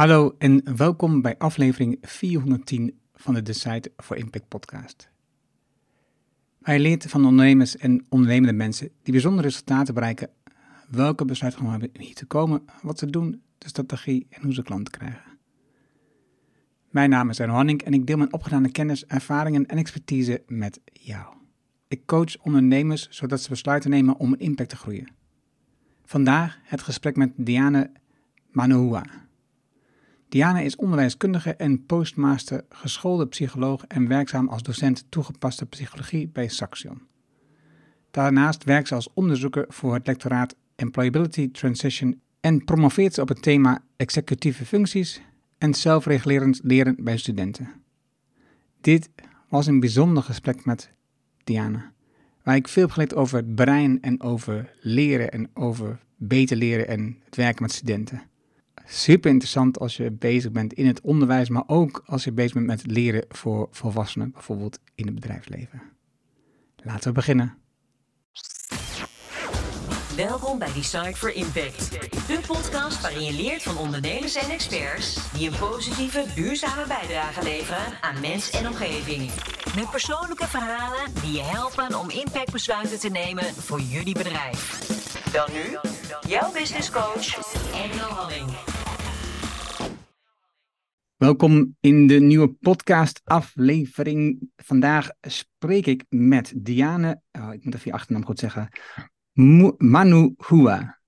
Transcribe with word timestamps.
Hallo 0.00 0.34
en 0.38 0.76
welkom 0.76 1.22
bij 1.22 1.38
aflevering 1.38 1.98
410 2.02 3.00
van 3.14 3.34
de 3.34 3.42
Decide 3.42 3.92
for 3.96 4.16
Impact 4.16 4.48
podcast. 4.48 5.10
Wij 6.58 6.78
leert 6.78 7.06
van 7.06 7.24
ondernemers 7.24 7.76
en 7.76 8.06
ondernemende 8.08 8.52
mensen 8.52 8.90
die 9.02 9.12
bijzondere 9.12 9.46
resultaten 9.48 9.94
bereiken, 9.94 10.30
welke 10.88 11.24
besluiten 11.24 11.64
hebben 11.64 11.90
hier 11.98 12.14
te 12.14 12.26
komen, 12.26 12.62
wat 12.82 12.98
ze 12.98 13.06
doen, 13.06 13.42
de 13.58 13.68
strategie 13.68 14.26
en 14.30 14.42
hoe 14.42 14.54
ze 14.54 14.62
klanten 14.62 14.92
krijgen. 14.92 15.38
Mijn 16.90 17.10
naam 17.10 17.30
is 17.30 17.40
Arno 17.40 17.54
Hanning 17.54 17.82
en 17.82 17.94
ik 17.94 18.06
deel 18.06 18.16
mijn 18.16 18.32
opgedane 18.32 18.70
kennis, 18.70 19.06
ervaringen 19.06 19.66
en 19.66 19.78
expertise 19.78 20.42
met 20.46 20.80
jou. 20.92 21.34
Ik 21.88 22.06
coach 22.06 22.38
ondernemers 22.42 23.08
zodat 23.10 23.40
ze 23.40 23.48
besluiten 23.48 23.90
nemen 23.90 24.16
om 24.16 24.32
een 24.32 24.38
impact 24.38 24.68
te 24.68 24.76
groeien. 24.76 25.08
Vandaag 26.04 26.58
het 26.62 26.82
gesprek 26.82 27.16
met 27.16 27.32
Diane 27.36 27.90
Manohua. 28.50 29.28
Diana 30.30 30.60
is 30.60 30.76
onderwijskundige 30.76 31.54
en 31.54 31.86
postmaster, 31.86 32.64
geschoolde 32.68 33.26
psycholoog 33.26 33.84
en 33.86 34.08
werkzaam 34.08 34.48
als 34.48 34.62
docent 34.62 35.04
toegepaste 35.08 35.66
psychologie 35.66 36.28
bij 36.28 36.48
Saxion. 36.48 37.02
Daarnaast 38.10 38.64
werkt 38.64 38.88
ze 38.88 38.94
als 38.94 39.08
onderzoeker 39.14 39.64
voor 39.68 39.94
het 39.94 40.06
lectoraat 40.06 40.56
Employability 40.76 41.50
Transition 41.50 42.20
en 42.40 42.64
promoveert 42.64 43.14
ze 43.14 43.20
op 43.20 43.28
het 43.28 43.42
thema 43.42 43.84
executieve 43.96 44.66
functies 44.66 45.20
en 45.58 45.74
zelfregulerend 45.74 46.60
leren 46.62 46.96
bij 46.98 47.16
studenten. 47.16 47.68
Dit 48.80 49.08
was 49.48 49.66
een 49.66 49.80
bijzonder 49.80 50.22
gesprek 50.22 50.64
met 50.64 50.90
Diana, 51.44 51.92
waar 52.42 52.56
ik 52.56 52.68
veel 52.68 52.82
heb 52.82 52.92
geleerd 52.92 53.14
over 53.14 53.36
het 53.36 53.54
brein 53.54 54.02
en 54.02 54.20
over 54.22 54.72
leren 54.80 55.30
en 55.30 55.50
over 55.54 56.00
beter 56.16 56.56
leren 56.56 56.88
en 56.88 57.18
het 57.24 57.36
werken 57.36 57.62
met 57.62 57.72
studenten 57.72 58.29
super 58.90 59.30
interessant 59.30 59.78
als 59.78 59.96
je 59.96 60.10
bezig 60.10 60.52
bent 60.52 60.72
in 60.72 60.86
het 60.86 61.00
onderwijs, 61.00 61.48
maar 61.48 61.64
ook 61.66 62.02
als 62.06 62.24
je 62.24 62.32
bezig 62.32 62.52
bent 62.52 62.66
met 62.66 62.86
leren 62.86 63.24
voor 63.28 63.68
volwassenen, 63.70 64.30
bijvoorbeeld 64.30 64.78
in 64.94 65.06
het 65.06 65.14
bedrijfsleven. 65.14 65.82
Laten 66.76 67.08
we 67.08 67.12
beginnen. 67.12 67.54
Welkom 70.16 70.58
bij 70.58 70.72
Design 70.72 71.12
for 71.12 71.34
Impact, 71.34 71.90
de 72.26 72.40
podcast 72.46 73.00
waarin 73.00 73.24
je 73.24 73.32
leert 73.32 73.62
van 73.62 73.78
ondernemers 73.78 74.34
en 74.34 74.50
experts 74.50 75.32
die 75.32 75.50
een 75.50 75.58
positieve, 75.58 76.24
duurzame 76.34 76.86
bijdrage 76.86 77.42
leveren 77.42 77.92
aan 78.00 78.20
mens 78.20 78.50
en 78.50 78.66
omgeving. 78.66 79.30
Met 79.76 79.90
persoonlijke 79.90 80.46
verhalen 80.46 81.12
die 81.22 81.32
je 81.32 81.42
helpen 81.42 81.98
om 81.98 82.10
impactbesluiten 82.10 82.98
te 82.98 83.08
nemen 83.08 83.44
voor 83.44 83.80
jullie 83.80 84.14
bedrijf. 84.14 84.78
Dan 85.32 85.48
nu, 85.52 85.78
jouw 86.28 86.52
business 86.52 86.90
coach, 86.90 87.52
Engel 87.72 88.08
Halling. 88.08 88.79
Welkom 91.20 91.76
in 91.80 92.06
de 92.06 92.20
nieuwe 92.20 92.52
podcast-aflevering. 92.52 94.50
Vandaag 94.56 95.10
spreek 95.20 95.86
ik 95.86 96.04
met 96.08 96.52
Diane, 96.56 97.20
oh, 97.32 97.52
ik 97.52 97.64
moet 97.64 97.74
even 97.74 97.90
je 97.90 97.92
achternaam 97.92 98.24
goed 98.24 98.38
zeggen, 98.38 98.68
Manu 99.76 100.34
Hua. 100.36 101.00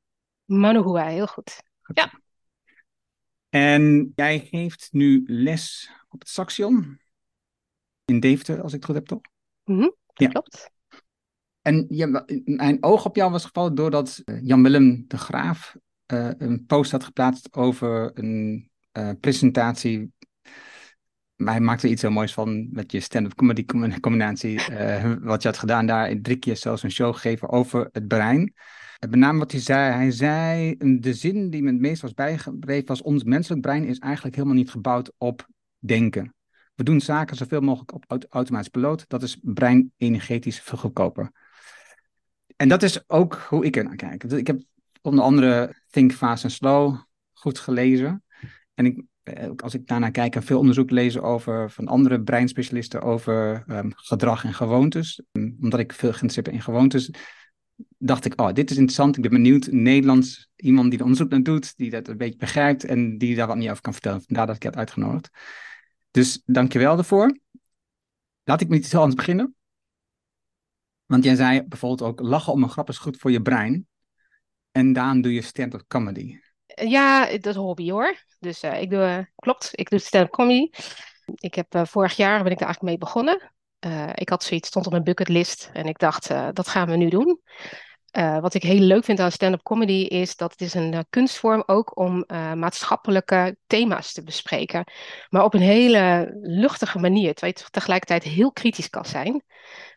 Manu 0.45 0.83
Hua, 0.83 1.07
heel 1.07 1.27
goed. 1.27 1.63
Ja. 1.95 2.21
En 3.49 4.13
jij 4.15 4.39
geeft 4.39 4.89
nu 4.91 5.23
les 5.27 5.91
op 6.09 6.21
het 6.21 6.29
Saxion 6.29 7.01
in 8.05 8.21
Deventer, 8.21 8.63
als 8.63 8.73
ik 8.73 8.77
het 8.77 8.85
goed 8.85 8.95
heb, 8.95 9.07
toch? 9.07 9.21
Mm 9.65 9.95
ja. 10.15 10.29
Klopt. 10.29 10.71
En 11.63 11.87
ja, 11.89 12.25
mijn 12.45 12.83
oog 12.83 13.05
op 13.05 13.17
jou 13.17 13.31
was 13.31 13.45
gevallen 13.45 13.75
doordat 13.75 14.23
eh, 14.25 14.43
Jan-Willem 14.43 15.05
de 15.09 15.19
Graaf 15.19 15.77
uh, 16.13 16.31
een 16.39 16.67
post 16.67 16.91
had 16.91 17.05
geplaatst 17.05 17.53
over 17.53 18.19
een 18.19 18.71
uh, 18.99 19.11
presentatie. 19.21 20.13
Maar 21.37 21.55
hij 21.55 21.63
maakte 21.63 21.87
er 21.87 21.93
iets 21.93 22.03
heel 22.03 22.11
moois 22.11 22.33
van 22.33 22.69
met 22.73 22.93
je 22.93 23.01
stand-up 23.01 23.35
comedy 23.35 23.65
combinatie. 24.01 24.71
Uh, 24.71 25.15
wat 25.21 25.43
je 25.43 25.49
had 25.49 25.59
gedaan 25.59 25.87
daar, 25.87 26.21
drie 26.21 26.37
keer 26.37 26.57
zelfs 26.57 26.83
een 26.83 26.91
show 26.91 27.15
gegeven 27.15 27.49
over 27.49 27.89
het 27.93 28.09
brein. 28.09 28.55
En 28.99 29.11
met 29.11 29.19
name 29.19 29.39
wat 29.39 29.53
hij 29.53 29.61
zei, 29.61 29.93
hij 29.93 30.11
zei, 30.11 30.77
de 31.01 31.15
zin 31.15 31.51
die 31.51 31.63
me 31.63 31.71
het 31.71 31.81
meest 31.81 32.03
was 32.03 32.15
bijgebleven 32.15 32.87
was, 32.87 33.03
ons 33.03 33.25
menselijk 33.25 33.63
brein 33.63 33.85
is 33.85 33.99
eigenlijk 33.99 34.35
helemaal 34.35 34.57
niet 34.57 34.71
gebouwd 34.71 35.13
op 35.19 35.49
denken. 35.79 36.35
We 36.75 36.85
doen 36.85 37.01
zaken 37.01 37.37
zoveel 37.37 37.61
mogelijk 37.61 37.93
op 37.93 38.27
automatisch 38.29 38.69
piloot. 38.69 39.05
Dat 39.09 39.23
is 39.23 39.39
brein 39.43 39.93
energetisch 39.97 40.61
veel 40.61 40.79
goedkoper. 40.79 41.31
En 42.57 42.69
dat 42.69 42.83
is 42.83 43.09
ook 43.09 43.35
hoe 43.49 43.65
ik 43.65 43.77
er 43.77 43.85
naar 43.85 43.97
kijk. 43.97 44.25
Ik 44.25 44.47
heb 44.47 44.63
onder 45.01 45.25
andere 45.25 45.75
Think 45.91 46.13
Fast 46.13 46.45
and 46.45 46.53
Slow 46.53 46.97
goed 47.33 47.59
gelezen. 47.59 48.25
En 48.75 48.87
ik, 48.87 49.03
eh, 49.23 49.51
als 49.57 49.75
ik 49.75 49.87
daarnaar 49.87 50.11
kijk 50.11 50.35
en 50.35 50.43
veel 50.43 50.59
onderzoek 50.59 50.91
lezen 50.91 51.23
over 51.23 51.71
van 51.71 51.87
andere 51.87 52.23
breinspecialisten 52.23 53.03
over 53.03 53.65
ehm, 53.67 53.91
gedrag 53.95 54.45
en 54.45 54.55
gewoontes, 54.55 55.23
omdat 55.61 55.81
ik 55.81 55.93
veel 55.93 56.09
geïnteresseerd 56.09 56.47
ben 56.47 56.55
in 56.55 56.63
gewoontes, 56.63 57.11
dacht 57.99 58.25
ik, 58.25 58.41
oh, 58.41 58.53
dit 58.53 58.71
is 58.71 58.77
interessant. 58.77 59.17
Ik 59.17 59.23
ben 59.23 59.31
benieuwd, 59.31 59.67
Nederlands, 59.71 60.51
iemand 60.57 60.89
die 60.91 60.99
er 60.99 61.05
onderzoek 61.05 61.31
naar 61.31 61.43
doet, 61.43 61.77
die 61.77 61.91
dat 61.91 62.09
een 62.09 62.17
beetje 62.17 62.39
begrijpt 62.39 62.85
en 62.85 63.19
die 63.19 63.35
daar 63.35 63.47
wat 63.47 63.57
meer 63.57 63.71
over 63.71 63.83
kan 63.83 63.93
vertellen. 63.93 64.23
Vandaar 64.23 64.47
dat 64.47 64.57
ik 64.57 64.63
heb 64.63 64.77
uitgenodigd. 64.77 65.31
Dus 66.11 66.43
dankjewel 66.45 66.95
daarvoor. 66.95 67.39
Laat 68.45 68.61
ik 68.61 68.69
met 68.69 68.79
iets 68.79 68.95
anders 68.95 69.15
beginnen. 69.15 69.55
Want 71.07 71.25
jij 71.25 71.35
zei 71.35 71.63
bijvoorbeeld 71.63 72.11
ook, 72.11 72.21
lachen 72.21 72.53
om 72.53 72.63
een 72.63 72.69
grap 72.69 72.89
is 72.89 72.99
goed 72.99 73.17
voor 73.17 73.31
je 73.31 73.43
brein. 73.43 73.87
En 74.71 74.93
daarom 74.93 75.21
doe 75.21 75.33
je 75.33 75.43
stand-up 75.43 75.85
comedy. 75.89 76.39
Ja, 76.75 77.27
dat 77.27 77.47
is 77.47 77.55
een 77.55 77.63
hobby 77.63 77.91
hoor. 77.91 78.17
Dus 78.39 78.65
uh, 78.65 78.81
ik 78.81 78.91
doe, 78.91 79.01
uh, 79.01 79.19
klopt, 79.37 79.71
ik 79.73 79.91
doe 79.91 79.99
stand-up 79.99 80.31
comedy. 80.31 80.71
Ik 81.35 81.55
heb 81.55 81.75
uh, 81.75 81.85
vorig 81.85 82.17
jaar 82.17 82.43
ben 82.43 82.53
ik 82.53 82.59
daar 82.59 82.69
eigenlijk 82.69 82.83
mee 82.83 82.99
begonnen. 82.99 83.53
ik 84.15 84.29
had 84.29 84.45
zoiets, 84.45 84.69
stond 84.69 84.87
op 84.87 84.93
mijn 84.93 85.05
bucketlist 85.05 85.71
en 85.73 85.87
ik 85.87 85.99
dacht, 85.99 86.29
dat 86.53 86.69
gaan 86.69 86.89
we 86.89 86.97
nu 86.97 87.09
doen. 87.09 87.41
wat 88.41 88.55
ik 88.55 88.63
heel 88.63 88.81
leuk 88.81 89.05
vind 89.05 89.21
aan 89.21 89.33
stand-up 89.33 89.63
comedy 89.63 90.07
is 90.09 90.37
dat 90.37 90.51
het 90.51 90.61
is 90.61 90.75
een 90.75 91.07
kunstvorm 91.11 91.63
ook 91.67 91.99
om 91.99 92.25
maatschappelijke 92.55 93.57
thema's 93.67 94.13
te 94.13 94.23
bespreken. 94.23 94.85
Maar 95.29 95.45
op 95.45 95.55
een 95.55 95.61
hele 95.61 96.35
luchtige 96.41 96.99
manier, 96.99 97.35
terwijl 97.35 97.53
je 97.57 97.71
tegelijkertijd 97.71 98.23
heel 98.23 98.53
kritisch 98.53 98.91
kan 98.91 99.05
zijn. 99.05 99.43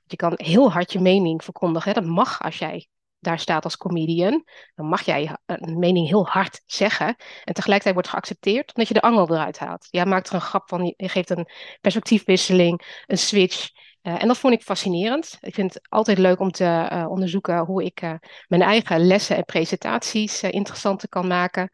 Je 0.06 0.16
kan 0.16 0.34
heel 0.36 0.72
hard 0.72 0.92
je 0.92 1.00
mening 1.00 1.44
verkondigen. 1.44 1.94
Dat 1.94 2.06
mag 2.06 2.42
als 2.42 2.58
jij 2.58 2.88
daar 3.26 3.40
staat 3.40 3.64
als 3.64 3.78
comedian, 3.78 4.44
dan 4.76 4.86
mag 4.86 5.02
jij 5.02 5.38
een 5.46 5.80
mening 5.80 6.08
heel 6.08 6.28
hard 6.28 6.62
zeggen. 6.66 7.16
En 7.44 7.54
tegelijkertijd 7.54 7.94
wordt 7.94 8.10
geaccepteerd 8.10 8.68
omdat 8.68 8.88
je 8.88 8.94
de 8.94 9.02
angel 9.02 9.30
eruit 9.30 9.60
haalt. 9.60 9.88
Jij 9.90 10.06
maakt 10.06 10.30
er 10.30 10.36
een 10.36 10.42
grap 10.42 10.70
van, 10.70 10.94
je 10.98 11.10
geeft 11.10 11.30
een 11.30 11.48
perspectiefwisseling, 11.82 13.04
een 13.06 13.18
switch. 13.18 13.70
Uh, 14.02 14.22
en 14.22 14.28
dat 14.28 14.38
vond 14.38 14.54
ik 14.54 14.62
fascinerend. 14.62 15.38
Ik 15.42 15.54
vind 15.54 15.74
het 15.74 15.90
altijd 15.90 16.18
leuk 16.18 16.40
om 16.40 16.52
te 16.52 16.90
uh, 16.92 17.06
onderzoeken 17.10 17.60
hoe 17.60 17.84
ik 17.84 18.02
mijn 18.48 18.62
eigen 18.62 19.06
lessen 19.06 19.36
en 19.36 19.46
presentaties 19.46 20.44
interessanter 20.44 21.10
kan 21.10 21.28
maken. 21.28 21.70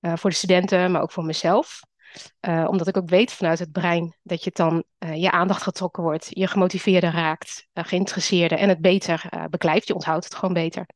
voor 0.00 0.30
de 0.30 0.36
studenten, 0.36 0.90
maar 0.90 1.02
ook 1.02 1.12
voor 1.12 1.24
mezelf. 1.24 1.80
Uh, 2.40 2.66
omdat 2.68 2.86
ik 2.88 2.96
ook 2.96 3.08
weet 3.08 3.32
vanuit 3.32 3.58
het 3.58 3.72
brein 3.72 4.16
dat 4.22 4.44
je 4.44 4.50
dan 4.52 4.84
uh, 4.98 5.14
je 5.14 5.30
aandacht 5.30 5.62
getrokken 5.62 6.02
wordt, 6.02 6.26
je 6.30 6.46
gemotiveerder 6.46 7.12
raakt, 7.12 7.66
uh, 7.74 7.84
geïnteresseerder 7.84 8.58
en 8.58 8.68
het 8.68 8.80
beter 8.80 9.46
beklijft. 9.50 9.86
Je 9.86 9.94
onthoudt 9.94 10.24
het 10.24 10.34
gewoon 10.34 10.54
beter. 10.54 10.86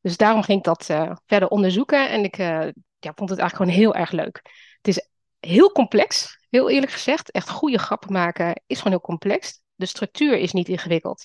Dus 0.00 0.16
daarom 0.16 0.42
ging 0.42 0.58
ik 0.58 0.64
dat 0.64 0.84
verder 1.26 1.48
onderzoeken 1.48 2.10
en 2.10 2.24
ik 2.24 2.36
ja, 2.36 3.12
vond 3.14 3.30
het 3.30 3.38
eigenlijk 3.38 3.56
gewoon 3.56 3.72
heel 3.72 3.94
erg 3.94 4.10
leuk. 4.10 4.40
Het 4.76 4.88
is 4.88 5.08
heel 5.40 5.72
complex, 5.72 6.38
heel 6.50 6.70
eerlijk 6.70 6.92
gezegd. 6.92 7.30
Echt 7.30 7.50
goede 7.50 7.78
grappen 7.78 8.12
maken 8.12 8.62
is 8.66 8.76
gewoon 8.76 8.92
heel 8.92 9.00
complex. 9.00 9.60
De 9.74 9.86
structuur 9.86 10.36
is 10.36 10.52
niet 10.52 10.68
ingewikkeld. 10.68 11.24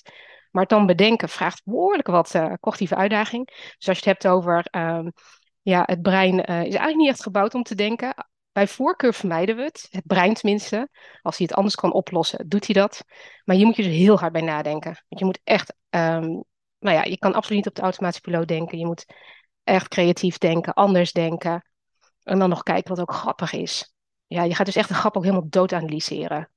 Maar 0.50 0.62
het 0.62 0.70
dan 0.70 0.86
bedenken 0.86 1.28
vraagt 1.28 1.64
behoorlijk 1.64 2.06
wat 2.06 2.40
cognitieve 2.60 2.96
uitdaging. 2.96 3.46
Dus 3.46 3.88
als 3.88 3.98
je 3.98 4.10
het 4.10 4.22
hebt 4.22 4.26
over 4.26 4.66
um, 4.70 5.12
ja, 5.62 5.82
het 5.86 6.02
brein 6.02 6.38
is 6.40 6.46
eigenlijk 6.46 6.96
niet 6.96 7.08
echt 7.08 7.22
gebouwd 7.22 7.54
om 7.54 7.62
te 7.62 7.74
denken. 7.74 8.14
Bij 8.56 8.68
voorkeur 8.68 9.14
vermijden 9.14 9.56
we 9.56 9.62
het, 9.62 9.88
het 9.90 10.06
brein 10.06 10.34
tenminste. 10.34 10.88
Als 11.22 11.36
hij 11.36 11.46
het 11.46 11.56
anders 11.56 11.74
kan 11.74 11.92
oplossen, 11.92 12.48
doet 12.48 12.66
hij 12.66 12.74
dat. 12.74 13.04
Maar 13.44 13.56
hier 13.56 13.66
moet 13.66 13.76
je 13.76 13.82
dus 13.82 13.96
heel 13.96 14.18
hard 14.18 14.32
bij 14.32 14.42
nadenken. 14.42 15.04
Want 15.08 15.20
je 15.20 15.24
moet 15.24 15.40
echt, 15.44 15.74
um, 15.90 16.44
nou 16.78 16.96
ja, 16.96 17.04
je 17.04 17.18
kan 17.18 17.34
absoluut 17.34 17.58
niet 17.58 17.66
op 17.66 17.74
de 17.74 17.82
automatische 17.82 18.22
piloot 18.22 18.48
denken. 18.48 18.78
Je 18.78 18.86
moet 18.86 19.04
echt 19.64 19.88
creatief 19.88 20.38
denken, 20.38 20.74
anders 20.74 21.12
denken. 21.12 21.68
En 22.22 22.38
dan 22.38 22.48
nog 22.48 22.62
kijken 22.62 22.88
wat 22.88 23.00
ook 23.00 23.12
grappig 23.12 23.52
is. 23.52 23.94
Ja, 24.26 24.42
je 24.42 24.54
gaat 24.54 24.66
dus 24.66 24.76
echt 24.76 24.88
de 24.88 24.94
grap 24.94 25.16
ook 25.16 25.24
helemaal 25.24 25.48
dood 25.48 25.72
analyseren. 25.72 26.50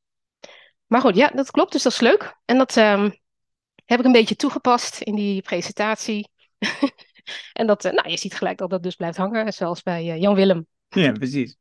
Maar 0.85 1.01
goed, 1.01 1.15
ja, 1.15 1.27
dat 1.27 1.51
klopt, 1.51 1.71
dus 1.71 1.83
dat 1.83 1.91
is 1.91 1.99
leuk. 1.99 2.39
En 2.45 2.57
dat 2.57 2.75
um, 2.75 3.19
heb 3.85 3.99
ik 3.99 4.05
een 4.05 4.11
beetje 4.11 4.35
toegepast 4.35 5.01
in 5.01 5.15
die 5.15 5.41
presentatie. 5.41 6.29
en 7.53 7.67
dat, 7.67 7.85
uh, 7.85 7.91
nou, 7.91 8.09
je 8.09 8.17
ziet 8.17 8.35
gelijk 8.35 8.57
dat 8.57 8.69
dat 8.69 8.83
dus 8.83 8.95
blijft 8.95 9.17
hangen, 9.17 9.53
zoals 9.53 9.83
bij 9.83 10.05
uh, 10.05 10.21
Jan 10.21 10.35
Willem. 10.35 10.67
Ja, 10.89 11.11
precies 11.11 11.57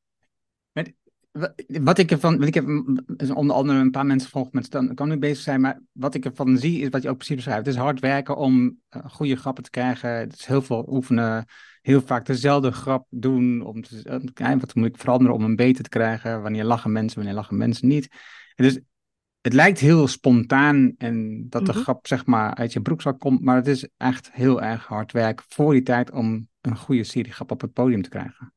wat 1.67 1.99
ik 1.99 2.11
ervan, 2.11 2.33
want 2.33 2.47
ik 2.47 2.55
heb 2.55 2.67
onder 3.35 3.57
andere 3.57 3.79
een 3.79 3.91
paar 3.91 4.07
mensen 4.07 4.31
gevolgd 4.31 4.53
met 4.53 4.65
stand-up 4.65 5.07
nu 5.07 5.19
bezig 5.19 5.43
zijn, 5.43 5.61
maar 5.61 5.81
wat 5.93 6.15
ik 6.15 6.25
ervan 6.25 6.59
zie 6.59 6.81
is 6.81 6.89
wat 6.89 7.03
je 7.03 7.09
ook 7.09 7.17
precies 7.17 7.35
beschrijft. 7.35 7.67
Het 7.67 7.75
is 7.75 7.81
hard 7.81 8.01
werken 8.01 8.37
om 8.37 8.79
uh, 8.97 9.05
goede 9.11 9.37
grappen 9.37 9.63
te 9.63 9.71
krijgen. 9.71 10.11
Het 10.11 10.33
is 10.33 10.47
heel 10.47 10.63
veel 10.63 10.87
oefenen, 10.91 11.45
heel 11.83 12.01
vaak 12.01 12.27
dezelfde 12.27 12.71
grap 12.71 13.07
doen 13.11 13.63
om 13.63 13.83
te 13.83 14.21
wat 14.61 14.75
moet 14.75 14.87
ik 14.87 14.99
veranderen 14.99 15.35
om 15.35 15.43
hem 15.43 15.57
beter 15.57 15.83
te 15.83 15.89
krijgen. 15.89 16.43
Wanneer 16.43 16.65
lachen 16.65 16.93
mensen, 16.93 17.17
wanneer 17.17 17.37
lachen 17.37 17.57
mensen 17.57 17.89
niet. 17.89 18.09
dus 18.55 18.79
het 19.41 19.53
lijkt 19.53 19.79
heel 19.79 20.09
spontaan 20.09 20.95
en 20.99 21.47
dat 21.49 21.67
de 21.67 21.73
mhm. 21.73 21.81
grap 21.81 22.07
zeg 22.07 22.27
maar 22.27 22.55
uit 22.55 22.73
je 22.73 22.81
broekzak 22.81 23.19
komt, 23.19 23.41
maar 23.41 23.57
het 23.57 23.67
is 23.67 23.89
echt 23.97 24.33
heel 24.33 24.63
erg 24.63 24.87
hard 24.87 25.13
werk 25.13 25.43
voor 25.49 25.73
die 25.73 25.83
tijd 25.83 26.11
om 26.11 26.49
een 26.61 26.77
goede 26.77 27.05
serie 27.05 27.33
grap 27.33 27.51
op 27.51 27.61
het 27.61 27.73
podium 27.73 28.03
te 28.03 28.09
krijgen. 28.09 28.53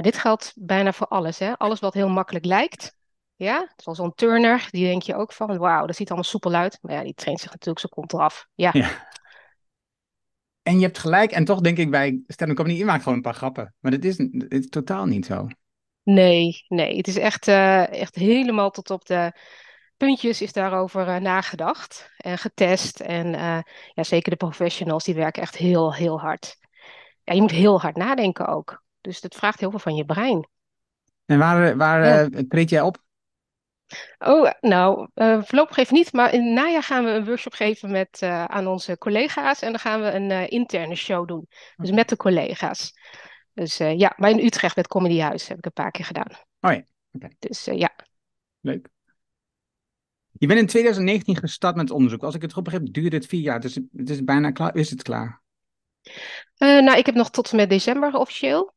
Maar 0.00 0.10
dit 0.10 0.20
geldt 0.20 0.52
bijna 0.56 0.92
voor 0.92 1.06
alles. 1.06 1.38
Hè? 1.38 1.58
Alles 1.58 1.80
wat 1.80 1.94
heel 1.94 2.08
makkelijk 2.08 2.44
lijkt. 2.44 2.96
Ja, 3.34 3.72
zoals 3.76 3.98
zo'n 3.98 4.14
turner, 4.14 4.68
die 4.70 4.84
denk 4.84 5.02
je 5.02 5.14
ook 5.14 5.32
van, 5.32 5.58
wauw, 5.58 5.86
dat 5.86 5.96
ziet 5.96 6.08
allemaal 6.08 6.28
soepel 6.28 6.54
uit. 6.54 6.78
Maar 6.82 6.94
ja, 6.94 7.02
die 7.02 7.14
traint 7.14 7.40
zich 7.40 7.50
natuurlijk, 7.50 7.78
zo 7.78 7.88
komt 7.88 8.12
eraf. 8.12 8.46
Ja. 8.54 8.70
ja. 8.72 9.08
En 10.62 10.78
je 10.78 10.84
hebt 10.84 10.98
gelijk, 10.98 11.30
en 11.30 11.44
toch 11.44 11.60
denk 11.60 11.78
ik 11.78 11.90
bij 11.90 12.22
stand-up 12.26 12.56
comedy, 12.56 12.78
je 12.78 12.84
maakt 12.84 13.02
gewoon 13.02 13.14
een 13.14 13.24
paar 13.24 13.34
grappen. 13.34 13.74
Maar 13.80 13.90
dat 13.90 14.04
is, 14.04 14.18
het 14.18 14.52
is 14.52 14.68
totaal 14.68 15.06
niet 15.06 15.26
zo. 15.26 15.46
Nee, 16.02 16.64
nee, 16.68 16.96
het 16.96 17.08
is 17.08 17.16
echt, 17.16 17.48
uh, 17.48 17.92
echt 17.92 18.14
helemaal 18.14 18.70
tot 18.70 18.90
op 18.90 19.06
de 19.06 19.32
puntjes 19.96 20.42
is 20.42 20.52
daarover 20.52 21.08
uh, 21.08 21.16
nagedacht 21.16 22.10
en 22.16 22.38
getest. 22.38 23.00
En 23.00 23.26
uh, 23.26 23.58
ja, 23.92 24.02
zeker 24.02 24.30
de 24.30 24.36
professionals, 24.36 25.04
die 25.04 25.14
werken 25.14 25.42
echt 25.42 25.56
heel, 25.56 25.94
heel 25.94 26.20
hard. 26.20 26.56
Ja, 27.24 27.34
je 27.34 27.40
moet 27.40 27.50
heel 27.50 27.80
hard 27.80 27.96
nadenken 27.96 28.46
ook. 28.46 28.82
Dus 29.00 29.20
dat 29.20 29.34
vraagt 29.34 29.60
heel 29.60 29.70
veel 29.70 29.78
van 29.78 29.94
je 29.94 30.04
brein. 30.04 30.48
En 31.26 31.38
waar, 31.38 31.76
waar 31.76 32.04
ja. 32.04 32.28
uh, 32.28 32.38
treed 32.48 32.70
jij 32.70 32.80
op? 32.80 33.02
Oh, 34.18 34.50
nou, 34.60 35.08
uh, 35.14 35.42
voorlopig 35.42 35.76
even 35.76 35.94
niet. 35.94 36.12
Maar 36.12 36.32
in 36.32 36.44
het 36.44 36.54
najaar 36.54 36.82
gaan 36.82 37.04
we 37.04 37.10
een 37.10 37.24
workshop 37.24 37.52
geven 37.52 37.90
met, 37.90 38.20
uh, 38.22 38.44
aan 38.44 38.66
onze 38.66 38.98
collega's. 38.98 39.62
En 39.62 39.70
dan 39.70 39.80
gaan 39.80 40.00
we 40.00 40.12
een 40.12 40.48
interne 40.48 40.94
show 40.94 41.28
doen. 41.28 41.46
Dus 41.76 41.90
met 41.90 42.08
de 42.08 42.16
collega's. 42.16 42.92
Dus 43.52 43.76
ja, 43.76 44.14
maar 44.16 44.30
in 44.30 44.44
Utrecht 44.44 44.76
met 44.76 44.86
Comedy 44.86 45.18
Huis 45.18 45.48
heb 45.48 45.58
ik 45.58 45.64
een 45.64 45.72
paar 45.72 45.90
keer 45.90 46.04
gedaan. 46.04 46.30
Oh 46.60 46.72
ja, 46.72 46.82
oké. 47.12 47.28
Dus 47.38 47.64
ja. 47.64 47.94
Leuk. 48.60 48.88
Je 50.40 50.46
bent 50.46 50.60
in 50.60 50.66
2019 50.66 51.36
gestart 51.36 51.76
met 51.76 51.90
onderzoek. 51.90 52.22
Als 52.22 52.34
ik 52.34 52.42
het 52.42 52.52
goed 52.52 52.62
begrijp, 52.62 52.92
duurde 52.92 53.16
het 53.16 53.26
vier 53.26 53.40
jaar. 53.40 53.60
Dus 53.60 53.74
het 53.74 54.10
is 54.10 54.24
bijna 54.24 54.50
klaar. 54.50 54.74
Is 54.76 54.90
het 54.90 55.02
klaar? 55.02 55.42
nou, 56.56 56.98
ik 56.98 57.06
heb 57.06 57.14
nog 57.14 57.30
tot 57.30 57.50
en 57.50 57.56
met 57.56 57.68
december 57.68 58.14
officieel. 58.14 58.74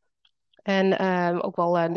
En 0.64 0.98
ehm, 0.98 1.38
ook 1.38 1.56
wel 1.56 1.80
een, 1.80 1.94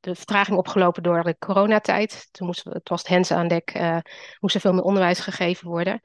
de 0.00 0.14
vertraging 0.14 0.58
opgelopen 0.58 1.02
door 1.02 1.22
de 1.22 1.36
coronatijd. 1.38 2.28
Toen 2.30 2.46
moest, 2.46 2.64
het 2.64 2.88
was 2.88 3.00
het 3.00 3.10
hands 3.10 3.30
aan 3.30 3.48
dek, 3.48 3.74
uh, 3.76 3.98
moest 4.40 4.54
er 4.54 4.60
veel 4.60 4.72
meer 4.72 4.82
onderwijs 4.82 5.20
gegeven 5.20 5.68
worden. 5.68 6.00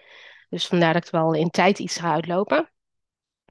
Dus 0.50 0.68
vandaar 0.68 0.94
dat 0.94 1.06
ik 1.06 1.12
wel 1.12 1.34
in 1.34 1.50
tijd 1.50 1.80
iets 1.80 1.98
ga 1.98 2.12
uitlopen. 2.12 2.72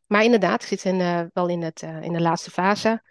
Maar 0.06 0.24
inderdaad, 0.24 0.62
ik 0.62 0.78
zit 0.78 0.84
uh, 0.84 1.22
wel 1.32 1.48
in, 1.48 1.62
het, 1.62 1.82
in 1.82 2.12
de 2.12 2.20
laatste 2.20 2.50
fase. 2.50 3.02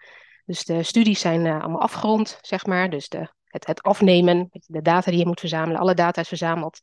Dus 0.45 0.63
de 0.63 0.83
studies 0.83 1.19
zijn 1.19 1.47
allemaal 1.47 1.81
afgerond, 1.81 2.38
zeg 2.42 2.65
maar. 2.65 2.89
Dus 2.89 3.09
de, 3.09 3.30
het, 3.45 3.65
het 3.65 3.81
afnemen, 3.81 4.50
de 4.51 4.81
data 4.81 5.12
die 5.12 5.19
je 5.19 5.25
moet 5.25 5.39
verzamelen, 5.39 5.81
alle 5.81 5.94
data 5.94 6.21
is 6.21 6.27
verzameld. 6.27 6.80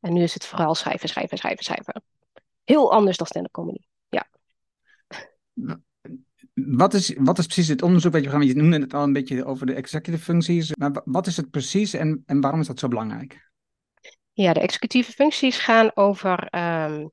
En 0.00 0.12
nu 0.12 0.22
is 0.22 0.34
het 0.34 0.46
vooral 0.46 0.74
schrijven, 0.74 1.08
schrijven, 1.08 1.38
schrijven, 1.38 1.64
schrijven. 1.64 2.02
Heel 2.64 2.92
anders 2.92 3.16
dan 3.16 3.26
stand-up 3.26 3.78
ja. 4.08 4.28
Wat 6.66 6.94
is, 6.94 7.14
wat 7.18 7.38
is 7.38 7.46
precies 7.46 7.68
het 7.68 7.82
onderzoek 7.82 8.12
wat 8.12 8.24
je 8.24 8.30
gaan? 8.30 8.46
Je 8.46 8.54
noemde 8.54 8.78
het 8.78 8.94
al 8.94 9.02
een 9.02 9.12
beetje 9.12 9.44
over 9.44 9.66
de 9.66 9.74
executive 9.74 10.24
functies. 10.24 10.74
Maar 10.76 11.00
wat 11.04 11.26
is 11.26 11.36
het 11.36 11.50
precies 11.50 11.92
en, 11.92 12.22
en 12.26 12.40
waarom 12.40 12.60
is 12.60 12.66
dat 12.66 12.78
zo 12.78 12.88
belangrijk? 12.88 13.50
Ja, 14.32 14.52
de 14.52 14.60
executieve 14.60 15.12
functies 15.12 15.58
gaan 15.58 15.90
over, 15.94 16.46
ehm, 16.50 16.92
nou, 16.92 17.08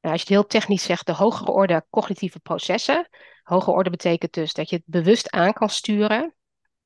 als 0.00 0.12
je 0.12 0.18
het 0.20 0.28
heel 0.28 0.46
technisch 0.46 0.82
zegt, 0.82 1.06
de 1.06 1.12
hogere 1.12 1.50
orde 1.50 1.86
cognitieve 1.90 2.40
processen. 2.40 3.08
Hogere 3.42 3.76
orde 3.76 3.90
betekent 3.90 4.32
dus 4.32 4.52
dat 4.52 4.70
je 4.70 4.76
het 4.76 4.84
bewust 4.86 5.30
aan 5.30 5.52
kan 5.52 5.68
sturen. 5.68 6.34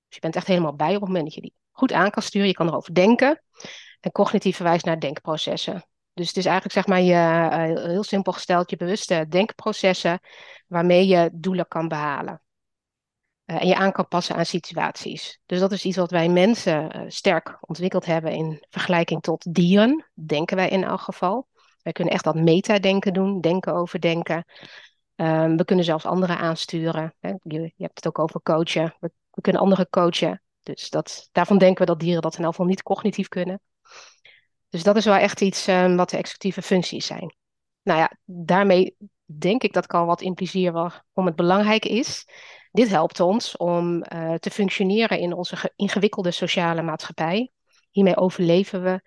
Dus 0.06 0.14
je 0.14 0.20
bent 0.20 0.37
echt 0.37 0.46
helemaal 0.46 0.75
bij 0.75 0.94
op 0.94 1.00
het 1.00 1.08
moment 1.08 1.25
dat 1.25 1.35
je 1.35 1.41
die 1.41 1.55
goed 1.70 1.93
aan 1.93 2.11
kan 2.11 2.23
sturen. 2.23 2.49
Je 2.49 2.55
kan 2.55 2.69
erover 2.69 2.94
denken. 2.94 3.43
En 4.00 4.12
cognitief 4.12 4.56
verwijst 4.56 4.85
naar 4.85 5.00
denkprocessen. 5.00 5.85
Dus 6.14 6.28
het 6.28 6.37
is 6.37 6.44
eigenlijk 6.44 6.75
zeg 6.75 6.87
maar 6.87 7.00
je, 7.00 7.12
uh, 7.75 7.84
heel 7.84 8.02
simpel 8.02 8.32
gesteld, 8.32 8.70
je 8.70 8.76
bewuste 8.76 9.26
denkprocessen 9.28 10.20
waarmee 10.66 11.06
je 11.06 11.31
doelen 11.32 11.69
kan 11.69 11.88
behalen. 11.88 12.43
Uh, 13.46 13.61
en 13.61 13.66
je 13.66 13.76
aan 13.76 13.93
kan 13.93 14.08
passen 14.08 14.37
aan 14.37 14.46
situaties. 14.46 15.40
Dus 15.46 15.61
dat 15.61 15.72
is 15.72 15.84
iets 15.84 15.96
wat 15.96 16.11
wij 16.11 16.28
mensen 16.28 16.96
uh, 16.96 17.02
sterk 17.08 17.56
ontwikkeld 17.61 18.05
hebben 18.06 18.32
in 18.32 18.64
vergelijking 18.70 19.22
tot 19.22 19.55
dieren, 19.55 20.11
denken 20.14 20.56
wij 20.56 20.69
in 20.69 20.84
elk 20.84 21.00
geval. 21.00 21.49
Wij 21.82 21.93
kunnen 21.93 22.14
echt 22.14 22.25
dat 22.25 22.34
metadenken 22.34 23.12
doen, 23.12 23.40
denken 23.40 23.75
over 23.75 24.00
denken. 24.00 24.44
Um, 25.17 25.56
we 25.56 25.64
kunnen 25.64 25.84
zelfs 25.84 26.05
anderen 26.05 26.38
aansturen. 26.38 27.14
Hè. 27.20 27.28
Je, 27.28 27.60
je, 27.60 27.72
hebt 27.76 27.96
het 27.96 28.06
ook 28.06 28.19
over 28.19 28.43
coachen. 28.43 28.94
We, 29.00 29.10
we, 29.31 29.40
kunnen 29.40 29.62
anderen 29.62 29.88
coachen. 29.90 30.43
Dus 30.62 30.90
dat, 30.90 31.28
daarvan 31.32 31.58
denken 31.58 31.81
we 31.81 31.90
dat 31.90 32.00
dieren 32.00 32.22
dat 32.22 32.37
in 32.37 32.43
elk 32.43 32.50
geval 32.50 32.67
niet 32.67 32.82
cognitief 32.82 33.28
kunnen. 33.28 33.60
Dus 34.75 34.82
dat 34.82 34.97
is 34.97 35.05
wel 35.05 35.15
echt 35.15 35.41
iets 35.41 35.67
um, 35.67 35.97
wat 35.97 36.11
de 36.11 36.17
executieve 36.17 36.62
functies 36.62 37.06
zijn. 37.06 37.37
Nou 37.82 37.99
ja, 37.99 38.17
daarmee 38.25 38.97
denk 39.25 39.62
ik 39.62 39.73
dat 39.73 39.85
ik 39.85 39.94
al 39.94 40.06
wat 40.06 40.21
impliceer 40.21 40.73
waarom 40.73 41.26
het 41.26 41.37
belangrijk 41.37 41.85
is. 41.85 42.29
Dit 42.71 42.88
helpt 42.88 43.21
ons 43.21 43.56
om 43.56 44.05
uh, 44.12 44.35
te 44.35 44.50
functioneren 44.50 45.19
in 45.19 45.32
onze 45.32 45.73
ingewikkelde 45.76 46.31
sociale 46.31 46.82
maatschappij. 46.82 47.50
Hiermee 47.91 48.17
overleven 48.17 48.82
we. 48.82 49.03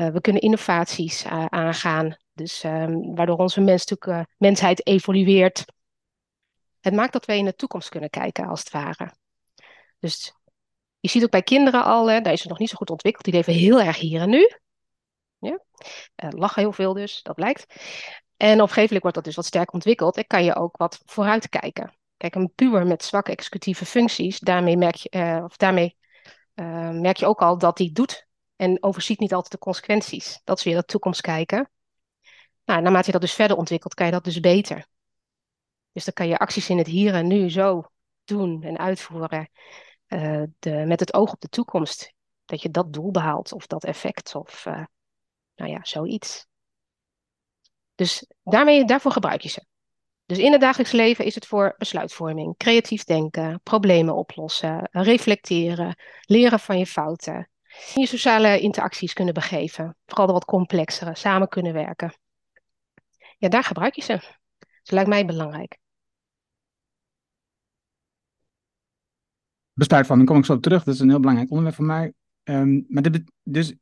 Uh, 0.00 0.08
we 0.08 0.20
kunnen 0.20 0.42
innovaties 0.42 1.24
uh, 1.24 1.44
aangaan. 1.44 2.16
Dus 2.32 2.64
um, 2.64 3.14
waardoor 3.14 3.38
onze 3.38 3.60
mens 3.60 3.86
mensheid 4.36 4.86
evolueert. 4.86 5.64
Het 6.80 6.94
maakt 6.94 7.12
dat 7.12 7.24
wij 7.24 7.38
in 7.38 7.44
de 7.44 7.54
toekomst 7.54 7.88
kunnen 7.88 8.10
kijken, 8.10 8.46
als 8.46 8.60
het 8.60 8.70
ware. 8.70 9.14
Dus 9.98 10.34
je 11.00 11.08
ziet 11.08 11.22
ook 11.22 11.30
bij 11.30 11.42
kinderen 11.42 11.84
al, 11.84 12.10
hè, 12.10 12.20
daar 12.20 12.32
is 12.32 12.40
het 12.40 12.48
nog 12.48 12.58
niet 12.58 12.70
zo 12.70 12.76
goed 12.76 12.90
ontwikkeld. 12.90 13.24
Die 13.24 13.34
leven 13.34 13.52
heel 13.52 13.80
erg 13.80 13.98
hier 13.98 14.20
en 14.20 14.30
nu. 14.30 14.50
Ja? 15.42 15.58
Uh, 16.24 16.30
lachen 16.30 16.62
heel 16.62 16.72
veel 16.72 16.92
dus, 16.92 17.22
dat 17.22 17.34
blijkt. 17.34 17.74
En 18.36 18.62
op 18.62 18.70
wordt 18.72 19.14
dat 19.14 19.24
dus 19.24 19.36
wat 19.36 19.46
sterk 19.46 19.72
ontwikkeld 19.72 20.16
en 20.16 20.26
kan 20.26 20.44
je 20.44 20.56
ook 20.56 20.76
wat 20.76 21.02
vooruit 21.04 21.48
kijken. 21.48 21.96
Kijk, 22.16 22.34
een 22.34 22.52
puber 22.54 22.86
met 22.86 23.04
zwakke 23.04 23.30
executieve 23.30 23.86
functies, 23.86 24.38
daarmee 24.38 24.76
merk 24.76 24.94
je, 24.94 25.08
uh, 25.10 25.44
of 25.44 25.56
daarmee, 25.56 25.96
uh, 26.54 26.90
merk 26.90 27.16
je 27.16 27.26
ook 27.26 27.40
al 27.40 27.58
dat 27.58 27.78
hij 27.78 27.90
doet 27.92 28.26
en 28.56 28.82
overziet 28.82 29.18
niet 29.18 29.32
altijd 29.32 29.52
de 29.52 29.58
consequenties. 29.58 30.40
Dat 30.44 30.58
is 30.58 30.64
weer 30.64 30.74
de 30.74 30.84
toekomst 30.84 31.20
kijken. 31.20 31.70
Nou, 32.64 32.82
naarmate 32.82 33.06
je 33.06 33.12
dat 33.12 33.20
dus 33.20 33.32
verder 33.32 33.56
ontwikkelt, 33.56 33.94
kan 33.94 34.06
je 34.06 34.12
dat 34.12 34.24
dus 34.24 34.40
beter. 34.40 34.86
Dus 35.92 36.04
dan 36.04 36.14
kan 36.14 36.28
je 36.28 36.38
acties 36.38 36.68
in 36.68 36.78
het 36.78 36.86
hier 36.86 37.14
en 37.14 37.26
nu 37.26 37.50
zo 37.50 37.84
doen 38.24 38.62
en 38.62 38.78
uitvoeren 38.78 39.50
de, 40.58 40.84
met 40.86 41.00
het 41.00 41.14
oog 41.14 41.32
op 41.32 41.40
de 41.40 41.48
toekomst. 41.48 42.12
Dat 42.44 42.62
je 42.62 42.70
dat 42.70 42.92
doel 42.92 43.10
behaalt 43.10 43.52
of 43.52 43.66
dat 43.66 43.84
effect 43.84 44.34
of 44.34 44.66
nou 45.54 45.70
ja, 45.70 45.78
zoiets. 45.82 46.46
Dus 47.94 48.26
daarmee, 48.42 48.84
daarvoor 48.84 49.12
gebruik 49.12 49.40
je 49.40 49.48
ze. 49.48 49.64
Dus 50.26 50.38
in 50.38 50.52
het 50.52 50.60
dagelijks 50.60 50.92
leven 50.92 51.24
is 51.24 51.34
het 51.34 51.46
voor 51.46 51.74
besluitvorming, 51.78 52.56
creatief 52.56 53.04
denken, 53.04 53.60
problemen 53.62 54.14
oplossen, 54.14 54.88
reflecteren, 54.90 55.96
leren 56.20 56.60
van 56.60 56.78
je 56.78 56.86
fouten. 56.86 57.50
Je 57.94 58.06
sociale 58.06 58.60
interacties 58.60 59.12
kunnen 59.12 59.34
begeven, 59.34 59.96
vooral 60.06 60.26
de 60.26 60.32
wat 60.32 60.44
complexere, 60.44 61.16
samen 61.16 61.48
kunnen 61.48 61.72
werken. 61.72 62.14
Ja, 63.38 63.48
daar 63.48 63.64
gebruik 63.64 63.94
je 63.94 64.02
ze. 64.02 64.12
Dat 64.58 64.90
lijkt 64.90 65.08
mij 65.08 65.26
belangrijk. 65.26 65.78
Besluitvorming 69.72 70.28
kom 70.28 70.38
ik 70.38 70.44
zo 70.44 70.52
op 70.52 70.62
terug. 70.62 70.84
Dat 70.84 70.94
is 70.94 71.00
een 71.00 71.08
heel 71.08 71.20
belangrijk 71.20 71.50
onderwerp 71.50 71.76
voor 71.76 71.86
mij. 71.86 72.12
Um, 72.44 72.84
maar 72.88 73.02
dit, 73.02 73.22
dus 73.42 73.74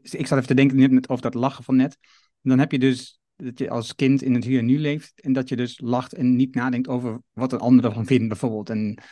ik 0.00 0.26
zat 0.26 0.38
even 0.38 0.46
te 0.46 0.54
denken 0.54 0.94
net 0.94 1.08
over 1.08 1.22
dat 1.22 1.34
lachen 1.34 1.64
van 1.64 1.76
net. 1.76 1.98
Dan 2.42 2.58
heb 2.58 2.72
je 2.72 2.78
dus 2.78 3.20
dat 3.36 3.58
je 3.58 3.70
als 3.70 3.94
kind 3.94 4.22
in 4.22 4.34
het 4.34 4.44
hier 4.44 4.58
en 4.58 4.66
nu 4.66 4.78
leeft 4.78 5.20
en 5.20 5.32
dat 5.32 5.48
je 5.48 5.56
dus 5.56 5.80
lacht 5.82 6.12
en 6.12 6.36
niet 6.36 6.54
nadenkt 6.54 6.88
over 6.88 7.20
wat 7.32 7.52
een 7.52 7.58
ander 7.58 7.84
ervan 7.84 8.06
vindt 8.06 8.28
bijvoorbeeld. 8.28 8.70
En 8.70 9.02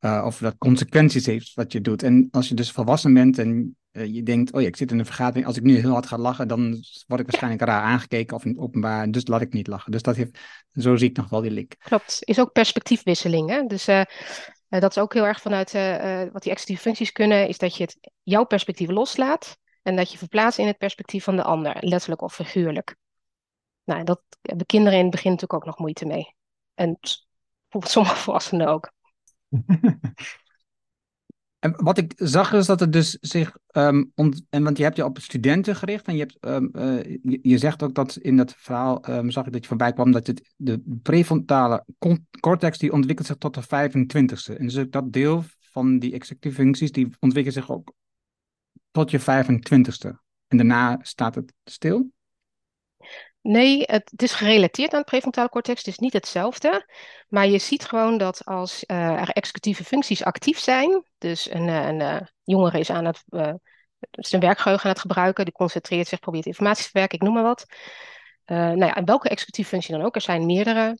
uh, 0.00 0.22
of 0.26 0.38
dat 0.38 0.58
consequenties 0.58 1.26
heeft 1.26 1.54
wat 1.54 1.72
je 1.72 1.80
doet. 1.80 2.02
En 2.02 2.28
als 2.30 2.48
je 2.48 2.54
dus 2.54 2.70
volwassen 2.70 3.14
bent 3.14 3.38
en 3.38 3.76
uh, 3.92 4.14
je 4.14 4.22
denkt, 4.22 4.52
oh 4.52 4.60
ja, 4.60 4.66
ik 4.66 4.76
zit 4.76 4.90
in 4.90 4.98
een 4.98 5.06
vergadering, 5.06 5.46
als 5.46 5.56
ik 5.56 5.62
nu 5.62 5.76
heel 5.76 5.90
hard 5.90 6.06
ga 6.06 6.18
lachen, 6.18 6.48
dan 6.48 6.84
word 7.06 7.20
ik 7.20 7.26
waarschijnlijk 7.26 7.62
raar 7.62 7.82
aangekeken 7.82 8.36
of 8.36 8.44
in 8.44 8.50
het 8.50 8.60
openbaar, 8.60 9.10
dus 9.10 9.26
laat 9.26 9.40
ik 9.40 9.52
niet 9.52 9.66
lachen. 9.66 9.92
Dus 9.92 10.02
dat 10.02 10.16
heeft, 10.16 10.38
zo 10.72 10.96
zie 10.96 11.08
ik 11.08 11.16
nog 11.16 11.28
wel 11.28 11.40
die 11.40 11.50
link. 11.50 11.74
Klopt, 11.78 12.18
is 12.20 12.40
ook 12.40 12.52
perspectiefwisseling. 12.52 13.50
Hè? 13.50 13.66
Dus 13.66 13.84
dat 14.68 14.90
is 14.90 14.98
ook 14.98 15.14
heel 15.14 15.26
erg 15.26 15.40
vanuit 15.40 15.72
wat 16.32 16.42
die 16.42 16.52
executieve 16.52 16.82
functies 16.82 17.12
kunnen, 17.12 17.48
is 17.48 17.58
dat 17.58 17.76
je 17.76 17.82
het, 17.82 17.98
jouw 18.22 18.44
perspectief 18.44 18.88
loslaat 18.88 19.58
en 19.82 19.96
dat 19.96 20.12
je 20.12 20.18
verplaatst 20.18 20.58
in 20.58 20.66
het 20.66 20.78
perspectief 20.78 21.24
van 21.24 21.36
de 21.36 21.42
ander, 21.42 21.76
letterlijk 21.80 22.22
of 22.22 22.34
figuurlijk. 22.34 22.96
Nou, 23.84 24.04
dat 24.04 24.22
hebben 24.42 24.66
kinderen 24.66 24.98
in 24.98 25.04
het 25.04 25.14
begin 25.14 25.30
natuurlijk 25.30 25.60
ook 25.60 25.68
nog 25.68 25.78
moeite 25.78 26.06
mee. 26.06 26.34
En 26.74 26.98
sommige 27.80 28.16
volwassenen 28.16 28.68
ook. 28.68 28.92
En 31.60 31.74
wat 31.76 31.98
ik 31.98 32.12
zag 32.16 32.52
is 32.52 32.66
dat 32.66 32.80
het 32.80 32.92
dus 32.92 33.18
zich, 33.20 33.56
ehm, 33.66 34.04
ont- 34.14 34.42
en 34.50 34.62
want 34.62 34.76
je 34.76 34.82
hebt 34.82 34.96
je 34.96 35.04
op 35.04 35.18
studenten 35.18 35.76
gericht 35.76 36.06
en 36.06 36.14
je, 36.14 36.20
hebt, 36.20 36.36
ehm, 36.40 36.66
eh, 36.72 37.18
je, 37.22 37.38
je 37.42 37.58
zegt 37.58 37.82
ook 37.82 37.94
dat 37.94 38.16
in 38.16 38.36
dat 38.36 38.54
verhaal, 38.56 39.02
ehm, 39.02 39.30
zag 39.30 39.46
ik 39.46 39.52
dat 39.52 39.62
je 39.62 39.68
voorbij 39.68 39.92
kwam, 39.92 40.12
dat 40.12 40.26
het, 40.26 40.54
de 40.56 40.98
prefrontale 41.02 41.84
cortex 42.40 42.78
die 42.78 42.92
ontwikkelt 42.92 43.26
zich 43.26 43.36
tot 43.36 43.54
de 43.54 43.62
25ste. 43.62 44.56
En 44.56 44.66
dus 44.66 44.86
dat 44.90 45.12
deel 45.12 45.44
van 45.60 45.98
die 45.98 46.12
executieve 46.12 46.62
functies, 46.62 46.92
die 46.92 47.08
ontwikkelt 47.18 47.54
zich 47.54 47.70
ook 47.70 47.92
tot 48.90 49.10
je 49.10 49.20
25ste. 49.20 50.28
En 50.48 50.56
daarna 50.56 50.98
staat 51.02 51.34
het 51.34 51.52
stil. 51.64 52.10
Nee, 53.42 53.82
het, 53.86 54.12
is 54.16 54.32
gerelateerd 54.32 54.92
aan 54.92 54.98
het 54.98 55.08
prefrontale 55.08 55.48
cortex. 55.48 55.78
Het 55.78 55.88
is 55.88 55.98
niet 55.98 56.12
hetzelfde. 56.12 56.86
Maar 57.28 57.46
je 57.48 57.58
ziet 57.58 57.84
gewoon 57.84 58.18
dat 58.18 58.44
als 58.44 58.86
eh, 58.86 59.20
er 59.20 59.28
executieve 59.28 59.84
functies 59.84 60.24
actief 60.24 60.58
zijn. 60.58 61.04
Dus 61.18 61.50
een, 61.50 61.68
eh, 61.68 61.86
een 61.86 62.00
eh, 62.00 62.20
jongere 62.44 62.78
is 62.78 62.90
aan 62.90 63.04
het, 63.04 63.24
eh, 63.28 63.52
zijn 64.10 64.40
werkgeheugen 64.40 64.84
aan 64.84 64.90
het 64.90 65.00
gebruiken. 65.00 65.44
Die 65.44 65.54
concentreert 65.54 66.08
zich, 66.08 66.18
probeert 66.18 66.46
informatie 66.46 66.84
te 66.84 66.90
verwerken, 66.90 67.18
ik 67.18 67.24
noem 67.24 67.34
maar 67.34 67.42
wat. 67.42 67.66
Nou 68.44 68.84
ja, 68.84 68.94
en 68.94 69.04
welke 69.04 69.28
executieve 69.28 69.70
functie 69.70 69.94
dan 69.94 70.04
ook, 70.04 70.14
er 70.14 70.20
zijn 70.20 70.46
meerdere. 70.46 70.98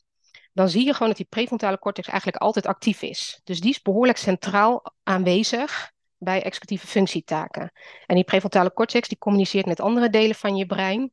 Dan 0.53 0.69
zie 0.69 0.85
je 0.85 0.93
gewoon 0.93 1.09
dat 1.09 1.17
die 1.17 1.27
prefrontale 1.29 1.79
cortex 1.79 2.09
eigenlijk 2.09 2.43
altijd 2.43 2.67
actief 2.67 3.03
is. 3.03 3.41
Dus 3.45 3.61
die 3.61 3.71
is 3.71 3.83
behoorlijk 3.83 4.19
centraal 4.19 4.95
aanwezig 5.03 5.93
bij 6.21 6.43
executieve 6.43 6.87
functietaken. 6.87 7.73
En 8.07 8.15
die 8.15 8.25
prefrontale 8.25 8.73
cortex 8.73 9.09
die 9.09 9.19
communiceert 9.19 9.67
met 9.67 9.81
andere 9.81 10.11
delen 10.11 10.35
van 10.35 10.57
je 10.57 10.67
brein. 10.67 11.13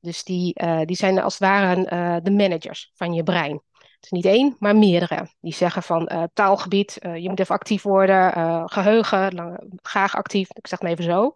Dus 0.00 0.24
die, 0.24 0.54
eh, 0.54 0.80
die 0.84 0.96
zijn 0.96 1.18
als 1.18 1.38
het 1.38 1.48
ware 1.48 1.84
eh, 1.84 2.16
de 2.22 2.30
managers 2.30 2.90
van 2.94 3.12
je 3.12 3.22
brein. 3.22 3.62
Is 4.02 4.10
niet 4.10 4.24
één, 4.24 4.56
maar 4.58 4.76
meerdere. 4.76 5.28
Die 5.40 5.54
zeggen 5.54 5.82
van 5.82 6.06
eh, 6.06 6.22
taalgebied, 6.32 6.98
je 7.00 7.28
moet 7.28 7.40
even 7.40 7.54
actief 7.54 7.82
worden, 7.82 8.34
eh, 8.34 8.62
geheugen, 8.66 9.58
graag 9.82 10.16
actief, 10.16 10.48
ik 10.48 10.66
zeg 10.66 10.78
het 10.78 10.82
maar 10.82 10.90
even 10.90 11.12
zo. 11.12 11.32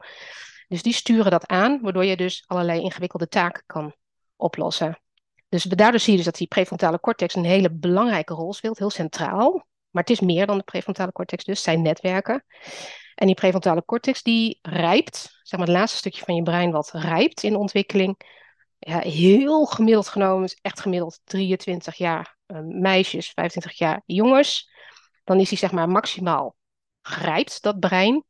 Dus 0.69 0.83
die 0.83 0.93
sturen 0.93 1.31
dat 1.31 1.47
aan, 1.47 1.81
waardoor 1.83 2.05
je 2.05 2.17
dus 2.17 2.45
allerlei 2.47 2.81
ingewikkelde 2.81 3.29
taken 3.29 3.63
kan 3.67 3.95
oplossen. 4.37 5.01
Dus 5.49 5.63
daardoor 5.63 6.01
zie 6.01 6.11
je 6.11 6.17
dus 6.17 6.27
dat 6.27 6.37
die 6.37 6.47
prefrontale 6.47 7.01
cortex 7.01 7.35
een 7.35 7.45
hele 7.45 7.73
belangrijke 7.73 8.35
rol 8.35 8.53
speelt, 8.53 8.79
heel 8.79 8.91
centraal. 8.91 9.53
Maar 9.91 10.03
het 10.03 10.11
is 10.11 10.21
meer 10.21 10.47
dan 10.47 10.59
de 10.59 10.65
prefrontale 10.65 11.13
cortex, 11.13 11.45
dus 11.45 11.63
zijn 11.63 11.83
netwerken. 11.83 12.45
En 13.17 13.27
die 13.27 13.35
prefrontale 13.35 13.85
cortex 13.85 14.23
die 14.23 14.59
rijpt, 14.63 15.41
zeg 15.43 15.59
maar 15.59 15.69
het 15.69 15.77
laatste 15.77 15.99
stukje 15.99 16.25
van 16.25 16.35
je 16.35 16.43
brein 16.43 16.71
wat 16.71 16.91
rijpt 16.93 17.43
in 17.43 17.57
ontwikkeling. 17.57 18.21
Ja, 18.79 18.99
heel 18.99 19.65
gemiddeld 19.65 20.09
genomen, 20.09 20.45
is 20.45 20.59
echt 20.63 20.81
gemiddeld 20.81 21.21
23 21.25 21.95
jaar 21.95 22.37
eh, 22.47 22.61
meisjes, 22.61 23.31
25 23.31 23.79
jaar 23.79 24.03
jongens. 24.07 24.71
Dan 25.25 25.41
is 25.41 25.49
die 25.49 25.59
zeg 25.59 25.73
maar 25.73 25.89
maximaal 25.89 26.57
grijpt, 27.03 27.63
dat 27.63 27.81
brein. 27.81 28.25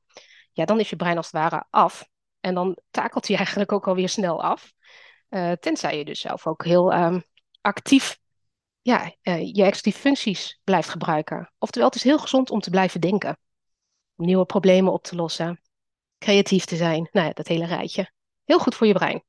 Ja, 0.52 0.64
dan 0.64 0.80
is 0.80 0.90
je 0.90 0.96
brein 0.96 1.16
als 1.16 1.30
het 1.30 1.34
ware 1.34 1.66
af. 1.70 2.08
En 2.40 2.54
dan 2.54 2.78
takelt 2.90 3.26
hij 3.26 3.36
eigenlijk 3.42 3.72
ook 3.72 3.88
alweer 3.88 4.08
snel 4.08 4.42
af. 4.42 4.72
Eh, 5.28 5.52
tenzij 5.52 5.98
je 5.98 6.04
dus 6.04 6.20
zelf 6.20 6.46
ook 6.46 6.64
heel 6.64 6.92
ehm, 6.92 7.20
actief 7.60 8.18
ja, 8.86 9.12
eh, 9.22 9.38
je 9.38 9.62
executieve 9.62 9.98
functies 9.98 10.60
blijft 10.64 10.88
gebruiken. 10.88 11.52
Oftewel, 11.58 11.88
het 11.88 11.96
is 11.96 12.02
heel 12.02 12.18
gezond 12.18 12.50
om 12.50 12.60
te 12.60 12.70
blijven 12.70 13.00
denken. 13.00 13.38
Om 14.16 14.26
nieuwe 14.26 14.44
problemen 14.44 14.92
op 14.92 15.02
te 15.02 15.14
lossen. 15.14 15.60
Creatief 16.18 16.64
te 16.64 16.76
zijn. 16.76 17.08
Nou 17.12 17.26
ja, 17.26 17.32
dat 17.32 17.48
hele 17.48 17.66
rijtje. 17.66 18.10
Heel 18.44 18.58
goed 18.58 18.74
voor 18.74 18.86
je 18.86 18.92
brein. 18.92 19.22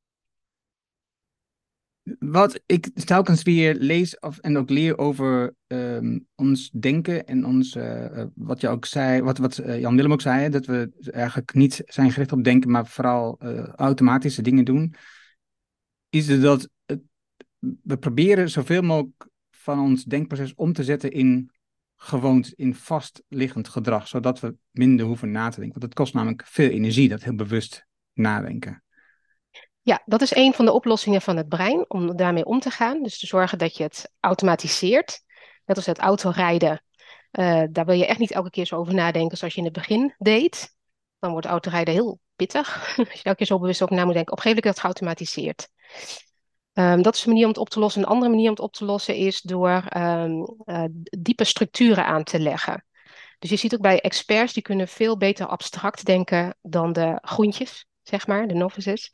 Wat 2.20 2.62
ik 2.66 2.90
telkens 3.06 3.44
weer 3.44 3.76
lees 3.76 4.20
of, 4.20 4.38
en 4.38 4.58
ook 4.58 4.70
leer 4.70 4.98
over 4.98 5.56
ehm, 5.68 6.20
ons 6.36 6.70
denken 6.70 7.26
en 7.26 7.46
ons, 7.46 7.76
eh, 7.76 8.22
eh, 8.22 8.28
wat 8.36 8.62
je 8.62 8.68
ook 8.68 8.86
zei, 8.86 9.22
wat, 9.22 9.38
wat 9.38 9.58
eh, 9.58 9.80
Jan 9.80 9.96
Willem 9.96 10.12
ook 10.12 10.22
zei, 10.22 10.50
dat 10.50 10.66
we 10.66 10.92
eigenlijk 11.12 11.54
niet 11.54 11.82
zijn 11.86 12.12
gericht 12.12 12.32
op 12.32 12.44
denken, 12.44 12.72
maar 12.72 12.88
vooral 12.88 13.40
automatische 13.76 14.42
dingen 14.42 14.66
doen, 14.66 14.94
is 16.10 16.40
dat 16.42 16.70
we 17.60 17.98
proberen 18.00 18.50
zoveel 18.50 18.82
mogelijk 18.82 19.28
van 19.52 19.80
ons 19.80 20.04
denkproces 20.04 20.56
om 20.56 20.74
te 20.74 20.84
zetten 20.84 21.12
in 21.12 21.52
gewoontes, 21.98 22.54
in 22.54 22.76
vastliggend 22.76 23.68
gedrag, 23.68 24.08
zodat 24.08 24.40
we 24.40 24.56
minder 24.72 25.06
hoeven 25.06 25.32
na 25.32 25.50
te 25.50 25.60
denken. 25.60 25.80
Want 25.80 25.92
het 25.92 25.94
kost 25.94 26.14
namelijk 26.14 26.44
veel 26.46 26.70
energie, 26.70 27.10
dat 27.10 27.24
heel 27.24 27.36
bewust 27.36 27.86
nadenken. 28.14 28.84
Ja, 29.82 30.02
dat 30.06 30.22
is 30.22 30.36
een 30.36 30.54
van 30.54 30.66
de 30.66 30.72
oplossingen 30.72 31.22
van 31.22 31.38
het 31.38 31.48
brein 31.48 31.90
om 31.90 32.16
daarmee 32.16 32.46
om 32.46 32.60
te 32.60 32.70
gaan. 32.70 33.04
Dus 33.04 33.20
te 33.20 33.28
zorgen 33.28 33.58
dat 33.58 33.78
je 33.78 33.84
het 33.84 34.12
automatiseert. 34.20 35.22
Net 35.66 35.76
als 35.76 35.86
het 35.86 36.00
autorijden. 36.00 36.82
Eh, 37.32 37.64
daar 37.72 37.86
wil 37.86 37.96
je 37.96 38.06
echt 38.06 38.20
niet 38.20 38.32
elke 38.32 38.50
keer 38.50 38.66
zo 38.66 38.76
over 38.76 38.94
nadenken 38.94 39.38
zoals 39.38 39.54
je 39.54 39.60
in 39.60 39.66
het 39.66 39.76
begin 39.76 40.16
deed. 40.18 40.76
Dan 41.20 41.32
wordt 41.32 41.48
autorijden 41.48 41.94
heel 41.94 42.20
pittig. 42.36 42.68
Als 42.98 43.12
je 43.12 43.24
elke 43.24 43.38
keer 43.38 43.46
zo 43.46 43.60
bewust 43.60 43.82
over 43.82 43.96
na 43.96 44.06
moet 44.06 44.14
denken. 44.14 44.32
Op 44.32 44.38
een 44.38 44.44
gegeven 44.44 44.64
moment 44.64 44.84
het 44.84 44.86
geautomatiseerd. 44.86 45.70
Ehm, 46.78 47.02
dat 47.02 47.16
is 47.16 47.26
een 47.26 47.30
manier 47.30 47.44
om 47.44 47.50
het 47.50 47.60
op 47.60 47.70
te 47.70 47.80
lossen. 47.80 48.02
Een 48.02 48.08
andere 48.08 48.30
manier 48.30 48.46
om 48.46 48.52
het 48.52 48.60
op 48.60 48.74
te 48.74 48.86
lossen 48.86 49.16
is 49.16 49.42
door 49.42 49.84
ehm, 49.90 50.44
eh, 50.66 50.84
diepe 51.20 51.44
structuren 51.44 52.06
aan 52.06 52.24
te 52.24 52.40
leggen. 52.40 52.86
Dus 53.40 53.50
je 53.50 53.56
ziet 53.56 53.74
ook 53.74 53.82
bij 53.82 54.02
experts, 54.02 54.54
die 54.54 54.64
kunnen 54.64 54.88
veel 54.88 55.18
beter 55.18 55.48
abstract 55.48 56.06
denken 56.06 56.56
dan 56.62 56.94
de 56.94 57.18
groentjes, 57.22 57.86
zeg 58.04 58.28
maar, 58.28 58.48
de 58.48 58.54
novices. 58.54 59.14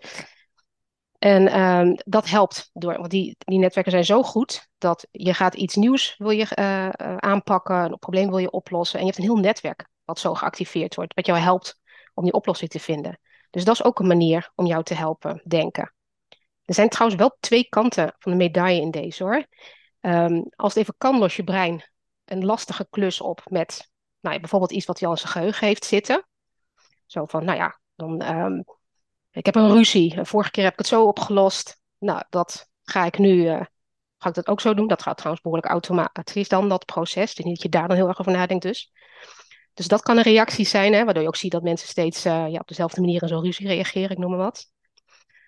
En 1.20 1.48
ehm, 1.48 1.94
dat 1.96 2.30
helpt 2.30 2.70
door, 2.74 2.98
want 2.98 3.10
die, 3.10 3.36
die 3.38 3.60
netwerken 3.60 3.92
zijn 3.92 4.06
zo 4.06 4.24
goed 4.24 4.68
dat 4.78 5.08
je 5.12 5.34
gaat 5.34 5.56
iets 5.56 5.76
nieuws 5.76 6.16
wil 6.18 6.30
je 6.30 6.46
eh, 6.46 6.86
eh, 6.88 7.18
aanpakken, 7.18 7.76
een 7.76 8.00
probleem 8.00 8.30
wil 8.30 8.38
je 8.38 8.52
oplossen. 8.52 9.00
En 9.00 9.06
je 9.06 9.12
hebt 9.12 9.24
een 9.24 9.30
heel 9.30 9.44
netwerk 9.44 9.88
wat 10.06 10.20
zo 10.20 10.34
geactiveerd 10.34 10.96
wordt, 10.96 11.14
wat 11.14 11.26
jou 11.26 11.40
helpt 11.40 11.80
om 12.14 12.24
die 12.24 12.34
oplossing 12.34 12.70
te 12.70 12.80
vinden. 12.80 13.20
Dus 13.50 13.64
dat 13.64 13.74
is 13.74 13.84
ook 13.84 14.00
een 14.00 14.08
manier 14.08 14.52
om 14.56 14.66
jou 14.66 14.84
te 14.84 14.94
helpen 14.94 15.42
denken. 15.46 15.94
Er 16.66 16.74
zijn 16.74 16.90
trouwens 16.90 17.20
wel 17.20 17.38
twee 17.40 17.70
kanten 17.70 18.16
van 18.20 18.32
de 18.32 18.38
medaille 18.38 18.82
in 18.82 18.92
deze 18.92 19.24
hoor. 19.24 19.46
Ehm, 20.00 20.42
als 20.56 20.74
het 20.74 20.82
even 20.82 20.96
kan, 20.98 21.18
los 21.18 21.36
je 21.36 21.44
brein 21.44 21.92
een 22.26 22.46
lastige 22.46 22.88
klus 22.90 23.22
op 23.22 23.42
met 23.50 23.92
nou, 24.20 24.36
ja, 24.36 24.42
bijvoorbeeld 24.42 24.72
iets 24.72 24.86
wat 24.86 25.00
hij 25.00 25.08
al 25.08 25.14
in 25.14 25.20
zijn 25.20 25.32
geheugen 25.32 25.68
heeft 25.68 25.86
zitten. 25.86 26.28
Zo 27.06 27.26
van, 27.26 27.46
nou 27.46 27.58
ja, 27.58 27.80
dan, 27.96 28.22
ehm, 28.22 28.62
ik 29.32 29.46
heb 29.46 29.56
een 29.56 29.72
ruzie. 29.72 30.16
En 30.16 30.26
Vorige 30.26 30.52
keer 30.52 30.64
heb 30.64 30.74
ik 30.74 30.80
het 30.80 30.88
zo 30.88 31.08
opgelost. 31.08 31.80
Nou, 31.98 32.24
dat 32.30 32.70
ga 32.84 33.06
ik 33.06 33.18
nu, 33.18 33.48
eh, 33.48 33.62
ga 34.18 34.30
ik 34.30 34.36
dat 34.36 34.48
ook 34.48 34.62
zo 34.62 34.74
doen. 34.74 34.88
Dat 34.88 35.02
gaat 35.02 35.18
trouwens 35.18 35.44
behoorlijk 35.44 35.72
automatisch 35.72 36.48
dan, 36.48 36.70
dat 36.70 36.86
proces. 36.86 37.36
Dus 37.36 37.46
niet 37.46 37.54
dat 37.54 37.64
je 37.64 37.70
daar 37.70 37.88
dan 37.88 37.98
heel 37.98 38.08
erg 38.08 38.20
over 38.20 38.32
nadenkt 38.32 38.64
dus. 38.64 38.92
Dus 39.74 39.88
dat 39.88 40.02
kan 40.02 40.18
een 40.18 40.24
reactie 40.24 40.66
zijn, 40.66 40.94
hè, 40.94 41.04
waardoor 41.04 41.22
je 41.22 41.28
ook 41.28 41.36
ziet 41.36 41.52
dat 41.52 41.64
mensen 41.64 41.88
steeds 41.88 42.26
eh, 42.26 42.48
ja, 42.50 42.60
op 42.60 42.68
dezelfde 42.68 43.02
manier 43.02 43.22
in 43.22 43.28
zo'n 43.28 43.44
ruzie 43.44 43.68
reageren, 43.68 44.10
ik 44.10 44.18
noem 44.18 44.30
maar 44.30 44.40
wat. 44.40 44.72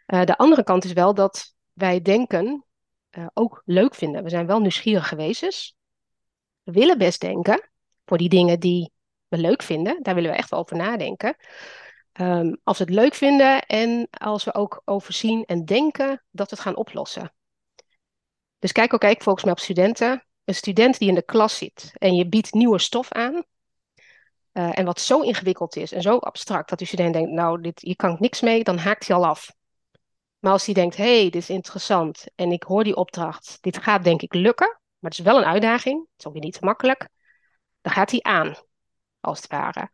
Eh, 0.06 0.24
de 0.24 0.38
andere 0.38 0.64
kant 0.64 0.84
is 0.86 0.94
wel 0.94 1.14
dat 1.14 1.54
wij 1.74 2.02
denken 2.02 2.66
eh, 3.10 3.28
ook 3.34 3.62
leuk 3.66 3.96
vinden. 3.96 4.24
We 4.24 4.30
zijn 4.30 4.46
wel 4.48 4.60
nieuwsgierige 4.60 5.16
wezens. 5.16 5.76
We 6.64 6.72
willen 6.72 6.98
best 6.98 7.22
denken 7.22 7.70
voor 8.06 8.18
die 8.18 8.30
dingen 8.30 8.60
die 8.60 8.92
we 9.28 9.38
leuk 9.38 9.62
vinden. 9.64 10.04
Daar 10.04 10.16
willen 10.16 10.32
we 10.32 10.38
echt 10.38 10.50
wel 10.50 10.60
over 10.60 10.78
nadenken. 10.78 11.36
Ehm, 12.12 12.56
als 12.64 12.78
we 12.78 12.84
het 12.84 12.94
leuk 12.94 13.14
vinden 13.14 13.62
en 13.62 14.08
als 14.12 14.44
we 14.44 14.54
ook 14.54 14.82
overzien 14.86 15.46
en 15.46 15.66
denken 15.66 16.24
dat 16.32 16.50
we 16.50 16.56
het 16.56 16.66
gaan 16.66 16.76
oplossen. 16.76 17.34
Dus 18.60 18.72
kijk 18.72 18.94
ook, 18.94 19.00
kijk 19.00 19.22
volgens 19.22 19.44
mij 19.46 19.54
op 19.54 19.60
studenten. 19.60 20.26
Een 20.44 20.56
student 20.56 20.98
die 21.00 21.10
in 21.10 21.16
de 21.16 21.22
klas 21.26 21.58
zit 21.58 21.92
en 21.94 22.16
je 22.16 22.28
biedt 22.30 22.54
nieuwe 22.54 22.80
stof 22.80 23.12
aan. 23.12 23.44
eh, 24.52 24.78
en 24.78 24.86
wat 24.86 25.00
zo 25.00 25.22
ingewikkeld 25.22 25.76
is 25.76 25.92
en 25.92 26.02
zo 26.02 26.18
abstract 26.18 26.70
dat 26.70 26.78
die 26.78 26.88
student 26.88 27.14
denkt, 27.14 27.32
nou, 27.32 27.62
dit, 27.62 27.80
hier 27.82 27.96
kan 27.96 28.14
ik 28.14 28.20
niks 28.20 28.42
mee, 28.42 28.64
dan 28.64 28.78
haakt 28.78 29.08
hij 29.08 29.18
al 29.18 29.26
af. 29.26 29.52
Maar 30.46 30.54
als 30.54 30.66
hij 30.66 30.74
denkt, 30.74 30.98
hé, 30.98 31.20
hey, 31.20 31.24
dit 31.24 31.42
is 31.42 31.50
interessant 31.50 32.26
en 32.36 32.52
ik 32.52 32.64
hoor 32.64 32.84
die 32.84 32.96
opdracht, 32.96 33.58
dit 33.62 33.78
gaat 33.78 34.04
denk 34.04 34.22
ik 34.22 34.34
lukken, 34.34 34.68
maar 34.68 35.12
het 35.12 35.20
is 35.20 35.26
wel 35.26 35.38
een 35.38 35.46
uitdaging, 35.46 36.00
het 36.00 36.20
is 36.20 36.26
ook 36.26 36.34
weer 36.34 36.42
niet 36.42 36.62
makkelijk, 36.62 37.10
dan 37.82 37.94
gaat 37.94 38.12
hij 38.12 38.22
aan, 38.22 38.56
als 39.20 39.42
het 39.42 39.52
ware. 39.52 39.90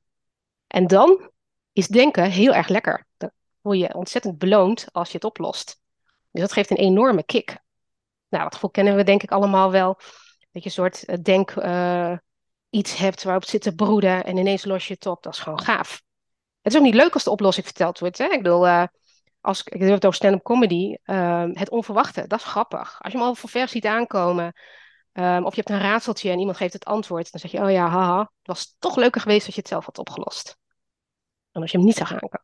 En 0.67 0.87
dan 0.87 1.31
is 1.71 1.87
denken 1.87 2.31
heel 2.31 2.53
erg 2.53 2.67
lekker. 2.67 3.05
Dan 3.17 3.31
word 3.61 3.79
je 3.79 3.93
ontzettend 3.93 4.37
beloond 4.37 4.87
als 4.91 5.07
je 5.07 5.15
het 5.15 5.23
oplost. 5.23 5.81
Dus 6.31 6.41
dat 6.41 6.51
geeft 6.51 6.69
een 6.69 6.77
enorme 6.77 7.23
kick. 7.23 7.57
Nou, 8.29 8.43
dat 8.43 8.53
gevoel 8.53 8.69
kennen 8.69 8.95
we 8.95 9.03
denk 9.03 9.23
ik 9.23 9.31
allemaal 9.31 9.71
wel. 9.71 9.93
Dat 10.51 10.63
je 10.63 10.65
een 10.65 10.71
soort 10.71 11.05
eh, 11.05 11.17
denk 11.21 11.51
eh, 11.51 12.17
iets 12.69 12.97
hebt 12.97 13.23
waarop 13.23 13.45
zit 13.45 13.61
te 13.61 13.75
broeden 13.75 14.23
en 14.23 14.37
ineens 14.37 14.65
los 14.65 14.87
je 14.87 14.93
het 14.93 15.05
op. 15.05 15.23
Dat 15.23 15.33
is 15.33 15.39
gewoon 15.39 15.61
gaaf. 15.61 16.01
Het 16.61 16.73
is 16.73 16.79
ook 16.79 16.85
niet 16.85 16.95
leuk 16.95 17.13
als 17.13 17.23
de 17.23 17.31
oplossing 17.31 17.65
verteld 17.65 17.99
wordt. 17.99 18.17
Hè? 18.17 18.25
Ik 18.25 18.41
bedoel, 18.41 18.67
eh, 18.67 18.83
als, 19.41 19.63
ik 19.63 19.79
heb 19.81 19.89
het 19.89 20.05
over 20.05 20.17
stand-up 20.17 20.43
comedy. 20.43 20.95
eh, 21.03 21.45
het 21.51 21.69
onverwachte, 21.69 22.27
dat 22.27 22.39
is 22.39 22.45
grappig. 22.45 23.01
Als 23.01 23.11
je 23.11 23.17
hem 23.17 23.27
al 23.27 23.35
van 23.35 23.49
ver 23.49 23.67
ziet 23.67 23.85
aankomen. 23.85 24.53
ehm, 25.11 25.43
of 25.43 25.55
je 25.55 25.61
hebt 25.61 25.69
een 25.69 25.87
raadseltje 25.89 26.29
en 26.31 26.39
iemand 26.39 26.57
geeft 26.57 26.73
het 26.73 26.85
antwoord. 26.85 27.31
Dan 27.31 27.39
zeg 27.39 27.51
je, 27.51 27.61
oh 27.63 27.71
ja, 27.71 27.87
haha. 27.87 28.19
Het 28.19 28.47
was 28.47 28.75
toch 28.79 28.95
leuker 28.95 29.21
geweest 29.21 29.45
als 29.45 29.55
je 29.55 29.61
het 29.61 29.69
zelf 29.69 29.85
had 29.85 29.97
opgelost. 29.97 30.57
Dan 31.51 31.61
als 31.61 31.71
je 31.71 31.77
hem 31.77 31.85
niet 31.85 31.95
zag 31.95 32.11
aankomen. 32.11 32.41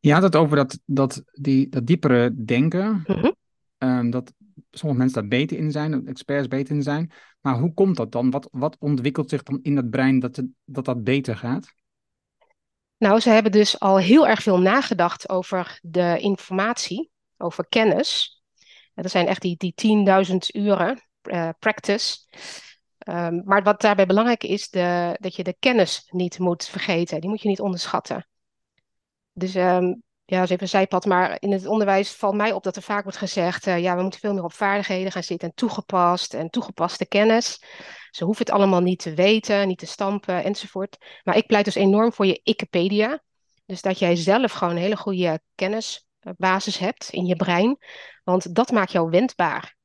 Je 0.00 0.12
had 0.12 0.22
het 0.22 0.36
over 0.36 0.56
dat, 0.56 0.78
dat, 0.84 1.22
die, 1.32 1.68
dat 1.68 1.86
diepere 1.86 2.44
denken. 2.44 3.04
Mhm. 3.06 3.30
ehm, 3.78 4.10
dat 4.10 4.32
sommige 4.70 5.00
mensen 5.00 5.20
daar 5.20 5.28
beter 5.28 5.56
in 5.56 5.70
zijn, 5.70 5.90
dat 5.90 6.04
experts 6.04 6.48
beter 6.48 6.74
in 6.74 6.82
zijn. 6.82 7.12
Maar 7.40 7.58
hoe 7.58 7.74
komt 7.74 7.96
dat 7.96 8.12
dan? 8.12 8.30
Wat, 8.30 8.48
wat 8.52 8.76
ontwikkelt 8.78 9.30
zich 9.30 9.42
dan 9.42 9.58
in 9.62 9.76
het 9.76 9.90
brein 9.90 10.18
dat, 10.18 10.36
het, 10.36 10.46
dat 10.64 10.84
dat 10.84 11.04
beter 11.04 11.36
gaat? 11.36 11.74
Nou, 13.04 13.20
ze 13.20 13.30
hebben 13.30 13.52
dus 13.52 13.80
al 13.80 13.98
heel 13.98 14.26
erg 14.26 14.42
veel 14.42 14.58
nagedacht 14.58 15.28
over 15.28 15.78
de 15.82 16.18
informatie, 16.18 17.10
over 17.36 17.66
kennis. 17.68 18.42
Dat 18.94 19.10
zijn 19.10 19.26
echt 19.26 19.40
die, 19.40 19.56
die 19.56 20.06
10.000 20.30 20.36
uren 20.52 21.02
uh, 21.22 21.48
practice. 21.58 22.16
Um, 23.08 23.42
maar 23.44 23.62
wat 23.62 23.80
daarbij 23.80 24.06
belangrijk 24.06 24.44
is, 24.44 24.70
de, 24.70 25.16
dat 25.20 25.36
je 25.36 25.42
de 25.42 25.56
kennis 25.58 26.06
niet 26.10 26.38
moet 26.38 26.64
vergeten. 26.64 27.20
Die 27.20 27.30
moet 27.30 27.42
je 27.42 27.48
niet 27.48 27.60
onderschatten. 27.60 28.28
Dus 29.32 29.54
um, 29.54 30.02
ja, 30.26 30.40
dat 30.40 30.50
even 30.50 30.62
een 30.62 30.68
zijpad, 30.68 31.04
maar 31.04 31.36
in 31.38 31.52
het 31.52 31.66
onderwijs 31.66 32.12
valt 32.12 32.34
mij 32.34 32.52
op 32.52 32.62
dat 32.62 32.76
er 32.76 32.82
vaak 32.82 33.02
wordt 33.02 33.18
gezegd, 33.18 33.66
uh, 33.66 33.78
ja, 33.78 33.96
we 33.96 34.02
moeten 34.02 34.20
veel 34.20 34.34
meer 34.34 34.44
op 34.44 34.52
vaardigheden 34.52 35.12
gaan 35.12 35.22
zitten 35.22 35.48
en 35.48 35.54
toegepast 35.54 36.34
en 36.34 36.50
toegepaste 36.50 37.06
kennis. 37.06 37.62
Ze 38.10 38.24
hoeven 38.24 38.44
het 38.44 38.54
allemaal 38.54 38.80
niet 38.80 38.98
te 38.98 39.14
weten, 39.14 39.68
niet 39.68 39.78
te 39.78 39.86
stampen 39.86 40.44
enzovoort. 40.44 40.96
Maar 41.22 41.36
ik 41.36 41.46
pleit 41.46 41.64
dus 41.64 41.74
enorm 41.74 42.12
voor 42.12 42.26
je 42.26 42.40
Wikipedia. 42.44 43.22
Dus 43.66 43.82
dat 43.82 43.98
jij 43.98 44.16
zelf 44.16 44.52
gewoon 44.52 44.74
een 44.74 44.82
hele 44.82 44.96
goede 44.96 45.40
kennisbasis 45.54 46.78
hebt 46.78 47.08
in 47.10 47.26
je 47.26 47.36
brein. 47.36 47.78
Want 48.22 48.54
dat 48.54 48.70
maakt 48.70 48.92
jou 48.92 49.10
wendbaar. 49.10 49.76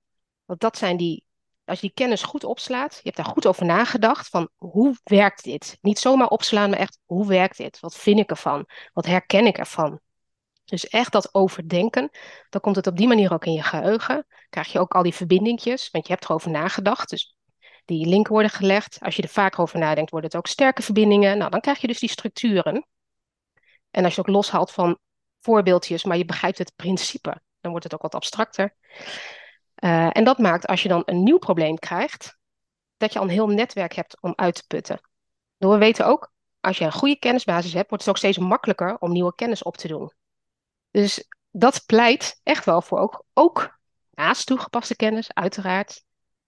Want 0.46 0.60
dat 0.60 0.78
zijn 0.78 0.98
die, 0.98 1.24
als 1.66 1.80
je 1.80 1.86
die 1.86 1.96
kennis 1.96 2.24
goed 2.24 2.44
opslaat, 2.44 2.94
je 2.94 3.02
hebt 3.04 3.16
daar 3.16 3.26
goed 3.26 3.46
over 3.46 3.66
nagedacht 3.66 4.28
van 4.28 4.50
hoe 4.56 4.96
werkt 5.04 5.44
dit? 5.44 5.78
Niet 5.82 6.00
zomaar 6.00 6.28
opslaan, 6.28 6.70
maar 6.70 6.80
echt 6.80 7.00
hoe 7.06 7.28
werkt 7.28 7.58
dit? 7.58 7.80
Wat 7.80 7.96
vind 7.96 8.20
ik 8.20 8.30
ervan? 8.30 8.66
Wat 8.94 9.06
herken 9.06 9.46
ik 9.46 9.58
ervan? 9.58 10.00
Dus 10.70 10.88
echt 10.88 11.12
dat 11.12 11.34
overdenken, 11.34 12.10
dan 12.50 12.62
komt 12.62 12.76
het 12.76 12.88
op 12.88 12.98
die 12.98 13.08
manier 13.08 13.34
ook 13.34 13.46
in 13.46 13.54
je 13.54 13.64
geheugen. 13.64 14.26
Krijg 14.50 14.72
je 14.72 14.80
ook 14.80 14.94
al 14.94 15.04
die 15.04 15.14
verbindingjes, 15.14 15.90
want 15.92 16.08
je 16.08 16.14
hebt 16.14 16.26
erover 16.26 16.52
nagedacht. 16.52 17.10
Dus 17.10 17.36
die 17.86 18.06
linken 18.06 18.34
worden 18.34 18.52
gelegd. 18.52 18.98
Als 19.02 19.16
je 19.16 19.22
er 19.22 19.30
vaker 19.30 19.62
over 19.62 19.80
nadenkt, 19.80 20.12
worden 20.12 20.30
het 20.30 20.40
ook 20.40 20.48
sterke 20.48 20.82
verbindingen. 20.82 21.38
Nou, 21.38 21.52
dan 21.52 21.62
krijg 21.62 21.82
je 21.82 21.88
dus 21.88 22.00
die 22.00 22.10
structuren. 22.10 22.88
En 23.92 24.04
als 24.04 24.16
je 24.16 24.22
ook 24.22 24.28
loshaalt 24.28 24.72
van 24.72 24.98
voorbeeldjes, 25.40 26.04
maar 26.04 26.18
je 26.18 26.26
begrijpt 26.26 26.58
het 26.58 26.76
principe, 26.76 27.42
dan 27.62 27.72
wordt 27.72 27.84
het 27.84 27.94
ook 27.94 28.02
wat 28.02 28.16
abstracter. 28.16 28.76
Uh, 29.84 30.10
en 30.12 30.24
dat 30.24 30.38
maakt 30.38 30.68
als 30.68 30.84
je 30.84 30.90
dan 30.90 31.02
een 31.06 31.24
nieuw 31.24 31.38
probleem 31.38 31.80
krijgt, 31.80 32.38
dat 32.98 33.14
je 33.14 33.20
al 33.20 33.26
een 33.26 33.32
heel 33.32 33.48
netwerk 33.48 33.94
hebt 33.94 34.22
om 34.22 34.34
uit 34.36 34.56
te 34.56 34.64
putten. 34.68 35.02
We 35.58 35.78
weten 35.78 36.06
ook, 36.06 36.32
als 36.60 36.78
je 36.78 36.86
een 36.86 36.92
goede 36.92 37.20
kennisbasis 37.20 37.74
hebt, 37.74 37.90
wordt 37.90 38.04
het 38.04 38.14
ook 38.14 38.20
steeds 38.20 38.38
makkelijker 38.38 38.98
om 38.98 39.12
nieuwe 39.12 39.36
kennis 39.36 39.64
op 39.64 39.78
te 39.78 39.88
doen. 39.88 40.12
Dus 40.92 41.28
dat 41.52 41.84
pleit 41.86 42.40
echt 42.44 42.66
wel 42.66 42.82
voor 42.82 43.00
ook, 43.00 43.26
ook 43.34 43.80
naast 44.12 44.46
toegepaste 44.46 44.96
kennis, 44.96 45.34
uiteraard, 45.34 46.04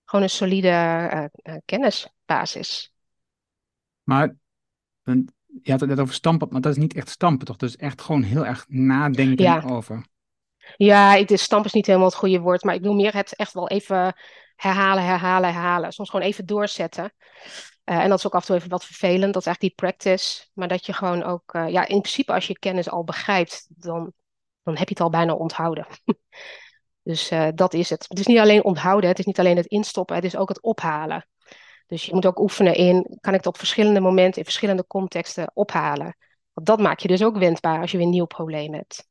gewoon 0.06 0.24
een 0.24 0.30
solide 0.30 1.30
uh, 1.44 1.56
kennisbasis. 1.66 2.94
Maar 4.04 4.36
je 5.62 5.72
had 5.72 5.80
het 5.80 5.90
net 5.90 6.00
over 6.00 6.14
stampen, 6.14 6.48
maar 6.52 6.62
dat 6.62 6.72
is 6.72 6.78
niet 6.78 6.94
echt 6.94 7.10
stampen, 7.10 7.46
toch? 7.46 7.58
Dus 7.58 7.76
echt 7.76 8.02
gewoon 8.02 8.24
heel 8.24 8.46
erg 8.46 8.66
nadenken 8.68 9.46
ja. 9.46 9.64
over. 9.70 10.06
Ja, 10.78 11.26
stampen 11.26 11.68
is 11.68 11.74
niet 11.74 11.86
helemaal 11.86 12.08
het 12.08 12.18
goede 12.18 12.40
woord, 12.40 12.64
maar 12.64 12.76
ik 12.76 12.82
noem 12.82 12.96
meer 12.96 13.14
het 13.14 13.36
echt 13.36 13.54
wel 13.54 13.70
even 13.70 14.16
herhalen, 14.56 15.04
herhalen, 15.04 15.54
herhalen. 15.54 15.92
Soms 15.92 16.10
gewoon 16.10 16.26
even 16.26 16.46
doorzetten. 16.46 17.14
Uh, 17.86 18.00
en 18.00 18.10
dat 18.10 18.18
is 18.18 18.26
ook 18.26 18.36
af 18.36 18.42
en 18.42 18.48
toe 18.48 18.56
even 18.56 18.70
wat 18.70 18.86
vervelend, 18.86 19.34
dat 19.34 19.42
is 19.42 19.48
eigenlijk 19.48 19.76
die 19.76 19.88
practice. 19.88 20.48
Maar 20.54 20.68
dat 20.68 20.86
je 20.86 20.94
gewoon 20.94 21.24
ook, 21.24 21.54
uh, 21.54 21.70
ja, 21.70 21.82
in 21.88 22.02
principe 22.02 22.34
als 22.34 22.48
je 22.48 22.60
kennis 22.60 22.90
al 22.90 23.04
begrijpt, 23.04 23.66
dan 23.70 24.14
dan 24.64 24.78
heb 24.78 24.88
je 24.88 24.94
het 24.94 25.04
al 25.04 25.10
bijna 25.10 25.34
onthouden. 25.34 25.88
dus 27.04 27.32
uh, 27.32 27.48
dat 27.56 27.74
is 27.74 27.90
het. 27.90 28.06
Het 28.08 28.20
is 28.20 28.26
niet 28.26 28.40
alleen 28.40 28.64
onthouden, 28.64 29.10
het 29.10 29.20
is 29.20 29.26
niet 29.26 29.40
alleen 29.40 29.58
het 29.58 29.66
instoppen, 29.66 30.16
het 30.16 30.26
is 30.26 30.36
ook 30.36 30.50
het 30.50 30.62
ophalen. 30.62 31.28
Dus 31.88 32.06
je 32.06 32.14
moet 32.14 32.26
ook 32.26 32.40
oefenen 32.40 32.76
in, 32.76 33.18
kan 33.22 33.34
ik 33.34 33.40
het 33.40 33.48
op 33.48 33.58
verschillende 33.58 34.00
momenten, 34.00 34.38
in 34.38 34.44
verschillende 34.44 34.88
contexten 34.88 35.52
ophalen. 35.54 36.16
Want 36.54 36.68
dat 36.68 36.80
maakt 36.80 37.02
je 37.02 37.08
dus 37.08 37.24
ook 37.24 37.38
wendbaar 37.38 37.82
als 37.82 37.92
je 37.92 37.98
weer 37.98 38.06
een 38.06 38.12
nieuw 38.12 38.26
probleem 38.26 38.74
hebt. 38.74 39.08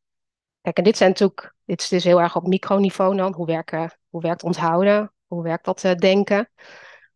Kijk, 0.60 0.76
en 0.76 0.84
dit 0.84 0.96
zijn 0.96 1.10
natuurlijk, 1.10 1.54
dit 1.64 1.80
is 1.80 1.88
dus 1.88 2.04
heel 2.04 2.20
erg 2.20 2.36
op 2.36 2.46
microniveau 2.46 3.16
dan. 3.16 3.34
Hoe, 3.34 3.46
werken, 3.46 3.98
hoe 4.08 4.22
werkt 4.22 4.42
onthouden? 4.42 5.12
Hoe 5.26 5.42
werkt 5.42 5.64
dat 5.64 5.84
uh, 5.84 5.94
denken? 5.94 6.50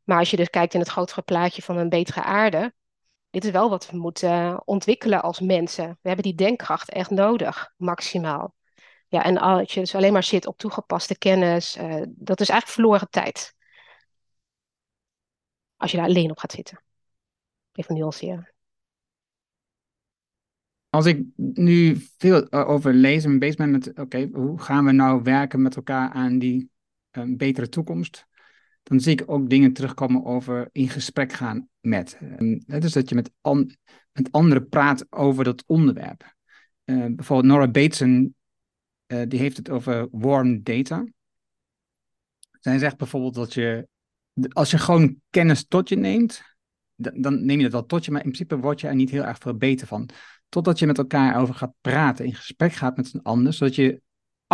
Maar 0.02 0.18
als 0.18 0.30
je 0.30 0.36
dus 0.36 0.50
kijkt 0.50 0.74
in 0.74 0.80
het 0.80 0.88
grotere 0.88 1.22
plaatje 1.22 1.62
van 1.62 1.76
een 1.76 1.88
betere 1.88 2.22
aarde, 2.22 2.72
dit 3.34 3.44
is 3.44 3.50
wel 3.50 3.70
wat 3.70 3.90
we 3.90 3.96
moeten 3.96 4.30
uh, 4.30 4.60
ontwikkelen 4.64 5.22
als 5.22 5.40
mensen. 5.40 5.88
We 5.88 6.08
hebben 6.08 6.24
die 6.24 6.34
denkkracht 6.34 6.90
echt 6.90 7.10
nodig, 7.10 7.72
maximaal. 7.76 8.54
Ja, 9.08 9.24
en 9.24 9.38
als 9.38 9.74
je 9.74 9.80
dus 9.80 9.94
alleen 9.94 10.12
maar 10.12 10.22
zit 10.22 10.46
op 10.46 10.58
toegepaste 10.58 11.18
kennis, 11.18 11.76
uh, 11.76 12.02
dat 12.08 12.40
is 12.40 12.48
eigenlijk 12.48 12.66
verloren 12.80 13.10
tijd. 13.10 13.54
Als 15.76 15.90
je 15.90 15.96
daar 15.96 16.06
alleen 16.06 16.30
op 16.30 16.38
gaat 16.38 16.52
zitten. 16.52 16.82
Even 17.72 17.94
nuanceren. 17.94 18.54
Als 20.90 21.06
ik 21.06 21.24
nu 21.36 21.96
veel 22.18 22.52
over 22.52 22.94
lees 22.94 23.24
en 23.24 23.38
bezig 23.38 23.56
ben 23.56 23.70
met, 23.70 23.98
oké, 23.98 24.28
hoe 24.32 24.60
gaan 24.60 24.84
we 24.84 24.92
nou 24.92 25.22
werken 25.22 25.62
met 25.62 25.76
elkaar 25.76 26.10
aan 26.10 26.38
die 26.38 26.70
betere 27.26 27.68
toekomst? 27.68 28.26
Dan 28.84 29.00
zie 29.00 29.12
ik 29.12 29.22
ook 29.26 29.50
dingen 29.50 29.72
terugkomen 29.72 30.24
over 30.24 30.68
in 30.72 30.88
gesprek 30.88 31.32
gaan 31.32 31.68
met. 31.80 32.18
dus 32.66 32.92
dat 32.92 33.08
je 33.08 33.14
met, 33.14 33.30
met 34.12 34.28
anderen 34.30 34.68
praat 34.68 35.06
over 35.12 35.44
dat 35.44 35.64
onderwerp. 35.66 36.34
Uh, 36.84 37.06
bijvoorbeeld 37.10 37.52
Nora 37.52 37.68
Bateson, 37.68 38.34
uh, 39.06 39.22
die 39.28 39.38
heeft 39.38 39.56
het 39.56 39.70
over 39.70 40.08
warm 40.10 40.62
data. 40.62 41.04
Zij 42.60 42.78
zegt 42.78 42.96
bijvoorbeeld 42.96 43.34
dat 43.34 43.54
je, 43.54 43.88
als 44.48 44.70
je 44.70 44.78
gewoon 44.78 45.16
kennis 45.30 45.66
tot 45.68 45.88
je 45.88 45.96
neemt, 45.96 46.42
dan 46.94 47.44
neem 47.44 47.56
je 47.56 47.62
dat 47.62 47.72
wel 47.72 47.86
tot 47.86 48.04
je, 48.04 48.10
maar 48.10 48.24
in 48.24 48.30
principe 48.30 48.58
word 48.58 48.80
je 48.80 48.88
er 48.88 48.94
niet 48.94 49.10
heel 49.10 49.24
erg 49.24 49.38
veel 49.38 49.56
beter 49.56 49.86
van. 49.86 50.08
Totdat 50.48 50.78
je 50.78 50.86
met 50.86 50.98
elkaar 50.98 51.40
over 51.40 51.54
gaat 51.54 51.74
praten, 51.80 52.24
in 52.24 52.34
gesprek 52.34 52.72
gaat 52.72 52.96
met 52.96 53.14
een 53.14 53.22
ander, 53.22 53.52
zodat 53.52 53.74
je 53.74 54.02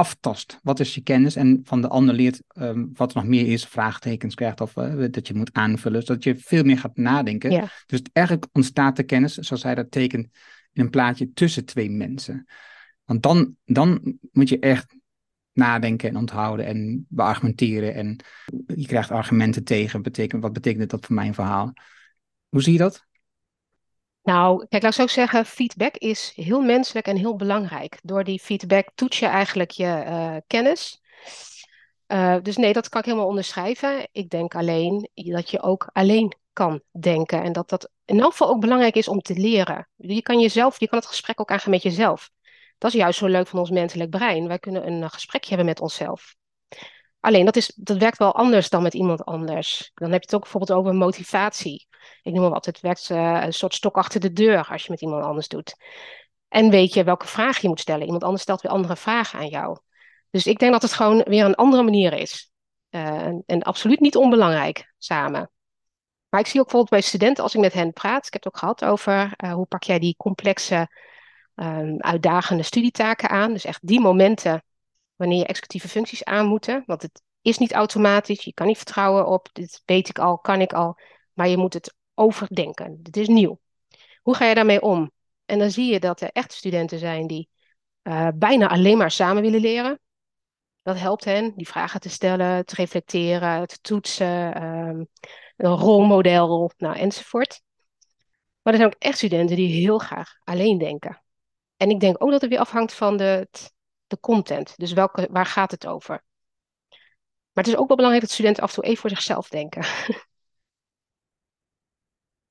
aftast. 0.01 0.59
Wat 0.63 0.81
is 0.81 0.95
je 0.95 1.03
kennis? 1.03 1.37
En 1.37 1.61
van 1.65 1.81
de 1.81 1.89
ander 1.89 2.15
leert 2.15 2.43
um, 2.59 2.91
wat 2.95 3.11
er 3.11 3.17
nog 3.17 3.27
meer 3.27 3.47
is, 3.47 3.65
vraagtekens 3.65 4.35
krijgt 4.35 4.61
of 4.61 4.77
uh, 4.77 5.05
dat 5.11 5.27
je 5.27 5.35
moet 5.35 5.53
aanvullen, 5.53 6.03
zodat 6.03 6.25
je 6.25 6.37
veel 6.37 6.65
meer 6.65 6.79
gaat 6.79 6.97
nadenken. 6.97 7.51
Ja. 7.51 7.69
Dus 7.87 8.01
eigenlijk 8.13 8.47
ontstaat 8.53 8.97
de 8.97 9.03
kennis, 9.03 9.35
zoals 9.35 9.63
hij 9.63 9.75
dat 9.75 9.91
tekent, 9.91 10.29
in 10.73 10.83
een 10.83 10.91
plaatje 10.91 11.33
tussen 11.33 11.65
twee 11.65 11.91
mensen. 11.91 12.47
Want 13.05 13.23
dan, 13.23 13.57
dan 13.65 14.19
moet 14.33 14.49
je 14.49 14.59
echt 14.59 14.97
nadenken 15.53 16.09
en 16.09 16.17
onthouden 16.17 16.67
en 16.67 17.07
beargumenteren. 17.09 17.95
En 17.95 18.17
je 18.67 18.87
krijgt 18.87 19.11
argumenten 19.11 19.65
tegen. 19.65 20.03
Betekent, 20.03 20.43
wat 20.43 20.53
betekent 20.53 20.91
dat 20.91 21.07
voor 21.07 21.15
mijn 21.15 21.35
verhaal? 21.35 21.73
Hoe 22.49 22.63
zie 22.63 22.73
je 22.73 22.79
dat? 22.79 23.07
Nou, 24.23 24.67
kijk, 24.69 24.83
laat 24.83 24.93
ik 24.93 24.99
zo 24.99 25.07
zeggen, 25.07 25.47
feedback 25.47 25.97
is 25.97 26.33
heel 26.35 26.61
menselijk 26.61 27.07
en 27.07 27.17
heel 27.17 27.37
belangrijk. 27.37 27.99
Door 28.03 28.25
die 28.25 28.41
feedback 28.41 28.89
toets 28.95 29.19
je 29.19 29.27
eigenlijk 29.27 29.71
je 29.71 30.05
uh, 30.07 30.37
kennis. 30.47 31.01
Uh, 32.07 32.37
dus 32.43 32.57
nee, 32.57 32.73
dat 32.73 32.89
kan 32.89 33.01
ik 33.01 33.07
helemaal 33.07 33.29
onderschrijven. 33.29 34.09
Ik 34.13 34.31
denk 34.31 34.55
alleen 34.55 35.11
dat 35.15 35.51
je 35.51 35.63
ook 35.63 35.91
alleen 35.93 36.35
kan 36.53 36.83
denken. 37.01 37.43
En 37.43 37.53
dat 37.53 37.69
dat 37.69 37.91
in 38.05 38.21
elk 38.21 38.31
geval 38.31 38.49
ook 38.49 38.61
belangrijk 38.61 38.95
is 38.95 39.09
om 39.09 39.21
te 39.21 39.35
leren. 39.35 39.89
Je 39.97 40.23
kan 40.23 40.41
jezelf, 40.41 40.81
je 40.81 40.89
kan 40.89 40.99
het 40.99 41.09
gesprek 41.09 41.41
ook 41.41 41.51
aangaan 41.51 41.71
met 41.71 41.83
jezelf. 41.83 42.31
Dat 42.79 42.93
is 42.93 42.99
juist 42.99 43.19
zo 43.19 43.27
leuk 43.27 43.47
van 43.47 43.59
ons 43.59 43.71
menselijk 43.71 44.11
brein. 44.11 44.49
Wij 44.49 44.59
kunnen 44.59 44.87
een 44.87 45.11
gesprekje 45.11 45.49
hebben 45.49 45.67
met 45.67 45.81
onszelf. 45.81 46.35
Alleen 47.21 47.45
dat, 47.45 47.57
is, 47.57 47.73
dat 47.77 47.97
werkt 47.97 48.19
wel 48.19 48.35
anders 48.35 48.69
dan 48.69 48.83
met 48.83 48.95
iemand 48.95 49.25
anders. 49.25 49.91
Dan 49.95 50.11
heb 50.11 50.21
je 50.21 50.27
het 50.27 50.35
ook 50.35 50.43
bijvoorbeeld 50.43 50.79
over 50.79 50.95
motivatie. 50.95 51.89
Ik 52.23 52.33
noem 52.33 52.41
maar 52.43 52.51
wat, 52.51 52.67
het 52.67 52.81
werkt 52.81 53.09
uh, 53.11 53.43
een 53.45 53.53
soort 53.53 53.75
stok 53.75 53.97
achter 53.97 54.21
de 54.21 54.33
deur 54.33 54.67
als 54.69 54.83
je 54.83 54.91
met 54.91 55.01
iemand 55.01 55.25
anders 55.25 55.49
doet. 55.49 55.77
En 56.49 56.71
weet 56.71 56.95
je 56.95 57.05
welke 57.05 57.27
vraag 57.27 57.59
je 57.59 57.69
moet 57.69 57.81
stellen. 57.81 58.05
Iemand 58.05 58.25
anders 58.25 58.43
stelt 58.43 58.63
weer 58.63 58.73
andere 58.73 58.97
vragen 58.97 59.39
aan 59.39 59.49
jou. 59.49 59.79
Dus 60.31 60.47
ik 60.47 60.59
denk 60.59 60.73
dat 60.73 60.83
het 60.83 60.93
gewoon 60.93 61.23
weer 61.23 61.45
een 61.45 61.55
andere 61.55 61.83
manier 61.83 62.13
is. 62.13 62.51
Uh, 62.91 63.27
en, 63.47 63.63
absoluut 63.63 64.01
niet 64.01 64.17
onbelangrijk 64.17 64.93
samen. 64.99 65.51
Maar 66.29 66.41
ik 66.41 66.47
zie 66.47 66.61
ook 66.61 66.67
bijvoorbeeld 66.67 67.01
bij 67.01 67.09
studenten, 67.09 67.43
als 67.43 67.55
ik 67.55 67.61
met 67.61 67.73
hen 67.73 67.93
praat, 67.93 68.27
ik 68.27 68.33
heb 68.33 68.45
het 68.45 68.53
ook 68.53 68.59
gehad 68.59 68.85
over 68.85 69.35
uh, 69.45 69.53
hoe 69.53 69.67
pak 69.67 69.83
jij 69.83 69.99
die 69.99 70.15
complexe, 70.17 70.89
um, 71.55 72.01
uitdagende 72.01 72.63
studietaken 72.63 73.29
aan. 73.29 73.53
Dus 73.53 73.65
echt 73.65 73.87
die 73.87 74.01
momenten 74.01 74.63
wanneer 75.21 75.39
je 75.39 75.47
executieve 75.47 75.89
functies 75.89 76.25
aan 76.25 76.47
moeten. 76.47 76.83
Want 76.87 77.03
het 77.03 77.23
is 77.41 77.59
niet 77.59 77.73
automatisch, 77.73 78.45
je 78.45 78.55
kan 78.55 78.67
niet 78.67 78.77
vertrouwen 78.77 79.27
op, 79.27 79.49
dit 79.53 79.83
weet 79.85 80.09
ik 80.09 80.19
al, 80.19 80.39
kan 80.39 80.61
ik 80.61 80.73
al. 80.73 80.99
Maar 81.33 81.49
je 81.49 81.57
moet 81.57 81.75
het 81.75 81.95
overdenken. 82.15 83.03
Dit 83.03 83.17
is 83.17 83.29
nieuw. 83.29 83.61
Hoe 84.23 84.35
ga 84.35 84.45
je 84.45 84.55
daarmee 84.55 84.83
om? 84.83 85.11
En 85.45 85.59
dan 85.59 85.71
zie 85.71 85.93
je 85.93 86.01
dat 86.01 86.21
er 86.21 86.31
echt 86.33 86.53
studenten 86.53 86.99
zijn 86.99 87.27
die 87.27 87.49
uh, 88.03 88.29
bijna 88.35 88.69
alleen 88.69 88.99
maar 88.99 89.11
samen 89.11 89.43
willen 89.43 89.61
leren. 89.61 90.01
Dat 90.83 90.99
helpt 90.99 91.25
hen, 91.25 91.53
die 91.57 91.69
vragen 91.69 92.01
te 92.01 92.09
stellen, 92.09 92.65
te 92.65 92.75
reflecteren, 92.75 93.67
te 93.67 93.79
toetsen, 93.81 94.63
um, 94.63 95.09
een 95.57 95.75
rolmodel, 95.77 96.73
nou, 96.77 96.97
enzovoort. 96.97 97.63
Maar 98.63 98.73
er 98.73 98.79
zijn 98.79 98.93
ook 98.93 99.01
echt 99.01 99.17
studenten 99.17 99.57
die 99.57 99.83
heel 99.83 99.99
graag 99.99 100.35
alleen 100.45 100.79
denken. 100.79 101.23
En 101.77 101.91
ik 101.91 102.01
denk 102.01 102.23
ook 102.23 102.31
dat 102.31 102.41
het 102.41 102.51
weer 102.51 102.59
afhangt 102.59 102.95
van 102.95 103.17
de, 103.17 103.49
de 104.11 104.21
content. 104.21 104.75
Dus 104.77 104.93
welke, 104.93 105.29
waar 105.31 105.47
gaat 105.47 105.71
het 105.71 105.87
over? 105.87 106.23
Maar 107.53 107.65
het 107.65 107.67
is 107.67 107.77
ook 107.77 107.87
wel 107.87 107.97
belangrijk 107.97 108.27
dat 108.27 108.35
studenten 108.35 108.63
af 108.63 108.69
en 108.69 108.75
toe 108.75 108.85
even 108.85 109.01
voor 109.01 109.11
zichzelf 109.11 109.49
denken. 109.49 109.83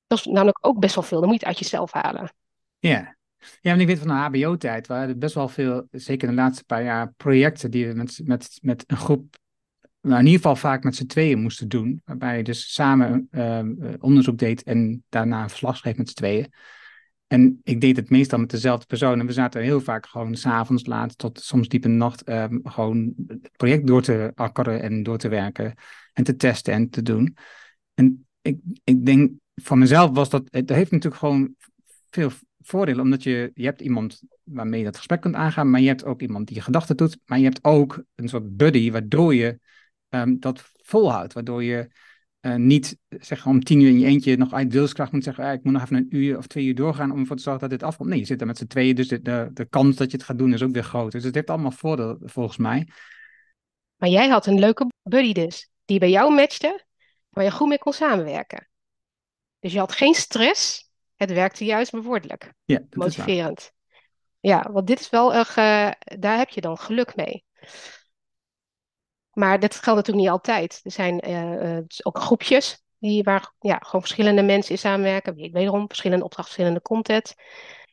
dat 0.06 0.18
is 0.18 0.24
namelijk 0.24 0.66
ook 0.66 0.78
best 0.78 0.94
wel 0.94 1.04
veel. 1.04 1.20
Dan 1.20 1.28
moet 1.28 1.40
je 1.40 1.46
uit 1.46 1.58
jezelf 1.58 1.92
halen. 1.92 2.34
Ja. 2.78 3.18
Ja, 3.60 3.70
want 3.70 3.80
ik 3.80 3.86
weet 3.86 3.98
van 3.98 4.08
de 4.08 4.38
HBO-tijd 4.40 4.86
waren 4.86 5.08
er 5.08 5.18
best 5.18 5.34
wel 5.34 5.48
veel, 5.48 5.86
zeker 5.90 6.28
de 6.28 6.34
laatste 6.34 6.64
paar 6.64 6.82
jaar, 6.82 7.12
projecten 7.12 7.70
die 7.70 7.88
we 7.88 7.94
met, 7.94 8.20
met, 8.24 8.58
met 8.62 8.84
een 8.86 8.96
groep, 8.96 9.36
nou 10.00 10.18
in 10.18 10.24
ieder 10.24 10.40
geval 10.40 10.56
vaak 10.56 10.84
met 10.84 10.96
z'n 10.96 11.06
tweeën 11.06 11.40
moesten 11.40 11.68
doen. 11.68 12.02
Waarbij 12.04 12.36
je 12.36 12.42
dus 12.42 12.72
samen 12.72 13.28
uh, 13.30 13.60
onderzoek 13.98 14.38
deed 14.38 14.62
en 14.62 15.04
daarna 15.08 15.42
een 15.42 15.48
verslag 15.48 15.76
schreef 15.76 15.96
met 15.96 16.08
z'n 16.08 16.14
tweeën. 16.14 16.52
En 17.32 17.60
ik 17.62 17.80
deed 17.80 17.96
het 17.96 18.10
meestal 18.10 18.38
met 18.38 18.50
dezelfde 18.50 18.86
persoon. 18.86 19.20
En 19.20 19.26
we 19.26 19.32
zaten 19.32 19.62
heel 19.62 19.80
vaak 19.80 20.06
gewoon 20.06 20.34
s'avonds 20.34 20.86
laat 20.86 21.18
tot 21.18 21.40
soms 21.40 21.68
diep 21.68 21.84
in 21.84 21.90
de 21.90 21.96
nacht 21.96 22.28
um, 22.28 22.60
gewoon 22.64 23.14
het 23.26 23.50
project 23.56 23.86
door 23.86 24.02
te 24.02 24.32
akkeren 24.34 24.82
en 24.82 25.02
door 25.02 25.18
te 25.18 25.28
werken. 25.28 25.74
En 26.12 26.24
te 26.24 26.36
testen 26.36 26.72
en 26.72 26.90
te 26.90 27.02
doen. 27.02 27.36
En 27.94 28.26
ik, 28.42 28.58
ik 28.84 29.06
denk, 29.06 29.32
van 29.54 29.78
mezelf 29.78 30.10
was 30.10 30.30
dat, 30.30 30.42
het 30.50 30.68
heeft 30.68 30.90
natuurlijk 30.90 31.20
gewoon 31.20 31.54
veel 32.10 32.30
voordelen. 32.60 33.00
Omdat 33.00 33.22
je, 33.22 33.50
je 33.54 33.64
hebt 33.64 33.80
iemand 33.80 34.22
waarmee 34.42 34.78
je 34.78 34.84
dat 34.84 34.96
gesprek 34.96 35.20
kunt 35.20 35.34
aangaan. 35.34 35.70
Maar 35.70 35.80
je 35.80 35.88
hebt 35.88 36.04
ook 36.04 36.20
iemand 36.20 36.46
die 36.46 36.56
je 36.56 36.62
gedachten 36.62 36.96
doet. 36.96 37.18
Maar 37.24 37.38
je 37.38 37.44
hebt 37.44 37.64
ook 37.64 38.02
een 38.14 38.28
soort 38.28 38.56
buddy 38.56 38.90
waardoor 38.90 39.34
je 39.34 39.58
um, 40.08 40.40
dat 40.40 40.72
volhoudt. 40.82 41.32
Waardoor 41.32 41.62
je 41.62 41.90
uh, 42.40 42.54
niet 42.54 42.98
zeg 43.08 43.46
om 43.46 43.64
tien 43.64 43.80
uur 43.80 43.88
in 43.88 43.98
je 43.98 44.06
eentje 44.06 44.36
nog 44.36 44.52
uit 44.52 44.72
wilskracht 44.72 45.12
moet 45.12 45.24
zeggen, 45.24 45.44
ah, 45.44 45.52
ik 45.52 45.64
moet 45.64 45.72
nog 45.72 45.82
even 45.82 45.96
een 45.96 46.16
uur 46.16 46.38
of 46.38 46.46
twee 46.46 46.64
uur 46.64 46.74
doorgaan 46.74 47.10
om 47.12 47.20
ervoor 47.20 47.36
te 47.36 47.42
zorgen 47.42 47.68
dat 47.68 47.78
dit 47.78 47.88
afkomt. 47.88 48.08
Nee, 48.08 48.18
je 48.18 48.24
zit 48.24 48.40
er 48.40 48.46
met 48.46 48.58
z'n 48.58 48.66
tweeën, 48.66 48.94
dus 48.94 49.08
de, 49.08 49.22
de, 49.22 49.50
de 49.52 49.64
kans 49.64 49.96
dat 49.96 50.10
je 50.10 50.16
het 50.16 50.26
gaat 50.26 50.38
doen 50.38 50.52
is 50.52 50.62
ook 50.62 50.72
weer 50.72 50.84
groot. 50.84 51.12
Dus 51.12 51.24
het 51.24 51.34
heeft 51.34 51.50
allemaal 51.50 51.70
voordeel 51.70 52.18
volgens 52.20 52.56
mij. 52.56 52.88
Maar 53.96 54.08
jij 54.08 54.28
had 54.28 54.46
een 54.46 54.58
leuke 54.58 54.86
buddy 55.02 55.32
dus, 55.32 55.70
die 55.84 55.98
bij 55.98 56.10
jou 56.10 56.34
matchte, 56.34 56.84
waar 57.28 57.44
je 57.44 57.50
goed 57.50 57.68
mee 57.68 57.78
kon 57.78 57.92
samenwerken. 57.92 58.68
Dus 59.58 59.72
je 59.72 59.78
had 59.78 59.92
geen 59.92 60.14
stress, 60.14 60.90
het 61.14 61.32
werkte 61.32 61.64
juist 61.64 61.92
bevorderlijk. 61.92 62.52
Ja, 62.64 62.80
motiverend. 62.90 63.72
Ja, 64.40 64.68
want 64.72 64.86
dit 64.86 65.00
is 65.00 65.10
wel 65.10 65.34
erg, 65.34 65.48
uh, 65.48 65.90
daar 66.18 66.38
heb 66.38 66.48
je 66.48 66.60
dan 66.60 66.78
geluk 66.78 67.16
mee. 67.16 67.44
Maar 69.32 69.60
dat 69.60 69.74
geldt 69.74 69.98
natuurlijk 69.98 70.26
niet 70.26 70.28
altijd. 70.28 70.80
Er 70.82 70.90
zijn 70.90 71.28
uh, 71.28 71.78
ook 72.02 72.18
groepjes 72.18 72.82
die, 72.98 73.22
waar 73.22 73.52
ja, 73.60 73.78
gewoon 73.78 74.00
verschillende 74.00 74.42
mensen 74.42 74.70
in 74.70 74.78
samenwerken. 74.78 75.34
Wederom 75.34 75.86
verschillende 75.86 76.24
opdrachten, 76.24 76.54
verschillende 76.54 76.82
content. 76.82 77.34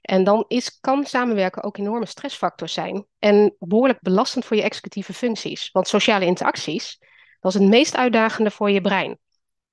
En 0.01 0.23
dan 0.23 0.45
is, 0.47 0.79
kan 0.79 1.05
samenwerken 1.05 1.63
ook 1.63 1.77
een 1.77 1.85
enorme 1.85 2.05
stressfactor 2.05 2.69
zijn. 2.69 3.05
En 3.19 3.55
behoorlijk 3.59 4.01
belastend 4.01 4.45
voor 4.45 4.57
je 4.57 4.63
executieve 4.63 5.13
functies. 5.13 5.71
Want 5.71 5.87
sociale 5.87 6.25
interacties, 6.25 6.97
dat 7.39 7.53
is 7.53 7.59
het 7.59 7.69
meest 7.69 7.95
uitdagende 7.95 8.51
voor 8.51 8.71
je 8.71 8.81
brein. 8.81 9.19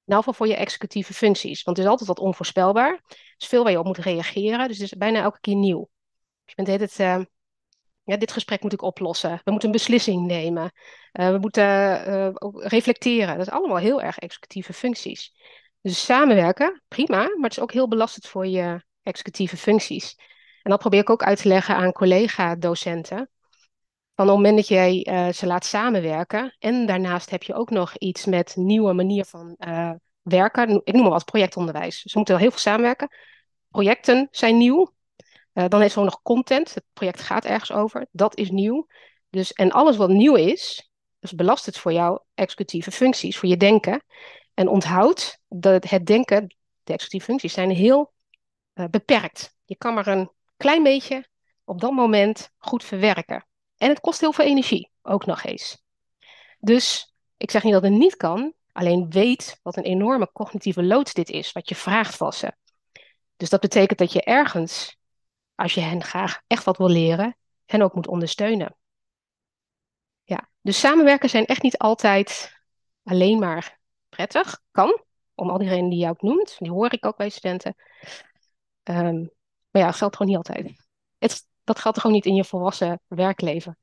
In 0.06 0.16
ieder 0.16 0.34
voor 0.34 0.46
je 0.46 0.56
executieve 0.56 1.14
functies. 1.14 1.62
Want 1.62 1.76
het 1.76 1.86
is 1.86 1.92
altijd 1.92 2.08
wat 2.08 2.18
onvoorspelbaar. 2.18 2.92
Er 2.92 3.34
is 3.38 3.46
veel 3.46 3.62
waar 3.62 3.72
je 3.72 3.78
op 3.78 3.84
moet 3.84 3.98
reageren. 3.98 4.68
Dus 4.68 4.78
het 4.78 4.92
is 4.92 4.98
bijna 4.98 5.22
elke 5.22 5.40
keer 5.40 5.54
nieuw. 5.54 5.88
Je 6.44 6.52
bent 6.54 6.80
het, 6.80 6.98
uh, 6.98 7.20
ja, 8.04 8.16
dit 8.16 8.32
gesprek 8.32 8.62
moet 8.62 8.72
ik 8.72 8.82
oplossen. 8.82 9.40
We 9.44 9.50
moeten 9.50 9.68
een 9.68 9.74
beslissing 9.74 10.26
nemen. 10.26 10.72
Uh, 11.12 11.30
we 11.30 11.38
moeten 11.38 11.64
uh, 12.08 12.28
reflecteren. 12.52 13.36
Dat 13.36 13.46
is 13.46 13.52
allemaal 13.52 13.76
heel 13.76 14.02
erg 14.02 14.18
executieve 14.18 14.72
functies. 14.72 15.34
Dus 15.80 16.04
samenwerken, 16.04 16.82
prima, 16.88 17.16
maar 17.16 17.42
het 17.42 17.52
is 17.52 17.60
ook 17.60 17.72
heel 17.72 17.88
belastend 17.88 18.26
voor 18.26 18.46
je 18.46 18.84
executieve 19.02 19.56
functies. 19.56 20.18
En 20.62 20.70
dat 20.70 20.80
probeer 20.80 21.00
ik 21.00 21.10
ook 21.10 21.22
uit 21.22 21.42
te 21.42 21.48
leggen 21.48 21.76
aan 21.76 21.92
collega-docenten. 21.92 23.28
Van 24.14 24.28
op 24.28 24.34
het 24.34 24.36
moment 24.36 24.56
dat 24.56 24.68
jij 24.68 25.06
uh, 25.10 25.32
ze 25.32 25.46
laat 25.46 25.64
samenwerken 25.64 26.56
en 26.58 26.86
daarnaast 26.86 27.30
heb 27.30 27.42
je 27.42 27.54
ook 27.54 27.70
nog 27.70 27.96
iets 27.96 28.24
met 28.24 28.56
nieuwe 28.56 28.92
manier 28.92 29.24
van 29.24 29.56
werken. 30.22 30.80
Ik 30.84 30.94
noem 30.94 31.02
maar 31.02 31.10
wat 31.10 31.24
projectonderwijs. 31.24 32.02
Ze 32.02 32.16
moeten 32.16 32.38
heel 32.38 32.50
veel 32.50 32.58
samenwerken. 32.58 33.08
Projecten 33.68 34.28
zijn 34.30 34.56
nieuw, 34.56 34.93
uh, 35.54 35.64
dan 35.68 35.82
is 35.82 35.92
er 35.92 35.98
ook 35.98 36.04
nog 36.04 36.22
content. 36.22 36.74
Het 36.74 36.84
project 36.92 37.20
gaat 37.20 37.44
ergens 37.44 37.72
over. 37.72 38.06
Dat 38.10 38.36
is 38.36 38.50
nieuw. 38.50 38.86
Dus, 39.30 39.52
en 39.52 39.70
alles 39.70 39.96
wat 39.96 40.08
nieuw 40.08 40.34
is, 40.34 40.90
is 41.20 41.32
belastend 41.32 41.76
voor 41.76 41.92
jouw 41.92 42.26
executieve 42.34 42.90
functies, 42.90 43.38
voor 43.38 43.48
je 43.48 43.56
denken. 43.56 44.04
En 44.54 44.68
onthoud 44.68 45.38
dat 45.48 45.84
het 45.84 46.06
denken, 46.06 46.56
de 46.82 46.92
executieve 46.92 47.26
functies, 47.26 47.52
zijn 47.52 47.70
heel 47.70 48.12
uh, 48.74 48.86
beperkt. 48.90 49.54
Je 49.64 49.76
kan 49.76 49.94
maar 49.94 50.06
een 50.06 50.30
klein 50.56 50.82
beetje 50.82 51.28
op 51.64 51.80
dat 51.80 51.92
moment 51.92 52.50
goed 52.58 52.84
verwerken. 52.84 53.46
En 53.76 53.88
het 53.88 54.00
kost 54.00 54.20
heel 54.20 54.32
veel 54.32 54.44
energie, 54.44 54.90
ook 55.02 55.26
nog 55.26 55.42
eens. 55.42 55.82
Dus 56.58 57.14
ik 57.36 57.50
zeg 57.50 57.62
niet 57.62 57.72
dat 57.72 57.82
het 57.82 57.92
niet 57.92 58.16
kan, 58.16 58.52
alleen 58.72 59.10
weet 59.10 59.58
wat 59.62 59.76
een 59.76 59.84
enorme 59.84 60.32
cognitieve 60.32 60.82
loods 60.82 61.12
dit 61.12 61.28
is, 61.30 61.52
wat 61.52 61.68
je 61.68 61.74
vraagt 61.74 62.16
van 62.16 62.32
ze. 62.32 62.52
Dus 63.36 63.48
dat 63.48 63.60
betekent 63.60 63.98
dat 63.98 64.12
je 64.12 64.22
ergens 64.22 64.96
als 65.54 65.74
je 65.74 65.80
hen 65.80 66.02
graag 66.02 66.42
echt 66.46 66.64
wat 66.64 66.76
wil 66.76 66.88
leren, 66.88 67.36
hen 67.66 67.82
ook 67.82 67.94
moet 67.94 68.06
ondersteunen. 68.06 68.76
Ja, 70.22 70.48
dus 70.60 70.78
samenwerken 70.78 71.28
zijn 71.28 71.46
echt 71.46 71.62
niet 71.62 71.78
altijd 71.78 72.60
alleen 73.02 73.38
maar 73.38 73.78
prettig. 74.08 74.60
Kan, 74.70 75.02
om 75.34 75.50
al 75.50 75.58
die 75.58 75.68
redenen 75.68 75.90
die 75.90 75.98
je 75.98 76.08
ook 76.08 76.22
noemt. 76.22 76.56
Die 76.58 76.70
hoor 76.70 76.92
ik 76.92 77.06
ook 77.06 77.16
bij 77.16 77.28
studenten. 77.28 77.74
Um, 78.82 79.30
maar 79.70 79.82
ja, 79.82 79.86
dat 79.88 79.96
geldt 79.96 80.16
gewoon 80.16 80.32
niet 80.32 80.46
altijd. 80.46 80.86
Het, 81.18 81.46
dat 81.64 81.78
geldt 81.78 81.98
gewoon 81.98 82.16
niet 82.16 82.26
in 82.26 82.34
je 82.34 82.44
volwassen 82.44 83.00
werkleven. 83.06 83.78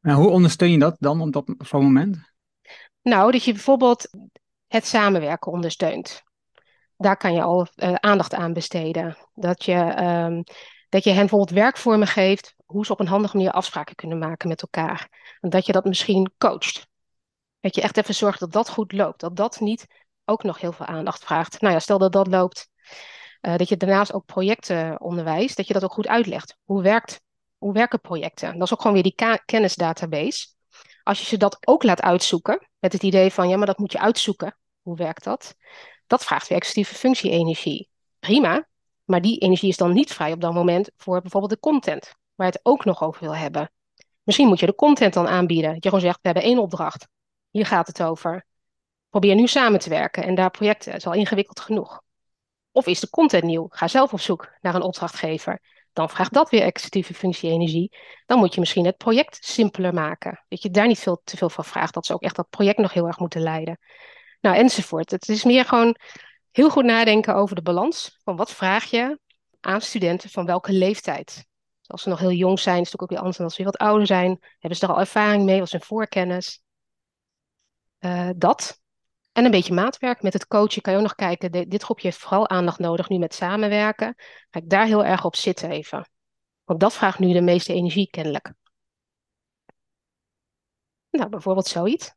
Nou, 0.00 0.22
hoe 0.22 0.30
ondersteun 0.30 0.70
je 0.70 0.78
dat 0.78 0.96
dan 0.98 1.20
op, 1.20 1.32
dat, 1.32 1.48
op 1.48 1.66
zo'n 1.66 1.82
moment? 1.82 2.32
Nou, 3.02 3.32
dat 3.32 3.44
je 3.44 3.52
bijvoorbeeld 3.52 4.10
het 4.66 4.86
samenwerken 4.86 5.52
ondersteunt. 5.52 6.22
Daar 7.02 7.16
kan 7.16 7.34
je 7.34 7.42
al 7.42 7.66
uh, 7.76 7.94
aandacht 7.94 8.34
aan 8.34 8.52
besteden. 8.52 9.16
Dat 9.34 9.64
je 9.64 10.02
um, 10.02 10.44
dat 10.92 11.04
je 11.04 11.10
hen 11.10 11.18
bijvoorbeeld 11.18 11.58
werkvormen 11.58 12.06
geeft 12.06 12.54
hoe 12.66 12.86
ze 12.86 12.92
op 12.92 13.00
een 13.00 13.06
handige 13.06 13.36
manier 13.36 13.52
afspraken 13.52 13.94
kunnen 13.94 14.18
maken 14.18 14.48
met 14.48 14.62
elkaar. 14.62 15.08
En 15.40 15.50
dat 15.50 15.66
je 15.66 15.72
dat 15.72 15.84
misschien 15.84 16.32
coacht. 16.38 16.86
Dat 17.60 17.74
je 17.74 17.80
echt 17.80 17.96
even 17.96 18.14
zorgt 18.14 18.40
dat 18.40 18.52
dat 18.52 18.68
goed 18.68 18.92
loopt. 18.92 19.20
Dat 19.20 19.36
dat 19.36 19.60
niet 19.60 19.86
ook 20.24 20.42
nog 20.42 20.60
heel 20.60 20.72
veel 20.72 20.86
aandacht 20.86 21.24
vraagt. 21.24 21.60
Nou 21.60 21.74
ja, 21.74 21.80
stel 21.80 21.98
dat 21.98 22.12
dat 22.12 22.26
loopt. 22.26 22.68
Uh, 23.40 23.56
dat 23.56 23.68
je 23.68 23.76
daarnaast 23.76 24.12
ook 24.12 24.24
projecten 24.24 25.00
onderwijst. 25.00 25.56
Dat 25.56 25.66
je 25.66 25.72
dat 25.72 25.84
ook 25.84 25.92
goed 25.92 26.08
uitlegt. 26.08 26.56
Hoe, 26.64 26.82
werkt, 26.82 27.20
hoe 27.58 27.72
werken 27.72 28.00
projecten? 28.00 28.52
Dat 28.52 28.62
is 28.62 28.72
ook 28.72 28.80
gewoon 28.80 29.02
weer 29.02 29.14
die 29.16 29.40
kennisdatabase. 29.44 30.46
Als 31.02 31.18
je 31.18 31.24
ze 31.24 31.36
dat 31.36 31.66
ook 31.66 31.82
laat 31.82 32.02
uitzoeken. 32.02 32.68
Met 32.78 32.92
het 32.92 33.02
idee 33.02 33.32
van 33.32 33.48
ja, 33.48 33.56
maar 33.56 33.66
dat 33.66 33.78
moet 33.78 33.92
je 33.92 34.00
uitzoeken. 34.00 34.56
Hoe 34.82 34.96
werkt 34.96 35.24
dat? 35.24 35.54
Dat 36.12 36.24
vraagt 36.24 36.48
weer 36.48 36.58
executieve 36.58 36.94
functie-energie. 36.94 37.88
Prima, 38.18 38.68
maar 39.04 39.20
die 39.20 39.38
energie 39.38 39.68
is 39.68 39.76
dan 39.76 39.92
niet 39.92 40.12
vrij 40.12 40.32
op 40.32 40.40
dat 40.40 40.52
moment 40.52 40.90
voor 40.96 41.20
bijvoorbeeld 41.20 41.52
de 41.52 41.58
content, 41.58 42.14
waar 42.34 42.46
je 42.46 42.52
het 42.52 42.60
ook 42.62 42.84
nog 42.84 43.02
over 43.02 43.20
wil 43.20 43.36
hebben. 43.36 43.72
Misschien 44.22 44.48
moet 44.48 44.60
je 44.60 44.66
de 44.66 44.74
content 44.74 45.14
dan 45.14 45.28
aanbieden. 45.28 45.72
Dat 45.72 45.82
je 45.82 45.88
gewoon 45.88 46.04
zegt, 46.04 46.18
we 46.22 46.28
hebben 46.28 46.42
één 46.42 46.58
opdracht. 46.58 47.08
Hier 47.50 47.66
gaat 47.66 47.86
het 47.86 48.02
over. 48.02 48.46
Probeer 49.08 49.34
nu 49.34 49.46
samen 49.46 49.78
te 49.78 49.88
werken 49.88 50.22
en 50.24 50.34
daar 50.34 50.50
projecten. 50.50 50.92
Het 50.92 51.00
is 51.00 51.06
al 51.06 51.14
ingewikkeld 51.14 51.60
genoeg. 51.60 52.02
Of 52.72 52.86
is 52.86 53.00
de 53.00 53.10
content 53.10 53.44
nieuw? 53.44 53.66
Ga 53.68 53.88
zelf 53.88 54.12
op 54.12 54.20
zoek 54.20 54.52
naar 54.60 54.74
een 54.74 54.82
opdrachtgever. 54.82 55.60
Dan 55.92 56.10
vraagt 56.10 56.32
dat 56.32 56.50
weer 56.50 56.62
executieve 56.62 57.14
functie-energie. 57.14 57.96
Dan 58.26 58.38
moet 58.38 58.54
je 58.54 58.60
misschien 58.60 58.86
het 58.86 58.96
project 58.96 59.44
simpeler 59.44 59.94
maken. 59.94 60.44
Dat 60.48 60.62
je 60.62 60.70
daar 60.70 60.86
niet 60.86 60.98
veel, 60.98 61.20
te 61.24 61.36
veel 61.36 61.50
van 61.50 61.64
vraagt. 61.64 61.94
Dat 61.94 62.06
ze 62.06 62.12
ook 62.12 62.22
echt 62.22 62.36
dat 62.36 62.50
project 62.50 62.78
nog 62.78 62.92
heel 62.92 63.06
erg 63.06 63.18
moeten 63.18 63.40
leiden. 63.40 63.78
Nou, 64.42 64.56
enzovoort. 64.56 65.10
Het 65.10 65.28
is 65.28 65.44
meer 65.44 65.64
gewoon 65.64 65.96
heel 66.50 66.70
goed 66.70 66.84
nadenken 66.84 67.34
over 67.34 67.56
de 67.56 67.62
balans. 67.62 68.20
Van 68.24 68.36
wat 68.36 68.52
vraag 68.52 68.84
je 68.84 69.18
aan 69.60 69.80
studenten 69.80 70.30
van 70.30 70.46
welke 70.46 70.72
leeftijd? 70.72 71.46
Als 71.86 72.02
ze 72.02 72.08
nog 72.08 72.18
heel 72.18 72.32
jong 72.32 72.58
zijn, 72.58 72.80
is 72.80 72.92
het 72.92 73.00
ook 73.00 73.08
weer 73.08 73.18
anders 73.18 73.36
dan 73.36 73.46
als 73.46 73.54
ze 73.54 73.62
weer 73.62 73.72
wat 73.72 73.80
ouder 73.80 74.06
zijn. 74.06 74.38
Hebben 74.58 74.78
ze 74.78 74.86
er 74.86 74.92
al 74.92 75.00
ervaring 75.00 75.44
mee? 75.44 75.58
Wat 75.58 75.66
is 75.66 75.72
hun 75.72 75.82
voorkennis? 75.82 76.62
Uh, 78.00 78.30
dat. 78.36 78.80
En 79.32 79.44
een 79.44 79.50
beetje 79.50 79.74
maatwerk 79.74 80.22
met 80.22 80.32
het 80.32 80.46
coachen 80.46 80.82
kan 80.82 80.92
je 80.92 80.98
ook 80.98 81.04
nog 81.04 81.14
kijken. 81.14 81.68
dit 81.68 81.82
groepje 81.82 82.06
heeft 82.06 82.20
vooral 82.20 82.48
aandacht 82.48 82.78
nodig 82.78 83.08
nu 83.08 83.18
met 83.18 83.34
samenwerken. 83.34 84.14
Ga 84.50 84.60
ik 84.60 84.70
daar 84.70 84.86
heel 84.86 85.04
erg 85.04 85.24
op 85.24 85.36
zitten 85.36 85.70
even. 85.70 86.08
Want 86.64 86.80
dat 86.80 86.94
vraagt 86.94 87.18
nu 87.18 87.32
de 87.32 87.40
meeste 87.40 87.72
energie 87.74 88.10
kennelijk. 88.10 88.52
Nou, 91.10 91.28
bijvoorbeeld 91.28 91.66
zoiets. 91.66 92.14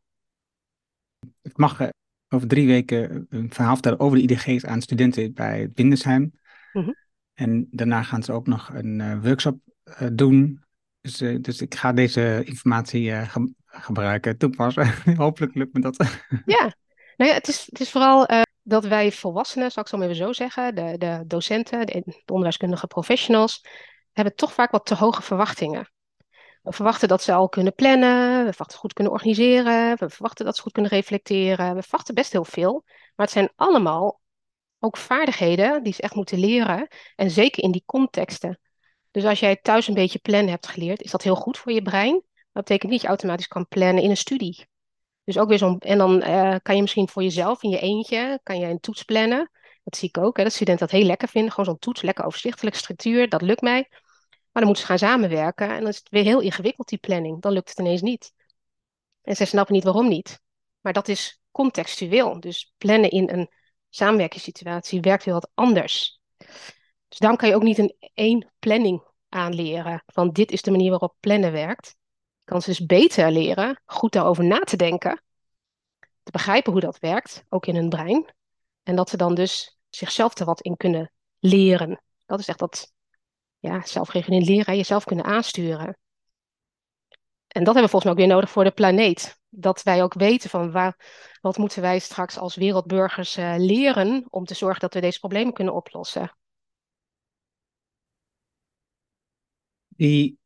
Het 1.42 1.58
mag 1.58 1.80
eh, 1.80 1.90
over 2.30 2.48
drie 2.48 2.68
weken 2.68 3.26
een 3.30 3.54
verhaal 3.54 3.74
vertellen 3.74 4.00
over 4.00 4.18
de 4.18 4.24
IDG's 4.24 4.66
aan 4.66 4.82
studenten 4.82 5.34
bij 5.34 5.72
Windesheim. 5.74 6.32
Mm 6.74 6.96
En 7.34 7.68
daarna 7.72 8.04
gaan 8.04 8.24
ze 8.24 8.32
ook 8.32 8.48
nog 8.48 8.70
een 8.74 9.00
uh, 9.00 9.22
workshop 9.22 9.60
uh, 9.86 10.08
doen. 10.14 10.64
Dus, 11.02 11.22
uh, 11.22 11.42
dus 11.42 11.62
ik 11.62 11.76
ga 11.76 11.94
deze 11.94 12.42
informatie 12.46 13.12
ge 13.12 13.54
gebruiken, 13.66 14.38
toepassen. 14.38 14.94
Hopelijk 15.18 15.56
lukt 15.56 15.74
me 15.74 15.80
dat. 15.80 15.98
ja, 16.46 16.74
nou 17.18 17.30
ja, 17.30 17.34
het 17.34 17.48
is, 17.48 17.66
het 17.66 17.80
is 17.80 17.92
vooral 17.92 18.28
dat 18.64 18.86
wij 18.86 19.12
volwassenen, 19.12 19.72
zal 19.72 19.84
ik 19.84 19.90
zo 19.90 19.98
maar 19.98 20.08
even 20.10 20.26
zo 20.26 20.34
zeggen, 20.34 20.76
de, 20.76 20.96
de 20.98 21.24
docenten, 21.28 21.86
de, 21.86 22.02
de 22.06 22.22
onderwijskundige 22.26 22.88
professionals, 22.88 23.66
hebben 24.12 24.36
toch 24.36 24.54
vaak 24.54 24.72
wat 24.72 24.86
te 24.86 24.96
hoge 24.96 25.22
verwachtingen. 25.22 25.90
We 26.66 26.72
verwachten 26.72 27.08
dat 27.08 27.22
ze 27.24 27.34
al 27.34 27.50
kunnen 27.50 27.76
plannen, 27.76 28.38
we 28.38 28.50
verwachten 28.50 28.78
goed 28.78 28.94
kunnen 28.94 29.14
organiseren, 29.14 29.98
we 29.98 30.10
verwachten 30.10 30.46
dat 30.46 30.56
ze 30.56 30.62
goed 30.62 30.72
kunnen 30.72 30.92
reflecteren. 30.92 31.76
We 31.76 31.82
verwachten 31.82 32.16
best 32.16 32.32
heel 32.32 32.46
veel, 32.46 32.84
maar 32.86 33.26
het 33.26 33.32
zijn 33.36 33.50
allemaal 33.56 34.22
ook 34.80 34.98
vaardigheden 34.98 35.84
die 35.84 35.94
ze 35.94 36.02
echt 36.02 36.16
moeten 36.16 36.40
leren. 36.40 36.88
En 37.16 37.32
zeker 37.32 37.64
in 37.64 37.72
die 37.72 37.84
contexten. 37.86 38.60
Dus 39.12 39.26
als 39.26 39.40
jij 39.40 39.56
thuis 39.56 39.88
een 39.88 39.94
beetje 39.94 40.20
plannen 40.20 40.50
hebt 40.50 40.68
geleerd, 40.68 41.02
is 41.02 41.12
dat 41.12 41.24
heel 41.24 41.36
goed 41.36 41.58
voor 41.58 41.72
je 41.72 41.82
brein. 41.82 42.14
Dat 42.52 42.64
betekent 42.64 42.92
niet 42.92 42.92
dat 42.92 43.02
je 43.02 43.08
automatisch 43.08 43.48
kan 43.48 43.68
plannen 43.68 44.04
in 44.04 44.10
een 44.10 44.18
studie. 44.18 44.68
Dus 45.24 45.38
ook 45.38 45.50
weer 45.50 45.58
zo'n. 45.58 45.80
En 45.80 45.98
dan 45.98 46.24
uh, 46.28 46.56
kan 46.62 46.76
je 46.76 46.82
misschien 46.82 47.10
voor 47.10 47.24
jezelf 47.24 47.64
in 47.64 47.70
je 47.70 47.80
eentje 47.80 48.40
kan 48.44 48.60
je 48.60 48.66
een 48.66 48.80
toets 48.80 49.04
plannen. 49.04 49.52
Dat 49.84 49.98
zie 49.98 50.08
ik 50.08 50.18
ook, 50.18 50.38
hè, 50.38 50.44
dat 50.44 50.54
studenten 50.54 50.88
dat 50.88 50.98
heel 50.98 51.08
lekker 51.08 51.28
vinden. 51.28 51.52
Gewoon 51.52 51.66
zo'n 51.66 51.80
toets, 51.80 52.02
lekker 52.02 52.26
overzichtelijk, 52.26 52.76
structuur, 52.76 53.30
dat 53.30 53.42
lukt 53.42 53.62
mij. 53.62 53.88
Maar 54.56 54.64
dan 54.64 54.74
moeten 54.74 54.94
ze 54.94 54.98
gaan 55.00 55.10
samenwerken 55.10 55.70
en 55.70 55.80
dan 55.80 55.88
is 55.88 55.98
het 55.98 56.10
weer 56.10 56.24
heel 56.24 56.40
ingewikkeld, 56.40 56.88
die 56.88 56.98
planning. 56.98 57.42
Dan 57.42 57.52
lukt 57.52 57.70
het 57.70 57.80
ineens 57.80 58.02
niet. 58.02 58.34
En 59.22 59.36
ze 59.36 59.46
snappen 59.46 59.74
niet 59.74 59.84
waarom 59.84 60.08
niet. 60.08 60.42
Maar 60.80 60.94
dat 60.94 61.08
is 61.08 61.42
contextueel. 61.52 62.40
Dus 62.40 62.74
plannen 62.78 63.10
in 63.10 63.30
een 63.30 63.50
samenwerkingssituatie 63.90 65.02
werkt 65.02 65.24
heel 65.24 65.34
wat 65.34 65.52
anders. 65.54 66.20
Dus 67.08 67.18
daarom 67.18 67.40
kan 67.40 67.50
je 67.50 67.56
ook 67.56 67.64
niet 67.64 67.78
een 67.78 67.96
één 68.14 68.52
planning 68.60 69.04
aanleren. 69.30 70.04
Van 70.06 70.32
dit 70.32 70.52
is 70.52 70.62
de 70.62 70.72
manier 70.72 70.90
waarop 70.90 71.16
plannen 71.20 71.52
werkt. 71.52 71.88
Je 72.38 72.52
kan 72.52 72.62
ze 72.62 72.70
dus 72.70 72.86
beter 72.86 73.32
leren 73.32 73.82
goed 73.86 74.12
daarover 74.12 74.44
na 74.44 74.60
te 74.60 74.78
denken. 74.78 75.24
Te 76.24 76.32
begrijpen 76.32 76.72
hoe 76.72 76.82
dat 76.82 77.00
werkt, 77.00 77.46
ook 77.50 77.66
in 77.66 77.76
hun 77.76 77.90
brein. 77.90 78.34
En 78.84 78.96
dat 78.96 79.10
ze 79.10 79.18
dan 79.18 79.36
dus 79.36 79.78
zichzelf 79.90 80.40
er 80.40 80.46
wat 80.46 80.62
in 80.62 80.78
kunnen 80.78 81.12
leren. 81.40 82.02
Dat 82.26 82.40
is 82.40 82.48
echt 82.48 82.60
dat 82.60 82.94
ja, 83.66 83.86
zelfregulerend 83.86 84.50
leren, 84.50 84.76
jezelf 84.76 85.04
kunnen 85.04 85.26
aansturen. 85.26 85.98
En 87.48 87.64
dat 87.64 87.74
hebben 87.74 87.84
we 87.84 87.90
volgens 87.90 88.04
mij 88.04 88.12
ook 88.12 88.18
weer 88.18 88.36
nodig 88.36 88.50
voor 88.50 88.64
de 88.64 88.72
planeet. 88.72 89.40
Dat 89.50 89.84
wij 89.84 90.04
ook 90.04 90.14
weten 90.14 90.50
van 90.50 90.72
waar, 90.72 90.98
wat 91.42 91.58
moeten 91.58 91.82
wij 91.82 92.00
straks 92.00 92.38
als 92.38 92.56
wereldburgers 92.56 93.38
uh, 93.38 93.56
leren 93.58 94.26
om 94.30 94.46
te 94.46 94.54
zorgen 94.54 94.80
dat 94.80 94.94
we 94.94 95.02
deze 95.02 95.20
problemen 95.20 95.54
kunnen 95.54 95.74
oplossen. 95.74 96.38
Die 99.88 100.38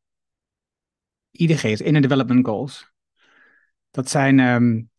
IDG's, 1.30 1.80
Inner 1.80 2.02
Development 2.02 2.46
Goals, 2.46 2.92
dat 3.90 4.08
zijn 4.08 4.38
um, 4.38 4.90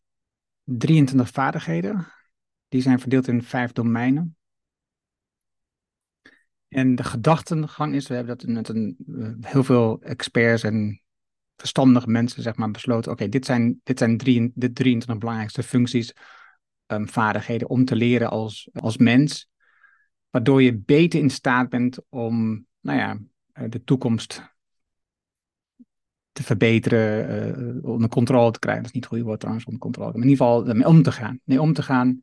ehm, 0.64 0.78
23 0.78 1.30
vaardigheden. 1.30 2.06
Die 2.68 2.82
zijn 2.82 3.00
verdeeld 3.00 3.28
in 3.28 3.42
vijf 3.42 3.72
domeinen. 3.72 4.36
En 6.72 6.94
de 6.94 7.04
gedachtengang 7.04 7.94
is, 7.94 8.08
we 8.08 8.14
hebben 8.14 8.38
dat 8.38 8.48
met 8.48 8.68
een, 8.68 8.96
eh, 9.18 9.50
heel 9.50 9.64
veel 9.64 10.02
experts 10.02 10.62
en 10.62 11.02
verstandige 11.56 12.10
mensen 12.10 12.42
zeg 12.42 12.56
maar, 12.56 12.70
besloten, 12.70 13.12
oké, 13.12 13.28
dit 13.28 13.44
zijn, 13.44 13.80
dit 13.82 13.98
zijn 13.98 14.16
drie, 14.16 14.52
de 14.54 14.72
23 14.72 15.18
belangrijkste 15.18 15.62
functies, 15.62 16.14
um, 16.86 17.08
vaardigheden 17.08 17.68
om 17.68 17.84
te 17.84 17.96
leren 17.96 18.30
als, 18.30 18.68
als 18.72 18.96
mens, 18.96 19.50
waardoor 20.30 20.62
je 20.62 20.78
beter 20.78 21.20
in 21.20 21.30
staat 21.30 21.68
bent 21.68 21.98
om, 22.08 22.66
nou 22.80 22.98
ja, 22.98 23.18
eh, 23.52 23.64
de 23.68 23.84
toekomst 23.84 24.50
te 26.32 26.42
verbeteren, 26.42 27.78
uh, 27.78 27.84
onder 27.84 28.08
controle 28.08 28.50
te 28.50 28.58
krijgen. 28.58 28.82
Dat 28.82 28.90
is 28.92 28.96
niet 28.96 29.04
het 29.04 29.12
goede 29.12 29.28
woord 29.28 29.40
trouwens, 29.40 29.66
onder 29.66 29.82
controle. 29.82 30.12
Maar 30.12 30.22
in 30.22 30.28
ieder 30.28 30.46
geval 30.46 30.86
om 30.90 31.02
te 31.02 31.12
gaan. 31.12 31.40
Mee 31.44 31.60
om 31.60 31.72
te 31.72 31.82
gaan 31.82 32.22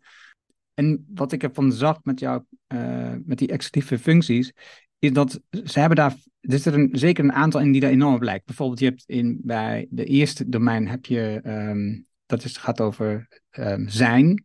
en 0.79 1.05
wat 1.13 1.31
ik 1.31 1.43
ervan 1.43 1.71
zag 1.71 2.03
met 2.03 2.19
jou, 2.19 2.43
uh, 2.73 3.13
met 3.25 3.37
die 3.37 3.47
executieve 3.47 3.99
functies, 3.99 4.53
is 4.99 5.13
dat 5.13 5.39
ze 5.63 5.79
hebben 5.79 5.97
daar, 5.97 6.11
er 6.39 6.51
zit 6.59 6.65
er 6.65 6.73
een, 6.73 6.89
zeker 6.91 7.23
een 7.23 7.33
aantal 7.33 7.61
in 7.61 7.71
die 7.71 7.81
daar 7.81 7.89
enorm 7.89 8.19
blijkt. 8.19 8.45
Bijvoorbeeld, 8.45 8.79
je 8.79 8.85
hebt 8.85 9.03
in, 9.05 9.39
bij 9.43 9.87
de 9.89 10.05
eerste 10.05 10.49
domein 10.49 10.87
heb 10.87 11.05
je, 11.05 11.41
um, 11.45 12.05
dat 12.25 12.43
is, 12.43 12.57
gaat 12.57 12.81
over 12.81 13.27
um, 13.51 13.89
zijn. 13.89 14.43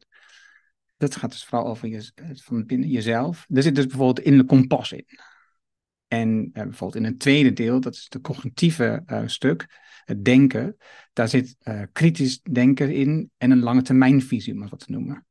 Dat 0.96 1.16
gaat 1.16 1.30
dus 1.30 1.44
vooral 1.44 1.68
over 1.68 1.88
je, 1.88 2.10
van 2.34 2.66
binnen 2.66 2.88
jezelf. 2.88 3.46
Er 3.48 3.62
zit 3.62 3.74
dus 3.74 3.86
bijvoorbeeld 3.86 4.26
in 4.26 4.36
de 4.36 4.44
kompas 4.44 4.92
in. 4.92 5.06
En 6.08 6.28
uh, 6.28 6.62
bijvoorbeeld 6.62 7.04
in 7.04 7.10
een 7.10 7.18
tweede 7.18 7.52
deel, 7.52 7.80
dat 7.80 7.94
is 7.94 8.06
het 8.08 8.22
cognitieve 8.22 9.02
uh, 9.06 9.22
stuk, 9.26 9.66
het 10.04 10.24
denken, 10.24 10.76
daar 11.12 11.28
zit 11.28 11.56
kritisch 11.92 12.40
denken 12.42 12.94
in 12.94 13.30
en 13.36 13.50
een 13.50 13.62
lange 13.62 13.82
termijnvisie, 13.82 14.54
om 14.54 14.60
het 14.60 14.70
wat 14.70 14.80
te 14.86 14.92
noemen. 14.92 15.26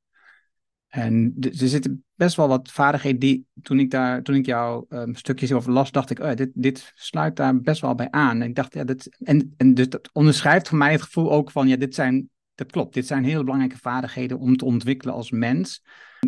En 0.94 1.36
er 1.40 1.50
zitten 1.54 2.04
best 2.16 2.36
wel 2.36 2.48
wat 2.48 2.72
vaardigheden 2.72 3.20
die, 3.20 3.46
toen 3.62 3.80
ik, 3.80 3.92
daar, 3.92 4.24
toen 4.24 4.36
ik 4.36 4.46
jou 4.46 4.86
um, 4.90 5.16
stukjes 5.16 5.52
over 5.52 5.72
las, 5.72 5.92
dacht 5.92 6.10
ik, 6.10 6.20
oh, 6.20 6.34
dit, 6.34 6.50
dit 6.54 6.92
sluit 6.96 7.36
daar 7.36 7.62
best 7.62 7.82
wel 7.82 7.96
bij 7.96 8.12
aan. 8.12 8.42
En 8.42 8.48
ik 8.48 8.56
dacht, 8.56 8.74
ja, 8.74 8.84
dit, 8.84 9.18
en, 9.20 9.54
en 9.58 9.74
dus 9.74 9.90
dat 9.90 10.10
onderschrijft 10.12 10.68
voor 10.68 10.78
mij 10.78 10.92
het 10.92 11.02
gevoel 11.02 11.32
ook 11.32 11.52
van, 11.52 11.68
ja, 11.68 11.76
dit 11.76 11.96
zijn, 11.96 12.30
dat 12.56 12.72
klopt, 12.72 12.94
dit 12.94 13.08
zijn 13.08 13.24
hele 13.24 13.44
belangrijke 13.44 13.78
vaardigheden 13.78 14.40
om 14.40 14.58
te 14.58 14.66
ontwikkelen 14.66 15.14
als 15.14 15.32
mens, 15.32 15.84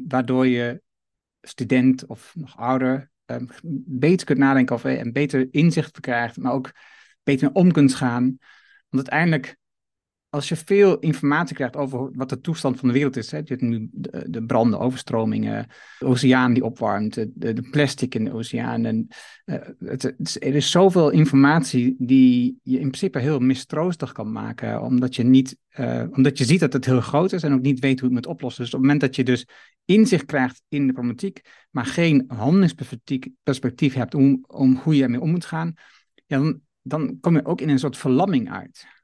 waardoor 0.08 0.48
je 0.48 0.82
student 1.42 2.06
of 2.06 2.36
nog 2.36 2.58
ouder 2.58 3.12
um, 3.26 3.48
beter 3.86 4.26
kunt 4.26 4.40
nadenken 4.40 4.76
over 4.76 4.98
en 4.98 5.12
beter 5.12 5.48
inzicht 5.52 6.00
krijgt, 6.00 6.38
maar 6.38 6.52
ook 6.52 6.72
beter 7.24 7.52
om 7.52 7.72
kunt 7.72 7.96
gaan. 7.96 8.24
Want 8.90 9.10
uiteindelijk 9.10 9.58
als 10.36 10.50
je 10.50 10.56
veel 10.56 11.00
informatie 11.00 11.56
krijgt 11.56 11.76
over 11.76 12.10
wat 12.14 12.30
de 12.30 12.42
toestand 12.42 12.80
van 12.80 12.88
de 12.88 12.94
wereld 12.94 13.16
is, 13.18 13.32
hè, 13.32 13.38
je 13.38 13.44
hebt 13.48 13.62
nu 13.62 13.90
de, 13.92 14.26
de, 14.30 14.46
branden, 14.46 14.80
overstromingen, 14.80 15.68
de 16.00 16.06
oceaan 16.06 16.54
die 16.54 16.64
opwarmt, 16.64 17.14
de, 17.14 17.32
de 17.54 17.70
plastic 17.72 18.16
in 18.16 18.26
de 18.26 18.34
oceaan. 18.34 18.86
En, 18.86 19.08
uh, 19.46 19.56
het, 19.80 20.02
het, 20.02 20.38
er 20.40 20.56
is 20.56 20.72
zoveel 20.72 21.10
informatie 21.10 21.96
die 21.98 22.60
je 22.64 22.80
in 22.80 22.88
principe 22.88 23.20
heel 23.20 23.40
mistroostig 23.40 24.12
kan 24.12 24.32
maken, 24.32 24.82
omdat 24.82 25.16
je, 25.16 25.24
niet, 25.24 25.58
uh, 25.80 26.04
omdat 26.12 26.38
je 26.38 26.46
ziet 26.46 26.60
dat 26.60 26.74
het 26.74 26.86
heel 26.86 27.02
groot 27.02 27.34
is 27.34 27.44
en 27.44 27.54
ook 27.54 27.62
niet 27.62 27.80
weet 27.80 28.00
hoe 28.00 28.10
het 28.10 28.18
moet 28.18 28.34
oplossen. 28.34 28.64
Dus 28.64 28.74
op 28.74 28.80
het 28.80 28.90
moment 28.90 29.02
dat 29.02 29.16
je 29.16 29.24
dus 29.24 29.48
inzicht 29.86 30.26
krijgt 30.26 30.62
in 30.68 30.88
de 30.88 30.94
problematiek, 30.94 31.42
maar 31.72 31.86
geen 31.86 32.24
handelingsperspectief 32.28 33.94
hebt 33.94 34.16
om, 34.16 34.44
om 34.48 34.80
hoe 34.84 34.96
je 34.96 35.04
ermee 35.04 35.22
om 35.22 35.30
moet 35.30 35.46
gaan, 35.46 35.74
ja, 36.26 36.38
dan, 36.38 36.62
dan 36.82 37.18
kom 37.20 37.36
je 37.36 37.46
ook 37.46 37.62
in 37.62 37.70
een 37.70 37.80
soort 37.80 37.98
verlamming 37.98 38.52
uit. 38.52 38.95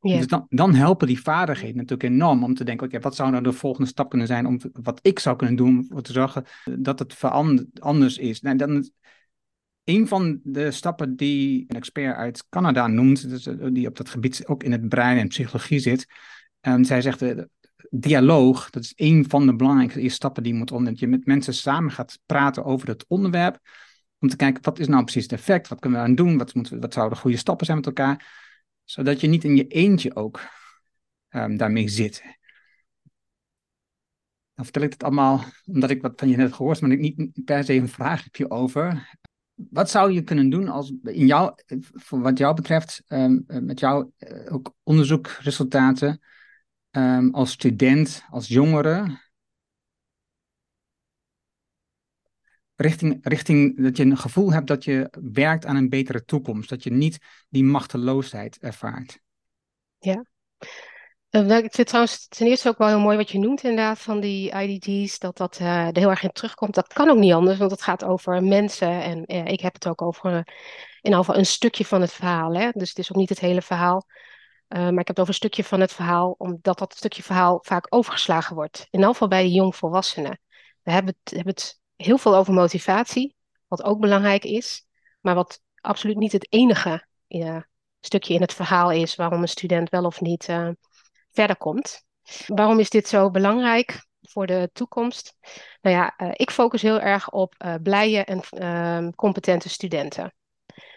Dus 0.00 0.26
dan, 0.26 0.46
dan, 0.48 0.74
helpen 0.74 1.06
die 1.06 1.22
vaardigheden 1.22 1.76
natuurlijk 1.76 2.10
enorm 2.10 2.44
om 2.44 2.54
te 2.54 2.64
denken, 2.64 2.86
oké, 2.86 3.00
wat 3.00 3.14
zou 3.14 3.30
nou 3.30 3.42
de 3.42 3.52
volgende 3.52 3.88
stap 3.88 4.08
kunnen 4.08 4.26
zijn 4.26 4.46
om 4.46 4.60
wat 4.72 4.98
ik 5.02 5.18
zou 5.18 5.36
kunnen 5.36 5.56
doen 5.56 5.86
om 5.94 6.02
te 6.02 6.12
zorgen 6.12 6.44
dat 6.78 6.98
het 6.98 7.22
anders 7.78 8.18
is. 8.18 8.40
Nou, 8.40 8.56
dan, 8.56 8.90
een 9.84 10.08
van 10.08 10.40
de 10.42 10.70
stappen 10.70 11.16
die 11.16 11.64
een 11.68 11.76
expert 11.76 12.16
uit 12.16 12.46
Canada 12.48 12.86
noemt, 12.86 13.28
dus, 13.28 13.46
eh, 13.46 13.66
die 13.72 13.88
op 13.88 13.96
dat 13.96 14.08
gebied 14.08 14.46
ook 14.46 14.62
in 14.62 14.72
het 14.72 14.88
brein 14.88 15.18
en 15.18 15.28
psychologie 15.28 15.78
zit, 15.78 16.06
en 16.60 16.84
zij 16.84 17.02
zegt, 17.02 17.22
uh, 17.22 17.42
dialoog, 17.90 18.70
dat 18.70 18.82
is 18.82 18.92
een 18.96 19.24
van 19.28 19.46
de 19.46 19.56
belangrijkste 19.56 20.08
stappen 20.08 20.42
die 20.42 20.52
je 20.52 20.58
moet 20.58 20.70
ondernemen. 20.70 21.00
Dat 21.00 21.10
je 21.10 21.16
met 21.16 21.26
mensen 21.26 21.54
samen 21.54 21.90
gaat 21.90 22.18
praten 22.26 22.64
over 22.64 22.88
het 22.88 23.04
onderwerp, 23.08 23.58
om 24.18 24.28
te 24.28 24.36
kijken, 24.36 24.62
wat 24.62 24.78
is 24.78 24.86
nou 24.86 25.02
precies 25.02 25.22
het 25.22 25.32
effect, 25.32 25.68
wat 25.68 25.80
kunnen 25.80 26.00
we 26.00 26.06
aan 26.06 26.14
doen, 26.14 26.38
wat, 26.38 26.54
moeten, 26.54 26.80
wat 26.80 26.92
zouden 26.92 27.18
goede 27.18 27.36
stappen 27.36 27.66
zijn 27.66 27.78
met 27.78 27.86
elkaar 27.86 28.45
zodat 28.86 29.20
je 29.20 29.26
niet 29.26 29.44
in 29.44 29.56
je 29.56 29.66
eentje 29.66 30.16
ook 30.16 30.40
um, 31.30 31.56
daarmee 31.56 31.88
zit. 31.88 32.22
Dan 34.54 34.64
vertel 34.64 34.82
ik 34.82 34.92
het 34.92 35.02
allemaal 35.02 35.44
omdat 35.66 35.90
ik 35.90 36.02
wat 36.02 36.12
van 36.16 36.28
je 36.28 36.36
net 36.36 36.52
gehoord 36.52 36.80
maar 36.80 36.90
ik 36.90 36.98
niet 36.98 37.44
per 37.44 37.64
se 37.64 37.74
een 37.74 37.88
vraag 37.88 38.24
heb 38.24 38.36
je 38.36 38.50
over. 38.50 39.18
Wat 39.54 39.90
zou 39.90 40.12
je 40.12 40.22
kunnen 40.22 40.50
doen 40.50 40.68
als 40.68 40.92
in 41.02 41.26
jou, 41.26 41.54
voor 41.92 42.20
wat 42.20 42.38
jou 42.38 42.54
betreft, 42.54 43.02
um, 43.08 43.44
met 43.46 43.80
jouw 43.80 44.12
uh, 44.18 44.52
ook 44.52 44.74
onderzoekresultaten, 44.82 46.20
um, 46.90 47.34
als 47.34 47.50
student, 47.50 48.24
als 48.30 48.48
jongere, 48.48 49.20
richting, 52.76 53.18
richting 53.22 53.82
dat 53.82 53.96
je 53.96 54.04
een 54.04 54.16
gevoel 54.16 54.52
hebt 54.52 54.66
dat 54.66 54.84
je 54.84 55.10
werkt 55.32 55.66
aan 55.66 55.76
een 55.76 55.88
betere 55.88 56.24
toekomst. 56.24 56.68
Dat 56.68 56.82
je 56.82 56.92
niet 56.92 57.18
die 57.48 57.64
machteloosheid 57.64 58.58
ervaart. 58.58 59.18
Ja. 59.98 60.24
Uh, 61.30 61.56
ik 61.56 61.74
vind 61.74 61.86
trouwens 61.86 62.28
ten 62.28 62.46
eerste 62.46 62.68
ook 62.68 62.78
wel 62.78 62.88
heel 62.88 63.00
mooi 63.00 63.16
wat 63.16 63.30
je 63.30 63.38
noemt 63.38 63.62
inderdaad 63.62 63.98
van 63.98 64.20
die 64.20 64.52
IDG's, 64.52 65.18
dat 65.18 65.36
dat 65.36 65.58
uh, 65.60 65.86
er 65.86 65.96
heel 65.96 66.10
erg 66.10 66.22
in 66.22 66.30
terugkomt. 66.30 66.74
Dat 66.74 66.92
kan 66.92 67.08
ook 67.08 67.18
niet 67.18 67.32
anders, 67.32 67.58
want 67.58 67.70
het 67.70 67.82
gaat 67.82 68.04
over 68.04 68.42
mensen 68.42 69.02
en 69.02 69.24
uh, 69.26 69.44
ik 69.46 69.60
heb 69.60 69.74
het 69.74 69.88
ook 69.88 70.02
over 70.02 70.36
in 70.36 70.44
ieder 71.02 71.18
geval 71.18 71.36
een 71.36 71.46
stukje 71.46 71.84
van 71.84 72.00
het 72.00 72.12
verhaal. 72.12 72.54
Hè? 72.54 72.70
Dus 72.72 72.88
het 72.88 72.98
is 72.98 73.10
ook 73.10 73.16
niet 73.16 73.28
het 73.28 73.40
hele 73.40 73.62
verhaal. 73.62 74.06
maar 74.68 74.90
ik 74.90 74.96
heb 74.96 75.06
het 75.06 75.18
over 75.18 75.28
een 75.28 75.34
stukje 75.34 75.64
van 75.64 75.80
het 75.80 75.92
verhaal, 75.92 76.34
omdat 76.38 76.78
dat 76.78 76.94
stukje 76.94 77.22
verhaal 77.22 77.58
vaak 77.62 77.86
overgeslagen 77.88 78.54
wordt. 78.54 78.78
In 78.78 78.98
ieder 78.98 79.08
geval 79.08 79.28
bij 79.28 79.42
de 79.42 79.50
jongvolwassenen. 79.50 80.40
We 80.82 80.90
hebben 80.90 81.14
het, 81.22 81.34
hebben 81.34 81.54
het 81.54 81.80
heel 81.96 82.18
veel 82.18 82.36
over 82.36 82.52
motivatie, 82.52 83.36
wat 83.66 83.82
ook 83.82 84.00
belangrijk 84.00 84.44
is, 84.44 84.86
maar 85.20 85.34
wat 85.34 85.60
absoluut 85.80 86.16
niet 86.16 86.32
het 86.32 86.52
enige 86.52 87.06
stukje 88.00 88.34
in 88.34 88.40
het 88.40 88.52
verhaal 88.52 88.90
is 88.90 89.14
waarom 89.14 89.42
een 89.42 89.48
student 89.48 89.90
wel 89.90 90.04
of 90.04 90.20
niet 90.20 90.48
uh, 90.48 90.68
verder 91.32 91.56
komt. 91.56 92.04
Waarom 92.46 92.78
is 92.78 92.90
dit 92.90 93.08
zo 93.08 93.30
belangrijk 93.30 94.06
voor 94.20 94.46
de 94.46 94.70
toekomst? 94.72 95.36
Nou 95.80 95.96
ja, 95.96 96.14
uh, 96.16 96.30
ik 96.32 96.50
focus 96.50 96.82
heel 96.82 97.00
erg 97.00 97.30
op 97.30 97.54
uh, 97.64 97.74
blije 97.82 98.24
en 98.24 98.40
ehm, 98.40 99.10
competente 99.10 99.68
studenten. 99.68 100.34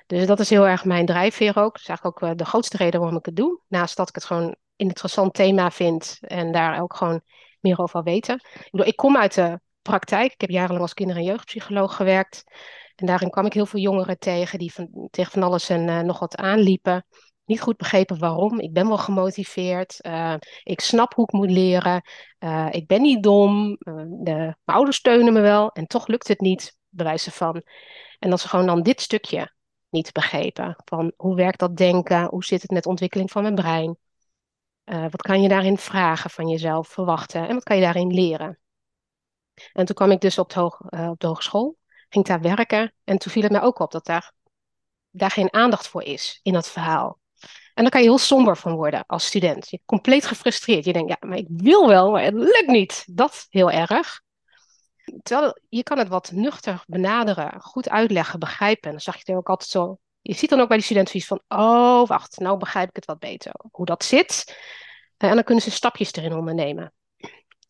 Dus 0.07 0.25
dat 0.25 0.39
is 0.39 0.49
heel 0.49 0.67
erg 0.67 0.85
mijn 0.85 1.05
drijfveer 1.05 1.57
ook. 1.57 1.73
Dat 1.73 1.81
is 1.81 1.87
eigenlijk 1.87 2.23
ook 2.23 2.37
de 2.37 2.45
grootste 2.45 2.77
reden 2.77 2.99
waarom 2.99 3.17
ik 3.17 3.25
het 3.25 3.35
doe. 3.35 3.59
Naast 3.67 3.97
dat 3.97 4.09
ik 4.09 4.15
het 4.15 4.25
gewoon 4.25 4.43
een 4.43 4.57
interessant 4.75 5.33
thema 5.33 5.71
vind 5.71 6.17
en 6.21 6.51
daar 6.51 6.81
ook 6.81 6.95
gewoon 6.95 7.21
meer 7.59 7.79
over 7.79 8.03
weten. 8.03 8.35
Ik, 8.35 8.67
bedoel, 8.71 8.87
ik 8.87 8.95
kom 8.95 9.17
uit 9.17 9.33
de 9.33 9.59
praktijk. 9.89 10.33
Ik 10.33 10.41
heb 10.41 10.49
jarenlang 10.49 10.81
als 10.81 10.93
kinder- 10.93 11.15
en 11.15 11.23
jeugdpsycholoog 11.23 11.95
gewerkt. 11.95 12.43
En 12.95 13.05
daarin 13.05 13.29
kwam 13.29 13.45
ik 13.45 13.53
heel 13.53 13.65
veel 13.65 13.79
jongeren 13.79 14.19
tegen 14.19 14.59
die 14.59 14.73
van, 14.73 15.07
tegen 15.11 15.31
van 15.31 15.43
alles 15.43 15.69
en 15.69 15.87
uh, 15.87 15.99
nog 15.99 16.19
wat 16.19 16.35
aanliepen. 16.35 17.05
Niet 17.45 17.61
goed 17.61 17.77
begrepen 17.77 18.19
waarom. 18.19 18.59
Ik 18.59 18.73
ben 18.73 18.87
wel 18.87 18.97
gemotiveerd. 18.97 19.97
Uh, 20.05 20.35
ik 20.63 20.81
snap 20.81 21.13
hoe 21.13 21.25
ik 21.25 21.31
moet 21.31 21.51
leren. 21.51 22.01
Uh, 22.39 22.67
ik 22.71 22.87
ben 22.87 23.01
niet 23.01 23.23
dom. 23.23 23.77
de, 24.23 24.33
mijn 24.33 24.55
ouders 24.63 24.97
steunen 24.97 25.33
me 25.33 25.41
wel. 25.41 25.69
En 25.71 25.85
toch 25.85 26.07
lukt 26.07 26.27
het 26.27 26.39
niet, 26.39 26.77
bewijzen 26.89 27.31
van. 27.31 27.63
En 28.19 28.29
dat 28.29 28.39
ze 28.39 28.47
gewoon 28.47 28.65
dan 28.65 28.81
dit 28.81 29.01
stukje 29.01 29.53
niet 29.89 30.11
begrepen. 30.11 30.75
Van 30.85 31.13
hoe 31.15 31.35
werkt 31.35 31.59
dat 31.59 31.77
denken? 31.77 32.25
Hoe 32.25 32.43
zit 32.43 32.61
het 32.61 32.71
met 32.71 32.83
de 32.83 32.89
ontwikkeling 32.89 33.31
van 33.31 33.41
mijn 33.41 33.55
brein? 33.55 33.97
wat 34.83 35.21
kan 35.21 35.41
je 35.41 35.49
daarin 35.49 35.77
vragen 35.77 36.29
van 36.29 36.47
jezelf, 36.47 36.87
verwachten? 36.87 37.47
En 37.47 37.53
wat 37.53 37.63
kan 37.63 37.75
je 37.75 37.81
daarin 37.81 38.13
leren? 38.13 38.59
En 39.73 39.85
toen 39.85 39.95
kwam 39.95 40.11
ik 40.11 40.21
dus 40.21 40.37
op 40.37 40.53
hoog, 40.53 40.79
op 40.89 41.19
de 41.19 41.27
hogeschool 41.27 41.77
ging 42.09 42.25
daar 42.25 42.41
werken. 42.41 42.93
En 43.03 43.17
toen 43.17 43.31
viel 43.31 43.41
het 43.41 43.51
mij 43.51 43.61
ook 43.61 43.79
op 43.79 43.91
dat 43.91 44.05
daar, 44.05 44.31
daar 45.09 45.31
geen 45.31 45.53
aandacht 45.53 45.87
voor 45.87 46.03
is 46.03 46.39
in 46.43 46.53
dat 46.53 46.69
verhaal. 46.69 47.19
En 47.73 47.85
dan 47.85 47.89
kan 47.89 48.01
je 48.01 48.07
heel 48.07 48.17
somber 48.17 48.57
van 48.57 48.75
worden 48.75 49.03
als 49.05 49.25
student. 49.25 49.69
Je 49.69 49.79
compleet 49.85 50.25
gefrustreerd. 50.25 50.85
Je 50.85 50.93
denkt, 50.93 51.09
ja, 51.09 51.27
maar 51.27 51.37
ik 51.37 51.47
wil 51.49 51.87
wel, 51.87 52.11
maar 52.11 52.23
het 52.23 52.33
lukt 52.33 52.67
niet. 52.67 53.03
Dat 53.11 53.45
heel 53.49 53.71
erg. 53.71 54.21
Terwijl 55.23 55.57
je 55.69 55.83
kan 55.83 55.97
het 55.97 56.07
wat 56.07 56.31
nuchter 56.31 56.83
benaderen, 56.87 57.61
goed 57.61 57.89
uitleggen, 57.89 58.39
begrijpen. 58.39 58.83
En 58.83 58.91
dan 58.91 58.99
zag 58.99 59.13
je 59.13 59.21
het 59.25 59.35
ook 59.35 59.49
altijd 59.49 59.69
zo. 59.69 59.97
Je 60.21 60.33
ziet 60.33 60.49
dan 60.49 60.59
ook 60.59 60.67
bij 60.67 60.77
die 60.77 60.85
studenten 60.85 61.21
van, 61.21 61.41
oh, 61.47 62.07
wacht, 62.07 62.39
nou 62.39 62.57
begrijp 62.57 62.89
ik 62.89 62.95
het 62.95 63.05
wat 63.05 63.19
beter. 63.19 63.51
Hoe 63.71 63.85
dat 63.85 64.03
zit. 64.03 64.57
En 65.17 65.35
dan 65.35 65.43
kunnen 65.43 65.63
ze 65.63 65.71
stapjes 65.71 66.13
erin 66.13 66.33
ondernemen. 66.33 66.93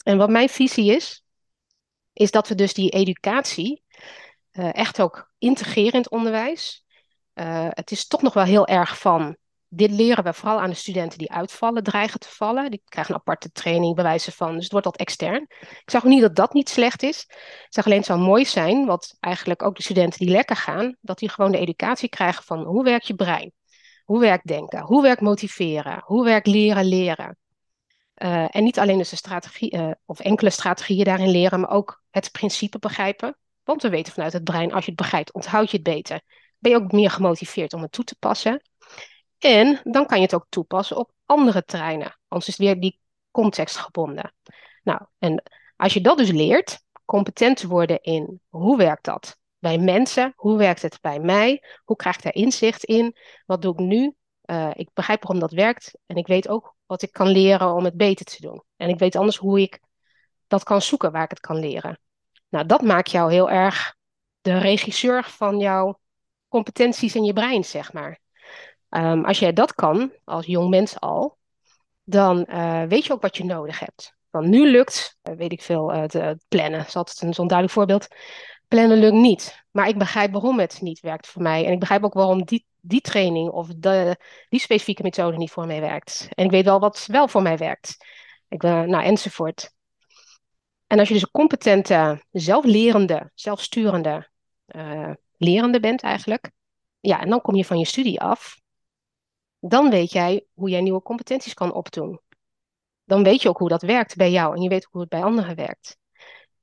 En 0.03 0.17
wat 0.17 0.29
mijn 0.29 0.49
visie 0.49 0.95
is, 0.95 1.23
is 2.19 2.31
dat 2.31 2.47
we 2.47 2.55
dus 2.55 2.73
die 2.73 2.89
educatie 2.89 3.83
uh, 4.51 4.73
echt 4.73 5.01
ook 5.01 5.31
integrerend 5.37 6.09
onderwijs. 6.09 6.85
Uh, 7.33 7.67
het 7.69 7.91
is 7.91 8.07
toch 8.07 8.21
nog 8.21 8.33
wel 8.33 8.43
heel 8.43 8.67
erg 8.67 8.99
van. 8.99 9.37
Dit 9.67 9.91
leren 9.91 10.23
we 10.23 10.33
vooral 10.33 10.59
aan 10.59 10.69
de 10.69 10.75
studenten 10.75 11.17
die 11.17 11.31
uitvallen, 11.31 11.83
dreigen 11.83 12.19
te 12.19 12.27
vallen. 12.29 12.71
Die 12.71 12.81
krijgen 12.85 13.13
een 13.13 13.19
aparte 13.19 13.51
training, 13.51 13.95
bewijzen 13.95 14.33
van. 14.33 14.53
Dus 14.53 14.63
het 14.63 14.71
wordt 14.71 14.87
wat 14.87 14.97
extern. 14.97 15.45
Ik 15.59 15.83
zeg 15.85 16.03
ook 16.03 16.09
niet 16.09 16.21
dat 16.21 16.35
dat 16.35 16.53
niet 16.53 16.69
slecht 16.69 17.03
is. 17.03 17.25
Ik 17.29 17.67
zeg 17.69 17.85
alleen 17.85 17.97
het 17.97 18.07
zou 18.07 18.19
mooi 18.19 18.45
zijn, 18.45 18.85
wat 18.85 19.15
eigenlijk 19.19 19.63
ook 19.63 19.75
de 19.75 19.83
studenten 19.83 20.19
die 20.19 20.29
lekker 20.29 20.55
gaan, 20.55 20.95
dat 21.01 21.19
die 21.19 21.29
gewoon 21.29 21.51
de 21.51 21.57
educatie 21.57 22.09
krijgen 22.09 22.43
van 22.43 22.63
hoe 22.63 22.83
werkt 22.83 23.07
je 23.07 23.15
brein? 23.15 23.51
Hoe 24.03 24.19
werkt 24.19 24.47
denken? 24.47 24.81
Hoe 24.81 25.01
werkt 25.01 25.21
motiveren? 25.21 26.01
Hoe 26.05 26.23
werkt 26.23 26.47
leren 26.47 26.85
leren? 26.85 27.37
Uh, 28.15 28.45
en 28.49 28.63
niet 28.63 28.79
alleen 28.79 28.97
dus 28.97 29.09
de 29.09 29.15
strategie 29.15 29.95
of 30.05 30.19
enkele 30.19 30.49
strategieën 30.49 31.05
daarin 31.05 31.29
leren, 31.29 31.59
maar 31.59 31.69
ook 31.69 31.98
het 32.09 32.31
principe 32.31 32.79
begrijpen. 32.79 33.37
Want 33.63 33.81
we 33.81 33.89
weten 33.89 34.13
vanuit 34.13 34.33
het 34.33 34.43
brein, 34.43 34.73
als 34.73 34.85
je 34.85 34.91
het 34.91 34.99
begrijpt, 34.99 35.33
onthoud 35.33 35.71
je 35.71 35.77
het 35.77 35.85
beter. 35.85 36.21
Ben 36.57 36.71
je 36.71 36.77
ook 36.77 36.91
meer 36.91 37.09
gemotiveerd 37.09 37.73
om 37.73 37.81
het 37.81 37.91
toe 37.91 38.03
te 38.03 38.15
passen. 38.19 38.61
En 39.37 39.81
dan 39.83 40.05
kan 40.05 40.17
je 40.17 40.23
het 40.23 40.33
ook 40.33 40.45
toepassen 40.49 40.97
op 40.97 41.11
andere 41.25 41.63
terreinen. 41.63 42.19
Anders 42.27 42.47
is 42.47 42.57
het 42.57 42.65
weer 42.65 42.79
die 42.79 42.99
contextgebonden. 43.31 44.33
Nou, 44.83 45.01
en 45.17 45.43
als 45.75 45.93
je 45.93 46.01
dat 46.01 46.17
dus 46.17 46.31
leert, 46.31 46.81
competent 47.05 47.57
te 47.57 47.67
worden 47.67 48.01
in 48.01 48.41
hoe 48.49 48.77
werkt 48.77 49.05
dat 49.05 49.37
bij 49.59 49.77
mensen, 49.77 50.33
hoe 50.35 50.57
werkt 50.57 50.81
het 50.81 50.97
bij 51.01 51.19
mij, 51.19 51.63
hoe 51.83 51.95
krijg 51.95 52.15
ik 52.15 52.23
daar 52.23 52.33
inzicht 52.33 52.83
in, 52.83 53.15
wat 53.45 53.61
doe 53.61 53.73
ik 53.73 53.79
nu, 53.79 54.15
uh, 54.45 54.69
ik 54.73 54.89
begrijp 54.93 55.21
waarom 55.23 55.39
dat 55.39 55.51
werkt 55.51 55.97
en 56.05 56.15
ik 56.15 56.27
weet 56.27 56.47
ook 56.47 56.75
wat 56.85 57.01
ik 57.01 57.11
kan 57.11 57.27
leren 57.27 57.73
om 57.73 57.83
het 57.83 57.97
beter 57.97 58.25
te 58.25 58.41
doen. 58.41 58.63
En 58.75 58.89
ik 58.89 58.99
weet 58.99 59.15
anders 59.15 59.37
hoe 59.37 59.61
ik 59.61 59.79
dat 60.49 60.63
kan 60.63 60.81
zoeken 60.81 61.11
waar 61.11 61.23
ik 61.23 61.29
het 61.29 61.39
kan 61.39 61.59
leren. 61.59 61.99
Nou, 62.49 62.65
dat 62.65 62.81
maakt 62.81 63.11
jou 63.11 63.31
heel 63.31 63.49
erg 63.49 63.95
de 64.41 64.57
regisseur 64.57 65.23
van 65.23 65.59
jouw 65.59 65.99
competenties 66.47 67.15
in 67.15 67.23
je 67.23 67.33
brein, 67.33 67.63
zeg 67.63 67.93
maar. 67.93 68.19
Um, 68.89 69.25
als 69.25 69.39
jij 69.39 69.53
dat 69.53 69.73
kan, 69.73 70.11
als 70.23 70.45
jong 70.45 70.69
mens 70.69 70.99
al, 70.99 71.37
dan 72.03 72.45
uh, 72.49 72.83
weet 72.83 73.05
je 73.05 73.13
ook 73.13 73.21
wat 73.21 73.37
je 73.37 73.43
nodig 73.43 73.79
hebt. 73.79 74.13
Want 74.29 74.47
nu 74.47 74.71
lukt, 74.71 75.17
uh, 75.23 75.35
weet 75.35 75.51
ik 75.51 75.61
veel, 75.61 75.93
uh, 75.93 76.03
te 76.03 76.39
plannen. 76.47 76.79
Dat 76.79 76.87
is 76.87 76.95
altijd 76.95 77.35
zo'n 77.35 77.47
duidelijk 77.47 77.77
voorbeeld. 77.77 78.07
Plannen 78.67 78.97
lukt 78.97 79.15
niet. 79.15 79.63
Maar 79.71 79.87
ik 79.87 79.97
begrijp 79.97 80.31
waarom 80.31 80.59
het 80.59 80.81
niet 80.81 80.99
werkt 80.99 81.27
voor 81.27 81.41
mij. 81.41 81.65
En 81.65 81.71
ik 81.71 81.79
begrijp 81.79 82.03
ook 82.03 82.13
waarom 82.13 82.45
die, 82.45 82.65
die 82.81 83.01
training 83.01 83.49
of 83.49 83.67
de, 83.75 84.17
die 84.49 84.59
specifieke 84.59 85.03
methode 85.03 85.37
niet 85.37 85.51
voor 85.51 85.65
mij 85.65 85.81
werkt. 85.81 86.27
En 86.33 86.45
ik 86.45 86.51
weet 86.51 86.65
wel 86.65 86.79
wat 86.79 87.05
wel 87.11 87.27
voor 87.27 87.41
mij 87.41 87.57
werkt. 87.57 88.05
Ik, 88.47 88.61
nou, 88.61 89.03
enzovoort. 89.03 89.71
En 90.89 90.99
als 90.99 91.07
je 91.07 91.13
dus 91.13 91.23
een 91.23 91.31
competente, 91.31 92.23
zelflerende, 92.31 93.31
zelfsturende 93.33 94.29
uh, 94.67 95.11
lerende 95.37 95.79
bent 95.79 96.01
eigenlijk, 96.01 96.51
ja, 96.99 97.21
en 97.21 97.29
dan 97.29 97.41
kom 97.41 97.55
je 97.55 97.65
van 97.65 97.77
je 97.77 97.85
studie 97.85 98.21
af, 98.21 98.59
dan 99.59 99.89
weet 99.89 100.11
jij 100.11 100.45
hoe 100.53 100.69
jij 100.69 100.81
nieuwe 100.81 101.01
competenties 101.01 101.53
kan 101.53 101.73
opdoen. 101.73 102.21
Dan 103.03 103.23
weet 103.23 103.41
je 103.41 103.49
ook 103.49 103.57
hoe 103.57 103.69
dat 103.69 103.81
werkt 103.81 104.15
bij 104.15 104.31
jou 104.31 104.55
en 104.55 104.61
je 104.61 104.69
weet 104.69 104.87
hoe 104.91 105.01
het 105.01 105.09
bij 105.09 105.23
anderen 105.23 105.55
werkt. 105.55 105.97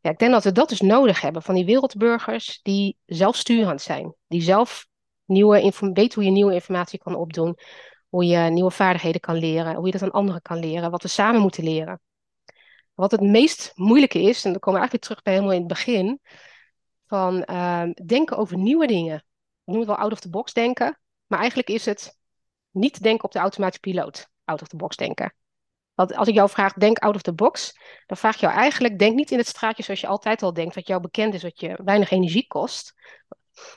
Ja, 0.00 0.10
ik 0.10 0.18
denk 0.18 0.32
dat 0.32 0.44
we 0.44 0.52
dat 0.52 0.68
dus 0.68 0.80
nodig 0.80 1.20
hebben 1.20 1.42
van 1.42 1.54
die 1.54 1.64
wereldburgers 1.64 2.60
die 2.62 2.96
zelfsturend 3.04 3.82
zijn, 3.82 4.14
die 4.26 4.42
zelf 4.42 4.86
nieuwe 5.24 5.72
weten 5.92 6.14
hoe 6.14 6.24
je 6.24 6.30
nieuwe 6.30 6.54
informatie 6.54 6.98
kan 6.98 7.14
opdoen, 7.14 7.58
hoe 8.08 8.24
je 8.24 8.38
nieuwe 8.38 8.70
vaardigheden 8.70 9.20
kan 9.20 9.36
leren, 9.36 9.74
hoe 9.74 9.86
je 9.86 9.92
dat 9.92 10.02
aan 10.02 10.10
anderen 10.10 10.42
kan 10.42 10.58
leren, 10.58 10.90
wat 10.90 11.02
we 11.02 11.08
samen 11.08 11.40
moeten 11.40 11.64
leren. 11.64 12.00
Wat 12.96 13.10
het 13.10 13.20
meest 13.20 13.72
moeilijke 13.74 14.20
is, 14.20 14.44
en 14.44 14.50
dan 14.50 14.60
komen 14.60 14.80
we 14.80 14.86
eigenlijk 14.86 14.92
weer 14.92 15.00
terug 15.00 15.22
bij 15.22 15.32
helemaal 15.32 15.54
in 15.54 15.58
het 15.58 15.68
begin, 15.68 16.20
van 17.06 17.44
uh, 17.50 17.82
denken 18.06 18.36
over 18.36 18.56
nieuwe 18.56 18.86
dingen. 18.86 19.16
We 19.16 19.72
noemen 19.72 19.86
het 19.86 19.96
wel 19.96 20.04
out 20.04 20.12
of 20.12 20.20
the 20.20 20.30
box 20.30 20.52
denken, 20.52 21.00
maar 21.26 21.38
eigenlijk 21.38 21.68
is 21.68 21.84
het 21.84 22.18
niet 22.70 23.02
denken 23.02 23.24
op 23.24 23.32
de 23.32 23.38
automatische 23.38 23.80
piloot, 23.80 24.28
out 24.44 24.62
of 24.62 24.68
the 24.68 24.76
box 24.76 24.96
denken. 24.96 25.34
Want 25.94 26.14
als 26.14 26.28
ik 26.28 26.34
jou 26.34 26.48
vraag, 26.48 26.72
denk 26.72 26.98
out 26.98 27.14
of 27.14 27.22
the 27.22 27.34
box, 27.34 27.78
dan 28.06 28.16
vraag 28.16 28.34
ik 28.34 28.40
jou 28.40 28.54
eigenlijk, 28.54 28.98
denk 28.98 29.14
niet 29.14 29.30
in 29.30 29.38
het 29.38 29.46
straatje 29.46 29.82
zoals 29.82 30.00
je 30.00 30.06
altijd 30.06 30.42
al 30.42 30.52
denkt, 30.52 30.74
wat 30.74 30.86
jou 30.86 31.00
bekend 31.00 31.34
is, 31.34 31.42
wat 31.42 31.60
je 31.60 31.78
weinig 31.84 32.10
energie 32.10 32.46
kost. 32.46 32.94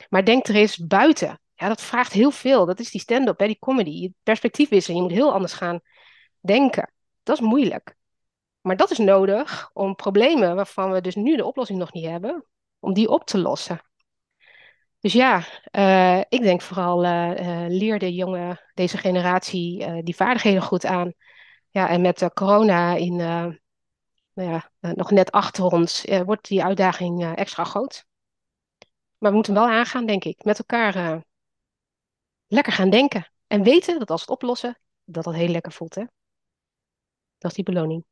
Maar 0.10 0.26
denk 0.26 0.48
er 0.48 0.56
eens 0.56 0.78
buiten. 0.78 1.42
Ja, 1.56 1.68
dat 1.68 1.82
vraagt 1.82 2.14
heel 2.14 2.32
veel. 2.32 2.66
Dat 2.66 2.80
is 2.80 2.92
die 2.92 3.02
stand-up, 3.02 3.38
die 3.38 3.60
comedy. 3.60 3.90
Je 3.90 4.14
perspectief 4.24 4.70
wisselen. 4.70 4.98
Je 4.98 5.04
moet 5.04 5.12
heel 5.12 5.34
anders 5.34 5.54
gaan 5.54 5.80
denken. 6.40 6.94
Dat 7.24 7.36
is 7.36 7.48
moeilijk. 7.48 7.96
Maar 8.62 8.78
dat 8.78 8.92
is 8.92 8.98
nodig 8.98 9.70
om 9.74 9.96
problemen 9.96 10.56
waarvan 10.56 10.92
we 10.92 11.02
dus 11.02 11.16
nu 11.16 11.36
de 11.36 11.46
oplossing 11.46 11.80
nog 11.80 11.94
niet 11.94 12.06
hebben, 12.06 12.46
om 12.80 12.94
die 12.94 13.10
op 13.10 13.26
te 13.26 13.38
lossen. 13.38 13.82
Dus 15.00 15.14
ja, 15.14 15.44
uh, 15.72 16.20
ik 16.20 16.42
denk 16.42 16.62
vooral 16.62 17.06
uh, 17.06 17.40
uh, 17.40 17.66
leer 17.68 18.00
de 18.00 18.14
jonge, 18.14 18.70
deze 18.74 18.98
generatie 18.98 20.04
die 20.04 20.16
vaardigheden 20.16 20.62
goed 20.62 20.86
aan. 20.86 21.14
Ja, 21.70 21.90
en 21.90 22.02
met 22.02 22.30
corona 22.34 22.96
in, 22.96 23.16
nou 23.16 23.60
ja, 24.34 24.72
nog 24.80 25.12
net 25.12 25.32
achter 25.32 25.64
ons, 25.64 26.06
wordt 26.26 26.48
die 26.48 26.64
uitdaging 26.64 27.36
extra 27.36 27.64
groot. 27.64 28.06
Maar 29.18 29.30
we 29.30 29.36
moeten 29.36 29.54
wel 29.54 29.68
aangaan, 29.68 30.06
denk 30.06 30.24
ik, 30.24 30.44
met 30.44 30.58
elkaar 30.60 31.24
lekker 32.48 32.74
gaan 32.74 32.90
denken. 32.90 33.32
En 33.48 33.64
weten 33.64 34.00
dat 34.00 34.12
als 34.12 34.26
we 34.26 34.32
het 34.32 34.42
oplossen, 34.42 34.80
dat 35.04 35.24
dat 35.24 35.34
heel 35.34 35.48
lekker 35.48 35.72
voelt. 35.72 35.96
Hè? 35.96 36.04
Dat 37.38 37.52
is 37.52 37.54
die 37.54 37.64
beloning. 37.64 38.06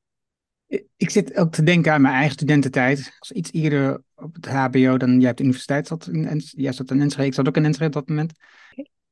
Ik 0.97 1.09
zit 1.09 1.35
ook 1.35 1.51
te 1.51 1.63
denken 1.63 1.93
aan 1.93 2.01
mijn 2.01 2.13
eigen 2.13 2.33
studententijd. 2.33 3.15
Als 3.19 3.31
iets 3.31 3.51
eerder 3.51 4.01
op 4.15 4.35
het 4.35 4.47
HBO 4.47 4.97
dan 4.97 5.19
jij 5.19 5.29
op 5.31 5.37
de 5.37 5.43
universiteit 5.43 5.87
zat. 5.87 6.09
Jij 6.37 6.71
zat 6.71 6.91
in 6.91 7.01
Enschede, 7.01 7.27
ik 7.27 7.33
zat 7.33 7.47
ook 7.47 7.57
in 7.57 7.65
Enschede 7.65 7.87
op 7.87 7.93
dat 7.93 8.07
moment. 8.07 8.33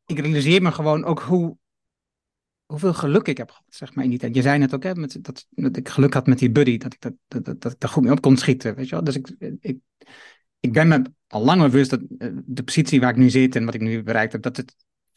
Ik 0.05 0.19
realiseer 0.19 0.61
me 0.61 0.71
gewoon 0.71 1.03
ook 1.03 1.21
hoe, 1.21 1.57
hoeveel 2.65 2.93
geluk 2.93 3.27
ik 3.27 3.37
heb 3.37 3.49
gehad, 3.49 3.65
zeg 3.69 3.95
maar, 3.95 4.03
in 4.03 4.09
die 4.09 4.19
tijd. 4.19 4.35
Je 4.35 4.41
zei 4.41 4.59
net 4.59 4.73
ook, 4.73 4.83
hè, 4.83 4.95
met, 4.95 5.17
dat, 5.21 5.45
dat 5.49 5.77
ik 5.77 5.89
geluk 5.89 6.13
had 6.13 6.27
met 6.27 6.39
die 6.39 6.51
buddy, 6.51 6.77
dat 6.77 6.93
ik, 6.93 7.01
dat, 7.01 7.13
dat, 7.27 7.45
dat, 7.45 7.61
dat 7.61 7.73
ik 7.73 7.85
goed 7.85 8.03
mee 8.03 8.11
op 8.11 8.21
kon 8.21 8.37
schieten, 8.37 8.75
weet 8.75 8.89
je 8.89 8.95
wel. 8.95 9.03
Dus 9.03 9.15
ik, 9.15 9.35
ik, 9.59 9.77
ik 10.59 10.73
ben 10.73 10.87
me 10.87 11.01
al 11.27 11.43
lang 11.43 11.61
bewust 11.61 11.89
dat 11.89 12.01
eh, 12.17 12.29
de 12.45 12.63
positie 12.63 12.99
waar 12.99 13.09
ik 13.09 13.15
nu 13.15 13.29
zit 13.29 13.55
en 13.55 13.65
wat 13.65 13.73
ik 13.73 13.81
nu 13.81 14.03
bereikt 14.03 14.31
heb, 14.31 14.41
dat 14.41 14.57
het, 14.57 14.75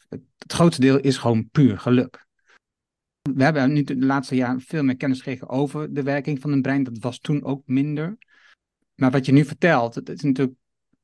het 0.09 0.53
grootste 0.53 0.81
deel 0.81 0.99
is 0.99 1.17
gewoon 1.17 1.49
puur 1.49 1.79
geluk 1.79 2.27
we 3.35 3.43
hebben 3.43 3.73
nu 3.73 3.83
de 3.83 3.97
laatste 3.97 4.35
jaren 4.35 4.61
veel 4.61 4.83
meer 4.83 4.97
kennis 4.97 5.17
gekregen 5.17 5.49
over 5.49 5.93
de 5.93 6.03
werking 6.03 6.41
van 6.41 6.51
een 6.51 6.61
brein. 6.61 6.83
Dat 6.83 6.97
was 6.99 7.19
toen 7.19 7.43
ook 7.43 7.61
minder. 7.65 8.17
Maar 8.95 9.11
wat 9.11 9.25
je 9.25 9.31
nu 9.31 9.45
vertelt, 9.45 9.95
het 9.95 10.09
is 10.09 10.21
natuurlijk 10.21 10.57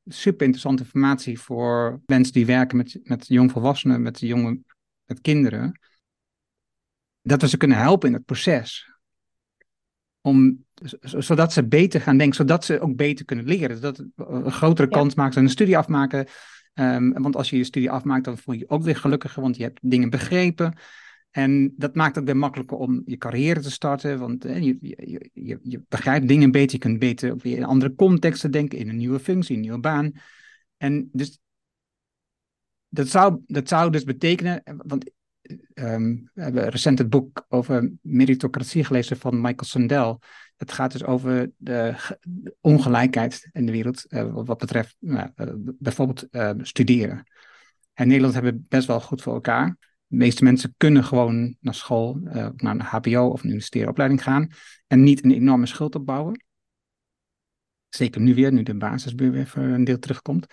super 0.04 0.40
interessante 0.46 0.82
informatie 0.82 1.40
voor 1.40 2.00
mensen 2.06 2.32
die 2.32 2.46
werken 2.46 2.76
met, 2.76 3.00
met 3.02 3.26
jongvolwassenen, 3.26 4.02
met, 4.02 4.20
jonge, 4.20 4.60
met 5.04 5.20
kinderen. 5.20 5.80
Dat 7.22 7.40
we 7.40 7.48
ze 7.48 7.56
kunnen 7.56 7.76
helpen 7.76 8.08
in 8.08 8.14
het 8.14 8.24
proces. 8.24 8.90
Om, 10.20 10.64
zodat 11.00 11.52
ze 11.52 11.66
beter 11.66 12.00
gaan 12.00 12.18
denken, 12.18 12.36
zodat 12.36 12.64
ze 12.64 12.80
ook 12.80 12.96
beter 12.96 13.24
kunnen 13.24 13.44
leren. 13.44 13.80
Dat 13.80 14.04
een 14.16 14.52
grotere 14.52 14.88
kans 14.88 15.14
maken, 15.14 15.42
een 15.42 15.48
studie 15.48 15.78
afmaken, 15.78 16.26
Ehm, 16.76 17.12
want 17.12 17.36
als 17.36 17.50
je 17.50 17.56
je 17.56 17.64
studie 17.64 17.90
afmaakt, 17.90 18.24
dan 18.24 18.38
voel 18.38 18.54
je 18.54 18.60
je 18.60 18.68
ook 18.68 18.82
weer 18.82 18.96
gelukkiger, 18.96 19.42
want 19.42 19.56
je 19.56 19.62
hebt 19.62 19.78
dingen 19.82 20.10
begrepen. 20.10 20.78
En 21.36 21.74
dat 21.76 21.94
maakt 21.94 22.16
het 22.16 22.24
weer 22.24 22.36
makkelijker 22.36 22.76
om 22.76 23.02
je 23.04 23.16
carrière 23.16 23.60
te 23.60 23.70
starten, 23.70 24.18
want 24.18 24.42
je, 24.42 24.78
je, 24.80 25.30
je, 25.32 25.58
je, 25.62 25.82
begrijpt 25.88 26.28
dingen 26.28 26.50
beter, 26.50 26.72
je 26.72 26.78
kunt 26.78 26.98
beter 26.98 27.46
in 27.46 27.64
andere 27.64 27.94
contexten 27.94 28.50
denken, 28.50 28.78
in 28.78 28.88
een 28.88 28.96
nieuwe 28.96 29.20
functie, 29.20 29.54
een 29.54 29.60
nieuwe 29.60 29.78
baan. 29.78 30.12
En 30.76 31.08
dus 31.12 31.38
dat 32.88 33.08
zou, 33.08 33.42
dat 33.46 33.68
zou 33.68 33.90
dus 33.90 34.04
betekenen, 34.04 34.62
want 34.76 35.10
um, 35.74 36.30
we 36.34 36.42
hebben 36.42 36.68
recent 36.68 36.98
het 36.98 37.10
boek 37.10 37.44
over 37.48 37.92
meritocratie 38.00 38.84
gelezen 38.84 39.16
van 39.16 39.40
Michael 39.40 39.64
Sandel. 39.64 40.20
Het 40.56 40.72
gaat 40.72 40.92
dus 40.92 41.04
over 41.04 41.50
de, 41.56 41.94
ongelijkheid 42.60 43.48
in 43.52 43.66
de 43.66 43.72
wereld 43.72 44.04
uh, 44.08 44.32
wat 44.32 44.58
betreft 44.58 44.96
nou, 44.98 45.30
bijvoorbeeld 45.78 46.26
uh, 46.30 46.50
studeren. 46.60 47.24
En 47.92 48.06
Nederland 48.06 48.34
hebben 48.34 48.66
best 48.68 48.86
wel 48.86 49.00
goed 49.00 49.22
voor 49.22 49.34
elkaar. 49.34 49.76
De 50.06 50.16
meeste 50.16 50.44
mensen 50.44 50.74
kunnen 50.76 51.04
gewoon 51.04 51.56
naar 51.60 51.74
school, 51.74 52.14
naar 52.56 52.74
een 52.74 52.80
HBO 52.80 53.28
of 53.28 53.40
een 53.40 53.46
universitaire 53.46 53.90
opleiding 53.90 54.22
gaan 54.22 54.50
en 54.86 55.02
niet 55.02 55.24
een 55.24 55.30
enorme 55.30 55.66
schuld 55.66 55.94
opbouwen. 55.94 56.44
Zeker 57.88 58.20
nu 58.20 58.34
weer, 58.34 58.52
nu 58.52 58.62
de 58.62 58.76
basisbuur 58.76 59.30
weer 59.30 59.46
voor 59.46 59.62
een 59.62 59.84
deel 59.84 59.98
terugkomt. 59.98 60.46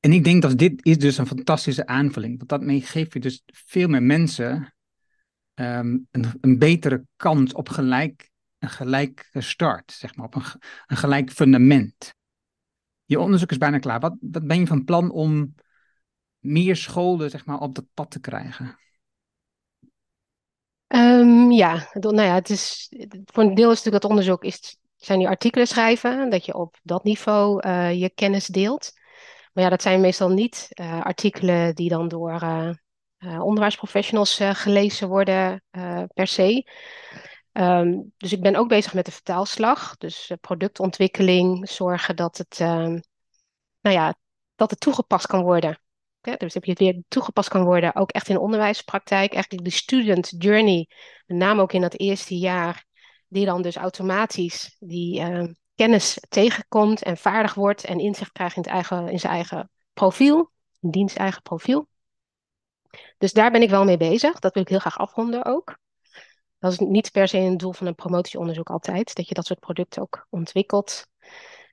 En 0.00 0.12
ik 0.12 0.24
denk 0.24 0.42
dat 0.42 0.58
dit 0.58 0.84
is 0.84 0.98
dus 0.98 1.18
een 1.18 1.26
fantastische 1.26 1.86
aanvulling. 1.86 2.36
Want 2.36 2.50
daarmee 2.50 2.80
geef 2.80 3.12
je 3.12 3.20
dus 3.20 3.42
veel 3.46 3.88
meer 3.88 4.02
mensen 4.02 4.74
um, 5.54 6.08
een, 6.10 6.24
een, 6.40 6.58
betere 6.58 7.04
kans 7.16 7.52
op 7.52 7.68
gelijk, 7.68 8.30
een 8.58 8.68
gelijke 8.68 9.40
start, 9.40 9.92
zeg 9.92 10.16
maar, 10.16 10.26
op 10.26 10.34
een, 10.34 10.42
een 10.86 10.96
gelijk 10.96 11.30
fundament. 11.30 12.14
Je 13.04 13.20
onderzoek 13.20 13.50
is 13.50 13.58
bijna 13.58 13.78
klaar. 13.78 14.00
Wat, 14.00 14.16
wat 14.20 14.46
ben 14.46 14.58
je 14.58 14.66
van 14.66 14.84
plan 14.84 15.10
om 15.10 15.54
meer 16.42 16.76
scholen 16.76 17.30
zeg 17.30 17.46
maar, 17.46 17.58
op 17.58 17.74
dat 17.74 17.84
pad 17.94 18.10
te 18.10 18.20
krijgen? 18.20 18.78
Um, 20.94 21.50
ja, 21.50 21.90
nou 21.92 22.22
ja, 22.22 22.34
het 22.34 22.50
is, 22.50 22.92
voor 23.24 23.42
een 23.42 23.54
deel 23.54 23.70
is 23.70 23.76
natuurlijk 23.76 24.02
dat 24.02 24.10
onderzoek 24.10 24.44
is, 24.44 24.76
zijn 24.96 25.18
die 25.18 25.28
artikelen 25.28 25.66
schrijven, 25.66 26.30
dat 26.30 26.44
je 26.44 26.54
op 26.54 26.78
dat 26.82 27.04
niveau 27.04 27.66
uh, 27.66 28.00
je 28.00 28.10
kennis 28.10 28.46
deelt. 28.46 28.92
Maar 29.52 29.64
ja, 29.64 29.70
dat 29.70 29.82
zijn 29.82 30.00
meestal 30.00 30.28
niet 30.28 30.68
uh, 30.80 31.00
artikelen 31.00 31.74
die 31.74 31.88
dan 31.88 32.08
door 32.08 32.42
uh, 32.42 32.70
onderwijsprofessionals 33.18 34.40
gelezen 34.42 35.08
worden 35.08 35.62
per 36.14 36.26
se. 36.26 36.70
Um, 37.52 38.12
dus 38.16 38.32
ik 38.32 38.40
ben 38.40 38.56
ook 38.56 38.68
bezig 38.68 38.94
met 38.94 39.04
de 39.04 39.12
vertaalslag. 39.12 39.96
Dus 39.96 40.32
productontwikkeling, 40.40 41.68
zorgen 41.68 42.16
dat 42.16 42.38
het, 42.38 42.60
ehm, 42.60 42.98
nou 43.80 43.96
ja, 43.96 44.14
dat 44.54 44.70
het 44.70 44.80
toegepast 44.80 45.26
kan 45.26 45.42
worden. 45.42 45.81
Dus 46.22 46.54
heb 46.54 46.64
je 46.64 46.70
het 46.70 46.80
weer 46.80 47.02
toegepast 47.08 47.48
kan 47.48 47.64
worden, 47.64 47.94
ook 47.94 48.10
echt 48.10 48.28
in 48.28 48.38
onderwijspraktijk. 48.38 49.32
Eigenlijk 49.32 49.64
de 49.64 49.70
student 49.70 50.34
journey, 50.38 50.88
met 51.26 51.36
name 51.36 51.62
ook 51.62 51.72
in 51.72 51.80
dat 51.80 51.98
eerste 51.98 52.38
jaar, 52.38 52.84
die 53.28 53.44
dan 53.44 53.62
dus 53.62 53.76
automatisch 53.76 54.76
die 54.78 55.20
ehm, 55.20 55.52
kennis 55.74 56.18
tegenkomt 56.28 57.02
en 57.02 57.16
vaardig 57.16 57.54
wordt 57.54 57.84
en 57.84 57.98
inzicht 57.98 58.32
krijgt 58.32 58.56
in, 58.56 58.62
het 58.62 58.70
eigen, 58.70 59.08
in 59.08 59.20
zijn 59.20 59.32
eigen 59.32 59.70
profiel, 59.92 60.50
in 60.80 60.90
dienst 60.90 61.16
eigen 61.16 61.42
profiel. 61.42 61.88
Dus 63.18 63.32
daar 63.32 63.50
ben 63.50 63.62
ik 63.62 63.70
wel 63.70 63.84
mee 63.84 63.96
bezig. 63.96 64.38
Dat 64.38 64.54
wil 64.54 64.62
ik 64.62 64.68
heel 64.68 64.78
graag 64.78 64.98
afronden 64.98 65.44
ook. 65.44 65.78
Dat 66.58 66.72
is 66.72 66.78
niet 66.78 67.10
per 67.10 67.28
se 67.28 67.38
een 67.38 67.56
doel 67.56 67.72
van 67.72 67.86
een 67.86 67.94
promotieonderzoek 67.94 68.70
altijd, 68.70 69.14
dat 69.14 69.28
je 69.28 69.34
dat 69.34 69.46
soort 69.46 69.60
producten 69.60 70.02
ook 70.02 70.26
ontwikkelt. 70.30 71.06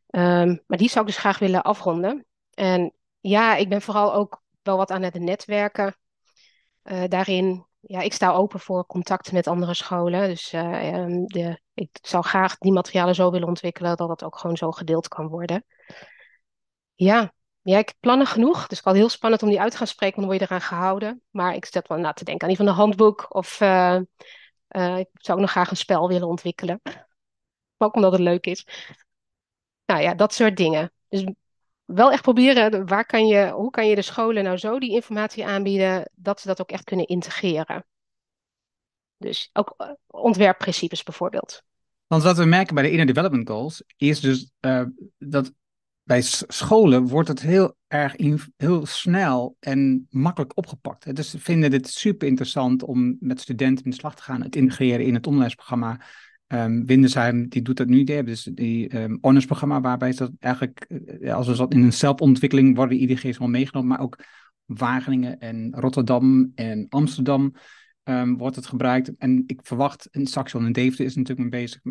Um, 0.10 0.64
maar 0.68 0.78
die 0.78 0.90
zou 0.90 1.00
ik 1.00 1.12
dus 1.12 1.20
graag 1.20 1.40
willen 1.40 1.64
afronden. 1.64 2.26
En 2.54 2.94
ja, 3.20 3.56
ik 3.56 3.70
ben 3.70 3.82
vooral 3.82 4.14
ook 4.14 4.42
wel 4.62 4.78
wat 4.78 4.92
aan 4.92 5.02
het 5.02 5.14
netwerken. 5.14 5.96
Uh, 6.84 7.04
daarin 7.08 7.68
ja, 7.80 8.02
ik 8.02 8.14
sta 8.14 8.32
open 8.32 8.60
voor 8.60 8.86
contacten 8.86 9.34
met 9.34 9.48
andere 9.48 9.74
scholen. 9.74 10.28
Dus 10.28 10.54
uh, 10.54 11.06
de, 11.26 11.62
ik 11.74 11.98
zou 12.02 12.24
graag 12.24 12.58
die 12.58 12.72
materialen 12.72 13.16
zo 13.16 13.32
willen 13.32 13.48
ontwikkelen 13.48 13.98
dat 13.98 14.10
het 14.10 14.24
ook 14.24 14.38
gewoon 14.38 14.58
zo 14.58 14.72
gedeeld 14.72 15.08
kan 15.08 15.28
worden. 15.28 15.66
Ja, 16.96 17.34
ja 17.62 17.78
ik 17.78 17.88
heb 17.88 17.98
plannen 18.00 18.28
genoeg. 18.28 18.68
Dus 18.68 18.78
ik 18.78 18.84
had 18.84 18.96
heel 18.96 19.10
spannend 19.10 19.44
om 19.44 19.50
die 19.50 19.62
uit 19.62 19.72
te 19.72 19.78
gaan 19.78 19.88
spreken, 19.88 20.16
want 20.16 20.28
dan 20.30 20.38
word 20.38 20.50
je 20.50 20.56
eraan 20.56 20.70
gehouden. 20.70 21.22
Maar 21.30 21.56
ik 21.56 21.66
zet 21.66 21.88
wel 21.88 21.98
na 21.98 22.14
te 22.14 22.24
denken 22.24 22.42
aan 22.42 22.48
die 22.48 22.58
van 22.58 22.68
een 22.68 22.80
handboek. 22.80 23.36
Of 23.36 23.62
uh, 23.62 24.00
ik 24.98 25.10
zou 25.14 25.38
ook 25.38 25.44
nog 25.44 25.52
graag 25.52 25.70
een 25.70 25.78
spel 25.78 26.08
willen 26.08 26.28
ontwikkelen. 26.28 26.82
ook 27.78 27.96
omdat 27.96 28.12
het 28.12 28.22
leuk 28.22 28.46
is. 28.46 28.68
Nou 29.86 30.02
ja, 30.02 30.14
dat 30.14 30.34
soort 30.34 30.58
dingen. 30.58 30.92
Dus 31.08 31.24
wel 31.94 32.12
echt 32.12 32.22
proberen, 32.22 32.88
waar 32.88 33.06
kan 33.06 33.28
je, 33.28 33.50
hoe 33.50 33.70
kan 33.70 33.88
je 33.88 33.96
de 33.96 34.02
scholen 34.02 34.44
nou 34.44 34.58
zo 34.58 34.80
die 34.80 34.92
informatie 34.92 35.46
aanbieden 35.46 36.12
dat 36.16 36.42
ze 36.42 36.48
dat 36.48 36.62
ook 36.62 36.72
echt 36.72 36.84
kunnen 36.84 37.08
integreren. 37.08 37.86
Dus 39.18 39.50
ook 39.54 39.74
eh, 39.78 39.90
ontwerpprincipes 40.08 41.04
bijvoorbeeld. 41.04 41.64
Want 42.08 42.24
wat 42.24 42.38
we 42.38 42.46
merken 42.46 42.76
bij 42.76 42.84
de 42.84 42.92
Inner 42.92 43.06
Development 43.06 43.50
Goals 43.50 43.84
is 43.98 44.20
dus 44.20 44.52
uh, 44.62 44.84
dat 45.18 45.52
bij 46.04 46.22
scholen 46.22 47.08
wordt 47.08 47.28
het 47.28 47.42
heel 47.42 47.76
erg 47.88 48.16
heel 48.58 48.86
snel 48.86 49.56
en 49.60 50.08
makkelijk 50.10 50.58
opgepakt. 50.58 51.16
Dus 51.16 51.30
ze 51.30 51.40
vinden 51.40 51.72
het 51.72 51.88
super 51.88 52.28
interessant 52.28 52.84
om 52.84 53.18
met 53.20 53.42
studenten 53.42 53.84
in 53.84 53.90
de 53.90 53.96
slag 53.96 54.16
te 54.16 54.22
gaan, 54.22 54.42
het 54.42 54.56
integreren 54.56 55.06
in 55.06 55.14
het 55.14 55.28
onderwijsprogramma. 55.28 56.02
Um, 56.54 56.86
Windesheim, 56.86 57.50
die 57.50 57.62
doet 57.62 57.78
dat 57.78 57.88
nu. 57.88 58.04
Die 58.04 58.16
hebben 58.16 58.34
dus 58.34 58.44
die 58.44 58.98
um, 58.98 59.18
honors-programma, 59.22 59.82
waarbij 59.82 60.12
ze 60.12 60.18
dat 60.18 60.32
eigenlijk, 60.40 60.86
uh, 60.90 61.34
als 61.34 61.48
we 61.48 61.56
dat 61.56 61.74
in 61.74 61.84
een 61.84 61.94
zelfontwikkeling 61.94 62.76
worden 62.76 63.02
IDG's 63.02 63.38
wel 63.38 63.48
meegenomen, 63.48 63.90
maar 63.90 64.00
ook 64.00 64.24
Wageningen 64.66 65.40
en 65.40 65.74
Rotterdam 65.76 66.52
en 66.56 66.86
Amsterdam 66.90 67.54
um, 68.04 68.38
wordt 68.38 68.56
het 68.56 68.66
gebruikt. 68.66 69.16
En 69.18 69.44
ik 69.48 69.60
verwacht, 69.64 70.06
en 70.06 70.26
Saxion 70.26 70.66
en 70.66 70.72
Deventer 70.72 71.06
is 71.06 71.16
natuurlijk 71.16 71.50
mee 71.50 71.62
bezig, 71.62 71.82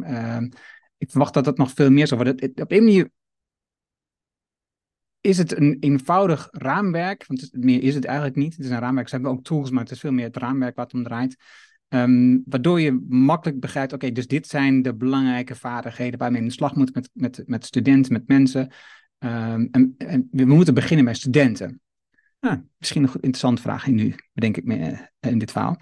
ik 0.99 1.11
verwacht 1.11 1.35
dat 1.35 1.45
dat 1.45 1.59
nog 1.59 1.71
veel 1.71 1.91
meer 1.91 2.07
zal 2.07 2.17
worden. 2.17 2.53
Op 2.55 2.73
een 2.73 2.85
manier 2.85 3.11
is 5.21 5.39
het 5.39 5.57
een 5.57 5.77
eenvoudig 5.81 6.49
raamwerk, 6.51 7.27
want 7.27 7.49
meer 7.53 7.83
is 7.83 7.95
het 7.95 8.05
eigenlijk 8.05 8.37
niet. 8.37 8.57
Het 8.57 8.65
is 8.65 8.71
een 8.71 8.79
raamwerk, 8.79 9.09
ze 9.09 9.15
hebben 9.15 9.33
ook 9.33 9.45
tools, 9.45 9.71
maar 9.71 9.83
het 9.83 9.93
is 9.93 10.01
veel 10.01 10.13
meer 10.13 10.25
het 10.25 10.37
raamwerk 10.37 10.77
wat 10.77 10.95
om 10.95 11.03
draait. 11.03 11.37
Um, 11.89 12.43
waardoor 12.47 12.81
je 12.81 13.07
makkelijk 13.09 13.61
begrijpt, 13.61 13.93
oké, 13.93 14.13
dus 14.13 14.27
dit 14.27 14.47
zijn 14.47 14.83
de 14.83 14.95
belangrijke 14.95 15.55
vaardigheden 15.55 16.19
waarmee 16.19 16.37
je 16.37 16.43
in 16.43 16.49
de 16.49 16.57
slag 16.57 16.75
moet 16.75 16.95
met, 16.95 17.11
met, 17.13 17.43
met 17.47 17.65
studenten, 17.65 18.13
met 18.13 18.29
mensen. 18.29 18.73
Um, 19.19 19.69
en, 19.71 20.29
we 20.31 20.45
moeten 20.45 20.75
beginnen 20.75 21.05
bij 21.05 21.15
studenten. 21.15 21.81
Nou, 22.41 22.63
misschien 22.79 23.03
een 23.03 23.13
interessante 23.13 23.63
vraag 23.63 23.87
nu, 23.87 24.15
bedenk 24.33 24.57
ik 24.57 24.65
me 24.65 24.79
uh, 24.79 24.99
in 25.21 25.39
dit 25.39 25.53
verhaal. 25.53 25.81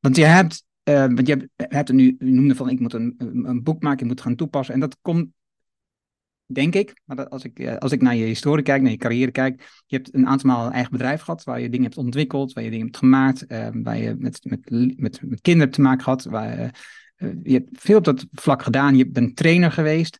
Want 0.00 0.16
je 0.16 0.24
hebt, 0.24 0.64
uh, 0.88 0.98
want 0.98 1.26
je 1.26 1.50
hebt, 1.56 1.88
het 1.88 1.92
nu, 1.92 2.16
je 2.18 2.30
noemde 2.30 2.54
van, 2.54 2.68
ik 2.68 2.80
moet 2.80 2.92
een, 2.92 3.14
een 3.18 3.62
boek 3.62 3.82
maken, 3.82 4.00
ik 4.00 4.06
moet 4.06 4.20
gaan 4.20 4.36
toepassen. 4.36 4.74
En 4.74 4.80
dat 4.80 4.98
komt 5.02 5.28
denk 6.46 6.74
ik. 6.74 7.00
Maar 7.04 7.28
als, 7.28 7.44
ik, 7.44 7.58
eh, 7.58 7.76
als 7.76 7.92
ik 7.92 8.02
naar 8.02 8.16
je 8.16 8.24
historie 8.24 8.64
kijk, 8.64 8.82
naar 8.82 8.90
je 8.90 8.96
carrière 8.96 9.30
kijk, 9.30 9.82
je 9.86 9.96
hebt 9.96 10.14
een 10.14 10.26
aantal 10.26 10.50
maal 10.50 10.66
een 10.66 10.72
eigen 10.72 10.92
bedrijf 10.92 11.20
gehad 11.20 11.44
waar 11.44 11.60
je 11.60 11.68
dingen 11.68 11.84
hebt 11.84 11.96
ontwikkeld, 11.96 12.52
waar 12.52 12.64
je 12.64 12.70
dingen 12.70 12.84
hebt 12.84 12.98
gemaakt, 12.98 13.44
uh, 13.48 13.68
waar 13.72 13.98
je 13.98 14.14
met, 14.18 14.44
met, 14.44 14.90
met, 14.96 15.40
kinderen 15.40 15.72
te 15.72 15.80
maken 15.80 16.04
had. 16.04 16.24
Waar, 16.24 16.58
uh, 17.18 17.30
je 17.42 17.52
hebt 17.52 17.68
veel 17.72 17.98
op 17.98 18.04
dat 18.04 18.26
vlak 18.32 18.62
gedaan. 18.62 18.96
Je 18.96 19.08
bent 19.08 19.36
trainer 19.36 19.72
geweest. 19.72 20.18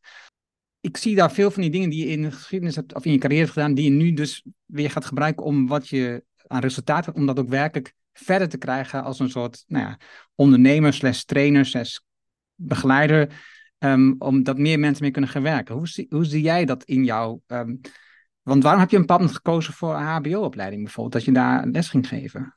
Ik 0.81 0.97
zie 0.97 1.15
daar 1.15 1.33
veel 1.33 1.51
van 1.51 1.63
die 1.63 1.71
dingen 1.71 1.91
die 1.91 2.07
je 2.07 2.13
in 2.13 2.23
de 2.23 2.31
geschiedenis 2.31 2.77
hebt, 2.77 2.95
of 2.95 3.05
in 3.05 3.13
je 3.13 3.19
carrière 3.19 3.43
hebt 3.43 3.55
gedaan, 3.55 3.75
die 3.75 3.85
je 3.85 3.97
nu 3.97 4.13
dus 4.13 4.45
weer 4.65 4.91
gaat 4.91 5.05
gebruiken 5.05 5.45
om 5.45 5.67
wat 5.67 5.89
je 5.89 6.25
aan 6.47 6.61
resultaten, 6.61 7.15
om 7.15 7.27
dat 7.27 7.39
ook 7.39 7.49
werkelijk 7.49 7.95
verder 8.13 8.49
te 8.49 8.59
krijgen 8.59 9.03
als 9.03 9.19
een 9.19 9.31
soort 9.31 9.65
nou 9.67 9.85
ja, 9.85 9.99
ondernemer, 10.35 10.93
slash 10.93 11.23
trainer, 11.23 11.67
slash 11.67 11.99
begeleider 12.55 13.29
um, 13.79 14.15
omdat 14.19 14.59
meer 14.59 14.79
mensen 14.79 15.03
mee 15.03 15.13
kunnen 15.13 15.31
gaan 15.31 15.43
werken. 15.43 15.75
Hoe 15.75 15.89
zie, 15.89 16.07
hoe 16.09 16.25
zie 16.25 16.43
jij 16.43 16.65
dat 16.65 16.85
in 16.85 17.05
jou? 17.05 17.41
Um, 17.47 17.81
want 18.43 18.63
waarom 18.63 18.81
heb 18.81 18.91
je 18.91 18.97
een 18.97 19.05
pad 19.05 19.33
gekozen 19.33 19.73
voor 19.73 19.95
een 19.95 20.03
HBO-opleiding 20.03 20.83
bijvoorbeeld, 20.83 21.15
dat 21.15 21.25
je 21.25 21.33
daar 21.33 21.67
les 21.67 21.89
ging 21.89 22.09
geven? 22.09 22.57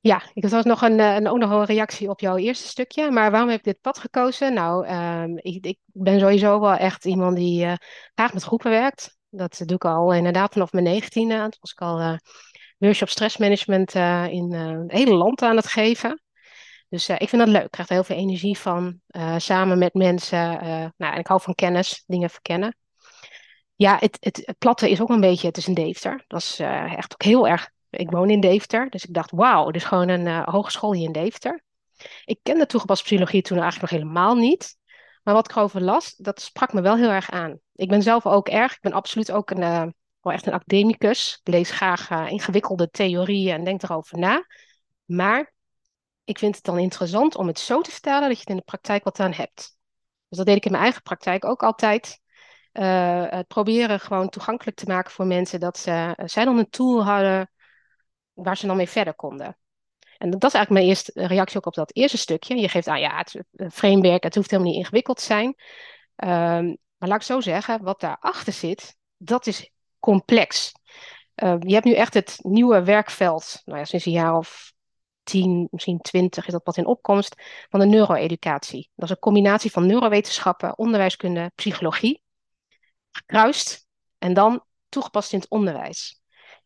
Ja, 0.00 0.22
ik 0.34 0.44
had 0.44 0.64
nog 0.64 0.82
een, 0.82 0.98
een, 0.98 1.28
ook 1.28 1.38
nog 1.38 1.50
een 1.50 1.64
reactie 1.64 2.08
op 2.08 2.20
jouw 2.20 2.36
eerste 2.36 2.66
stukje. 2.66 3.10
Maar 3.10 3.30
waarom 3.30 3.48
heb 3.48 3.58
ik 3.58 3.64
dit 3.64 3.80
pad 3.80 3.98
gekozen? 3.98 4.54
Nou, 4.54 4.88
um, 4.88 5.38
ik, 5.38 5.66
ik, 5.66 5.78
ben 5.84 6.20
sowieso 6.20 6.60
wel 6.60 6.74
echt 6.74 7.04
iemand 7.04 7.36
die 7.36 7.64
uh, 7.64 7.74
graag 8.14 8.32
met 8.32 8.42
groepen 8.42 8.70
werkt. 8.70 9.16
Dat 9.30 9.62
doe 9.64 9.76
ik 9.76 9.84
al 9.84 10.12
inderdaad 10.12 10.52
vanaf 10.52 10.72
mijn 10.72 10.84
negentiende. 10.84 11.34
Toen 11.34 11.56
was 11.60 11.72
ik 11.72 11.80
al 11.80 12.00
uh, 12.00 12.16
workshop 12.78 13.08
stressmanagement 13.08 13.94
in 14.30 14.52
het 14.52 14.92
hele 14.92 15.14
land 15.14 15.42
aan 15.42 15.56
het 15.56 15.66
geven. 15.66 16.22
Dus 16.94 17.08
uh, 17.08 17.16
ik 17.18 17.28
vind 17.28 17.42
dat 17.42 17.50
leuk. 17.50 17.64
Ik 17.64 17.70
krijg 17.70 17.88
er 17.88 17.94
heel 17.94 18.04
veel 18.04 18.16
energie 18.16 18.58
van. 18.58 19.00
Uh, 19.10 19.34
samen 19.38 19.78
met 19.78 19.94
mensen. 19.94 20.52
Uh, 20.52 20.86
nou, 20.96 21.12
en 21.12 21.18
ik 21.18 21.26
hou 21.26 21.40
van 21.40 21.54
kennis, 21.54 22.04
dingen 22.06 22.30
verkennen. 22.30 22.76
Ja, 23.74 23.96
het, 24.00 24.16
het, 24.20 24.42
het, 24.44 24.58
platte 24.58 24.90
is 24.90 25.00
ook 25.00 25.08
een 25.08 25.20
beetje, 25.20 25.46
het 25.46 25.56
is 25.56 25.66
een 25.66 25.74
Deventer. 25.74 26.24
Dat 26.26 26.40
is 26.40 26.58
echt 26.96 27.12
ook 27.12 27.22
heel 27.22 27.48
erg. 27.48 27.70
Ik 27.90 28.10
woon 28.10 28.30
in 28.30 28.40
Deventer, 28.40 28.90
dus 28.90 29.04
ik 29.04 29.14
dacht, 29.14 29.30
wauw, 29.30 29.66
het 29.66 29.76
is 29.76 29.84
gewoon 29.84 30.08
een 30.08 30.44
hogeschool 30.44 30.92
hier 30.92 31.04
in 31.04 31.12
Deventer. 31.12 31.62
Ik 32.24 32.38
kende 32.42 32.66
toegepaste 32.66 33.04
psychologie 33.04 33.42
toen 33.42 33.58
eigenlijk 33.58 33.90
nog 33.90 34.00
helemaal 34.00 34.34
niet. 34.34 34.76
Maar 35.22 35.34
wat 35.34 35.50
ik 35.50 35.56
erover 35.56 35.80
las, 35.82 36.14
dat 36.16 36.40
sprak 36.40 36.72
me 36.72 36.80
wel 36.80 36.96
heel 36.96 37.10
erg 37.10 37.30
aan. 37.30 37.58
Ik 37.74 37.88
ben 37.88 38.02
zelf 38.02 38.26
ook 38.26 38.48
erg, 38.48 38.72
ik 38.72 38.80
ben 38.80 38.92
absoluut 38.92 39.32
ook 39.32 39.50
een, 39.50 39.94
wel 40.20 40.32
echt 40.32 40.46
een 40.46 40.52
academicus. 40.52 41.40
Ik 41.42 41.52
lees 41.52 41.70
graag 41.70 42.10
ingewikkelde 42.30 42.90
theorieën 42.90 43.54
en 43.54 43.64
denk 43.64 43.82
erover 43.82 44.18
na. 44.18 44.46
Maar 45.04 45.53
ik 46.24 46.38
vind 46.38 46.54
het 46.54 46.64
dan 46.64 46.78
interessant 46.78 47.36
om 47.36 47.46
het 47.46 47.58
zo 47.58 47.80
te 47.80 47.90
vertalen 47.90 48.28
dat 48.28 48.36
je 48.36 48.40
het 48.40 48.50
in 48.50 48.56
de 48.56 48.62
praktijk 48.62 49.04
wat 49.04 49.20
aan 49.20 49.32
hebt. 49.32 49.76
Dus 50.28 50.38
dat 50.38 50.46
deed 50.46 50.56
ik 50.56 50.64
in 50.64 50.70
mijn 50.70 50.82
eigen 50.82 51.02
praktijk 51.02 51.44
ook 51.44 51.62
altijd. 51.62 52.20
Uh, 52.72 53.24
het 53.28 53.46
proberen 53.46 54.00
gewoon 54.00 54.28
toegankelijk 54.28 54.76
te 54.76 54.86
maken 54.86 55.10
voor 55.10 55.26
mensen 55.26 55.60
dat 55.60 55.78
ze, 55.78 56.14
zij 56.24 56.44
dan 56.44 56.58
een 56.58 56.70
tool 56.70 57.04
hadden 57.04 57.50
waar 58.32 58.56
ze 58.56 58.66
dan 58.66 58.76
mee 58.76 58.88
verder 58.88 59.14
konden. 59.14 59.56
En 60.18 60.30
dat 60.30 60.44
is 60.44 60.54
eigenlijk 60.54 60.70
mijn 60.70 60.86
eerste 60.86 61.12
reactie 61.14 61.56
ook 61.56 61.66
op 61.66 61.74
dat 61.74 61.94
eerste 61.94 62.18
stukje. 62.18 62.60
Je 62.60 62.68
geeft 62.68 62.88
aan, 62.88 63.00
ja, 63.00 63.16
het 63.16 63.74
framework, 63.74 64.22
het 64.22 64.34
hoeft 64.34 64.50
helemaal 64.50 64.72
niet 64.72 64.80
ingewikkeld 64.80 65.16
te 65.16 65.24
zijn. 65.24 65.46
Um, 66.16 66.78
maar 66.96 67.08
laat 67.08 67.20
ik 67.20 67.22
zo 67.22 67.40
zeggen, 67.40 67.82
wat 67.82 68.00
daarachter 68.00 68.52
zit, 68.52 68.96
dat 69.16 69.46
is 69.46 69.70
complex. 69.98 70.72
Uh, 71.42 71.56
je 71.58 71.72
hebt 71.72 71.84
nu 71.84 71.94
echt 71.94 72.14
het 72.14 72.38
nieuwe 72.42 72.84
werkveld, 72.84 73.62
nou 73.64 73.78
ja, 73.78 73.84
sinds 73.84 74.06
een 74.06 74.12
jaar 74.12 74.36
of 74.36 74.73
tien, 75.24 75.68
misschien 75.70 76.00
twintig 76.00 76.46
is 76.46 76.52
dat 76.52 76.64
wat 76.64 76.76
in 76.76 76.86
opkomst, 76.86 77.42
van 77.68 77.80
de 77.80 77.86
neuroeducatie. 77.86 78.90
Dat 78.94 79.04
is 79.04 79.10
een 79.10 79.18
combinatie 79.18 79.70
van 79.70 79.86
neurowetenschappen, 79.86 80.78
onderwijskunde, 80.78 81.52
psychologie, 81.54 82.22
gekruist 83.10 83.86
en 84.18 84.34
dan 84.34 84.64
toegepast 84.88 85.32
in 85.32 85.38
het 85.38 85.48
onderwijs. 85.48 86.22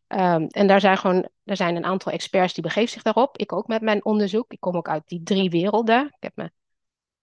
Um, 0.07 0.47
en 0.47 0.67
daar 0.67 0.79
zijn 0.79 0.97
gewoon 0.97 1.29
er 1.43 1.55
zijn 1.55 1.75
een 1.75 1.85
aantal 1.85 2.11
experts 2.11 2.53
die 2.53 2.63
begeven 2.63 2.89
zich 2.89 3.01
daarop. 3.01 3.37
Ik 3.37 3.53
ook 3.53 3.67
met 3.67 3.81
mijn 3.81 4.05
onderzoek. 4.05 4.51
Ik 4.51 4.59
kom 4.59 4.75
ook 4.75 4.89
uit 4.89 5.07
die 5.07 5.23
drie 5.23 5.49
werelden. 5.49 6.05
Ik 6.05 6.15
heb 6.19 6.31
me 6.35 6.51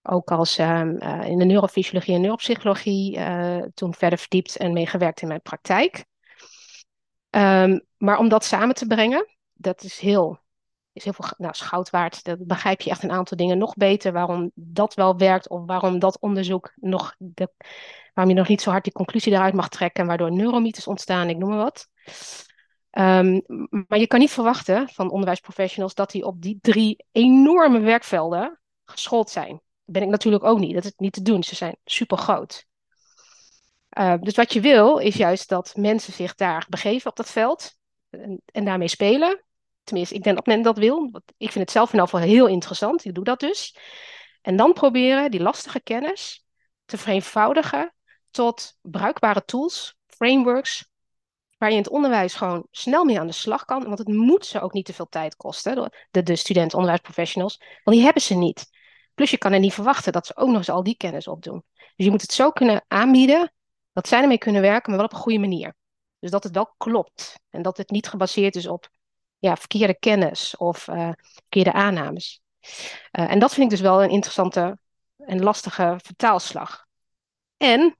ook 0.02 0.30
als 0.30 0.58
um, 0.58 1.02
uh, 1.02 1.24
in 1.24 1.38
de 1.38 1.44
neurofysiologie 1.44 2.14
en 2.14 2.20
neuropsychologie 2.20 3.16
uh, 3.16 3.62
toen 3.74 3.94
verder 3.94 4.18
verdiept 4.18 4.56
en 4.56 4.72
meegewerkt 4.72 5.22
in 5.22 5.28
mijn 5.28 5.42
praktijk. 5.42 6.04
Um, 7.30 7.86
maar 7.96 8.18
om 8.18 8.28
dat 8.28 8.44
samen 8.44 8.74
te 8.74 8.86
brengen, 8.86 9.26
dat 9.52 9.82
is 9.82 9.98
heel, 9.98 10.38
is 10.96 11.04
heel 11.04 11.12
veel 11.12 11.30
nou. 11.38 12.10
Dat 12.22 12.46
begrijp 12.46 12.80
je 12.80 12.90
echt 12.90 13.02
een 13.02 13.10
aantal 13.10 13.36
dingen 13.36 13.58
nog 13.58 13.74
beter. 13.74 14.12
Waarom 14.12 14.50
dat 14.54 14.94
wel 14.94 15.16
werkt 15.16 15.48
of 15.48 15.66
waarom 15.66 15.98
dat 15.98 16.18
onderzoek 16.20 16.72
nog, 16.76 17.14
de, 17.18 17.52
waarom 18.14 18.34
je 18.34 18.38
nog 18.40 18.48
niet 18.48 18.60
zo 18.60 18.70
hard 18.70 18.84
die 18.84 18.92
conclusie 18.92 19.32
daaruit 19.32 19.54
mag 19.54 19.68
trekken. 19.68 20.02
En 20.02 20.08
waardoor 20.08 20.32
neuromythes 20.32 20.86
ontstaan, 20.86 21.28
ik 21.28 21.36
noem 21.36 21.48
maar 21.48 21.58
wat. 21.58 21.88
Um, 22.90 23.42
maar 23.88 23.98
je 23.98 24.06
kan 24.06 24.18
niet 24.18 24.30
verwachten 24.30 24.88
van 24.88 25.10
onderwijsprofessionals 25.10 25.94
dat 25.94 26.10
die 26.10 26.24
op 26.24 26.42
die 26.42 26.58
drie 26.60 27.04
enorme 27.12 27.80
werkvelden 27.80 28.60
geschoold 28.84 29.30
zijn. 29.30 29.50
Dat 29.50 29.94
ben 29.94 30.02
ik 30.02 30.08
natuurlijk 30.08 30.44
ook 30.44 30.58
niet. 30.58 30.74
Dat 30.74 30.84
is 30.84 30.92
niet 30.96 31.12
te 31.12 31.22
doen. 31.22 31.42
Ze 31.42 31.54
zijn 31.54 31.76
super 31.84 32.18
groot. 32.18 32.66
Uh, 33.98 34.14
dus 34.20 34.34
wat 34.34 34.52
je 34.52 34.60
wil, 34.60 34.98
is 34.98 35.16
juist 35.16 35.48
dat 35.48 35.72
mensen 35.76 36.12
zich 36.12 36.34
daar 36.34 36.66
begeven 36.68 37.10
op 37.10 37.16
dat 37.16 37.30
veld 37.30 37.76
en 38.44 38.64
daarmee 38.64 38.88
spelen. 38.88 39.45
Tenminste, 39.86 40.14
ik 40.14 40.22
denk 40.22 40.36
dat 40.36 40.46
men 40.46 40.62
dat 40.62 40.78
wil. 40.78 41.10
Ik 41.36 41.52
vind 41.52 41.64
het 41.64 41.70
zelf 41.70 41.92
in 41.92 42.00
ieder 42.00 42.20
heel 42.20 42.46
interessant. 42.46 43.04
Ik 43.04 43.14
doe 43.14 43.24
dat 43.24 43.40
dus. 43.40 43.76
En 44.42 44.56
dan 44.56 44.72
proberen 44.72 45.30
die 45.30 45.42
lastige 45.42 45.80
kennis 45.80 46.44
te 46.84 46.98
vereenvoudigen 46.98 47.94
tot 48.30 48.78
bruikbare 48.80 49.44
tools, 49.44 49.96
frameworks, 50.06 50.88
waar 51.58 51.68
je 51.68 51.76
in 51.76 51.82
het 51.82 51.90
onderwijs 51.90 52.34
gewoon 52.34 52.66
snel 52.70 53.04
mee 53.04 53.20
aan 53.20 53.26
de 53.26 53.32
slag 53.32 53.64
kan. 53.64 53.84
Want 53.84 53.98
het 53.98 54.08
moet 54.08 54.46
ze 54.46 54.60
ook 54.60 54.72
niet 54.72 54.84
te 54.84 54.92
veel 54.92 55.08
tijd 55.08 55.36
kosten, 55.36 55.90
de, 56.10 56.22
de 56.22 56.36
studenten, 56.36 56.78
onderwijsprofessionals, 56.78 57.60
want 57.84 57.96
die 57.96 58.04
hebben 58.04 58.22
ze 58.22 58.34
niet. 58.34 58.68
Plus 59.14 59.30
je 59.30 59.38
kan 59.38 59.52
er 59.52 59.58
niet 59.58 59.74
verwachten 59.74 60.12
dat 60.12 60.26
ze 60.26 60.36
ook 60.36 60.48
nog 60.48 60.56
eens 60.56 60.68
al 60.68 60.82
die 60.82 60.96
kennis 60.96 61.28
opdoen. 61.28 61.64
Dus 61.74 62.06
je 62.06 62.10
moet 62.10 62.22
het 62.22 62.32
zo 62.32 62.50
kunnen 62.50 62.84
aanbieden 62.88 63.52
dat 63.92 64.08
zij 64.08 64.20
ermee 64.20 64.38
kunnen 64.38 64.62
werken, 64.62 64.90
maar 64.90 64.98
wel 64.98 65.08
op 65.08 65.12
een 65.12 65.22
goede 65.22 65.38
manier. 65.38 65.74
Dus 66.18 66.30
dat 66.30 66.44
het 66.44 66.54
wel 66.54 66.74
klopt 66.76 67.40
en 67.50 67.62
dat 67.62 67.76
het 67.76 67.90
niet 67.90 68.08
gebaseerd 68.08 68.56
is 68.56 68.66
op 68.66 68.88
ja, 69.38 69.56
verkeerde 69.56 69.98
kennis 69.98 70.56
of 70.56 70.88
uh, 70.88 71.10
verkeerde 71.18 71.72
aannames. 71.72 72.40
Uh, 73.12 73.30
en 73.30 73.38
dat 73.38 73.52
vind 73.52 73.64
ik 73.64 73.70
dus 73.70 73.80
wel 73.80 74.02
een 74.02 74.10
interessante 74.10 74.78
en 75.16 75.42
lastige 75.42 75.98
vertaalslag. 76.02 76.86
En 77.56 77.96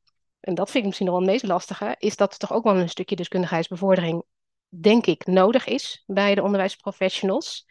en 0.46 0.54
dat 0.54 0.70
vind 0.70 0.78
ik 0.78 0.84
misschien 0.84 1.06
nog 1.06 1.16
wel 1.16 1.24
het 1.24 1.32
meest 1.32 1.52
lastige, 1.52 1.94
is 1.98 2.16
dat 2.16 2.32
er 2.32 2.38
toch 2.38 2.52
ook 2.52 2.64
wel 2.64 2.76
een 2.76 2.88
stukje 2.88 3.16
deskundigheidsbevordering, 3.16 4.24
denk 4.68 5.06
ik, 5.06 5.26
nodig 5.26 5.66
is 5.66 6.02
bij 6.06 6.34
de 6.34 6.42
onderwijsprofessionals, 6.42 7.66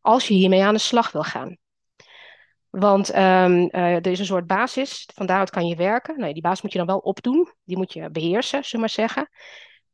als 0.00 0.28
je 0.28 0.34
hiermee 0.34 0.62
aan 0.62 0.74
de 0.74 0.80
slag 0.80 1.12
wil 1.12 1.22
gaan. 1.22 1.56
Want 2.70 3.16
um, 3.16 3.18
uh, 3.60 3.94
er 3.94 4.06
is 4.06 4.18
een 4.18 4.24
soort 4.24 4.46
basis, 4.46 5.08
van 5.14 5.26
daaruit 5.26 5.50
kan 5.50 5.66
je 5.66 5.76
werken. 5.76 6.18
Nou, 6.18 6.32
die 6.32 6.42
basis 6.42 6.62
moet 6.62 6.72
je 6.72 6.78
dan 6.78 6.86
wel 6.86 6.98
opdoen, 6.98 7.52
die 7.64 7.76
moet 7.76 7.92
je 7.92 8.10
beheersen, 8.10 8.64
zullen 8.64 8.70
we 8.70 8.78
maar 8.78 9.06
zeggen. 9.08 9.28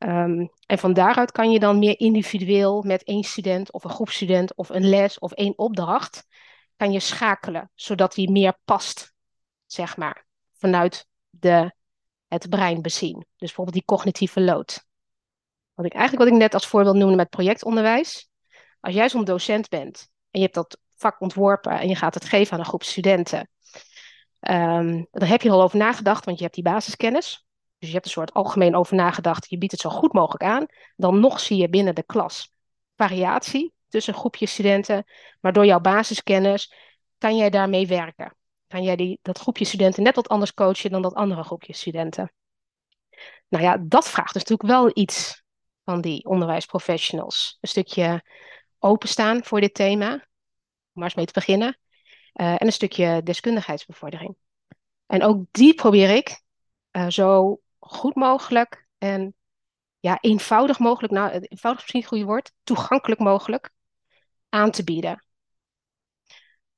Um, 0.04 0.50
en 0.66 0.78
van 0.78 0.92
daaruit 0.92 1.32
kan 1.32 1.50
je 1.50 1.58
dan 1.58 1.78
meer 1.78 2.00
individueel 2.00 2.82
met 2.82 3.04
één 3.04 3.22
student 3.22 3.72
of 3.72 3.84
een 3.84 3.90
groep 3.90 4.10
student 4.10 4.54
of 4.54 4.68
een 4.68 4.88
les 4.88 5.18
of 5.18 5.32
één 5.32 5.58
opdracht, 5.58 6.26
kan 6.76 6.92
je 6.92 7.00
schakelen, 7.00 7.70
zodat 7.74 8.14
die 8.14 8.30
meer 8.30 8.58
past, 8.64 9.12
zeg 9.66 9.96
maar, 9.96 10.26
vanuit 10.52 11.08
de 11.30 11.74
het 12.28 12.48
brein 12.48 12.82
bezien. 12.82 13.14
Dus 13.14 13.26
bijvoorbeeld 13.36 13.76
die 13.76 13.84
cognitieve 13.84 14.40
load. 14.40 14.86
Wat 15.74 15.86
ik 15.86 15.92
eigenlijk 15.92 16.24
wat 16.24 16.32
ik 16.32 16.40
net 16.40 16.54
als 16.54 16.66
voorbeeld 16.66 16.96
noemde 16.96 17.16
met 17.16 17.30
projectonderwijs. 17.30 18.28
Als 18.80 18.94
jij 18.94 19.08
zo'n 19.08 19.24
docent 19.24 19.68
bent 19.68 20.08
en 20.30 20.40
je 20.40 20.46
hebt 20.46 20.54
dat 20.54 20.78
vak 20.96 21.20
ontworpen 21.20 21.80
en 21.80 21.88
je 21.88 21.96
gaat 21.96 22.14
het 22.14 22.24
geven 22.24 22.52
aan 22.52 22.58
een 22.58 22.64
groep 22.64 22.82
studenten, 22.82 23.50
um, 24.40 25.06
dan 25.10 25.28
heb 25.28 25.42
je 25.42 25.48
er 25.48 25.54
al 25.54 25.62
over 25.62 25.78
nagedacht, 25.78 26.24
want 26.24 26.36
je 26.36 26.42
hebt 26.42 26.54
die 26.54 26.64
basiskennis. 26.64 27.46
Dus 27.80 27.88
je 27.88 27.94
hebt 27.94 28.04
een 28.04 28.10
soort 28.10 28.32
algemeen 28.32 28.76
over 28.76 28.96
nagedacht. 28.96 29.50
Je 29.50 29.58
biedt 29.58 29.72
het 29.72 29.80
zo 29.80 29.90
goed 29.90 30.12
mogelijk 30.12 30.42
aan. 30.42 30.66
Dan 30.96 31.20
nog 31.20 31.40
zie 31.40 31.56
je 31.56 31.68
binnen 31.68 31.94
de 31.94 32.02
klas 32.02 32.52
variatie 32.96 33.72
tussen 33.88 34.14
groepjes 34.14 34.52
studenten. 34.52 35.04
Maar 35.40 35.52
door 35.52 35.66
jouw 35.66 35.80
basiskennis 35.80 36.74
kan 37.18 37.36
jij 37.36 37.50
daarmee 37.50 37.86
werken 37.86 38.34
kan 38.70 38.82
jij 38.82 38.96
die, 38.96 39.18
dat 39.22 39.38
groepje 39.38 39.64
studenten 39.64 40.02
net 40.02 40.14
wat 40.14 40.28
anders 40.28 40.54
coachen 40.54 40.90
dan 40.90 41.02
dat 41.02 41.14
andere 41.14 41.42
groepje 41.42 41.72
studenten. 41.72 42.32
Nou 43.48 43.64
ja, 43.64 43.76
dat 43.80 44.08
vraagt 44.08 44.32
dus 44.32 44.42
natuurlijk 44.42 44.70
wel 44.70 44.90
iets 44.94 45.42
van 45.84 46.00
die 46.00 46.24
onderwijsprofessionals. 46.24 47.58
Een 47.60 47.68
stukje 47.68 48.24
openstaan 48.78 49.44
voor 49.44 49.60
dit 49.60 49.74
thema, 49.74 50.12
om 50.12 50.20
maar 50.92 51.04
eens 51.04 51.14
mee 51.14 51.26
te 51.26 51.32
beginnen. 51.32 51.78
Uh, 52.34 52.52
en 52.52 52.66
een 52.66 52.72
stukje 52.72 53.22
deskundigheidsbevordering. 53.22 54.36
En 55.06 55.22
ook 55.22 55.44
die 55.50 55.74
probeer 55.74 56.10
ik 56.16 56.42
uh, 56.92 57.08
zo 57.08 57.60
goed 57.90 58.14
mogelijk 58.14 58.86
en 58.98 59.34
ja, 60.00 60.18
eenvoudig 60.20 60.78
mogelijk, 60.78 61.12
nou, 61.12 61.30
eenvoudig 61.30 61.60
is 61.60 61.92
misschien 61.92 62.00
een 62.00 62.08
goede 62.08 62.24
woord, 62.24 62.52
toegankelijk 62.62 63.20
mogelijk 63.20 63.70
aan 64.48 64.70
te 64.70 64.84
bieden. 64.84 65.24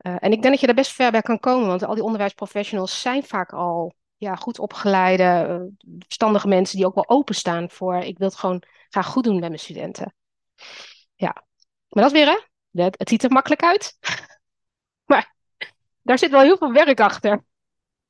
Uh, 0.03 0.17
en 0.19 0.33
ik 0.33 0.43
denk 0.43 0.45
dat 0.45 0.61
je 0.61 0.67
daar 0.67 0.75
best 0.75 0.93
ver 0.93 1.11
bij 1.11 1.23
kan 1.23 1.39
komen, 1.39 1.67
want 1.67 1.85
al 1.85 1.95
die 1.95 2.05
onderwijsprofessionals 2.05 3.01
zijn 3.01 3.25
vaak 3.25 3.53
al 3.53 3.95
ja, 4.17 4.35
goed 4.35 4.59
opgeleide, 4.59 5.47
uh, 5.49 5.91
verstandige 5.99 6.49
mensen 6.49 6.77
die 6.77 6.87
ook 6.87 6.95
wel 6.95 7.09
openstaan 7.09 7.71
voor 7.71 7.97
ik 7.97 8.19
wil 8.19 8.29
het 8.29 8.37
gewoon 8.37 8.63
graag 8.89 9.07
goed 9.07 9.25
doen 9.25 9.39
met 9.39 9.49
mijn 9.49 9.59
studenten. 9.59 10.15
Ja, 11.15 11.45
maar 11.89 12.03
dat 12.03 12.13
is 12.13 12.25
weer 12.25 12.27
hè, 12.27 12.83
het, 12.83 12.99
het 12.99 13.09
ziet 13.09 13.25
er 13.25 13.31
makkelijk 13.31 13.63
uit, 13.63 13.99
maar 15.11 15.35
daar 16.03 16.19
zit 16.19 16.31
wel 16.31 16.41
heel 16.41 16.57
veel 16.57 16.73
werk 16.73 17.01
achter. 17.01 17.45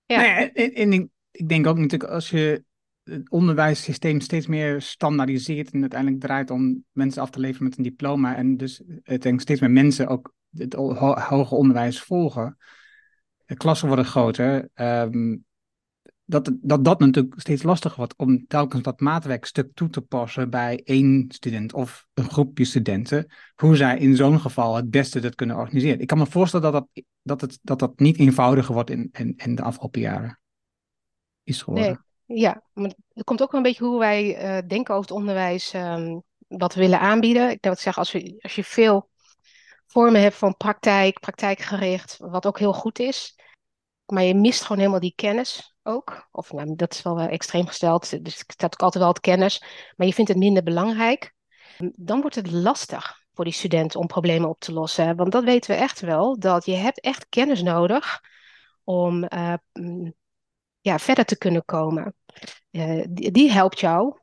Ja. 0.07 0.21
Nee, 0.21 0.73
en, 0.73 1.11
ik 1.31 1.49
denk 1.49 1.67
ook 1.67 1.79
natuurlijk 1.79 2.11
als 2.11 2.31
je 2.31 2.65
het 3.13 3.31
onderwijssysteem 3.31 4.21
steeds 4.21 4.47
meer 4.47 4.81
standaardiseert 4.81 5.71
en 5.71 5.81
uiteindelijk 5.81 6.21
draait 6.21 6.51
om 6.51 6.85
mensen 6.93 7.23
af 7.23 7.31
te 7.31 7.41
leveren 7.41 7.65
met 7.69 7.77
een 7.77 7.83
diploma 7.83 8.37
en 8.37 8.57
dus 8.57 8.83
denk 9.19 9.41
steeds 9.41 9.61
meer 9.61 9.71
mensen 9.71 10.09
ook 10.09 10.35
het 10.57 10.75
hoger 10.75 11.57
onderwijs 11.57 12.01
volgen, 12.01 12.57
de 13.47 13.57
klassen 13.57 13.87
worden 13.87 14.05
groter, 14.05 14.69
um, 14.75 15.45
dat, 16.25 16.53
dat 16.61 16.85
dat 16.85 17.01
natuurlijk 17.01 17.41
steeds 17.41 17.63
lastiger 17.63 17.99
wordt 17.99 18.17
om 18.17 18.47
telkens 18.47 18.83
dat 18.83 19.01
maatwerkstuk 19.01 19.75
toe 19.75 19.89
te 19.89 20.01
passen 20.01 20.51
bij 20.51 20.81
één 20.85 21.25
student 21.29 21.73
of 21.73 22.07
een 22.15 22.31
groepje 22.31 22.65
studenten, 22.65 23.27
hoe 23.55 23.77
zij 23.77 23.99
in 23.99 24.17
zo'n 24.17 24.41
geval 24.41 24.77
het 24.77 24.91
beste 24.91 25.21
dat 25.21 25.35
kunnen 25.35 25.57
organiseren. 25.57 26.01
Ik 26.01 26.07
kan 26.07 26.19
me 26.19 26.27
voorstellen 26.27 26.73
dat 26.73 26.87
dat, 26.93 27.05
dat, 27.23 27.41
het, 27.41 27.59
dat, 27.63 27.79
dat 27.79 27.99
niet 27.99 28.19
eenvoudiger 28.19 28.75
wordt 28.75 28.91
in, 28.91 29.09
in, 29.37 29.55
de 29.55 29.63
afgelopen 29.63 30.01
jaren 30.01 30.41
is 31.43 31.63
geworden. 31.63 32.05
Ja, 32.35 32.63
maar 32.73 32.93
het 33.13 33.25
komt 33.25 33.43
ook 33.43 33.51
wel 33.51 33.61
een 33.61 33.67
beetje 33.67 33.85
hoe 33.85 33.99
wij 33.99 34.43
uh, 34.43 34.69
denken 34.69 34.95
over 34.95 35.09
het 35.09 35.19
onderwijs, 35.19 35.75
um, 35.75 36.23
wat 36.49 36.75
we 36.75 36.81
willen 36.81 37.01
aanbieden. 37.01 37.43
Ik 37.43 37.49
denk 37.49 37.63
dat 37.63 37.81
zeggen, 37.81 38.03
als, 38.03 38.13
we, 38.13 38.39
als 38.41 38.55
je 38.55 38.65
veel 38.65 39.11
vormen 39.87 40.21
hebt 40.21 40.37
van 40.37 40.57
praktijk, 40.57 41.21
praktijkgericht, 41.21 42.17
wat 42.19 42.47
ook 42.47 42.59
heel 42.59 42.73
goed 42.73 42.99
is. 42.99 43.39
Maar 44.07 44.23
je 44.23 44.35
mist 44.35 44.63
gewoon 44.63 44.79
helemaal 44.79 45.01
die 45.01 45.15
kennis 45.15 45.75
ook. 45.83 46.29
Of 46.31 46.53
nou, 46.53 46.75
dat 46.77 46.93
is 46.93 47.03
wel 47.03 47.21
extreem 47.21 47.67
gesteld, 47.67 48.25
dus 48.25 48.41
ik 48.41 48.53
staat 48.53 48.73
ook 48.73 48.83
altijd 48.83 49.05
wel 49.05 49.13
het 49.13 49.23
kennis. 49.23 49.65
Maar 49.97 50.07
je 50.07 50.15
vindt 50.15 50.31
het 50.31 50.39
minder 50.39 50.63
belangrijk. 50.63 51.35
Dan 51.95 52.21
wordt 52.21 52.37
het 52.37 52.51
lastig 52.51 53.21
voor 53.33 53.45
die 53.45 53.53
studenten 53.53 54.01
om 54.01 54.07
problemen 54.07 54.49
op 54.49 54.61
te 54.61 54.73
lossen. 54.73 55.17
Want 55.17 55.33
dat 55.33 55.45
weten 55.45 55.71
we 55.71 55.77
echt 55.77 56.01
wel, 56.01 56.39
dat 56.39 56.65
je 56.65 56.75
hebt 56.75 57.01
echt 57.01 57.29
kennis 57.29 57.63
nodig 57.63 58.21
om 58.85 59.25
uh, 59.29 59.55
ja, 60.83 60.99
verder 60.99 61.25
te 61.25 61.39
kunnen 61.39 61.65
komen. 61.65 62.15
Uh, 62.71 63.05
die, 63.09 63.31
die, 63.31 63.51
helpt 63.51 63.81
jou 63.81 64.21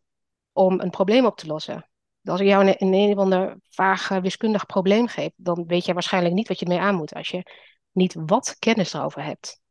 om 0.52 0.80
een 0.80 0.90
probleem 0.90 1.26
op 1.26 1.38
te 1.38 1.48
lossen. 1.48 1.90
Als 2.24 2.40
ik 2.40 2.48
jou 2.48 2.68
een, 2.68 2.76
een, 2.78 2.94
een 2.94 3.12
of 3.12 3.18
ander 3.18 3.58
vaag 3.70 4.08
wiskundig 4.08 4.66
probleem 4.66 5.08
geef, 5.08 5.32
dan 5.36 5.66
weet 5.68 5.86
je 5.86 5.94
waarschijnlijk 5.94 6.36
niet 6.36 6.48
wat 6.48 6.60
je 6.60 6.68
mee 6.68 6.80
aan 6.80 6.96
moet 6.96 7.14
als 7.14 7.30
je 7.30 7.44
niet 7.92 8.16
wat 8.26 8.56
kennis 8.60 8.94
erover 8.94 9.24
hebt. 9.24 9.62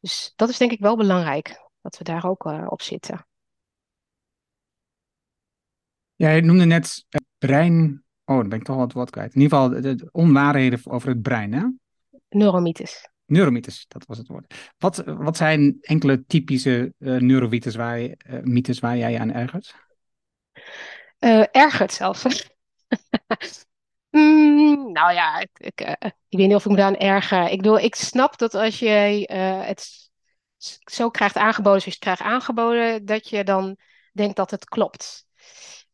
Dus 0.00 0.32
dat 0.36 0.48
is 0.48 0.58
denk 0.58 0.72
ik 0.72 0.80
wel 0.80 0.96
belangrijk, 0.96 1.68
dat 1.80 1.98
we 1.98 2.04
daar 2.04 2.24
ook 2.24 2.46
uh, 2.46 2.66
op 2.68 2.82
zitten. 2.82 3.26
Ja, 6.14 6.30
je 6.30 6.42
noemde 6.42 6.64
net 6.64 7.04
het 7.08 7.24
brein. 7.38 8.04
Oh, 8.24 8.36
dan 8.36 8.48
ben 8.48 8.58
ik 8.58 8.64
toch 8.64 8.76
wat 8.76 8.92
woord 8.92 9.10
kwijt. 9.10 9.34
In 9.34 9.40
ieder 9.40 9.58
geval 9.58 9.80
de, 9.80 10.08
onwaarheden 10.12 10.80
over 10.84 11.08
het 11.08 11.22
brein, 11.22 11.52
hè? 11.52 11.64
Neuromythes. 12.28 13.12
Neuromythes, 13.26 13.84
dat 13.88 14.06
was 14.06 14.18
het 14.18 14.28
woord. 14.28 14.72
Wat, 14.78 15.02
wat 15.04 15.36
zijn 15.36 15.78
enkele 15.80 16.24
typische 16.24 16.92
uh, 16.98 17.74
waar, 17.76 17.98
je, 17.98 18.16
uh, 18.28 18.40
mythes 18.42 18.78
waar 18.78 18.96
jij 18.96 19.20
aan 19.20 19.32
ergert? 19.32 19.74
Uh, 21.18 21.44
ergert 21.50 21.92
zelfs. 21.92 22.24
mm, 24.10 24.92
nou 24.92 25.12
ja, 25.12 25.38
ik, 25.38 25.50
ik, 25.52 25.80
ik, 26.28 26.38
weet 26.38 26.46
niet 26.46 26.54
of 26.54 26.64
ik 26.64 26.70
me 26.70 26.76
daar 26.76 26.86
aan 26.86 26.96
erger. 26.96 27.48
Ik 27.48 27.56
bedoel, 27.56 27.78
ik 27.78 27.94
snap 27.94 28.38
dat 28.38 28.54
als 28.54 28.78
je 28.78 29.24
het 29.66 30.10
zo 30.84 31.10
krijgt 31.10 31.36
aangeboden 31.36 31.80
zoals 31.80 31.84
je 31.84 31.90
het 31.90 31.98
krijgt 31.98 32.20
aangeboden, 32.20 33.04
dat 33.04 33.28
je 33.28 33.44
dan 33.44 33.76
denkt 34.12 34.36
dat 34.36 34.50
het 34.50 34.64
klopt. 34.64 35.26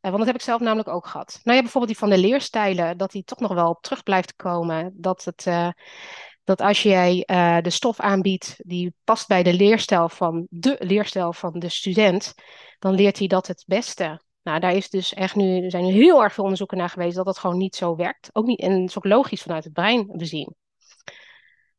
want 0.00 0.16
dat 0.16 0.26
heb 0.26 0.34
ik 0.34 0.42
zelf 0.42 0.60
namelijk 0.60 0.88
ook 0.88 1.06
gehad. 1.06 1.40
Nou 1.42 1.56
ja, 1.56 1.62
bijvoorbeeld 1.62 1.92
die 1.92 2.08
van 2.08 2.10
de 2.10 2.28
leerstijlen, 2.28 2.98
dat 2.98 3.10
die 3.10 3.24
toch 3.24 3.38
nog 3.38 3.52
wel 3.52 3.78
terug 3.80 4.02
blijft 4.02 4.36
komen. 4.36 4.92
Dat 4.94 5.24
het 5.24 5.46
dat 6.50 6.60
als 6.60 6.82
jij 6.82 7.24
uh, 7.26 7.58
de 7.60 7.70
stof 7.70 8.00
aanbiedt 8.00 8.56
die 8.58 8.94
past 9.04 9.28
bij 9.28 9.42
de 9.42 9.54
leerstijl 9.54 10.08
van 10.08 10.46
de 10.50 10.76
leerstijl 10.78 11.32
van 11.32 11.58
de 11.58 11.68
student, 11.68 12.34
dan 12.78 12.94
leert 12.94 13.18
hij 13.18 13.26
dat 13.26 13.46
het 13.46 13.64
beste. 13.66 14.20
Nou, 14.42 14.60
daar 14.60 14.74
is 14.74 14.90
dus 14.90 15.14
echt 15.14 15.34
nu, 15.34 15.64
er 15.64 15.70
zijn 15.70 15.84
heel 15.84 16.22
erg 16.22 16.32
veel 16.32 16.42
onderzoeken 16.42 16.76
naar 16.76 16.88
geweest 16.88 17.16
dat 17.16 17.24
dat 17.24 17.38
gewoon 17.38 17.56
niet 17.56 17.76
zo 17.76 17.96
werkt. 17.96 18.30
Ook 18.32 18.46
niet, 18.46 18.60
en 18.60 18.72
het 18.72 18.88
is 18.88 18.96
ook 18.96 19.04
logisch 19.04 19.42
vanuit 19.42 19.64
het 19.64 19.72
brein 19.72 20.06
bezien. 20.16 20.54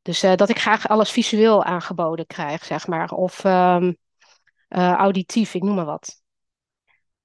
Dus 0.01 0.23
uh, 0.23 0.35
dat 0.35 0.49
ik 0.49 0.59
graag 0.59 0.87
alles 0.87 1.11
visueel 1.11 1.63
aangeboden 1.63 2.25
krijg, 2.25 2.65
zeg 2.65 2.87
maar. 2.87 3.09
Of 3.09 3.43
um, 3.43 3.97
uh, 4.69 4.93
auditief, 4.93 5.53
ik 5.53 5.63
noem 5.63 5.75
maar 5.75 5.85
wat. 5.85 6.21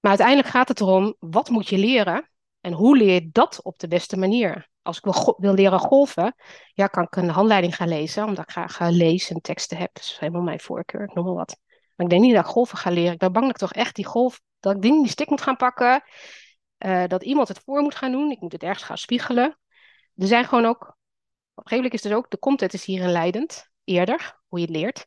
Maar 0.01 0.11
uiteindelijk 0.11 0.49
gaat 0.49 0.69
het 0.69 0.81
erom, 0.81 1.15
wat 1.19 1.49
moet 1.49 1.69
je 1.69 1.79
leren? 1.79 2.31
En 2.61 2.73
hoe 2.73 2.97
leer 2.97 3.15
je 3.15 3.29
dat 3.33 3.61
op 3.63 3.79
de 3.79 3.89
beste 3.89 4.17
manier? 4.17 4.69
Als 4.87 4.97
ik 4.97 5.05
wil, 5.05 5.35
wil 5.39 5.55
leren 5.55 5.79
golven, 5.79 6.35
ja, 6.73 6.87
kan 6.87 7.03
ik 7.03 7.17
een 7.17 7.29
handleiding 7.29 7.77
gaan 7.77 7.89
lezen, 7.89 8.25
omdat 8.25 8.45
ik 8.45 8.51
graag 8.51 8.79
lees 8.79 9.31
en 9.31 9.41
teksten 9.41 9.77
heb. 9.77 9.95
Dat 9.95 10.03
is 10.03 10.17
helemaal 10.19 10.43
mijn 10.43 10.61
voorkeur, 10.61 11.03
ik 11.03 11.15
noem 11.15 11.25
maar 11.25 11.35
wat. 11.35 11.59
Maar 11.97 12.07
ik 12.07 12.13
denk 12.13 12.23
niet 12.23 12.35
dat 12.35 12.45
ik 12.45 12.51
golven 12.51 12.79
ga 12.79 12.91
leren. 12.91 13.13
Ik 13.13 13.19
ben 13.19 13.33
bang 13.33 13.47
dat 13.47 13.55
ik 13.55 13.69
toch 13.69 13.73
echt 13.73 13.95
die 13.95 14.05
golf, 14.05 14.41
dat 14.61 14.77
ik 14.77 14.83
die, 14.83 14.93
die 14.93 15.09
stick 15.11 15.31
moet 15.31 15.41
gaan 15.41 15.57
pakken. 15.57 16.03
Uh, 16.79 17.07
dat 17.07 17.23
iemand 17.23 17.49
het 17.49 17.59
voor 17.65 17.83
moet 17.83 17.95
gaan 17.95 18.13
doen. 18.13 18.31
Ik 18.31 18.41
moet 18.41 18.53
het 18.53 18.63
ergens 18.63 18.83
gaan 18.83 18.99
spiegelen. 18.99 19.59
Er 20.17 20.27
zijn 20.27 20.45
gewoon 20.45 20.65
ook, 20.65 20.81
op 20.81 20.89
een 20.89 21.63
gegeven 21.63 21.77
moment 21.77 21.95
is 21.95 22.03
dus 22.03 22.13
ook, 22.13 22.31
de 22.31 22.39
content 22.39 22.73
is 22.73 22.85
hierin 22.85 23.11
leidend, 23.11 23.71
eerder, 23.85 24.41
hoe 24.49 24.59
je 24.61 24.67
het 24.67 24.75
leert. 24.75 25.07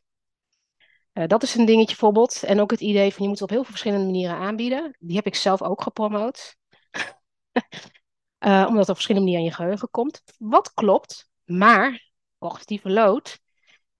Uh, 1.14 1.26
dat 1.26 1.42
is 1.42 1.54
een 1.54 1.64
dingetje 1.64 1.86
bijvoorbeeld. 1.86 2.42
En 2.42 2.60
ook 2.60 2.70
het 2.70 2.80
idee 2.80 3.12
van 3.12 3.22
je 3.22 3.28
moet 3.28 3.38
het 3.38 3.42
op 3.42 3.50
heel 3.50 3.62
veel 3.62 3.70
verschillende 3.70 4.04
manieren 4.04 4.36
aanbieden. 4.36 4.96
Die 4.98 5.16
heb 5.16 5.26
ik 5.26 5.34
zelf 5.34 5.62
ook 5.62 5.82
gepromoot. 5.82 6.56
Uh, 8.40 8.64
omdat 8.68 8.80
het 8.80 8.88
op 8.88 8.94
verschillende 8.94 9.26
manieren 9.26 9.46
in 9.46 9.50
je 9.50 9.62
geheugen 9.62 9.90
komt. 9.90 10.22
Wat 10.38 10.74
klopt, 10.74 11.30
maar 11.44 12.10
cognitieve 12.38 12.90
lood, 12.90 13.40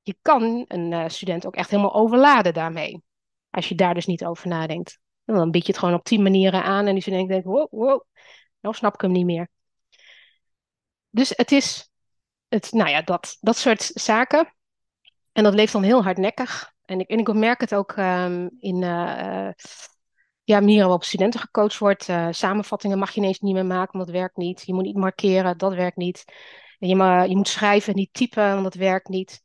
je 0.03 0.17
kan 0.23 0.65
een 0.69 0.93
uh, 0.93 1.09
student 1.09 1.47
ook 1.47 1.55
echt 1.55 1.71
helemaal 1.71 1.95
overladen 1.95 2.55
daarmee. 2.55 3.03
Als 3.51 3.69
je 3.69 3.75
daar 3.75 3.95
dus 3.95 4.07
niet 4.07 4.25
over 4.25 4.49
nadenkt. 4.49 4.99
En 5.25 5.35
dan 5.35 5.51
bied 5.51 5.67
je 5.67 5.73
het 5.73 5.81
gewoon 5.81 5.95
op 5.95 6.05
tien 6.05 6.23
manieren 6.23 6.63
aan 6.63 6.87
en 6.87 6.93
die 6.93 7.03
student 7.03 7.29
denkt, 7.29 7.45
wow, 7.45 7.67
wow, 7.71 8.03
nou 8.61 8.75
snap 8.75 8.95
ik 8.95 9.01
hem 9.01 9.13
niet 9.13 9.25
meer. 9.25 9.49
Dus 11.11 11.33
het 11.37 11.53
is, 11.53 11.91
het, 12.49 12.73
nou 12.73 12.91
ja, 12.91 13.03
dat, 13.03 13.37
dat 13.41 13.57
soort 13.57 13.83
zaken. 13.83 14.55
En 15.33 15.43
dat 15.43 15.55
leeft 15.55 15.73
dan 15.73 15.83
heel 15.83 16.03
hardnekkig. 16.03 16.73
En 16.85 17.01
ik, 17.01 17.09
en 17.09 17.19
ik 17.19 17.33
merk 17.33 17.61
het 17.61 17.75
ook 17.75 17.97
um, 17.97 18.51
in, 18.59 18.83
uh, 18.83 19.49
ja, 20.51 20.59
manieren 20.59 20.85
waarop 20.85 21.05
studenten 21.05 21.41
gecoacht 21.41 21.79
wordt. 21.79 22.09
Uh, 22.09 22.29
samenvattingen 22.31 22.99
mag 22.99 23.11
je 23.11 23.21
ineens 23.21 23.41
niet 23.41 23.55
meer 23.55 23.67
maken, 23.67 23.93
want 23.93 24.07
dat 24.07 24.17
werkt 24.17 24.37
niet. 24.37 24.63
Je 24.67 24.75
moet 24.75 24.85
niet 24.85 24.97
markeren, 24.97 25.59
dat 25.59 25.75
werkt 25.75 25.97
niet. 25.97 26.25
Je, 26.79 26.97
je 27.29 27.37
moet 27.37 27.49
schrijven, 27.49 27.95
niet 27.95 28.13
typen, 28.13 28.51
want 28.53 28.63
dat 28.63 28.75
werkt 28.75 29.09
niet. 29.09 29.43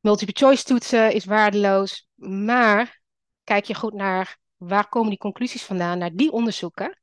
Multiple 0.00 0.34
choice 0.46 0.64
toetsen 0.64 1.12
is 1.12 1.24
waardeloos. 1.24 2.08
Maar 2.14 3.00
kijk 3.44 3.64
je 3.64 3.74
goed 3.74 3.94
naar 3.94 4.38
waar 4.56 4.88
komen 4.88 5.08
die 5.08 5.18
conclusies 5.18 5.64
vandaan, 5.64 5.98
naar 5.98 6.12
die 6.12 6.32
onderzoeken. 6.32 7.00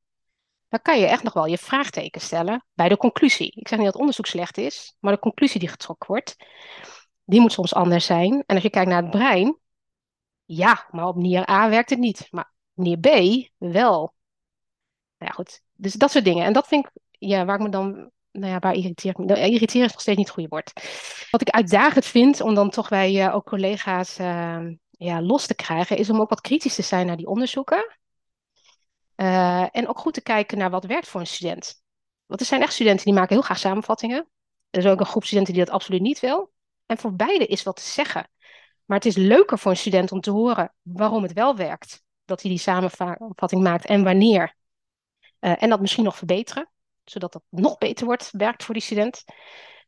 Dan 0.70 0.82
kan 0.82 1.00
je 1.00 1.06
echt 1.06 1.24
nog 1.24 1.34
wel 1.34 1.46
je 1.46 1.58
vraagteken 1.58 2.22
stellen 2.22 2.66
bij 2.74 2.90
de 2.90 2.98
conclusie. 2.98 3.52
Ik 3.52 3.68
zeg 3.68 3.78
niet 3.78 3.88
dat 3.88 4.00
onderzoek 4.00 4.26
slecht 4.26 4.58
is, 4.58 4.96
maar 5.00 5.14
de 5.14 5.20
conclusie 5.20 5.60
die 5.60 5.70
getrokken 5.70 6.08
wordt, 6.08 6.36
die 7.24 7.42
moet 7.42 7.52
soms 7.52 7.74
anders 7.74 8.06
zijn. 8.06 8.32
En 8.46 8.56
als 8.56 8.64
je 8.64 8.70
kijkt 8.70 8.90
naar 8.90 9.02
het 9.02 9.12
brein, 9.12 9.60
ja, 10.46 10.88
maar 10.92 11.08
op 11.08 11.16
manier 11.16 11.50
A 11.50 11.70
werkt 11.70 11.90
het 11.90 12.00
niet. 12.00 12.28
Maar 12.30 12.54
Meneer 12.76 12.98
B 12.98 13.08
wel. 13.58 14.14
Nou 15.18 15.32
ja, 15.32 15.36
goed. 15.36 15.62
Dus 15.74 15.94
dat 15.94 16.12
soort 16.12 16.24
dingen. 16.26 16.46
En 16.46 16.54
dat 16.54 16.68
vind 16.68 16.86
ik, 16.86 16.92
ja, 17.12 17.46
waar 17.46 17.56
ik 17.56 17.62
me 17.62 17.70
dan, 17.70 18.12
nou 18.32 18.52
ja, 18.54 18.60
waar 18.60 18.74
irriteer 18.74 19.14
me? 19.18 19.26
Nou, 19.26 19.40
irriteren 19.40 19.86
is 19.86 19.92
nog 19.92 20.02
steeds 20.02 20.18
niet 20.18 20.26
het 20.26 20.36
goede 20.36 20.50
woord. 20.50 20.72
Wat 21.32 21.42
ik 21.42 21.50
uitdagend 21.50 22.06
vind, 22.06 22.42
om 22.42 22.56
dan 22.56 22.70
toch 22.70 22.90
bij 22.90 23.14
uh, 23.14 23.36
ook 23.36 23.46
collega's 23.46 24.20
uh, 24.20 24.68
ja, 24.90 25.22
los 25.22 25.46
te 25.46 25.56
krijgen, 25.56 25.98
is 25.98 26.10
om 26.10 26.20
ook 26.20 26.30
wat 26.30 26.42
kritisch 26.42 26.76
te 26.76 26.82
zijn 26.82 27.06
naar 27.06 27.18
die 27.18 27.28
onderzoeken. 27.28 27.96
Uh, 29.16 29.76
en 29.76 29.88
ook 29.88 30.00
goed 30.00 30.14
te 30.14 30.22
kijken 30.22 30.58
naar 30.58 30.70
wat 30.70 30.86
werkt 30.86 31.08
voor 31.08 31.20
een 31.20 31.28
student. 31.28 31.84
Want 32.26 32.40
er 32.40 32.46
zijn 32.46 32.62
echt 32.62 32.74
studenten 32.74 33.06
die 33.06 33.14
maken 33.14 33.36
heel 33.36 33.44
graag 33.44 33.58
samenvattingen. 33.58 34.30
Er 34.70 34.80
is 34.80 34.86
ook 34.86 35.00
een 35.00 35.06
groep 35.06 35.24
studenten 35.24 35.54
die 35.54 35.66
dat 35.66 35.74
absoluut 35.74 36.02
niet 36.02 36.20
wil. 36.20 36.52
En 36.86 36.98
voor 36.98 37.14
beide 37.14 37.46
is 37.46 37.64
wat 37.64 37.76
te 37.76 37.82
zeggen. 37.82 38.30
Maar 38.86 38.98
het 38.98 39.06
is 39.06 39.16
leuker 39.16 39.60
voor 39.60 39.72
een 39.72 39.78
student 39.78 40.12
om 40.12 40.22
te 40.22 40.32
horen 40.32 40.74
waarom 40.82 41.24
het 41.24 41.34
wel 41.34 41.56
werkt 41.56 42.05
dat 42.26 42.42
hij 42.42 42.50
die 42.50 42.60
samenvatting 42.60 43.64
maakt 43.64 43.86
en 43.86 44.04
wanneer. 44.04 44.56
Uh, 45.40 45.64
en 45.64 45.70
dat 45.70 45.82
misschien 45.82 46.04
nog 46.04 46.18
verbeteren, 46.18 46.70
zodat 47.04 47.34
dat 47.34 47.44
nog 47.50 47.78
beter 47.78 48.06
wordt, 48.06 48.32
werkt 48.32 48.64
voor 48.64 48.74
die 48.74 48.84
student. 48.84 49.24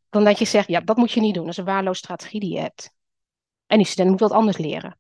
Dan 0.09 0.23
dat 0.23 0.39
je 0.39 0.45
zegt, 0.45 0.67
ja, 0.67 0.79
dat 0.79 0.97
moet 0.97 1.11
je 1.11 1.21
niet 1.21 1.33
doen. 1.33 1.43
Dat 1.43 1.51
is 1.51 1.57
een 1.57 1.65
waarloze 1.65 1.99
strategie 1.99 2.39
die 2.39 2.53
je 2.53 2.59
hebt. 2.59 2.91
En 3.65 3.77
die 3.77 3.88
student 3.88 4.09
moet 4.09 4.19
wat 4.19 4.31
anders 4.31 4.57
leren. 4.57 4.99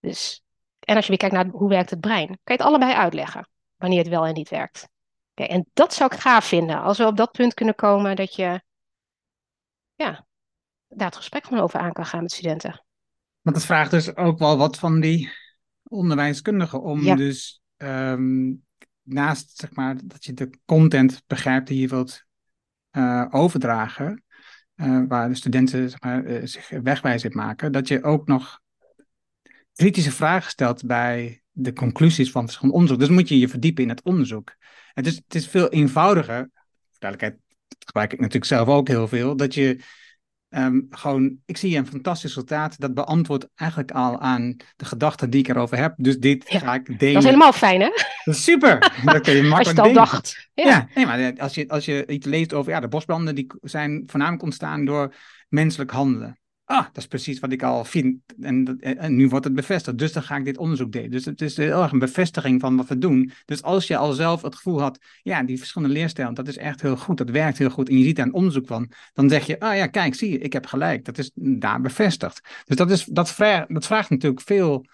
Dus, 0.00 0.42
en 0.78 0.96
als 0.96 1.04
je 1.04 1.10
weer 1.10 1.18
kijkt 1.18 1.34
naar 1.34 1.46
hoe 1.46 1.68
werkt 1.68 1.90
het 1.90 2.00
brein, 2.00 2.26
kan 2.26 2.36
je 2.44 2.52
het 2.52 2.62
allebei 2.62 2.92
uitleggen. 2.92 3.48
Wanneer 3.76 3.98
het 3.98 4.08
wel 4.08 4.26
en 4.26 4.34
niet 4.34 4.48
werkt. 4.48 4.88
En 5.34 5.70
dat 5.72 5.94
zou 5.94 6.14
ik 6.14 6.20
gaaf 6.20 6.44
vinden. 6.44 6.82
Als 6.82 6.98
we 6.98 7.06
op 7.06 7.16
dat 7.16 7.32
punt 7.32 7.54
kunnen 7.54 7.74
komen 7.74 8.16
dat 8.16 8.34
je 8.34 8.62
ja, 9.94 10.26
daar 10.88 11.06
het 11.06 11.16
gesprek 11.16 11.44
van 11.44 11.58
over 11.58 11.80
aan 11.80 11.92
kan 11.92 12.06
gaan 12.06 12.22
met 12.22 12.32
studenten. 12.32 12.84
Want 13.40 13.56
het 13.56 13.64
vraagt 13.66 13.90
dus 13.90 14.16
ook 14.16 14.38
wel 14.38 14.56
wat 14.56 14.78
van 14.78 15.00
die 15.00 15.30
onderwijskundige 15.88 16.80
om 16.80 17.16
dus 17.16 17.62
ehm, 17.76 18.52
naast 19.02 19.56
zeg 19.56 19.74
maar 19.74 19.96
dat 20.04 20.24
je 20.24 20.32
de 20.32 20.50
content 20.64 21.22
begrijpt 21.26 21.68
die 21.68 21.80
je 21.80 21.88
wilt 21.88 22.24
uh, 22.92 23.26
overdragen, 23.30 24.24
uh, 24.76 25.02
waar 25.08 25.28
de 25.28 25.34
studenten 25.34 25.90
zeg 25.90 26.00
maar, 26.00 26.24
uh, 26.24 26.40
zich 26.44 26.68
wegwijs 26.68 27.28
maken, 27.28 27.72
dat 27.72 27.88
je 27.88 28.02
ook 28.02 28.26
nog 28.26 28.60
kritische 29.72 30.12
vragen 30.12 30.50
stelt 30.50 30.86
bij 30.86 31.42
de 31.50 31.72
conclusies 31.72 32.30
van 32.30 32.44
verschillende 32.44 32.76
onderzoek. 32.76 33.00
Dus 33.00 33.08
moet 33.08 33.28
je 33.28 33.38
je 33.38 33.48
verdiepen 33.48 33.82
in 33.82 33.88
het 33.88 34.02
onderzoek. 34.02 34.54
Het 34.92 35.06
is, 35.06 35.16
het 35.16 35.34
is 35.34 35.48
veel 35.48 35.68
eenvoudiger, 35.68 36.50
duidelijkheid 36.98 37.44
gebruik 37.86 38.12
ik 38.12 38.18
natuurlijk 38.18 38.46
zelf 38.46 38.68
ook 38.68 38.88
heel 38.88 39.08
veel, 39.08 39.36
dat 39.36 39.54
je 39.54 39.80
Um, 40.50 40.86
gewoon, 40.90 41.36
ik 41.46 41.56
zie 41.56 41.76
een 41.76 41.86
fantastisch 41.86 42.34
resultaat. 42.34 42.80
Dat 42.80 42.94
beantwoordt 42.94 43.48
eigenlijk 43.54 43.90
al 43.90 44.20
aan 44.20 44.56
de 44.76 44.84
gedachten 44.84 45.30
die 45.30 45.40
ik 45.40 45.48
erover 45.48 45.78
heb. 45.78 45.94
Dus 45.96 46.18
dit 46.18 46.44
ga 46.48 46.74
ik 46.74 46.98
delen. 46.98 47.14
Dat 47.14 47.22
is 47.22 47.28
helemaal 47.28 47.52
fijn, 47.52 47.80
hè? 47.80 47.88
Dat 48.24 48.34
is 48.34 48.44
super. 48.44 48.78
dat 49.04 49.20
kun 49.20 49.34
je 49.34 49.42
makkelijk 49.42 49.52
als 49.52 49.66
je 49.66 49.68
het 49.68 49.78
al 49.78 49.92
dacht. 49.92 50.50
Ja. 50.54 50.64
ja, 50.64 50.88
nee, 50.94 51.06
maar 51.06 51.38
als 51.38 51.54
je, 51.54 51.68
als 51.68 51.84
je 51.84 52.06
iets 52.06 52.26
leest 52.26 52.52
over 52.52 52.72
ja, 52.72 52.80
de 52.80 52.88
bosbranden, 52.88 53.34
die 53.34 53.46
zijn 53.60 54.02
voornamelijk 54.06 54.42
ontstaan 54.42 54.84
door 54.84 55.14
menselijk 55.48 55.90
handelen 55.90 56.38
ah, 56.66 56.84
dat 56.84 56.96
is 56.96 57.06
precies 57.06 57.40
wat 57.40 57.52
ik 57.52 57.62
al 57.62 57.84
vind. 57.84 58.20
En, 58.40 58.80
en, 58.80 59.16
nu 59.16 59.28
wordt 59.28 59.44
het 59.44 59.54
bevestigd. 59.54 59.98
Dus 59.98 60.12
dan 60.12 60.22
ga 60.22 60.36
ik 60.36 60.44
dit 60.44 60.58
onderzoek 60.58 60.92
delen. 60.92 61.10
Dus 61.10 61.24
het 61.24 61.40
is 61.40 61.56
heel 61.56 61.82
erg 61.82 61.92
een 61.92 61.98
bevestiging 61.98 62.60
van 62.60 62.76
wat 62.76 62.88
we 62.88 62.98
doen. 62.98 63.30
Dus 63.44 63.62
als 63.62 63.86
je 63.86 63.96
al 63.96 64.12
zelf 64.12 64.42
het 64.42 64.54
gevoel 64.54 64.80
had, 64.80 64.98
ja, 65.22 65.42
die 65.42 65.58
verschillende 65.58 65.94
leerstijlen, 65.94 66.34
dat 66.34 66.48
is 66.48 66.56
echt 66.56 66.82
heel 66.82 66.96
goed. 66.96 67.18
Dat 67.18 67.30
werkt 67.30 67.58
heel 67.58 67.70
goed. 67.70 67.88
En 67.88 67.98
je 67.98 68.04
ziet 68.04 68.16
daar 68.16 68.26
een 68.26 68.34
onderzoek 68.34 68.66
van. 68.66 68.90
Dan 69.12 69.28
zeg 69.28 69.46
je, 69.46 69.60
ah 69.60 69.76
ja, 69.76 69.86
kijk, 69.86 70.14
zie 70.14 70.30
je, 70.30 70.38
ik 70.38 70.52
heb 70.52 70.66
gelijk. 70.66 71.04
Dat 71.04 71.18
is 71.18 71.30
daar 71.34 71.80
bevestigd. 71.80 72.40
Dus 72.64 72.76
dat, 72.76 72.90
is, 72.90 73.04
dat, 73.04 73.30
vraagt, 73.30 73.74
dat 73.74 73.86
vraagt 73.86 74.10
natuurlijk 74.10 74.42
veel 74.42 74.86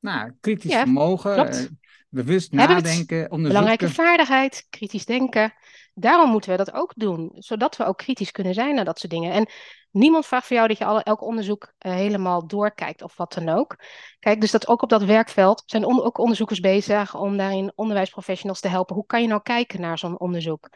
nou, 0.00 0.32
kritisch 0.40 0.74
vermogen. 0.74 1.34
Klopt. 1.34 1.70
bewust 2.08 2.52
nadenken, 2.52 2.82
onderzoeken. 2.82 3.48
Belangrijke 3.48 3.88
vaardigheid, 3.88 4.66
kritisch 4.70 5.04
denken. 5.04 5.52
Daarom 5.94 6.30
moeten 6.30 6.50
we 6.50 6.56
dat 6.56 6.72
ook 6.72 6.92
doen, 6.96 7.32
zodat 7.34 7.76
we 7.76 7.84
ook 7.84 7.96
kritisch 7.96 8.30
kunnen 8.30 8.54
zijn 8.54 8.74
naar 8.74 8.84
dat 8.84 8.98
soort 8.98 9.12
dingen. 9.12 9.32
En 9.32 9.48
niemand 9.90 10.26
vraagt 10.26 10.46
van 10.46 10.56
jou 10.56 10.68
dat 10.68 10.78
je 10.78 10.84
alle, 10.84 11.02
elk 11.02 11.22
onderzoek 11.22 11.72
eh, 11.78 11.92
helemaal 11.92 12.46
doorkijkt 12.46 13.02
of 13.02 13.16
wat 13.16 13.32
dan 13.32 13.48
ook. 13.48 13.76
Kijk, 14.18 14.40
dus 14.40 14.50
dat 14.50 14.68
ook 14.68 14.82
op 14.82 14.88
dat 14.88 15.02
werkveld 15.02 15.62
zijn 15.66 15.86
ook 15.86 16.18
onderzoekers 16.18 16.60
bezig 16.60 17.14
om 17.14 17.36
daarin 17.36 17.72
onderwijsprofessionals 17.74 18.60
te 18.60 18.68
helpen. 18.68 18.94
Hoe 18.94 19.06
kan 19.06 19.22
je 19.22 19.28
nou 19.28 19.42
kijken 19.42 19.80
naar 19.80 19.98
zo'n 19.98 20.20
onderzoek? 20.20 20.68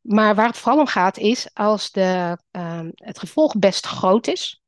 Maar 0.00 0.34
waar 0.34 0.46
het 0.46 0.58
vooral 0.58 0.80
om 0.80 0.86
gaat 0.86 1.18
is 1.18 1.54
als 1.54 1.90
de, 1.90 2.38
ehm, 2.50 2.90
het 2.94 3.18
gevolg 3.18 3.58
best 3.58 3.86
groot 3.86 4.26
is. 4.26 4.59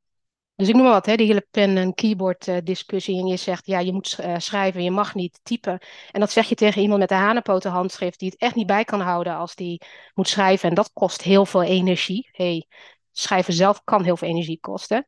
Dus 0.55 0.67
ik 0.67 0.73
noem 0.73 0.83
maar 0.83 0.93
wat, 0.93 1.05
hè, 1.05 1.15
die 1.15 1.27
hele 1.27 1.47
pen- 1.51 1.77
en 1.77 1.93
keyboard 1.93 2.47
eh. 2.47 2.55
En 2.55 3.27
je 3.27 3.37
zegt, 3.37 3.65
ja, 3.65 3.79
je 3.79 3.93
moet 3.93 4.19
eh, 4.19 4.35
schrijven, 4.37 4.83
je 4.83 4.91
mag 4.91 5.15
niet 5.15 5.39
typen. 5.43 5.79
En 6.11 6.19
dat 6.19 6.31
zeg 6.31 6.49
je 6.49 6.55
tegen 6.55 6.81
iemand 6.81 6.99
met 6.99 7.11
een 7.11 7.17
hanenpoten 7.17 7.71
handschrift 7.71 8.19
die 8.19 8.29
het 8.29 8.39
echt 8.39 8.55
niet 8.55 8.67
bij 8.67 8.83
kan 8.83 8.99
houden 9.01 9.35
als 9.35 9.55
die 9.55 9.81
moet 10.13 10.27
schrijven. 10.27 10.69
En 10.69 10.75
dat 10.75 10.91
kost 10.93 11.21
heel 11.21 11.45
veel 11.45 11.63
energie. 11.63 12.29
Hey, 12.31 12.67
schrijven 13.11 13.53
zelf 13.53 13.83
kan 13.83 14.03
heel 14.03 14.17
veel 14.17 14.27
energie 14.27 14.59
kosten. 14.59 15.05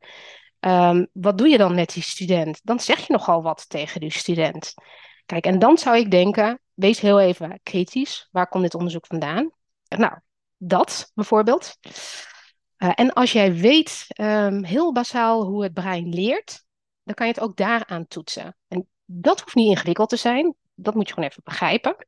Ehm, 0.60 1.04
wat 1.12 1.38
doe 1.38 1.48
je 1.48 1.58
dan 1.58 1.74
met 1.74 1.92
die 1.92 2.02
student? 2.02 2.60
Dan 2.62 2.80
zeg 2.80 3.06
je 3.06 3.12
nogal 3.12 3.42
wat 3.42 3.68
tegen 3.68 4.00
die 4.00 4.12
student. 4.12 4.74
Kijk, 5.26 5.46
en 5.46 5.58
dan 5.58 5.78
zou 5.78 5.96
ik 5.96 6.10
denken, 6.10 6.60
wees 6.74 7.00
heel 7.00 7.20
even 7.20 7.60
kritisch. 7.62 8.28
Waar 8.30 8.48
komt 8.48 8.62
dit 8.62 8.74
onderzoek 8.74 9.06
vandaan? 9.06 9.50
Nou, 9.88 10.18
dat 10.56 11.10
bijvoorbeeld. 11.14 11.78
Uh, 12.78 12.90
en 12.94 13.12
als 13.12 13.32
jij 13.32 13.54
weet 13.54 14.06
um, 14.20 14.64
heel 14.64 14.92
basaal 14.92 15.44
hoe 15.44 15.62
het 15.62 15.72
brein 15.72 16.08
leert, 16.08 16.64
dan 17.02 17.14
kan 17.14 17.26
je 17.26 17.32
het 17.32 17.42
ook 17.42 17.56
daaraan 17.56 18.06
toetsen. 18.06 18.56
En 18.68 18.88
dat 19.04 19.40
hoeft 19.40 19.54
niet 19.54 19.68
ingewikkeld 19.70 20.08
te 20.08 20.16
zijn. 20.16 20.54
Dat 20.74 20.94
moet 20.94 21.08
je 21.08 21.14
gewoon 21.14 21.28
even 21.28 21.42
begrijpen. 21.44 22.06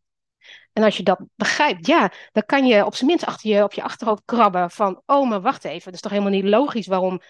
En 0.72 0.82
als 0.82 0.96
je 0.96 1.02
dat 1.02 1.20
begrijpt, 1.34 1.86
ja, 1.86 2.12
dan 2.32 2.42
kan 2.46 2.66
je 2.66 2.84
op 2.84 2.94
zijn 2.94 3.06
minst 3.06 3.24
achter 3.24 3.50
je, 3.50 3.62
op 3.62 3.72
je 3.72 3.82
achterhoofd 3.82 4.22
krabben 4.24 4.70
van, 4.70 5.02
oh, 5.06 5.28
maar 5.28 5.40
wacht 5.40 5.64
even, 5.64 5.84
dat 5.84 5.94
is 5.94 6.00
toch 6.00 6.10
helemaal 6.10 6.32
niet 6.32 6.44
logisch 6.44 6.86
waarom 6.86 7.20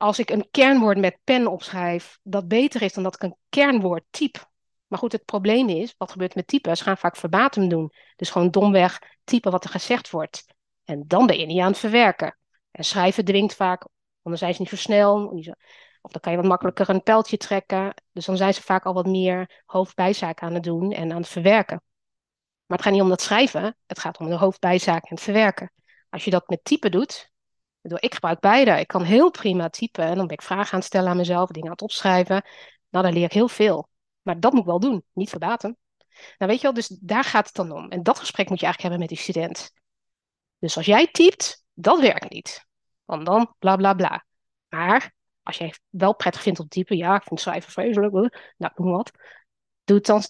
als 0.00 0.18
ik 0.18 0.30
een 0.30 0.48
kernwoord 0.50 0.98
met 0.98 1.18
pen 1.24 1.46
opschrijf, 1.46 2.18
dat 2.22 2.48
beter 2.48 2.82
is 2.82 2.92
dan 2.92 3.02
dat 3.02 3.14
ik 3.14 3.22
een 3.22 3.36
kernwoord 3.48 4.04
typ. 4.10 4.50
Maar 4.86 4.98
goed, 4.98 5.12
het 5.12 5.24
probleem 5.24 5.68
is, 5.68 5.94
wat 5.98 6.10
gebeurt 6.10 6.34
met 6.34 6.46
typen? 6.46 6.76
Ze 6.76 6.82
gaan 6.82 6.96
vaak 6.96 7.16
verbatim 7.16 7.68
doen. 7.68 7.92
Dus 8.16 8.30
gewoon 8.30 8.50
domweg 8.50 8.98
typen 9.24 9.50
wat 9.50 9.64
er 9.64 9.70
gezegd 9.70 10.10
wordt. 10.10 10.44
En 10.90 11.04
dan 11.06 11.26
ben 11.26 11.38
je 11.38 11.46
niet 11.46 11.60
aan 11.60 11.70
het 11.70 11.78
verwerken. 11.78 12.36
En 12.70 12.84
schrijven 12.84 13.24
dwingt 13.24 13.54
vaak, 13.54 13.86
anders 14.22 14.42
zijn 14.42 14.54
ze 14.54 14.60
niet 14.60 14.70
zo 14.70 14.76
snel. 14.76 15.26
Of 16.02 16.12
dan 16.12 16.20
kan 16.20 16.32
je 16.32 16.38
wat 16.38 16.46
makkelijker 16.46 16.88
een 16.88 17.02
pijltje 17.02 17.36
trekken. 17.36 17.94
Dus 18.12 18.24
dan 18.24 18.36
zijn 18.36 18.54
ze 18.54 18.62
vaak 18.62 18.84
al 18.84 18.94
wat 18.94 19.06
meer 19.06 19.62
hoofdbijzaak 19.66 20.42
aan 20.42 20.54
het 20.54 20.62
doen 20.62 20.92
en 20.92 21.12
aan 21.12 21.20
het 21.20 21.28
verwerken. 21.28 21.82
Maar 22.66 22.76
het 22.76 22.86
gaat 22.86 22.92
niet 22.92 23.02
om 23.02 23.08
dat 23.08 23.20
schrijven, 23.20 23.76
het 23.86 23.98
gaat 23.98 24.18
om 24.18 24.28
de 24.28 24.34
hoofdbijzaak 24.34 25.02
en 25.02 25.14
het 25.14 25.20
verwerken. 25.20 25.72
Als 26.08 26.24
je 26.24 26.30
dat 26.30 26.48
met 26.48 26.64
typen 26.64 26.90
doet, 26.90 27.30
ik 27.82 28.14
gebruik 28.14 28.40
beide. 28.40 28.80
Ik 28.80 28.86
kan 28.86 29.02
heel 29.02 29.30
prima 29.30 29.68
typen 29.68 30.04
en 30.04 30.16
dan 30.16 30.26
ben 30.26 30.36
ik 30.36 30.42
vragen 30.42 30.72
aan 30.72 30.78
het 30.78 30.88
stellen 30.88 31.10
aan 31.10 31.16
mezelf, 31.16 31.48
dingen 31.48 31.66
aan 31.66 31.72
het 31.72 31.82
opschrijven. 31.82 32.44
Nou, 32.88 33.04
dan 33.04 33.14
leer 33.14 33.24
ik 33.24 33.32
heel 33.32 33.48
veel. 33.48 33.88
Maar 34.22 34.40
dat 34.40 34.52
moet 34.52 34.60
ik 34.60 34.66
wel 34.66 34.80
doen, 34.80 35.04
niet 35.12 35.30
verbaten. 35.30 35.76
Nou, 36.38 36.50
weet 36.50 36.60
je 36.60 36.62
wel, 36.62 36.72
dus 36.72 36.88
daar 36.88 37.24
gaat 37.24 37.46
het 37.46 37.54
dan 37.54 37.72
om. 37.72 37.88
En 37.88 38.02
dat 38.02 38.18
gesprek 38.18 38.48
moet 38.48 38.60
je 38.60 38.66
eigenlijk 38.66 38.94
hebben 38.94 38.98
met 38.98 39.08
die 39.08 39.34
student. 39.34 39.72
Dus 40.60 40.76
als 40.76 40.86
jij 40.86 41.06
typt, 41.06 41.64
dat 41.74 42.00
werkt 42.00 42.30
niet. 42.30 42.66
Want 43.04 43.26
dan 43.26 43.54
bla 43.58 43.76
bla 43.76 43.94
bla. 43.94 44.24
Maar 44.68 45.12
als 45.42 45.56
jij 45.56 45.74
wel 45.88 46.14
prettig 46.14 46.42
vindt 46.42 46.60
om 46.60 46.68
te 46.68 46.78
typen, 46.78 46.96
ja, 46.96 47.16
ik 47.16 47.22
vind 47.22 47.40
schrijven 47.40 47.72
vreselijk, 47.72 48.12
nou, 48.56 48.72
noem 48.76 48.90
wat. 48.90 49.10
Doe 49.84 49.96
het 49.96 50.06
dan, 50.06 50.22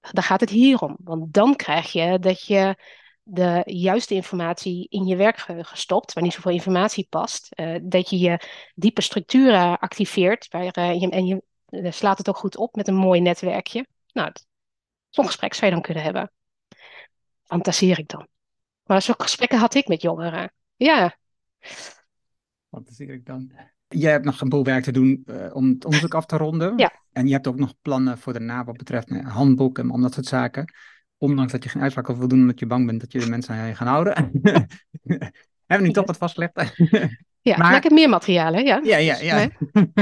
dan 0.00 0.22
gaat 0.22 0.40
het 0.40 0.50
hierom. 0.50 0.96
Want 1.00 1.32
dan 1.32 1.56
krijg 1.56 1.92
je 1.92 2.18
dat 2.18 2.46
je 2.46 2.76
de 3.22 3.62
juiste 3.64 4.14
informatie 4.14 4.86
in 4.88 5.04
je 5.04 5.16
werkgeheugen 5.16 5.76
stopt, 5.76 6.12
waar 6.12 6.22
niet 6.22 6.32
zoveel 6.32 6.52
informatie 6.52 7.06
past. 7.10 7.48
Uh, 7.60 7.78
dat 7.82 8.10
je 8.10 8.18
je 8.18 8.40
diepe 8.74 9.02
structuren 9.02 9.78
activeert 9.78 10.48
waar, 10.48 10.78
uh, 10.78 11.00
je, 11.00 11.10
en 11.10 11.26
je 11.26 11.42
uh, 11.68 11.90
slaat 11.90 12.18
het 12.18 12.28
ook 12.28 12.36
goed 12.36 12.56
op 12.56 12.74
met 12.74 12.88
een 12.88 12.94
mooi 12.94 13.20
netwerkje. 13.20 13.86
Nou, 14.12 14.32
zo'n 15.10 15.26
gesprek 15.26 15.54
zou 15.54 15.66
je 15.66 15.72
dan 15.72 15.82
kunnen 15.82 16.02
hebben. 16.02 16.32
Fantaseer 17.42 17.98
ik 17.98 18.08
dan. 18.08 18.28
Maar 18.86 19.02
zo'n 19.02 19.14
gesprekken 19.18 19.58
had 19.58 19.74
ik 19.74 19.88
met 19.88 20.02
jongeren. 20.02 20.52
Ja. 20.76 21.16
Fantaseer 22.70 23.10
ik 23.10 23.26
dan. 23.26 23.52
Jij 23.88 24.10
hebt 24.10 24.24
nog 24.24 24.40
een 24.40 24.48
boel 24.48 24.64
werk 24.64 24.84
te 24.84 24.92
doen 24.92 25.22
uh, 25.26 25.54
om 25.54 25.68
het 25.68 25.84
onderzoek 25.84 26.14
af 26.14 26.26
te 26.26 26.36
ronden. 26.36 26.78
Ja. 26.78 26.92
En 27.12 27.26
je 27.26 27.32
hebt 27.32 27.46
ook 27.46 27.58
nog 27.58 27.74
plannen 27.82 28.18
voor 28.18 28.32
daarna 28.32 28.64
wat 28.64 28.76
betreft 28.76 29.10
een 29.10 29.24
handboek 29.24 29.78
en 29.78 29.90
om 29.90 30.02
dat 30.02 30.14
soort 30.14 30.26
zaken. 30.26 30.72
Ondanks 31.18 31.52
dat 31.52 31.62
je 31.62 31.68
geen 31.68 31.82
uitspraak 31.82 32.06
wil 32.06 32.28
doen 32.28 32.40
omdat 32.40 32.58
je 32.58 32.66
bang 32.66 32.86
bent 32.86 33.00
dat 33.00 33.12
je 33.12 33.18
de 33.18 33.28
mensen 33.28 33.54
aan 33.54 33.66
je 33.66 33.74
gaan 33.74 33.86
houden. 33.86 34.14
Hebben 35.66 35.86
we 35.86 35.86
nu 35.86 35.92
toch 35.92 36.06
wat 36.06 36.16
vastgelegd? 36.16 36.74
ja, 37.40 37.56
maar 37.56 37.76
ik 37.76 37.82
heb 37.82 37.92
meer 37.92 38.08
materialen, 38.08 38.64
ja. 38.64 38.80
Ja, 38.82 38.96
ja, 38.96 39.18
ja. 39.18 39.50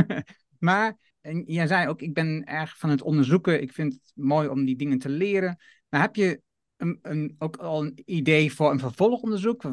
maar 0.58 0.96
en 1.20 1.42
jij 1.46 1.66
zei 1.66 1.88
ook, 1.88 2.02
ik 2.02 2.14
ben 2.14 2.44
erg 2.44 2.78
van 2.78 2.90
het 2.90 3.02
onderzoeken. 3.02 3.62
Ik 3.62 3.72
vind 3.72 3.92
het 3.92 4.12
mooi 4.14 4.48
om 4.48 4.64
die 4.64 4.76
dingen 4.76 4.98
te 4.98 5.08
leren. 5.08 5.56
Maar 5.88 6.00
heb 6.00 6.16
je 6.16 6.40
ook 7.38 7.56
al 7.56 7.82
een 7.82 8.02
idee 8.04 8.54
voor 8.54 8.70
een 8.70 8.78
vervolgonderzoek? 8.78 9.64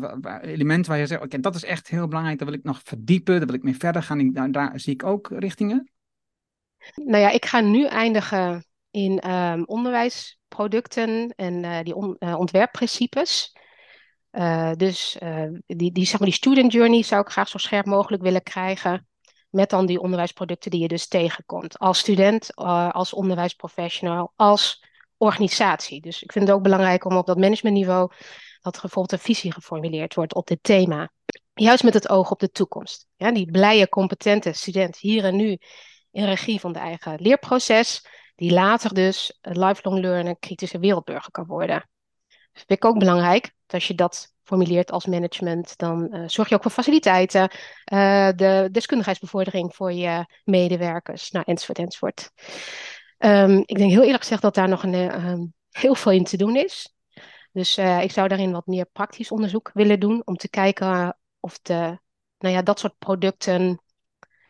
Elementen 0.42 0.92
waar 0.92 1.00
je 1.00 1.06
zegt, 1.06 1.24
oké, 1.24 1.40
dat 1.40 1.56
is 1.56 1.64
echt 1.64 1.88
heel 1.88 2.08
belangrijk. 2.08 2.38
Daar 2.40 2.48
wil 2.48 2.58
ik 2.58 2.64
nog 2.64 2.82
verdiepen. 2.84 3.38
Daar 3.38 3.46
wil 3.46 3.56
ik 3.56 3.64
mee 3.64 3.78
verder 3.78 4.04
gaan. 4.04 4.34
Daar, 4.34 4.52
daar 4.52 4.80
zie 4.80 4.94
ik 4.94 5.04
ook 5.04 5.30
richtingen. 5.34 5.92
Nou 6.96 7.18
ja, 7.18 7.30
ik 7.30 7.46
ga 7.46 7.60
nu 7.60 7.86
eindigen 7.86 8.66
in 8.92 9.32
um, 9.32 9.64
onderwijsproducten 9.66 11.34
en 11.36 11.64
uh, 11.64 11.80
die 11.82 11.96
uh, 11.96 12.40
ontwerpprincipes. 12.40 13.56
Uh, 14.32 14.72
dus 14.74 15.18
die, 15.66 15.92
die, 15.92 16.06
zeg 16.06 16.20
maar, 16.20 16.28
die 16.28 16.38
student 16.38 16.72
journey 16.72 17.04
zou 17.04 17.22
ik 17.22 17.30
graag 17.30 17.48
zo 17.48 17.58
scherp 17.58 17.86
mogelijk 17.86 18.24
willen 18.24 18.44
krijgen. 18.44 19.08
Met 19.50 19.70
dan 19.70 19.86
die 19.86 20.00
onderwijsproducten 20.00 20.72
die 20.72 20.82
je 20.82 20.88
dus 20.88 21.08
tegenkomt. 21.08 21.80
Als 21.80 22.00
student, 22.00 22.56
als 22.56 23.14
onderwijsprofessional, 23.14 24.34
als 24.36 24.86
organisatie. 25.22 26.02
Dus 26.02 26.24
ik 26.24 26.32
vind 26.32 26.48
het 26.48 26.54
ook 26.56 26.64
belangrijk 26.64 27.06
om 27.06 27.18
op 27.18 27.26
dat 27.26 27.38
managementniveau 27.38 28.12
dat 28.62 28.76
er 28.76 28.82
bijvoorbeeld 28.82 29.12
een 29.12 29.26
visie 29.34 29.54
geformuleerd 29.54 30.16
wordt 30.16 30.36
op 30.36 30.48
dit 30.48 30.60
thema. 30.62 31.12
Juist 31.54 31.84
met 31.84 31.94
het 31.94 32.10
oog 32.10 32.32
op 32.32 32.40
de 32.40 32.50
toekomst. 32.50 33.08
Ja, 33.16 33.32
die 33.32 33.52
blije, 33.52 33.90
competente 33.90 34.54
student 34.54 34.98
hier 34.98 35.24
en 35.24 35.36
nu 35.36 35.58
in 36.12 36.26
regie 36.26 36.60
van 36.60 36.74
de 36.74 36.80
eigen 36.80 37.22
leerproces, 37.22 38.06
die 38.36 38.52
later 38.52 38.94
dus 38.94 39.38
lifelong 39.42 40.00
learner, 40.00 40.38
kritische 40.40 40.80
wereldburger 40.80 41.32
kan 41.32 41.46
worden. 41.46 41.90
Dat 42.28 42.64
vind 42.68 42.72
ik 42.72 42.86
ook 42.86 43.00
belangrijk. 43.00 43.54
Als 43.68 43.88
je 43.88 43.96
dat 43.96 44.34
formuleert 44.44 44.92
als 44.92 45.06
management, 45.06 45.78
dan 45.78 46.08
uh, 46.12 46.24
zorg 46.28 46.50
je 46.50 46.56
ook 46.56 46.62
voor 46.62 46.72
faciliteiten, 46.72 47.42
uh, 47.94 48.30
de 48.36 48.70
deskundigheidsbevordering 48.72 49.76
voor 49.76 49.92
je 49.92 50.26
medewerkers, 50.44 51.32
nou, 51.32 51.46
enzovoort, 51.48 51.78
enzovoort. 51.78 52.32
Um, 53.24 53.58
ik 53.66 53.78
denk 53.78 53.92
heel 53.92 54.04
eerlijk 54.04 54.22
gezegd 54.22 54.42
dat 54.42 54.56
daar 54.56 54.70
nog 54.70 54.84
een, 54.84 54.94
uh, 54.94 55.48
heel 55.70 55.96
veel 55.96 56.12
in 56.12 56.24
te 56.24 56.38
doen 56.38 56.56
is. 56.56 56.96
Dus 57.52 57.78
uh, 57.78 58.04
ik 58.04 58.12
zou 58.12 58.28
daarin 58.28 58.52
wat 58.52 58.66
meer 58.66 58.86
praktisch 58.86 59.32
onderzoek 59.32 59.72
willen 59.74 60.00
doen 60.00 60.22
om 60.26 60.36
te 60.36 60.50
kijken 60.50 61.18
of 61.40 61.60
de, 61.60 62.00
nou 62.38 62.56
ja, 62.56 62.62
dat 62.62 62.80
soort 62.80 62.98
producten, 62.98 63.82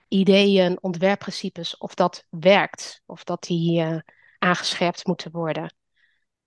ideeën, 0.07 0.77
ontwerpprincipes, 0.81 1.77
of 1.77 1.93
dat 1.93 2.25
werkt. 2.29 3.01
Of 3.05 3.23
dat 3.23 3.43
die 3.43 3.81
uh, 3.81 3.97
aangescherpt 4.37 5.05
moeten 5.05 5.31
worden. 5.31 5.75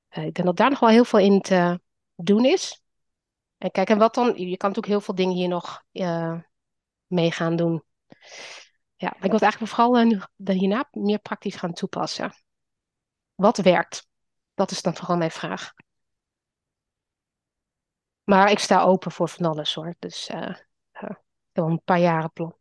ik 0.09 0.35
denk 0.35 0.45
dat 0.45 0.57
daar 0.57 0.70
nog 0.70 0.81
wel 0.81 0.89
heel 0.89 1.05
veel 1.05 1.18
in 1.18 1.41
te 1.41 1.81
doen 2.14 2.45
is. 2.45 2.83
En 3.59 3.70
kijk, 3.70 3.89
en 3.89 3.99
wat 3.99 4.14
dan? 4.14 4.27
Je 4.27 4.57
kan 4.57 4.68
natuurlijk 4.68 4.87
heel 4.87 5.01
veel 5.01 5.14
dingen 5.14 5.35
hier 5.35 5.49
nog 5.49 5.85
mee 7.07 7.31
gaan 7.31 7.57
doen. 7.57 7.85
Ja, 9.05 9.15
ik 9.21 9.31
wil 9.31 9.41
eigenlijk 9.41 9.73
vooral 9.73 10.01
uh, 10.01 10.21
hierna 10.37 10.89
meer 10.91 11.19
praktisch 11.19 11.55
gaan 11.55 11.73
toepassen. 11.73 12.33
Wat 13.35 13.57
werkt? 13.57 14.09
Dat 14.55 14.71
is 14.71 14.83
dan 14.83 14.97
vooral 14.97 15.17
mijn 15.17 15.31
vraag. 15.31 15.73
Maar 18.23 18.51
ik 18.51 18.59
sta 18.59 18.83
open 18.83 19.13
voor 19.13 19.29
van 19.29 19.47
alles 19.47 19.75
hoor. 19.75 19.95
Dus 19.99 20.31
uh, 20.31 20.57
uh, 21.03 21.11
een 21.53 21.83
paar 21.85 22.01
jaren 22.01 22.33
plan. 22.33 22.57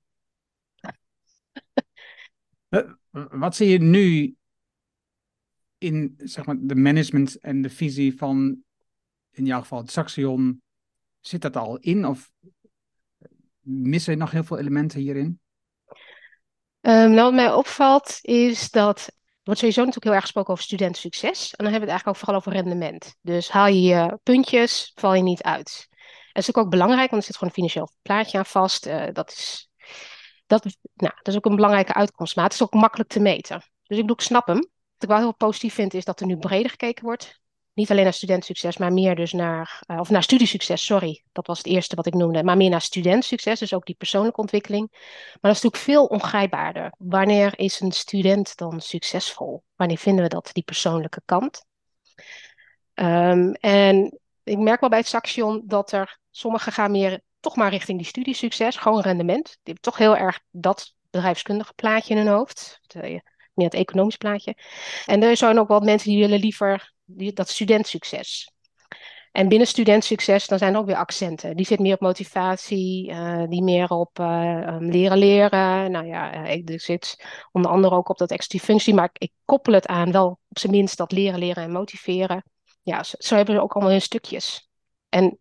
Wat 3.30 3.56
zie 3.56 3.70
je 3.70 3.80
nu 3.80 4.36
in 5.78 6.14
zeg 6.18 6.46
maar, 6.46 6.58
de 6.60 6.76
management 6.76 7.40
en 7.40 7.62
de 7.62 7.70
visie 7.70 8.18
van, 8.18 8.64
in 9.32 9.46
jouw 9.46 9.62
geval, 9.62 9.80
het 9.80 9.92
Saxion? 9.92 10.62
Zit 11.20 11.42
dat 11.42 11.56
al 11.56 11.78
in 11.78 12.06
of 12.06 12.32
missen 13.60 14.18
nog 14.18 14.32
heel 14.32 14.44
veel 14.44 14.58
elementen 14.58 15.00
hierin? 15.00 15.42
Um, 16.86 17.12
nou, 17.12 17.16
wat 17.16 17.34
mij 17.34 17.54
opvalt 17.54 18.20
is 18.22 18.72
dat. 18.72 19.08
Er 19.08 19.50
wordt 19.50 19.60
sowieso 19.60 19.80
natuurlijk 19.80 20.06
heel 20.06 20.14
erg 20.14 20.24
gesproken 20.24 20.52
over 20.52 20.64
studentsucces. 20.64 21.56
En 21.56 21.64
dan 21.64 21.74
hebben 21.74 21.90
we 21.90 21.94
het 21.94 22.04
eigenlijk 22.04 22.08
ook 22.08 22.24
vooral 22.24 22.36
over 22.36 22.52
rendement. 22.52 23.16
Dus 23.22 23.50
haal 23.50 23.68
je 23.68 23.82
je 23.82 24.20
puntjes, 24.24 24.92
val 24.96 25.14
je 25.14 25.22
niet 25.22 25.44
uit. 25.44 25.88
Dat 25.90 26.42
is 26.42 26.48
natuurlijk 26.48 26.58
ook 26.58 26.70
belangrijk, 26.70 27.10
want 27.10 27.22
er 27.22 27.28
zit 27.28 27.38
gewoon 27.38 27.50
een 27.50 27.56
financieel 27.56 27.92
plaatje 28.02 28.38
aan 28.38 28.46
vast. 28.46 28.88
Uh, 28.88 29.06
dat, 29.14 29.30
is, 29.30 29.70
dat, 30.46 30.64
nou, 30.94 31.14
dat 31.16 31.28
is 31.28 31.36
ook 31.36 31.46
een 31.46 31.56
belangrijke 31.56 31.94
uitkomst. 31.94 32.36
Maar 32.36 32.46
het 32.46 32.54
is 32.54 32.64
ook 32.64 32.74
makkelijk 32.74 33.10
te 33.10 33.20
meten. 33.20 33.58
Dus 33.60 33.98
ik 33.98 34.02
bedoel, 34.02 34.16
ik 34.16 34.22
snap 34.22 34.48
hem. 34.48 34.68
ik 35.00 35.08
wel 35.08 35.18
heel 35.18 35.36
positief 35.36 35.74
vind, 35.74 35.94
is 35.94 36.06
dat 36.06 36.20
er 36.20 36.26
nu 36.26 36.38
breder 36.38 36.70
gekeken 36.70 37.04
wordt. 37.04 37.42
Niet 37.74 37.92
alleen 37.92 38.04
naar 38.04 38.14
studentsucces, 38.14 38.78
maar 38.78 38.94
meer 38.94 39.16
dus 39.16 39.32
naar, 39.32 39.82
uh, 39.88 40.00
of 40.00 40.10
naar 40.10 40.24
studiesucces, 40.24 40.86
sorry. 40.86 41.24
Dat 41.32 41.48
was 41.48 41.58
het 41.58 41.68
eerste 41.68 41.96
wat 41.96 42.06
ik 42.06 42.14
noemde. 42.14 42.44
Maar 42.44 42.58
meer 42.58 42.70
naar 42.70 42.82
studentsucces, 42.82 43.60
dus 43.60 43.74
ook 43.74 43.86
die 43.86 43.96
persoonlijke 43.96 44.42
ontwikkeling. 44.42 44.88
Maar 44.92 45.52
dat 45.52 45.56
is 45.56 45.62
natuurlijk 45.62 45.84
veel 45.84 46.06
ongrijpbaarder. 46.06 46.94
Wanneer 46.98 47.60
is 47.60 47.80
een 47.80 47.92
student 47.92 48.58
dan 48.58 48.82
succesvol? 48.82 49.64
Wanneer 49.76 49.98
vinden 49.98 50.24
we 50.24 50.30
dat, 50.30 50.50
die 50.54 50.64
persoonlijke 50.64 51.22
kant? 51.26 51.66
Um, 52.94 53.54
en 53.54 54.20
ik 54.44 54.58
merk 54.58 54.80
wel 54.80 54.90
bij 54.90 55.00
het 55.00 55.08
Saxion 55.08 55.62
dat 55.66 55.92
er 55.92 56.20
sommigen 56.32 56.72
gaan 56.72 56.92
meer 56.92 57.22
toch 57.40 57.56
maar 57.56 57.70
richting 57.70 57.98
die 57.98 58.08
studiesucces, 58.08 58.76
gewoon 58.76 59.02
rendement. 59.02 59.46
Die 59.46 59.60
hebben 59.64 59.84
toch 59.84 59.98
heel 59.98 60.18
erg 60.18 60.40
dat 60.52 60.94
bedrijfskundige 61.10 61.74
plaatje 61.74 62.14
in 62.14 62.20
hun 62.20 62.34
hoofd. 62.34 62.80
Meer 63.54 63.66
het 63.66 63.76
economisch 63.76 64.18
plaatje. 64.18 64.56
En 65.06 65.24
er 65.24 65.38
zijn 65.38 65.60
ook 65.60 65.68
wel 65.68 65.80
mensen 65.80 66.10
die 66.10 66.20
willen 66.20 66.40
liever 66.40 66.94
die, 67.06 67.34
dat 67.34 67.50
studentsucces. 67.50 68.54
En 69.34 69.48
binnen 69.48 69.68
studentsucces, 69.68 70.48
dan 70.48 70.58
zijn 70.58 70.74
er 70.74 70.80
ook 70.80 70.86
weer 70.86 70.96
accenten. 70.96 71.56
Die 71.56 71.66
zit 71.66 71.80
meer 71.80 71.94
op 71.94 72.00
motivatie, 72.00 73.10
uh, 73.12 73.44
die 73.48 73.64
meer 73.64 73.90
op 73.90 74.20
uh, 74.20 74.76
leren 74.80 75.18
leren. 75.18 75.92
Nou 75.92 76.06
ja, 76.06 76.46
ik, 76.46 76.70
ik, 76.70 76.82
zit 76.82 77.26
onder 77.52 77.72
andere 77.72 77.96
ook 77.96 78.10
op 78.10 78.18
dat 78.18 78.32
executieve 78.32 78.66
functie, 78.66 78.94
maar 78.94 79.10
ik, 79.14 79.32
koppel 79.46 79.74
het 79.74 79.88
aan 79.88 80.12
wel 80.12 80.40
op 80.50 80.60
zijn 80.60 80.72
minst 80.72 80.98
dat 80.98 81.12
leren, 81.12 81.40
leren 81.40 81.64
en 81.64 81.72
motiveren. 81.72 82.44
Ja, 82.82 83.04
zo, 83.04 83.36
hebben 83.36 83.56
we 83.56 83.62
ook 83.62 83.74
allemaal 83.74 83.92
hun 83.92 84.02
stukjes. 84.02 84.70
En 85.10 85.40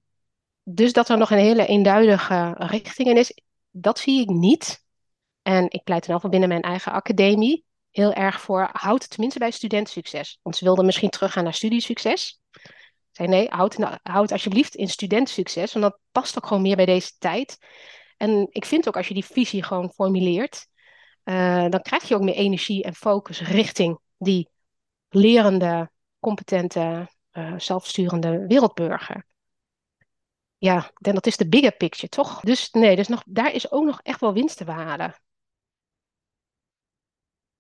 dus 0.62 0.92
dat 0.92 1.08
er 1.08 1.18
nog 1.18 1.30
een 1.30 1.38
hele 1.38 1.66
eenduidige 1.66 2.54
richting 2.56 3.08
in 3.08 3.16
is, 3.16 3.40
dat 3.70 3.98
zie 3.98 4.20
ik 4.20 4.28
niet. 4.28 4.84
En 5.42 5.70
ik 5.70 5.82
pleit 5.82 6.06
dan 6.06 6.20
van 6.20 6.30
binnen 6.30 6.48
mijn 6.48 6.62
eigen 6.62 6.92
academie 6.92 7.64
heel 7.92 8.12
erg 8.12 8.40
voor, 8.40 8.68
houd 8.72 9.02
het 9.02 9.10
tenminste 9.10 9.38
bij 9.38 9.50
studentsucces. 9.50 10.38
Want 10.42 10.56
ze 10.56 10.64
wilden 10.64 10.84
misschien 10.84 11.10
teruggaan 11.10 11.44
naar 11.44 11.54
studiesucces. 11.54 12.40
Zei 13.10 13.28
nee, 13.28 13.48
houd, 13.48 13.78
nou, 13.78 13.98
houd 14.02 14.32
alsjeblieft 14.32 14.74
in 14.74 14.88
studentsucces, 14.88 15.72
want 15.72 15.84
dat 15.84 15.98
past 16.12 16.36
ook 16.36 16.46
gewoon 16.46 16.62
meer 16.62 16.76
bij 16.76 16.86
deze 16.86 17.12
tijd. 17.18 17.58
En 18.16 18.48
ik 18.50 18.64
vind 18.64 18.88
ook 18.88 18.96
als 18.96 19.08
je 19.08 19.14
die 19.14 19.24
visie 19.24 19.62
gewoon 19.62 19.92
formuleert, 19.92 20.66
uh, 21.24 21.68
dan 21.68 21.82
krijg 21.82 22.08
je 22.08 22.14
ook 22.14 22.22
meer 22.22 22.34
energie 22.34 22.82
en 22.82 22.94
focus 22.94 23.40
richting 23.40 23.98
die 24.18 24.48
lerende, 25.08 25.90
competente, 26.20 27.10
uh, 27.32 27.54
zelfsturende 27.56 28.46
wereldburger. 28.46 29.26
Ja, 30.58 30.90
dat 30.94 31.26
is 31.26 31.36
de 31.36 31.48
bigger 31.48 31.76
picture, 31.76 32.08
toch? 32.08 32.40
Dus 32.40 32.70
nee, 32.70 32.96
dus 32.96 33.08
nog, 33.08 33.22
daar 33.26 33.52
is 33.52 33.70
ook 33.70 33.84
nog 33.84 34.00
echt 34.02 34.20
wel 34.20 34.32
winst 34.32 34.56
te 34.56 34.64
behalen. 34.64 35.14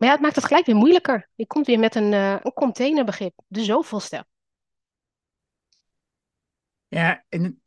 Maar 0.02 0.10
ja, 0.10 0.16
het 0.16 0.26
maakt 0.26 0.36
het 0.36 0.46
gelijk 0.46 0.66
weer 0.66 0.76
moeilijker. 0.76 1.28
Je 1.34 1.46
komt 1.46 1.66
weer 1.66 1.78
met 1.78 1.94
een, 1.94 2.12
uh, 2.12 2.36
een 2.42 2.52
containerbegrip, 2.52 3.40
de 3.46 3.64
zoveelste. 3.64 4.26
Ja, 6.88 7.24
en 7.28 7.62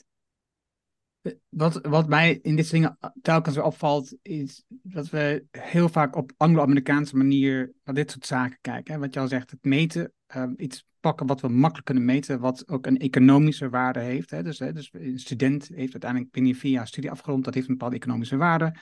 wat, 1.50 1.80
wat 1.82 2.08
mij 2.08 2.40
in 2.42 2.56
dit 2.56 2.70
dingen 2.70 2.98
telkens 3.22 3.56
weer 3.56 3.64
opvalt, 3.64 4.16
is 4.22 4.64
dat 4.68 5.10
we 5.10 5.46
heel 5.52 5.90
vaak 5.90 6.16
op 6.16 6.32
Anglo-Amerikaanse 6.38 7.18
manier 7.18 7.74
naar 7.84 7.96
dit 7.96 8.12
soort 8.12 8.26
zaken 8.26 8.58
kijken. 8.62 8.94
Hè? 8.94 9.00
Wat 9.00 9.14
je 9.14 9.20
al 9.20 9.28
zegt, 9.28 9.52
het 9.52 9.64
meten, 9.64 10.14
uh, 10.36 10.44
iets 10.58 10.88
pakken 11.00 11.28
wat 11.28 11.42
we 11.42 11.48
makkelijk 11.48 11.86
kunnen 11.86 12.06
meten, 12.06 12.40
wat 12.40 12.68
ook 12.68 12.86
een 12.86 12.98
economische 12.98 13.70
waarde 13.70 14.00
heeft. 14.00 14.30
Hè? 14.30 14.44
Dus, 14.44 14.60
hè, 14.60 14.74
dus 14.74 14.90
een 14.92 15.20
student 15.20 15.68
heeft 15.68 15.92
uiteindelijk 15.92 16.32
binnen 16.32 16.56
vier 16.56 16.72
jaar 16.72 16.88
studie 16.88 17.12
afgerond, 17.12 17.44
dat 17.44 17.54
heeft 17.54 17.68
een 17.68 17.74
bepaalde 17.74 17.96
economische 17.96 18.38
waarde. 18.38 18.76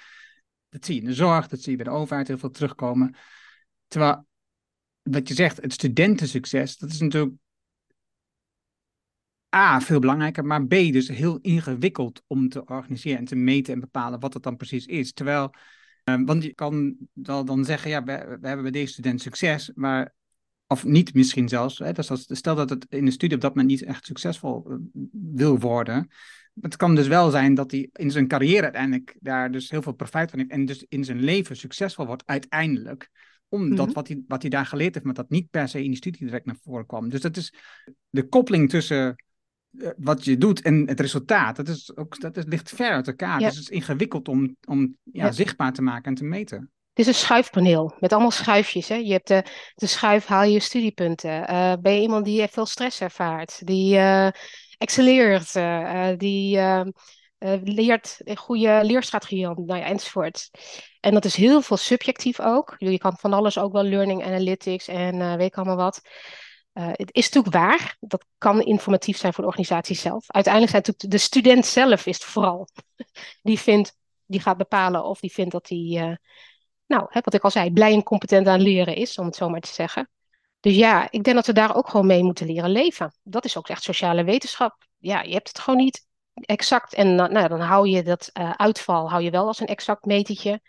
Dat 0.70 0.86
zie 0.86 0.96
je 0.96 1.02
in 1.02 1.08
de 1.08 1.14
zorg, 1.14 1.48
dat 1.48 1.62
zie 1.62 1.72
je 1.72 1.84
bij 1.84 1.94
de 1.94 2.00
overheid 2.00 2.28
heel 2.28 2.38
veel 2.38 2.52
terugkomen. 2.52 3.16
Terwijl, 3.94 4.26
wat 5.02 5.28
je 5.28 5.34
zegt, 5.34 5.62
het 5.62 5.74
studentensucces, 5.74 6.78
dat 6.78 6.90
is 6.90 7.00
natuurlijk 7.00 7.34
A, 9.56 9.82
veel 9.82 10.00
belangrijker, 10.00 10.46
maar 10.46 10.66
B, 10.66 10.70
dus 10.70 11.08
heel 11.08 11.40
ingewikkeld 11.42 12.22
om 12.28 12.50
te 12.50 12.66
organiseren 12.66 13.18
en 13.18 13.26
te 13.26 13.36
meten 13.36 13.74
en 13.74 13.80
bepalen 13.80 14.20
wat 14.20 14.34
het 14.34 14.44
dan 14.44 14.56
precies 14.56 14.86
is. 14.86 15.14
Terwijl, 15.14 15.54
uh, 16.10 16.22
want 16.26 16.44
je 16.44 16.54
kan 16.54 16.96
wel 17.14 17.46
dan 17.46 17.66
zeggen, 17.66 17.90
ja, 17.90 18.04
we, 18.04 18.12
hebben 18.42 18.62
bij 18.62 18.72
deze 18.72 18.94
student 18.94 19.22
succes, 19.22 19.72
maar, 19.76 20.14
of 20.68 20.86
niet 20.86 21.14
misschien 21.14 21.50
zelfs, 21.50 21.78
hè, 21.78 21.92
dus 21.92 22.10
als, 22.10 22.26
stel 22.28 22.56
dat 22.56 22.70
het 22.70 22.86
in 22.90 23.06
de 23.06 23.12
studie 23.12 23.36
op 23.36 23.42
dat 23.42 23.56
moment 23.56 23.72
niet 23.72 23.84
echt 23.84 24.06
succesvol 24.06 24.72
uh, 24.72 24.78
wil 25.34 25.60
worden. 25.60 26.08
Het 26.62 26.76
kan 26.76 26.96
dus 26.96 27.08
wel 27.08 27.30
zijn 27.30 27.54
dat 27.54 27.72
hij 27.72 27.90
in 27.94 28.12
zijn 28.12 28.28
carrière 28.28 28.64
uiteindelijk 28.64 29.18
daar 29.20 29.52
dus 29.52 29.70
heel 29.70 29.82
veel 29.82 29.94
profijt 29.94 30.30
van 30.30 30.40
heeft 30.40 30.52
en 30.52 30.66
dus 30.66 30.86
in 30.90 31.04
zijn 31.04 31.20
leven 31.20 31.56
succesvol 31.56 32.06
wordt 32.06 32.26
uiteindelijk 32.26 33.10
omdat 33.54 33.78
mm 33.78 33.86
-hmm. 33.86 33.94
wat, 33.94 34.08
hij, 34.08 34.24
wat 34.28 34.42
hij 34.42 34.50
daar 34.50 34.66
geleerd 34.66 34.94
heeft, 34.94 35.06
maar 35.06 35.16
dat 35.16 35.30
niet 35.30 35.50
per 35.50 35.68
se 35.68 35.84
in 35.84 35.88
die 35.88 35.96
studie 35.96 36.26
direct 36.26 36.46
naar 36.46 36.58
voren 36.64 36.86
kwam. 36.86 37.10
Dus 37.10 37.22
dat 37.22 37.38
is 37.38 37.54
de 38.10 38.28
koppeling 38.28 38.70
tussen 38.70 39.16
uh, 39.72 39.90
wat 39.98 40.26
je 40.26 40.38
doet 40.38 40.62
en 40.62 40.88
het 40.88 41.00
resultaat. 41.00 41.56
Dat, 41.56 41.68
is 41.68 41.96
ook, 41.96 42.20
dat 42.20 42.38
is, 42.38 42.44
ligt 42.46 42.70
ver 42.70 42.92
uit 42.92 43.08
elkaar. 43.08 43.40
Ja. 43.40 43.48
Dus 43.48 43.58
het 43.58 43.70
is 43.70 43.76
ingewikkeld 43.76 44.28
om, 44.28 44.56
om 44.68 44.98
ja, 45.04 45.26
ja. 45.26 45.32
zichtbaar 45.32 45.74
te 45.74 45.82
maken 45.82 46.06
en 46.06 46.16
te 46.16 46.24
meten. 46.24 46.72
Het 46.90 47.00
is 47.00 47.08
een 47.08 47.22
schuifpaneel 47.22 47.96
met 48.00 48.12
allemaal 48.12 48.32
schuifjes. 48.32 48.88
Hè? 48.88 48.96
Je 48.96 49.12
hebt 49.12 49.28
de, 49.28 49.44
de 49.76 49.88
schuif, 49.88 50.26
haal 50.26 50.44
je 50.44 50.60
studiepunten. 50.60 51.50
Uh, 51.50 51.74
ben 51.82 51.94
je 51.94 52.02
iemand 52.02 52.26
die 52.26 52.48
veel 52.48 52.66
stress 52.66 53.02
ervaart, 53.02 53.66
die 53.66 53.96
uh, 53.96 54.30
excelleert, 54.78 55.54
die 56.20 56.60
uh, 57.44 57.54
leert 57.64 58.22
goede 58.36 58.80
leerstrategieën, 58.84 59.54
nou 59.66 59.80
ja, 59.80 59.86
enzovoort. 59.86 60.50
En 61.00 61.14
dat 61.14 61.26
is 61.26 61.36
heel 61.36 61.62
veel 61.62 61.78
subjectief 61.78 62.40
ook. 62.40 62.76
Je 62.78 62.98
kan 62.98 63.18
van 63.18 63.34
alles 63.34 63.58
ook 63.58 63.72
wel 63.72 63.84
learning 63.84 64.26
analytics 64.26 64.88
en 64.88 65.16
uh, 65.16 65.36
weet 65.36 65.48
ik 65.48 65.56
allemaal 65.56 65.76
wat. 65.76 66.02
Uh, 66.74 66.88
het 66.92 67.10
is 67.14 67.30
natuurlijk 67.30 67.56
waar. 67.56 67.98
Dat 68.00 68.26
kan 68.38 68.62
informatief 68.62 69.18
zijn 69.18 69.34
voor 69.34 69.44
de 69.44 69.50
organisatie 69.50 69.96
zelf. 69.96 70.32
Uiteindelijk 70.32 70.74
zijn 70.74 70.84
natuurlijk 70.86 71.14
de 71.14 71.28
student 71.28 71.66
zelf 71.66 72.06
is 72.06 72.16
het 72.16 72.24
vooral. 72.26 72.68
Die 73.42 73.60
vindt, 73.60 73.98
die 74.26 74.40
gaat 74.40 74.58
bepalen 74.58 75.06
of 75.06 75.20
die 75.20 75.32
vindt 75.32 75.52
dat 75.52 75.70
hij, 75.70 76.20
nou, 76.86 77.06
hè, 77.10 77.22
wat 77.24 77.34
ik 77.34 77.44
al 77.44 77.52
zei, 77.52 77.72
blij 77.72 77.94
en 77.94 78.04
competent 78.04 78.48
aan 78.48 78.62
leren 78.62 78.96
is, 78.96 79.18
om 79.18 79.26
het 79.26 79.36
zo 79.36 79.50
maar 79.50 79.60
te 79.60 79.74
zeggen. 79.74 80.10
Dus 80.60 80.76
ja, 80.76 81.08
ik 81.12 81.24
denk 81.24 81.36
dat 81.36 81.46
we 81.46 81.54
daar 81.54 81.76
ook 81.76 81.90
gewoon 81.90 82.06
mee 82.06 82.24
moeten 82.24 82.46
leren 82.48 82.70
leven. 82.70 83.14
Dat 83.24 83.46
is 83.46 83.58
ook 83.58 83.70
echt 83.70 83.84
sociale 83.84 84.24
wetenschap. 84.24 84.88
Ja, 84.98 85.22
je 85.22 85.34
hebt 85.34 85.48
het 85.48 85.60
gewoon 85.60 85.80
niet 85.80 86.06
exact. 86.34 86.94
En 86.94 87.16
nou, 87.16 87.48
dan 87.48 87.60
hou 87.60 87.90
je 87.90 88.04
dat 88.04 88.30
uh, 88.34 88.52
uitval 88.52 89.10
hou 89.10 89.24
je 89.24 89.30
wel 89.30 89.48
als 89.48 89.60
een 89.60 89.68
exact 89.68 90.06
metertje. 90.06 90.62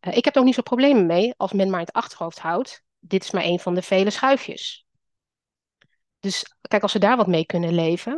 Uh, 0.00 0.16
ik 0.16 0.24
heb 0.24 0.34
er 0.34 0.40
ook 0.40 0.46
niet 0.46 0.54
zo 0.54 0.62
problemen 0.62 1.06
mee 1.06 1.34
als 1.36 1.52
men 1.52 1.70
maar 1.70 1.80
in 1.80 1.86
het 1.86 1.94
achterhoofd 1.94 2.38
houdt. 2.38 2.82
Dit 2.98 3.24
is 3.24 3.30
maar 3.30 3.44
een 3.44 3.58
van 3.58 3.74
de 3.74 3.82
vele 3.82 4.10
schuifjes. 4.10 4.86
Dus 6.20 6.54
kijk, 6.60 6.82
als 6.82 6.92
we 6.92 6.98
daar 6.98 7.16
wat 7.16 7.26
mee 7.26 7.46
kunnen 7.46 7.74
leven, 7.74 8.12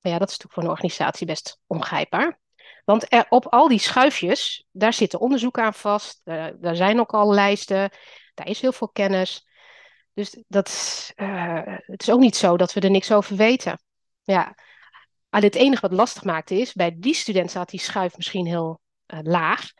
nou 0.00 0.14
ja, 0.14 0.18
dat 0.18 0.28
is 0.28 0.38
natuurlijk 0.38 0.52
voor 0.52 0.62
een 0.62 0.68
organisatie 0.68 1.26
best 1.26 1.60
ongrijpbaar. 1.66 2.40
Want 2.84 3.26
op 3.28 3.46
al 3.46 3.68
die 3.68 3.78
schuifjes, 3.78 4.66
daar 4.70 4.92
zitten 4.92 5.20
onderzoeken 5.20 5.62
aan 5.62 5.74
vast. 5.74 6.20
Uh, 6.24 6.46
daar 6.60 6.76
zijn 6.76 7.00
ook 7.00 7.12
al 7.12 7.32
lijsten. 7.32 7.90
Daar 8.34 8.46
is 8.46 8.60
heel 8.60 8.72
veel 8.72 8.88
kennis. 8.88 9.46
Dus 10.12 10.42
dat, 10.48 10.68
het 11.86 12.02
is 12.02 12.10
ook 12.10 12.20
niet 12.20 12.36
zo 12.36 12.56
dat 12.56 12.72
we 12.72 12.80
er 12.80 12.90
niks 12.90 13.12
over 13.12 13.36
weten. 13.36 13.82
Ja, 14.22 14.54
Alleen 15.30 15.46
het 15.46 15.54
enige 15.54 15.80
wat 15.80 15.92
lastig 15.92 16.24
maakte 16.24 16.60
is, 16.60 16.72
bij 16.72 16.96
die 16.98 17.14
student 17.14 17.50
zat 17.50 17.70
die 17.70 17.80
schuif 17.80 18.16
misschien 18.16 18.46
heel 18.46 18.80
uh, 19.06 19.18
laag. 19.22 19.70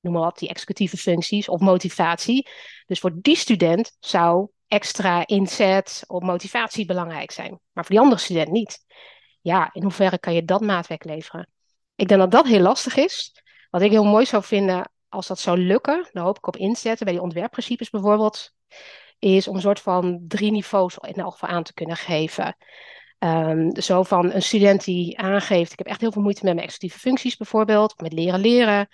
Noem 0.00 0.12
maar 0.12 0.22
wat, 0.22 0.38
die 0.38 0.48
executieve 0.48 0.96
functies 0.96 1.48
of 1.48 1.60
motivatie. 1.60 2.48
Dus 2.86 3.00
voor 3.00 3.12
die 3.14 3.36
student 3.36 3.96
zou 4.00 4.48
extra 4.68 5.26
inzet 5.26 6.04
op 6.06 6.22
motivatie 6.22 6.86
belangrijk 6.86 7.30
zijn. 7.30 7.50
Maar 7.50 7.84
voor 7.84 7.94
die 7.94 8.00
andere 8.00 8.20
student 8.20 8.50
niet. 8.50 8.84
Ja, 9.40 9.70
in 9.72 9.82
hoeverre 9.82 10.18
kan 10.18 10.34
je 10.34 10.44
dat 10.44 10.60
maatwerk 10.60 11.04
leveren? 11.04 11.48
Ik 11.94 12.08
denk 12.08 12.20
dat 12.20 12.30
dat 12.30 12.46
heel 12.46 12.60
lastig 12.60 12.96
is. 12.96 13.42
Wat 13.70 13.82
ik 13.82 13.90
heel 13.90 14.04
mooi 14.04 14.26
zou 14.26 14.44
vinden, 14.44 14.90
als 15.08 15.26
dat 15.26 15.38
zou 15.38 15.58
lukken, 15.58 16.08
dan 16.12 16.24
hoop 16.24 16.36
ik 16.36 16.46
op 16.46 16.56
inzetten, 16.56 17.04
bij 17.04 17.14
die 17.14 17.22
ontwerpprincipes 17.22 17.90
bijvoorbeeld, 17.90 18.52
is 19.18 19.48
om 19.48 19.54
een 19.54 19.60
soort 19.60 19.80
van 19.80 20.24
drie 20.28 20.50
niveaus 20.50 20.96
in 21.00 21.14
elk 21.14 21.32
geval 21.32 21.48
aan 21.48 21.62
te 21.62 21.74
kunnen 21.74 21.96
geven. 21.96 22.56
Um, 23.18 23.80
zo 23.80 24.02
van 24.02 24.32
een 24.32 24.42
student 24.42 24.84
die 24.84 25.18
aangeeft, 25.18 25.72
ik 25.72 25.78
heb 25.78 25.86
echt 25.86 26.00
heel 26.00 26.12
veel 26.12 26.22
moeite 26.22 26.44
met 26.44 26.54
mijn 26.54 26.66
executieve 26.66 26.98
functies 26.98 27.36
bijvoorbeeld, 27.36 28.00
met 28.00 28.12
leren 28.12 28.40
leren, 28.40 28.88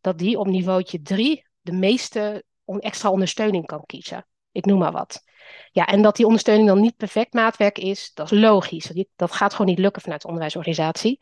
dat 0.00 0.18
die 0.18 0.38
op 0.38 0.46
niveautje 0.46 1.02
3 1.02 1.46
de 1.60 1.72
meeste 1.72 2.44
extra 2.64 3.10
ondersteuning 3.10 3.66
kan 3.66 3.86
kiezen. 3.86 4.26
Ik 4.52 4.64
noem 4.64 4.78
maar 4.78 4.92
wat. 4.92 5.22
Ja, 5.70 5.86
en 5.86 6.02
dat 6.02 6.16
die 6.16 6.26
ondersteuning 6.26 6.68
dan 6.68 6.80
niet 6.80 6.96
perfect 6.96 7.32
maatwerk 7.32 7.78
is, 7.78 8.10
dat 8.14 8.32
is 8.32 8.38
logisch. 8.38 8.92
Dat 9.16 9.32
gaat 9.32 9.52
gewoon 9.52 9.66
niet 9.66 9.78
lukken 9.78 10.02
vanuit 10.02 10.20
de 10.20 10.26
onderwijsorganisatie. 10.26 11.18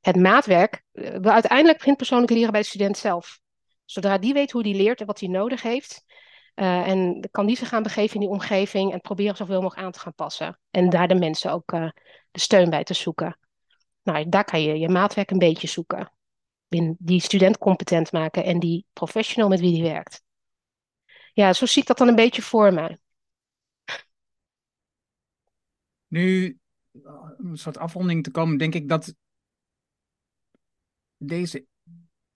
Het 0.00 0.16
maatwerk, 0.16 0.82
uh, 0.92 1.10
uiteindelijk 1.22 1.78
begint 1.78 1.96
persoonlijk 1.96 2.32
leren 2.32 2.52
bij 2.52 2.60
de 2.60 2.66
student 2.66 2.96
zelf. 2.98 3.40
Zodra 3.84 4.18
die 4.18 4.32
weet 4.32 4.50
hoe 4.50 4.62
die 4.62 4.74
leert 4.74 5.00
en 5.00 5.06
wat 5.06 5.20
hij 5.20 5.28
nodig 5.28 5.62
heeft, 5.62 6.04
uh, 6.58 6.88
en 6.88 7.28
kan 7.30 7.46
die 7.46 7.56
zich 7.56 7.68
gaan 7.68 7.82
begeven 7.82 8.14
in 8.14 8.20
die 8.20 8.28
omgeving 8.28 8.92
en 8.92 9.00
proberen 9.00 9.36
zoveel 9.36 9.60
mogelijk 9.60 9.86
aan 9.86 9.92
te 9.92 9.98
gaan 9.98 10.14
passen. 10.14 10.58
En 10.70 10.90
daar 10.90 11.08
de 11.08 11.14
mensen 11.14 11.52
ook 11.52 11.72
uh, 11.72 11.90
de 12.30 12.40
steun 12.40 12.70
bij 12.70 12.84
te 12.84 12.94
zoeken. 12.94 13.38
Nou, 14.02 14.28
daar 14.28 14.44
kan 14.44 14.62
je 14.62 14.78
je 14.78 14.88
maatwerk 14.88 15.30
een 15.30 15.38
beetje 15.38 15.68
zoeken. 15.68 16.12
In 16.68 16.96
die 16.98 17.20
student 17.20 17.58
competent 17.58 18.12
maken 18.12 18.44
en 18.44 18.58
die 18.58 18.86
professional 18.92 19.48
met 19.48 19.60
wie 19.60 19.72
die 19.72 19.82
werkt. 19.82 20.22
Ja, 21.32 21.52
zo 21.52 21.66
zie 21.66 21.82
ik 21.82 21.88
dat 21.88 21.98
dan 21.98 22.08
een 22.08 22.14
beetje 22.14 22.42
voor 22.42 22.72
me. 22.72 22.98
Nu, 26.06 26.58
om 27.38 27.50
een 27.50 27.58
soort 27.58 27.78
afronding 27.78 28.24
te 28.24 28.30
komen, 28.30 28.58
denk 28.58 28.74
ik 28.74 28.88
dat 28.88 29.14
deze 31.16 31.66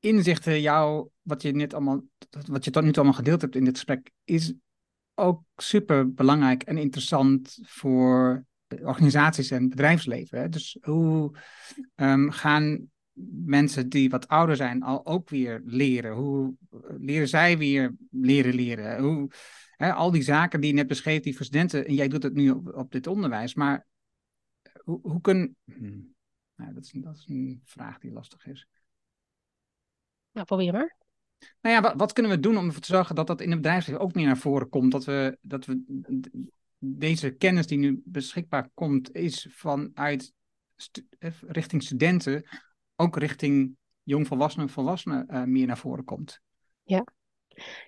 inzichten 0.02 0.60
jou, 0.60 1.08
wat 1.22 1.42
je 1.42 1.52
net 1.52 1.74
allemaal, 1.74 2.02
wat 2.46 2.64
je 2.64 2.70
tot 2.70 2.82
nu 2.82 2.88
toe 2.88 3.02
allemaal 3.02 3.18
gedeeld 3.18 3.40
hebt 3.40 3.56
in 3.56 3.64
dit 3.64 3.74
gesprek, 3.74 4.10
is 4.24 4.54
ook 5.14 5.42
super 5.56 6.12
belangrijk 6.12 6.62
en 6.62 6.76
interessant 6.78 7.58
voor 7.62 8.46
organisaties 8.68 9.50
en 9.50 9.68
bedrijfsleven. 9.68 10.40
Hè? 10.40 10.48
Dus 10.48 10.78
hoe 10.80 11.38
um, 11.94 12.30
gaan 12.30 12.90
mensen 13.44 13.88
die 13.88 14.10
wat 14.10 14.28
ouder 14.28 14.56
zijn 14.56 14.82
al 14.82 15.06
ook 15.06 15.28
weer 15.28 15.62
leren? 15.64 16.14
Hoe 16.14 16.54
leren 16.98 17.28
zij 17.28 17.58
weer 17.58 17.96
leren 18.10 18.54
leren? 18.54 19.02
Hoe, 19.02 19.30
hè, 19.76 19.92
al 19.92 20.10
die 20.10 20.22
zaken 20.22 20.60
die 20.60 20.70
je 20.70 20.76
net 20.76 20.86
beschreef, 20.86 21.22
die 21.22 21.36
voor 21.36 21.46
studenten, 21.46 21.86
en 21.86 21.94
jij 21.94 22.08
doet 22.08 22.22
het 22.22 22.34
nu 22.34 22.50
op, 22.50 22.92
dit 22.92 23.06
onderwijs, 23.06 23.54
maar 23.54 23.86
hoe, 24.84 25.00
hoe 25.02 25.20
kun... 25.20 25.56
Hmm, 25.64 26.14
nou, 26.56 26.74
dat, 26.74 26.84
is, 26.84 26.90
dat 26.94 27.16
is 27.16 27.26
een 27.28 27.60
vraag 27.64 27.98
die 27.98 28.12
lastig 28.12 28.46
is. 28.46 28.68
Nou, 30.32 30.46
probeer 30.46 30.72
maar. 30.72 30.96
Nou 31.60 31.74
ja, 31.74 31.80
wat, 31.80 31.94
wat, 31.96 32.12
kunnen 32.12 32.32
we 32.32 32.40
doen 32.40 32.56
om 32.56 32.66
ervoor 32.66 32.82
te 32.82 32.92
zorgen 32.92 33.14
dat 33.14 33.26
dat 33.26 33.40
in 33.40 33.50
het 33.50 33.60
bedrijfsleven 33.60 34.02
ook 34.02 34.14
meer 34.14 34.26
naar 34.26 34.36
voren 34.36 34.68
komt? 34.68 34.92
Dat 34.92 35.04
we, 35.04 35.38
dat 35.40 35.66
we 35.66 35.82
deze 36.78 37.30
kennis 37.30 37.66
die 37.66 37.78
nu 37.78 38.02
beschikbaar 38.04 38.68
komt, 38.74 39.14
is 39.14 39.46
vanuit 39.50 40.32
eh, 41.18 41.30
richting 41.40 41.82
studenten, 41.82 42.48
ook 42.96 43.16
richting 43.16 43.76
jongvolwassenen 44.02 44.66
en 44.66 44.72
volwassenen 44.72 45.26
uh, 45.30 45.42
meer 45.42 45.66
naar 45.66 45.78
voren 45.78 46.04
komt. 46.04 46.40
Ja. 46.82 47.04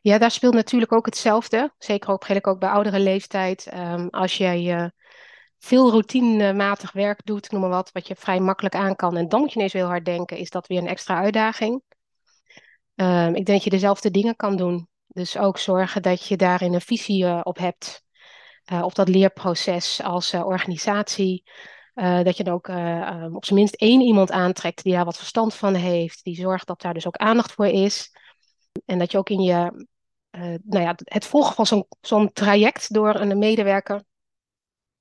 ja, 0.01 0.18
daar 0.18 0.30
speelt 0.30 0.55
natuurlijk 0.55 0.92
ook 0.92 1.07
hetzelfde. 1.07 1.74
Zeker 1.78 2.11
ook, 2.11 2.47
ook 2.47 2.59
bij 2.59 2.68
oudere 2.68 3.01
leeftijd. 3.01 3.74
Um, 3.74 4.09
als 4.09 4.36
jij 4.36 4.82
uh, 4.82 4.88
veel 5.59 5.90
routinematig 5.90 6.92
werk 6.92 7.24
doet, 7.24 7.51
noem 7.51 7.61
maar 7.61 7.70
wat, 7.70 7.92
wat 7.92 8.09
je 8.09 8.16
vrij 8.16 8.40
makkelijk 8.40 8.74
aan 8.74 8.97
kan. 8.97 9.16
En 9.16 9.28
dan 9.28 9.40
moet 9.40 9.51
je 9.51 9.57
ineens 9.57 9.72
heel 9.72 9.86
hard 9.86 10.05
denken, 10.05 10.36
is 10.36 10.51
dat 10.51 10.66
weer 10.66 10.78
een 10.78 10.86
extra 10.86 11.20
uitdaging. 11.20 11.82
Um, 12.95 13.34
ik 13.34 13.47
denk 13.47 13.47
dat 13.47 13.64
je 13.64 13.70
dezelfde 13.70 14.11
dingen 14.11 14.36
kan 14.36 14.57
doen. 14.57 14.88
Dus 15.07 15.38
ook 15.38 15.59
zorgen 15.59 16.03
dat 16.03 16.26
je 16.26 16.36
daarin 16.36 16.74
een 16.74 16.80
visie 16.80 17.24
uh, 17.24 17.40
op 17.42 17.59
hebt. 17.59 18.03
Uh, 18.72 18.82
op 18.82 18.95
dat 18.95 19.09
leerproces 19.09 20.03
als 20.03 20.32
uh, 20.32 20.47
organisatie. 20.47 21.45
dat 21.95 22.36
je 22.36 22.45
dan 22.45 22.55
ook 22.55 22.68
um, 22.68 23.36
op 23.36 23.45
zijn 23.45 23.59
minst 23.59 23.74
één 23.74 24.01
iemand 24.01 24.30
aantrekt 24.30 24.82
die 24.82 24.92
daar 24.92 25.05
wat 25.05 25.16
verstand 25.16 25.55
van 25.55 25.74
heeft. 25.74 26.24
Die 26.24 26.36
zorgt 26.36 26.66
dat 26.66 26.80
daar 26.80 26.95
dus 26.95 27.07
ook 27.07 27.16
aandacht 27.16 27.53
voor 27.53 27.66
is. 27.66 28.16
En 28.84 28.99
dat 28.99 29.12
je 29.12 29.18
ook 29.18 29.30
in 29.30 29.40
je, 29.40 29.86
nou 30.62 30.82
ja, 30.82 30.95
het 31.05 31.24
volgen 31.24 31.55
van 31.55 31.66
zo'n 31.66 31.86
zo'n 32.01 32.32
traject 32.32 32.95
door 32.95 33.14
een 33.14 33.38
medewerker 33.38 34.03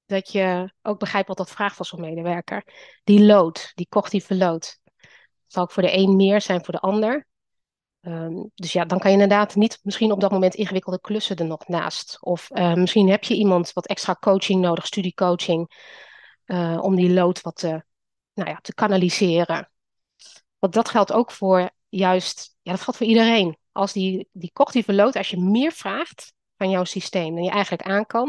dat 0.05 0.31
je 0.31 0.73
ook 0.81 0.99
begrijpt 0.99 1.27
wat 1.27 1.37
dat 1.37 1.51
vraagt 1.51 1.75
van 1.75 1.85
zo'n 1.85 2.01
medewerker. 2.01 2.65
Die 3.03 3.25
load, 3.25 3.71
die 3.75 3.87
cognitieve 3.89 4.35
load. 4.35 4.79
zal 5.47 5.63
ook 5.63 5.71
voor 5.71 5.83
de 5.83 5.97
een 5.97 6.15
meer 6.15 6.41
zijn 6.41 6.63
voor 6.63 6.73
de 6.73 6.79
ander. 6.79 7.27
Um, 8.05 8.51
dus 8.55 8.73
ja, 8.73 8.85
dan 8.85 8.99
kan 8.99 9.11
je 9.11 9.21
inderdaad 9.21 9.55
niet 9.55 9.79
misschien 9.83 10.11
op 10.11 10.19
dat 10.19 10.31
moment 10.31 10.55
ingewikkelde 10.55 10.99
klussen 10.99 11.35
er 11.35 11.45
nog 11.45 11.67
naast. 11.67 12.17
Of 12.21 12.49
uh, 12.51 12.73
misschien 12.73 13.09
heb 13.09 13.23
je 13.23 13.35
iemand 13.35 13.73
wat 13.73 13.87
extra 13.87 14.17
coaching 14.19 14.61
nodig, 14.61 14.85
studiecoaching, 14.85 15.71
uh, 16.45 16.79
om 16.81 16.95
die 16.95 17.13
load 17.13 17.41
wat 17.41 17.55
te, 17.55 17.83
nou 18.33 18.49
ja, 18.49 18.59
te 18.61 18.73
kanaliseren. 18.73 19.71
Want 20.59 20.73
dat 20.73 20.89
geldt 20.89 21.11
ook 21.11 21.31
voor 21.31 21.69
juist, 21.89 22.55
ja, 22.61 22.71
dat 22.71 22.81
geldt 22.81 22.99
voor 22.99 23.07
iedereen. 23.07 23.57
Als 23.71 23.93
die, 23.93 24.29
die 24.31 24.51
cognitieve 24.53 24.93
load, 24.93 25.15
als 25.15 25.29
je 25.29 25.39
meer 25.39 25.71
vraagt 25.71 26.33
van 26.57 26.69
jouw 26.69 26.83
systeem 26.83 27.35
dan 27.35 27.43
je 27.43 27.49
eigenlijk 27.49 27.83
aan 27.83 28.05
kan, 28.05 28.25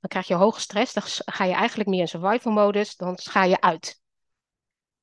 dan 0.00 0.08
krijg 0.08 0.26
je 0.26 0.34
hoge 0.34 0.60
stress, 0.60 0.92
dan 0.92 1.02
ga 1.06 1.44
je 1.44 1.54
eigenlijk 1.54 1.88
meer 1.88 2.00
in 2.00 2.08
survival 2.08 2.52
modus, 2.52 2.96
dan 2.96 3.18
ga 3.22 3.44
je 3.44 3.60
uit. 3.60 4.00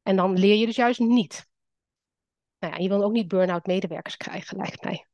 En 0.04 0.16
dan 0.16 0.40
leer 0.40 0.56
je 0.56 0.66
dus 0.66 0.76
juist 0.76 1.00
niet 1.00 1.50
nou 2.62 2.74
ja, 2.74 2.80
je 2.80 2.90
wil 2.90 3.04
ook 3.04 3.12
niet 3.12 3.28
burn-out 3.28 3.66
medewerkers 3.66 4.18
krijgen, 4.18 4.58
lijkt 4.58 4.84
mij. 4.84 5.06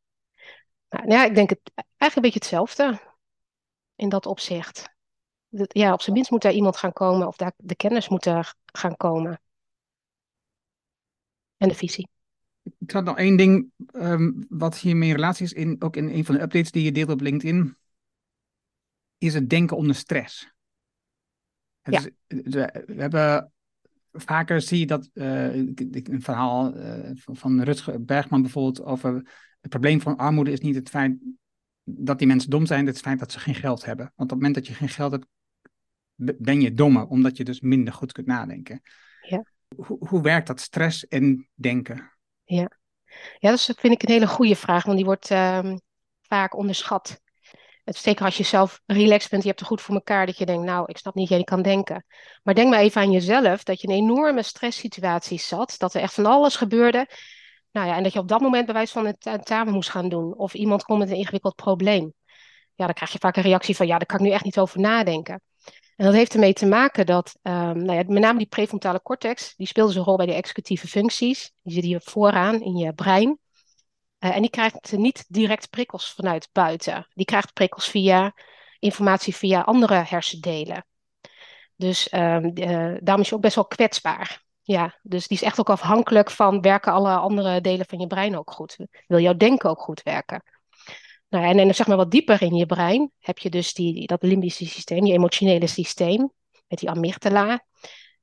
Nou, 0.89 1.10
ja, 1.10 1.26
ik 1.26 1.36
denk 1.36 1.50
het 1.50 1.72
eigenlijk 1.76 2.16
een 2.16 2.22
beetje 2.22 2.39
hetzelfde 2.39 3.00
in 3.95 4.10
dat 4.10 4.26
opzicht. 4.26 4.95
Ja, 5.50 5.93
op 5.93 6.02
zijn 6.02 6.16
minst 6.16 6.32
moet 6.32 6.41
daar 6.41 6.52
iemand 6.52 6.78
gaan 6.78 6.93
komen 6.93 7.28
of 7.28 7.38
daar 7.38 7.54
de 7.58 7.76
kennis 7.76 8.10
moet 8.10 8.26
er 8.26 8.54
gaan 8.66 8.98
komen. 8.98 9.41
En 11.58 11.68
de 11.68 11.76
visie. 11.76 12.10
Ik 12.80 12.91
had 12.91 13.04
nog 13.04 13.18
één 13.18 13.38
ding 13.38 13.72
um, 13.91 14.45
wat 14.50 14.78
hiermee 14.78 15.14
relatie 15.14 15.45
is, 15.45 15.54
in, 15.54 15.76
ook 15.82 15.95
in 15.95 16.10
een 16.10 16.26
van 16.26 16.36
de 16.36 16.41
updates 16.41 16.72
die 16.72 16.84
je 16.84 16.91
deelt 16.91 17.10
op 17.10 17.22
LinkedIn, 17.22 17.78
is 19.18 19.34
het 19.34 19.50
denken 19.50 19.78
onder 19.78 19.95
stress. 19.95 20.52
Ja. 21.82 22.02
we 22.28 22.95
hebben 22.98 23.52
vaker 24.22 24.61
zie 24.61 24.80
je 24.80 24.86
dat 24.86 25.09
uh, 25.13 25.53
een 25.53 26.22
verhaal 26.22 26.78
uh, 26.78 27.09
van 27.13 27.61
Rutger 27.61 28.03
Bergman 28.05 28.41
bijvoorbeeld 28.41 28.84
over 28.84 29.13
het 29.61 29.70
probleem 29.70 30.01
van 30.01 30.18
armoede 30.18 30.51
is 30.51 30.59
niet 30.59 30.76
het 30.76 30.89
feit 30.89 31.18
dat 31.84 32.18
die 32.18 32.28
mensen 32.28 32.49
dom 32.49 32.65
zijn, 32.65 32.86
het, 32.86 32.95
het 32.95 33.03
feit 33.03 33.20
dat 33.20 33.32
ze 33.32 33.39
geen 33.39 33.55
geld 33.55 33.86
hebben. 33.86 34.05
Want 34.05 34.32
op 34.32 34.38
het 34.38 34.38
moment 34.38 34.55
dat 34.55 34.68
je 34.68 34.74
geen 34.74 34.89
geld 34.89 35.11
hebt, 35.11 35.26
ben 36.15 36.61
je 36.61 36.74
dommer, 36.74 37.07
omdat 37.07 37.38
je 37.38 37.43
dus 37.43 37.61
minder 37.61 37.93
goed 37.93 38.11
kunt 38.11 38.28
nadenken. 38.28 38.82
Ja. 39.22 39.45
Hoe, 39.76 40.07
hoe 40.07 40.22
werkt 40.22 40.47
dat 40.47 40.59
stress 40.59 41.07
en 41.07 41.49
denken? 41.53 42.11
Ja. 42.43 42.72
ja, 43.39 43.49
dat 43.49 43.61
vind 43.61 43.93
ik 43.93 44.03
een 44.03 44.13
hele 44.13 44.28
goede 44.28 44.55
vraag, 44.55 44.84
want 44.84 44.97
die 44.97 45.05
wordt 45.05 45.30
um, 45.30 45.80
vaak 46.22 46.57
onderschat. 46.57 47.22
Zeker 47.95 48.25
als 48.25 48.38
je 48.38 48.43
zelf 48.43 48.79
relaxed 48.85 49.29
bent, 49.29 49.41
je 49.41 49.47
hebt 49.47 49.59
het 49.59 49.69
goed 49.69 49.81
voor 49.81 49.95
elkaar, 49.95 50.25
dat 50.25 50.38
je 50.38 50.45
denkt, 50.45 50.65
nou, 50.65 50.83
ik 50.88 50.97
snap 50.97 51.15
niet, 51.15 51.29
jij 51.29 51.43
kan 51.43 51.61
denken. 51.61 52.05
Maar 52.43 52.55
denk 52.55 52.69
maar 52.69 52.79
even 52.79 53.01
aan 53.01 53.11
jezelf, 53.11 53.63
dat 53.63 53.81
je 53.81 53.88
in 53.88 53.93
een 53.93 53.99
enorme 53.99 54.43
stresssituatie 54.43 55.39
zat, 55.39 55.75
dat 55.77 55.93
er 55.93 56.01
echt 56.01 56.13
van 56.13 56.25
alles 56.25 56.55
gebeurde. 56.55 57.07
Nou 57.71 57.88
ja, 57.88 57.95
en 57.95 58.03
dat 58.03 58.13
je 58.13 58.19
op 58.19 58.27
dat 58.27 58.41
moment 58.41 58.65
bewijs 58.65 58.91
van 58.91 59.05
het 59.05 59.21
tentamen 59.21 59.73
moest 59.73 59.89
gaan 59.89 60.09
doen. 60.09 60.38
Of 60.38 60.53
iemand 60.53 60.83
komt 60.83 60.99
met 60.99 61.09
een 61.09 61.15
ingewikkeld 61.15 61.55
probleem. 61.55 62.13
Ja, 62.75 62.85
dan 62.85 62.93
krijg 62.93 63.11
je 63.11 63.19
vaak 63.19 63.35
een 63.35 63.43
reactie 63.43 63.75
van, 63.75 63.88
ja, 63.88 63.97
daar 63.97 64.05
kan 64.05 64.19
ik 64.19 64.25
nu 64.25 64.31
echt 64.31 64.43
niet 64.43 64.59
over 64.59 64.79
nadenken. 64.79 65.41
En 65.95 66.05
dat 66.05 66.13
heeft 66.13 66.33
ermee 66.33 66.53
te 66.53 66.65
maken 66.65 67.05
dat, 67.05 67.38
um, 67.41 67.53
nou 67.53 67.93
ja, 67.93 68.03
met 68.07 68.21
name 68.21 68.38
die 68.38 68.47
prefrontale 68.47 69.01
cortex, 69.01 69.53
die 69.55 69.67
speelt 69.67 69.88
dus 69.88 69.97
een 69.97 70.03
rol 70.03 70.17
bij 70.17 70.25
de 70.25 70.33
executieve 70.33 70.88
functies. 70.88 71.51
Die 71.61 71.73
zit 71.73 71.83
hier 71.83 72.01
vooraan 72.03 72.61
in 72.61 72.75
je 72.75 72.93
brein. 72.93 73.39
Uh, 74.20 74.36
en 74.36 74.41
die 74.41 74.49
krijgt 74.49 74.91
niet 74.91 75.26
direct 75.28 75.70
prikkels 75.70 76.13
vanuit 76.13 76.49
buiten. 76.51 77.07
Die 77.13 77.26
krijgt 77.26 77.53
prikkels 77.53 77.88
via 77.88 78.34
informatie 78.80 79.36
via 79.36 79.61
andere 79.61 79.93
hersendelen. 79.93 80.86
Dus 81.76 82.13
uh, 82.13 82.43
uh, 82.43 82.97
daarom 82.99 83.22
is 83.22 83.30
je 83.30 83.36
ook 83.36 83.41
best 83.41 83.55
wel 83.55 83.68
kwetsbaar. 83.68 84.45
Ja, 84.63 84.99
dus 85.01 85.28
die 85.28 85.38
is 85.38 85.43
echt 85.43 85.59
ook 85.59 85.70
afhankelijk 85.70 86.32
van 86.32 86.61
werken 86.61 86.91
alle 86.91 87.15
andere 87.15 87.61
delen 87.61 87.86
van 87.86 87.99
je 87.99 88.07
brein 88.07 88.38
ook 88.38 88.51
goed. 88.51 88.78
Wil 89.07 89.20
jouw 89.20 89.36
denken 89.36 89.70
ook 89.70 89.82
goed 89.82 90.03
werken? 90.03 90.43
Nou, 91.30 91.45
en, 91.45 91.59
en 91.59 91.76
zeg 91.76 91.88
maar 91.88 91.97
wat 91.97 92.11
dieper 92.11 92.41
in 92.41 92.55
je 92.55 92.65
brein 92.65 93.11
heb 93.20 93.38
je 93.38 93.49
dus 93.49 93.74
die, 93.74 94.07
dat 94.07 94.24
limbische 94.24 94.65
systeem, 94.65 95.05
je 95.05 95.13
emotionele 95.13 95.68
systeem, 95.68 96.32
met 96.68 96.80
die 96.80 96.89
amygdala, 96.89 97.65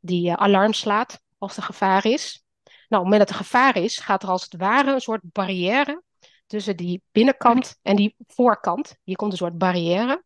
die 0.01 0.29
uh, 0.29 0.35
alarm 0.35 0.73
slaat 0.73 1.21
als 1.39 1.57
er 1.57 1.63
gevaar 1.63 2.07
is. 2.07 2.44
Nou, 2.89 3.03
op 3.03 3.11
het 3.11 3.13
moment 3.13 3.21
dat 3.21 3.29
er 3.29 3.45
gevaar 3.45 3.77
is, 3.77 3.99
gaat 3.99 4.23
er 4.23 4.29
als 4.29 4.43
het 4.43 4.57
ware 4.57 4.93
een 4.93 5.01
soort 5.01 5.21
barrière 5.23 6.03
tussen 6.47 6.77
die 6.77 7.03
binnenkant 7.13 7.79
en 7.83 7.97
die 7.97 8.15
voorkant. 8.27 8.97
Hier 9.03 9.17
komt 9.17 9.33
een 9.33 9.39
soort 9.39 9.59
barrière. 9.59 10.25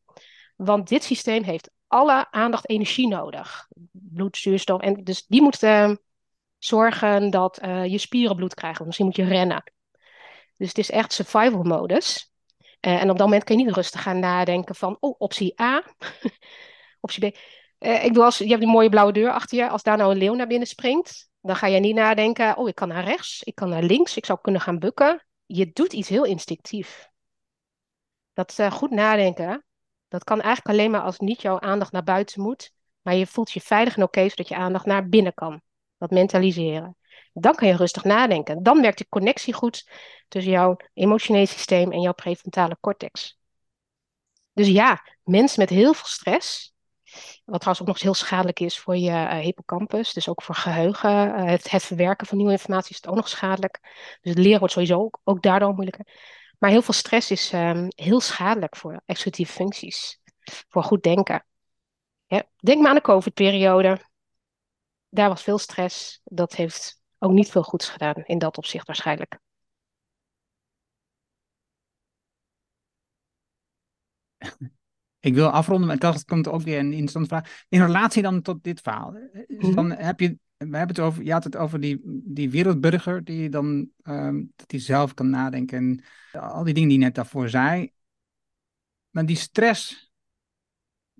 Want 0.57 0.89
dit 0.89 1.05
systeem 1.05 1.43
heeft 1.43 1.71
alle 1.87 2.31
aandacht 2.31 2.69
energie 2.69 3.09
nodig. 3.09 3.69
Bloed, 3.91 4.37
zuurstof. 4.37 4.81
En 4.81 5.05
dus 5.05 5.27
die 5.27 5.43
moet 5.43 5.63
uh, 5.63 5.95
zorgen 6.59 7.31
dat 7.31 7.63
uh, 7.63 7.87
je 7.87 7.99
spieren 7.99 8.37
bloed 8.37 8.55
krijgen. 8.55 8.85
Misschien 8.85 9.07
moet 9.07 9.17
je 9.17 9.25
rennen. 9.25 9.73
Dus 10.57 10.69
het 10.69 10.79
is 10.79 10.91
echt 10.91 11.13
survival 11.13 11.63
modus. 11.63 12.33
Uh, 12.59 13.03
en 13.03 13.11
op 13.11 13.17
dat 13.17 13.27
moment 13.27 13.45
kun 13.45 13.59
je 13.59 13.65
niet 13.65 13.75
rustig 13.75 14.03
gaan 14.03 14.19
nadenken 14.19 14.75
van, 14.75 14.97
oh, 15.01 15.15
optie 15.19 15.61
A, 15.61 15.83
optie 17.01 17.31
B. 17.31 17.37
ik 17.79 18.03
bedoel, 18.03 18.25
als, 18.25 18.39
je 18.39 18.49
hebt 18.49 18.63
een 18.63 18.69
mooie 18.69 18.89
blauwe 18.89 19.13
deur 19.13 19.33
achter 19.33 19.59
je. 19.59 19.69
Als 19.69 19.83
daar 19.83 19.97
nou 19.97 20.11
een 20.11 20.19
leeuw 20.19 20.35
naar 20.35 20.47
binnen 20.47 20.69
springt, 20.69 21.28
dan 21.41 21.57
ga 21.57 21.67
je 21.67 21.81
niet 21.81 21.95
nadenken, 21.95 22.57
oh, 22.57 22.69
ik 22.69 22.75
kan 22.75 22.89
naar 22.89 23.05
rechts, 23.05 23.43
ik 23.43 23.55
kan 23.55 23.69
naar 23.69 23.83
links, 23.83 24.17
ik 24.17 24.27
zou 24.27 24.39
kunnen 24.43 24.61
gaan 24.61 24.79
bukken. 24.79 25.27
Je 25.47 25.73
doet 25.73 25.93
iets 25.93 26.09
heel 26.09 26.25
instinctief. 26.25 27.11
Dat 28.33 28.57
uh, 28.61 28.73
goed 28.73 28.91
nadenken, 28.91 29.65
dat 30.09 30.25
kan 30.25 30.41
eigenlijk 30.41 30.79
alleen 30.79 30.91
maar 30.91 31.01
als 31.01 31.19
niet 31.19 31.43
jouw 31.43 31.61
aandacht 31.61 31.93
naar 31.93 32.05
buiten 32.05 32.43
moet, 32.43 32.73
maar 33.03 33.15
je 33.15 33.27
voelt 33.27 33.51
je 33.51 33.61
veilig 33.61 33.97
en 33.97 34.03
oké, 34.03 34.29
zodat 34.29 34.49
je 34.49 34.57
aandacht 34.57 34.87
naar 34.87 35.09
binnen 35.09 35.35
kan. 35.35 35.63
Dat 35.99 36.11
mentaliseren. 36.11 36.97
Dan 37.33 37.55
kan 37.55 37.69
je 37.69 37.77
rustig 37.77 38.05
nadenken. 38.05 38.63
Dan 38.63 38.81
werkt 38.81 38.99
de 38.99 39.09
connectie 39.09 39.53
goed 39.55 39.91
tussen 40.29 40.53
jouw 40.53 40.77
emotionele 40.95 41.47
systeem 41.47 41.93
en 41.93 42.01
jouw 42.01 42.13
prefrontale 42.13 42.77
cortex. 42.81 43.39
Dus 44.53 44.69
ja, 44.69 45.03
mensen 45.23 45.61
met 45.61 45.71
heel 45.71 45.95
veel 45.95 46.07
stress, 46.07 46.75
wat 47.45 47.61
trouwens 47.61 47.81
ook 47.81 47.87
nog 47.87 47.95
eens 47.95 48.03
heel 48.03 48.15
schadelijk 48.15 48.61
is 48.61 48.79
voor 48.79 48.97
je 48.97 49.11
uh, 49.11 49.39
hippocampus. 49.39 50.13
Dus 50.13 50.29
ook 50.29 50.43
voor 50.43 50.55
geheugen. 50.55 51.29
Uh, 51.29 51.45
het, 51.45 51.71
het, 51.71 51.85
verwerken 51.85 52.27
van 52.27 52.37
nieuwe 52.37 52.53
informatie 52.53 52.91
is 52.91 52.97
het 52.97 53.07
ook 53.07 53.17
nog 53.17 53.29
schadelijk. 53.29 53.79
Dus 54.21 54.35
het 54.35 54.39
leren 54.39 54.59
wordt 54.59 54.75
sowieso 54.75 54.99
ook, 54.99 55.21
ook 55.25 55.43
daardoor 55.43 55.73
moeilijker. 55.73 56.07
Maar 56.59 56.71
heel 56.71 56.83
veel 56.83 56.95
stress 56.95 57.31
is 57.31 57.53
um, 57.53 57.89
heel 57.89 58.21
schadelijk 58.21 58.77
voor 58.77 59.03
executieve 59.07 59.53
functies. 59.53 60.21
Voor 60.69 60.83
goed 60.83 61.03
denken. 61.03 61.47
denk 62.57 62.81
maar 62.81 62.89
aan 62.89 62.95
de 62.95 63.01
COVID-periode. 63.01 64.01
Daar 65.09 65.29
was 65.29 65.43
veel 65.43 65.59
stress. 65.59 66.21
Dat 66.25 66.55
heeft 66.55 67.03
ook 67.19 67.33
niet 67.33 67.51
veel 67.51 67.63
goeds 67.63 67.89
gedaan 67.89 68.25
in 68.25 68.39
dat 68.39 68.57
opzicht 68.57 68.87
waarschijnlijk. 68.87 69.39
Ik 75.21 75.35
wil 75.35 75.49
afronden, 75.49 75.87
maar 75.87 75.99
dat 75.99 76.25
komt 76.25 76.49
ook 76.49 76.63
weer 76.63 76.79
een 76.79 76.93
interessante 76.93 77.29
vraag. 77.29 77.65
In 77.69 77.81
relatie 77.81 78.23
dan 78.23 78.43
tot 78.43 78.65
dit 78.65 78.81
verhaal. 78.81 79.13
Dus 79.47 79.75
dan 79.75 79.91
heb 79.91 80.21
je, 80.21 80.39
we 80.57 80.77
hebben 80.77 80.97
het 80.97 81.01
over, 81.01 81.23
je 81.23 81.33
had 81.33 81.45
het 81.45 81.57
over 81.57 81.81
die, 81.81 82.01
die 82.25 82.51
wereldburger 82.51 83.25
die 83.25 83.49
dan, 83.49 83.91
um, 84.03 84.53
dat 84.57 84.71
hij 84.71 84.81
zelf 84.81 85.15
kan 85.15 85.31
nadenken 85.31 85.79
en 85.79 86.05
al 86.41 86.65
die 86.65 86.75
dingen 86.75 86.89
die 86.89 86.99
je 86.99 87.05
net 87.05 87.15
daarvoor 87.15 87.49
zei. 87.49 87.93
Maar 89.11 89.27
die 89.27 89.37
stress, 89.37 90.13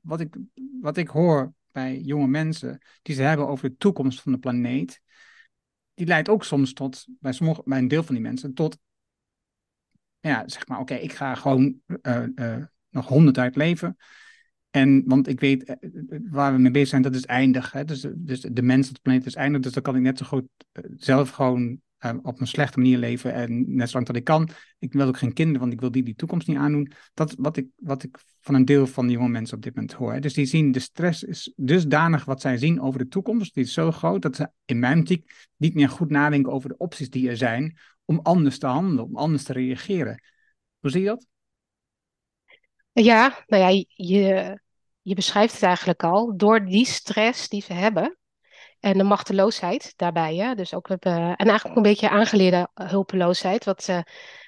wat 0.03 0.21
ik, 0.21 0.37
wat 0.81 0.97
ik 0.97 1.09
hoor 1.09 1.53
bij 1.73 2.01
jonge 2.01 2.27
mensen, 2.27 2.83
die 3.03 3.15
ze 3.15 3.23
hebben 3.23 3.49
over 3.49 3.69
de 3.69 3.77
toekomst 3.77 4.21
van 4.21 4.33
de 4.33 4.39
planeet, 4.39 5.01
die 5.95 6.07
leidt 6.07 6.29
ook 6.29 6.45
soms 6.45 6.73
tot, 6.73 7.07
bij, 7.21 7.33
sommige, 7.33 7.63
bij 7.65 7.79
een 7.79 7.89
deel 7.89 8.03
van 8.03 8.15
die 8.15 8.25
mensen, 8.25 8.55
tot, 8.55 8.79
ja, 10.21 10.49
zeg 10.49 10.67
maar, 10.67 10.79
oké, 10.79 10.95
ik 10.95 11.13
ga 11.13 11.35
gewoon 11.35 11.81
uh, 12.03 12.27
uh, 12.35 12.65
nog 12.91 13.07
honderd 13.07 13.37
jaar 13.37 13.51
leven. 13.55 13.97
En, 14.71 15.03
want 15.07 15.29
ik 15.29 15.41
weet, 15.41 15.65
eh, 15.65 15.77
waar 16.31 16.53
we 16.53 16.59
mee 16.59 16.71
bezig 16.71 16.89
zijn, 16.89 17.03
dat 17.03 17.15
is 17.15 17.27
eindig. 17.27 17.73
Hè? 17.73 17.85
Dus, 17.85 18.07
dus 18.15 18.41
de 18.41 18.63
mens, 18.63 18.93
de 18.93 19.01
planeet 19.03 19.27
is 19.27 19.35
eindig. 19.35 19.61
Dus 19.61 19.73
dan 19.73 19.83
kan 19.83 19.97
ik 19.97 20.03
net 20.03 20.19
zo 20.19 20.27
goed 20.27 20.47
zelf 20.97 21.31
gewoon 21.31 21.81
uh, 22.01 22.13
op 22.23 22.41
een 22.41 22.47
slechte 22.47 22.79
manier 22.79 22.99
leven. 22.99 23.33
En 23.33 23.75
net 23.75 23.89
zolang 23.89 24.07
dat 24.07 24.17
ik 24.17 24.25
kan. 24.25 24.49
Ik 24.79 24.93
wil 24.93 25.07
ook 25.07 25.19
geen 25.19 25.33
kinderen, 25.33 25.61
want 25.61 25.73
ik 25.73 25.81
wil 25.81 25.91
die 25.91 26.03
die 26.03 26.15
toekomst 26.15 26.49
niet 26.49 26.57
aandoen. 26.57 26.93
Dat 27.15 27.35
wat 27.39 27.57
ik, 27.57 27.67
wat 27.77 28.03
ik 28.03 28.19
van 28.41 28.55
een 28.55 28.65
deel 28.65 28.87
van 28.87 29.07
de 29.07 29.13
jonge 29.13 29.29
mensen 29.29 29.57
op 29.57 29.63
dit 29.63 29.75
moment 29.75 29.93
hoor. 29.93 30.13
Hè. 30.13 30.21
Dus 30.21 30.35
die 30.35 30.47
zien, 30.47 30.73
de 30.73 30.79
stress 30.79 31.23
is 31.23 31.53
dusdanig 31.57 32.25
wat 32.25 32.41
zij 32.41 32.57
zien 32.57 32.81
over 32.81 32.99
de 32.99 33.09
toekomst. 33.09 33.55
Die 33.55 33.65
is 33.65 33.73
zo 33.73 33.93
groot 33.93 34.23
dat 34.23 34.37
ze 34.37 34.51
in 34.65 34.79
mijn 34.79 34.99
optiek 34.99 35.49
niet 35.57 35.75
meer 35.75 35.89
goed 35.89 36.11
nadenken 36.11 36.53
over 36.53 36.69
de 36.69 36.77
opties 36.77 37.11
die 37.11 37.29
er 37.29 37.37
zijn. 37.37 37.79
Om 38.05 38.21
anders 38.23 38.59
te 38.59 38.67
handelen, 38.67 39.05
om 39.05 39.17
anders 39.17 39.43
te 39.43 39.53
reageren. 39.53 40.23
Hoe 40.79 40.91
zie 40.91 41.01
je 41.01 41.07
dat? 41.07 41.27
Ja, 42.93 43.45
nou 43.47 43.63
ja, 43.63 43.85
je, 43.89 44.61
je 45.03 45.15
beschrijft 45.15 45.53
het 45.53 45.63
eigenlijk 45.63 46.05
al. 46.05 46.37
Door 46.37 46.65
die 46.65 46.87
stress 46.87 47.49
die 47.49 47.63
ze 47.63 47.73
hebben, 47.73 48.19
en 48.81 48.99
de 48.99 49.05
machteloosheid 49.05 49.93
daarbij. 49.97 50.37
Hè? 50.37 50.55
Dus 50.55 50.75
ook, 50.75 50.89
uh, 50.89 50.97
en 51.17 51.37
eigenlijk 51.37 51.77
een 51.77 51.83
beetje 51.83 52.09
aangeleerde 52.09 52.69
hulpeloosheid. 52.75 53.65
Wat 53.65 53.89
uh, 53.89 54.01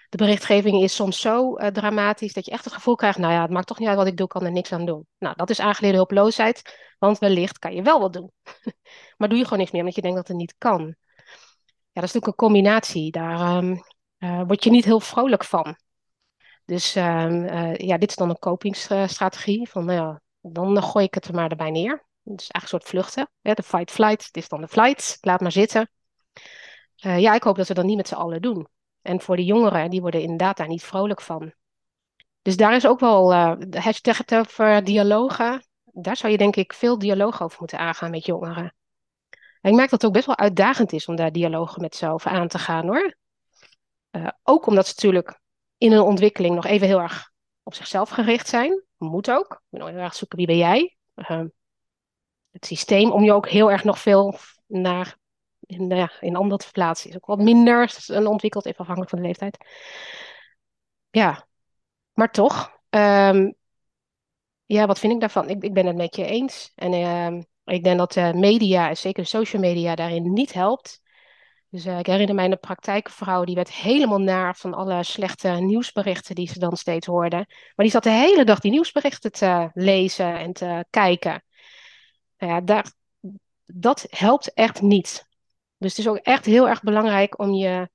de 0.08 0.16
berichtgeving 0.16 0.82
is 0.82 0.94
soms 0.94 1.20
zo 1.20 1.58
uh, 1.58 1.66
dramatisch 1.66 2.32
dat 2.32 2.44
je 2.44 2.50
echt 2.50 2.64
het 2.64 2.72
gevoel 2.72 2.94
krijgt, 2.94 3.18
nou 3.18 3.32
ja, 3.32 3.42
het 3.42 3.50
maakt 3.50 3.66
toch 3.66 3.78
niet 3.78 3.88
uit 3.88 3.96
wat 3.96 4.06
ik 4.06 4.16
doe, 4.16 4.26
ik 4.26 4.32
kan 4.32 4.44
er 4.44 4.52
niks 4.52 4.72
aan 4.72 4.86
doen. 4.86 5.06
Nou, 5.18 5.34
dat 5.36 5.50
is 5.50 5.60
aangeleerde 5.60 5.96
hulpeloosheid, 5.96 6.94
want 6.98 7.18
wellicht 7.18 7.58
kan 7.58 7.74
je 7.74 7.82
wel 7.82 8.00
wat 8.00 8.12
doen. 8.12 8.30
maar 9.18 9.28
doe 9.28 9.38
je 9.38 9.44
gewoon 9.44 9.58
niks 9.58 9.70
meer, 9.70 9.80
omdat 9.80 9.96
je 9.96 10.02
denkt 10.02 10.16
dat 10.16 10.28
het 10.28 10.36
niet 10.36 10.54
kan. 10.58 10.94
Ja, 11.92 12.00
dat 12.00 12.08
is 12.08 12.12
natuurlijk 12.12 12.26
een 12.26 12.46
combinatie. 12.48 13.10
Daar 13.10 13.56
um, 13.56 13.82
word 14.46 14.64
je 14.64 14.70
niet 14.70 14.84
heel 14.84 15.00
vrolijk 15.00 15.44
van. 15.44 15.76
Dus 16.70 16.96
um, 16.96 17.46
ja, 17.76 17.98
dit 17.98 18.10
is 18.10 18.16
dan 18.16 18.30
een 18.30 18.38
kopingsstrategie. 18.38 19.68
Van, 19.68 19.84
nou 19.84 19.98
ja, 19.98 20.20
dan 20.40 20.82
gooi 20.82 21.04
ik 21.04 21.14
het 21.14 21.26
er 21.26 21.34
maar 21.34 21.50
erbij 21.50 21.70
neer. 21.70 22.04
Het 22.24 22.40
is 22.40 22.48
eigenlijk 22.48 22.62
een 22.62 22.68
soort 22.68 22.84
vluchten. 22.84 23.30
De 23.40 23.62
fight-flight, 23.62 24.26
het 24.26 24.36
is 24.36 24.48
dan 24.48 24.60
de 24.60 24.68
flight. 24.68 25.18
Laat 25.20 25.40
maar 25.40 25.52
zitten. 25.52 25.90
Uh, 27.04 27.18
ja, 27.18 27.34
ik 27.34 27.42
hoop 27.42 27.56
dat 27.56 27.68
we 27.68 27.74
dat 27.74 27.84
niet 27.84 27.96
met 27.96 28.08
z'n 28.08 28.14
allen 28.14 28.42
doen. 28.42 28.66
En 29.02 29.20
voor 29.20 29.36
de 29.36 29.44
jongeren, 29.44 29.90
die 29.90 30.00
worden 30.00 30.20
inderdaad 30.20 30.56
daar 30.56 30.68
niet 30.68 30.84
vrolijk 30.84 31.20
van. 31.20 31.52
Dus 32.42 32.56
daar 32.56 32.74
is 32.74 32.86
ook 32.86 33.00
wel, 33.00 33.32
uh, 33.32 33.52
de 33.58 33.80
hashtag 33.80 34.20
over 34.28 34.84
dialogen. 34.84 35.64
Daar 35.84 36.16
zou 36.16 36.32
je 36.32 36.38
denk 36.38 36.56
ik 36.56 36.72
veel 36.72 36.98
dialoog 36.98 37.42
over 37.42 37.56
moeten 37.60 37.78
aangaan 37.78 38.10
met 38.10 38.26
jongeren. 38.26 38.74
En 39.60 39.70
ik 39.70 39.76
merk 39.76 39.90
dat 39.90 40.00
het 40.00 40.04
ook 40.04 40.16
best 40.16 40.26
wel 40.26 40.38
uitdagend 40.38 40.92
is 40.92 41.06
om 41.06 41.16
daar 41.16 41.32
dialogen 41.32 41.80
met 41.80 41.96
ze 41.96 42.08
over 42.08 42.30
aan 42.30 42.48
te 42.48 42.58
gaan 42.58 42.86
hoor. 42.86 43.14
Ook 44.42 44.66
omdat 44.66 44.86
ze 44.86 44.92
natuurlijk 44.96 45.39
in 45.80 45.92
hun 45.92 46.00
ontwikkeling 46.00 46.54
nog 46.54 46.66
even 46.66 46.86
heel 46.86 47.00
erg 47.00 47.30
op 47.62 47.74
zichzelf 47.74 48.08
gericht 48.08 48.48
zijn. 48.48 48.84
Moet 48.96 49.30
ook. 49.30 49.52
Ik 49.52 49.78
ben 49.78 49.86
heel 49.86 49.96
erg 49.96 50.14
zoeken 50.14 50.38
wie 50.38 50.46
ben 50.46 50.56
jij. 50.56 50.96
Uh, 51.14 51.42
het 52.50 52.66
systeem 52.66 53.10
om 53.10 53.24
je 53.24 53.32
ook 53.32 53.48
heel 53.48 53.70
erg 53.70 53.84
nog 53.84 53.98
veel 53.98 54.38
naar 54.66 55.16
in, 55.60 55.86
nou 55.86 56.00
ja, 56.00 56.12
in 56.20 56.36
ander 56.36 56.58
te 56.58 56.64
verplaatsen. 56.64 57.10
Is 57.10 57.16
ook 57.16 57.26
wat 57.26 57.38
minder 57.38 57.94
ontwikkeld, 58.08 58.66
even 58.66 58.80
afhankelijk 58.80 59.10
van 59.10 59.20
de 59.20 59.26
leeftijd. 59.26 59.56
Ja, 61.10 61.46
maar 62.12 62.30
toch. 62.30 62.78
Um, 62.90 63.54
ja, 64.64 64.86
wat 64.86 64.98
vind 64.98 65.12
ik 65.12 65.20
daarvan? 65.20 65.48
Ik, 65.48 65.62
ik 65.62 65.74
ben 65.74 65.86
het 65.86 65.96
met 65.96 66.16
je 66.16 66.24
eens. 66.24 66.72
En 66.74 66.92
uh, 66.92 67.42
ik 67.64 67.84
denk 67.84 67.98
dat 67.98 68.34
media, 68.34 68.94
zeker 68.94 69.22
de 69.22 69.28
social 69.28 69.62
media, 69.62 69.94
daarin 69.94 70.32
niet 70.32 70.52
helpt. 70.52 71.02
Dus 71.70 71.86
uh, 71.86 71.98
ik 71.98 72.06
herinner 72.06 72.34
mij 72.34 72.44
een 72.44 72.58
praktijkvrouw, 72.58 73.44
die 73.44 73.54
werd 73.54 73.72
helemaal 73.72 74.18
naar 74.18 74.56
van 74.56 74.74
alle 74.74 75.02
slechte 75.02 75.48
nieuwsberichten 75.48 76.34
die 76.34 76.48
ze 76.48 76.58
dan 76.58 76.76
steeds 76.76 77.06
hoorde. 77.06 77.36
Maar 77.36 77.74
die 77.76 77.90
zat 77.90 78.02
de 78.02 78.10
hele 78.10 78.44
dag 78.44 78.60
die 78.60 78.70
nieuwsberichten 78.70 79.32
te 79.32 79.70
lezen 79.74 80.38
en 80.38 80.52
te 80.52 80.84
kijken. 80.90 81.44
Nou 82.38 82.52
ja, 82.52 82.60
daar, 82.60 82.92
dat 83.66 84.06
helpt 84.10 84.52
echt 84.52 84.80
niet. 84.80 85.26
Dus 85.76 85.90
het 85.90 85.98
is 85.98 86.08
ook 86.08 86.16
echt 86.16 86.44
heel 86.44 86.68
erg 86.68 86.82
belangrijk 86.82 87.38
om 87.38 87.54
je 87.54 87.90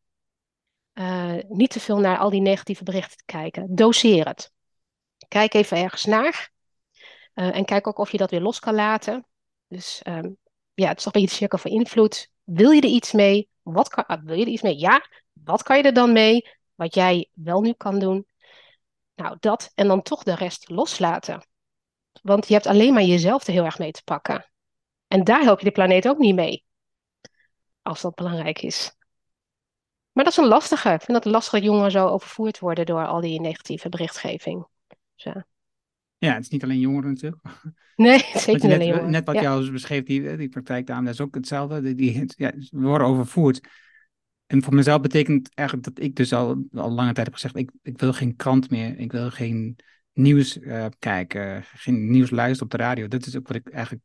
uh, 0.94 1.36
niet 1.48 1.70
te 1.70 1.80
veel 1.80 2.00
naar 2.00 2.18
al 2.18 2.30
die 2.30 2.42
negatieve 2.42 2.84
berichten 2.84 3.18
te 3.18 3.26
kijken. 3.26 3.76
Doseer 3.76 4.28
het. 4.28 4.52
Kijk 5.28 5.54
even 5.54 5.78
ergens 5.78 6.06
naar. 6.06 6.52
Uh, 7.36 7.56
en 7.56 7.66
kijk 7.66 7.88
ook 7.88 7.98
of 7.98 8.12
je 8.12 8.18
dat 8.18 8.32
weer 8.32 8.42
los 8.42 8.60
kan 8.60 8.76
laten. 8.76 9.28
Dus 9.68 10.02
um, 10.08 10.38
ja, 10.74 10.88
het 10.88 10.98
is 10.98 11.04
toch 11.04 11.14
een 11.14 11.22
beetje 11.22 11.36
cirkel 11.36 11.58
van 11.58 11.72
invloed. 11.72 12.32
Wil 12.44 12.72
je 12.72 12.82
er 12.82 12.88
iets 12.88 13.12
mee? 13.12 13.50
Wat 13.66 13.90
kan, 13.90 14.04
uh, 14.08 14.18
wil 14.24 14.36
je 14.36 14.46
er 14.46 14.52
iets 14.52 14.62
mee? 14.62 14.78
Ja. 14.78 15.10
Wat 15.34 15.64
kan 15.64 15.78
je 15.78 15.84
er 15.84 15.94
dan 15.94 16.14
mee? 16.14 16.50
Wat 16.76 16.94
jij 16.94 17.30
wel 17.34 17.62
nu 17.62 17.74
kan 17.74 18.00
doen. 18.00 18.28
Nou, 19.16 19.38
dat 19.40 19.72
en 19.76 19.88
dan 19.88 20.02
toch 20.02 20.24
de 20.24 20.36
rest 20.36 20.70
loslaten. 20.70 21.48
Want 22.22 22.48
je 22.48 22.54
hebt 22.54 22.68
alleen 22.68 22.94
maar 22.94 23.04
jezelf 23.04 23.48
er 23.48 23.54
heel 23.54 23.66
erg 23.66 23.80
mee 23.80 23.92
te 23.92 24.04
pakken. 24.04 24.52
En 25.08 25.24
daar 25.24 25.42
help 25.42 25.60
je 25.60 25.66
de 25.66 25.72
planeet 25.72 26.08
ook 26.08 26.18
niet 26.18 26.36
mee. 26.36 26.66
Als 27.82 28.02
dat 28.02 28.16
belangrijk 28.16 28.62
is. 28.62 28.96
Maar 30.12 30.24
dat 30.24 30.34
is 30.34 30.40
een 30.40 30.48
lastige. 30.48 30.90
Ik 30.90 31.02
vind 31.02 31.24
dat 31.24 31.34
lastig 31.34 31.54
dat 31.54 31.64
jongeren 31.64 31.92
zo 31.92 32.08
overvoerd 32.08 32.60
worden 32.60 32.86
door 32.86 33.08
al 33.08 33.22
die 33.22 33.42
negatieve 33.42 33.90
berichtgeving. 33.90 34.68
Dus, 34.88 35.24
ja. 35.24 35.46
Ja, 36.26 36.34
het 36.34 36.44
is 36.44 36.50
niet 36.50 36.64
alleen 36.64 36.80
jongeren 36.80 37.10
natuurlijk. 37.10 37.42
Nee, 37.96 38.20
zeker 38.20 38.52
niet 38.52 38.62
net, 38.62 38.72
alleen 38.72 38.88
jongeren. 38.88 39.12
Net 39.12 39.26
wat 39.26 39.36
ja. 39.36 39.42
jou 39.42 39.72
beschreef, 39.72 40.04
die, 40.04 40.38
die 40.38 40.50
praktijkdame, 40.50 41.06
dat 41.06 41.14
is 41.14 41.22
ook 41.22 41.36
hetzelfde. 41.36 41.82
Die, 41.82 41.96
die, 41.96 42.34
ja, 42.36 42.52
we 42.70 42.88
worden 42.88 43.08
overvoerd. 43.08 43.68
En 44.46 44.64
voor 44.64 44.74
mezelf 44.74 45.02
betekent 45.02 45.50
eigenlijk 45.54 45.88
dat 45.88 46.06
ik 46.06 46.16
dus 46.16 46.34
al, 46.34 46.66
al 46.74 46.92
lange 46.92 47.14
tijd 47.14 47.26
heb 47.26 47.34
gezegd, 47.34 47.56
ik, 47.56 47.72
ik 47.82 48.00
wil 48.00 48.14
geen 48.14 48.36
krant 48.36 48.70
meer. 48.70 49.00
Ik 49.00 49.12
wil 49.12 49.32
geen 49.32 49.76
nieuws 50.14 50.58
uh, 50.58 50.86
kijken, 51.00 51.64
geen 51.64 52.12
nieuws 52.12 52.30
luisteren 52.30 52.64
op 52.64 52.72
de 52.72 52.84
radio. 52.84 53.08
Dat 53.08 53.26
is 53.26 53.36
ook 53.36 53.48
wat 53.48 53.58
ik 53.58 53.70
eigenlijk 53.70 54.04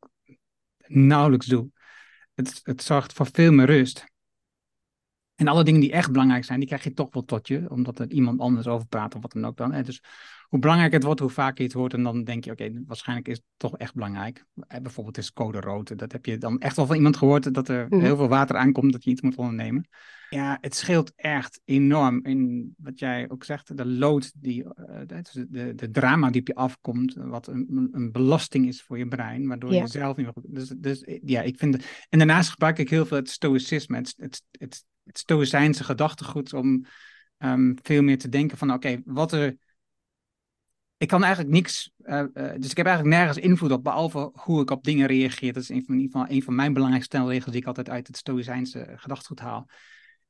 nauwelijks 0.87 1.47
doe. 1.47 1.71
Het, 2.35 2.61
het 2.63 2.83
zorgt 2.83 3.13
voor 3.13 3.29
veel 3.33 3.53
meer 3.53 3.67
rust. 3.67 4.10
En 5.41 5.49
alle 5.49 5.65
dingen 5.65 5.81
die 5.81 5.93
echt 5.93 6.13
belangrijk 6.13 6.45
zijn, 6.45 6.59
die 6.59 6.69
krijg 6.69 6.85
je 6.85 6.93
toch 6.93 7.09
wel 7.11 7.25
tot 7.25 7.49
je, 7.49 7.71
omdat 7.71 7.99
er 7.99 8.11
iemand 8.11 8.41
anders 8.41 8.67
over 8.67 8.87
praat 8.87 9.15
of 9.15 9.23
wat 9.23 9.33
dan 9.33 9.45
ook 9.45 9.57
dan. 9.57 9.73
Hè. 9.73 9.83
Dus 9.83 10.03
hoe 10.49 10.59
belangrijk 10.59 10.93
het 10.93 11.03
wordt, 11.03 11.21
hoe 11.21 11.31
vaker 11.31 11.59
je 11.59 11.65
het 11.65 11.73
hoort, 11.73 11.95
en 11.95 12.03
dan 12.03 12.25
denk 12.25 12.45
je, 12.45 12.51
oké, 12.51 12.65
okay, 12.65 12.83
waarschijnlijk 12.87 13.29
is 13.29 13.37
het 13.37 13.45
toch 13.57 13.77
echt 13.77 13.95
belangrijk. 13.95 14.45
Bijvoorbeeld 14.83 15.19
is 15.19 15.33
code 15.33 15.61
rood, 15.61 15.99
dat 15.99 16.13
heb 16.13 16.27
je 16.27 16.39
dan 16.39 16.59
echt 16.59 16.77
wel 16.77 16.87
van 16.87 16.97
iemand 16.97 17.17
gehoord, 17.17 17.55
dat 17.55 17.69
er 17.69 17.87
mm. 17.89 18.01
heel 18.01 18.17
veel 18.17 18.29
water 18.29 18.57
aankomt, 18.57 18.93
dat 18.93 19.05
je 19.05 19.11
iets 19.11 19.21
moet 19.21 19.37
ondernemen. 19.37 19.89
Ja, 20.31 20.59
het 20.61 20.75
scheelt 20.75 21.13
echt 21.17 21.61
enorm 21.65 22.25
in 22.25 22.75
wat 22.77 22.99
jij 22.99 23.31
ook 23.31 23.45
zegt, 23.45 23.77
de 23.77 23.87
lood, 23.87 24.33
die, 24.35 24.65
uh, 24.65 25.01
de, 25.07 25.75
de, 25.75 25.91
drama 25.91 26.31
die 26.31 26.41
op 26.41 26.47
je 26.47 26.55
afkomt, 26.55 27.15
wat 27.15 27.47
een, 27.47 27.89
een 27.93 28.13
belasting 28.13 28.67
is 28.67 28.83
voor 28.83 28.99
je 28.99 29.09
brein, 29.09 29.47
waardoor 29.47 29.73
ja. 29.73 29.81
je 29.81 29.87
zelf 29.87 30.17
niet 30.17 30.27
meer... 30.27 30.45
Dus, 30.47 30.69
dus 30.69 31.05
ja, 31.25 31.43
ik 31.43 31.59
vind... 31.59 31.75
Het, 31.75 32.07
en 32.09 32.19
daarnaast 32.19 32.51
gebruik 32.51 32.79
ik 32.79 32.91
heel 32.91 33.07
veel 33.07 33.17
het 33.17 33.31
stoïcisme, 33.31 33.97
het, 33.97 34.15
het, 34.17 34.43
het, 34.51 34.85
het 35.11 35.19
stoïcijnse 35.19 35.85
gedachtegoed 35.85 36.53
om 36.53 36.85
um, 37.39 37.75
veel 37.83 38.03
meer 38.03 38.19
te 38.19 38.29
denken 38.29 38.59
van, 38.59 38.73
oké, 38.73 39.01
wat 39.05 39.33
er... 39.33 39.57
Ik 40.97 41.09
kan 41.09 41.23
eigenlijk 41.23 41.55
niks, 41.55 41.93
uh, 41.99 42.23
uh, 42.35 42.53
dus 42.59 42.71
ik 42.71 42.77
heb 42.77 42.87
eigenlijk 42.87 43.17
nergens 43.17 43.39
invloed 43.39 43.73
op, 43.73 43.85
behalve 43.85 44.31
hoe 44.35 44.61
ik 44.61 44.71
op 44.71 44.85
dingen 44.85 45.07
reageer. 45.07 45.53
Dat 45.53 45.63
is 45.63 45.69
een 45.69 45.85
van, 45.85 45.95
in 45.95 46.01
ieder 46.01 46.19
geval 46.19 46.37
een 46.37 46.43
van 46.43 46.55
mijn 46.55 46.73
belangrijkste 46.73 47.17
stelregels 47.17 47.53
die 47.53 47.61
ik 47.61 47.67
altijd 47.67 47.89
uit 47.89 48.07
het 48.07 48.17
stoïcijnse 48.17 48.93
gedachtegoed 48.97 49.41
haal. 49.41 49.69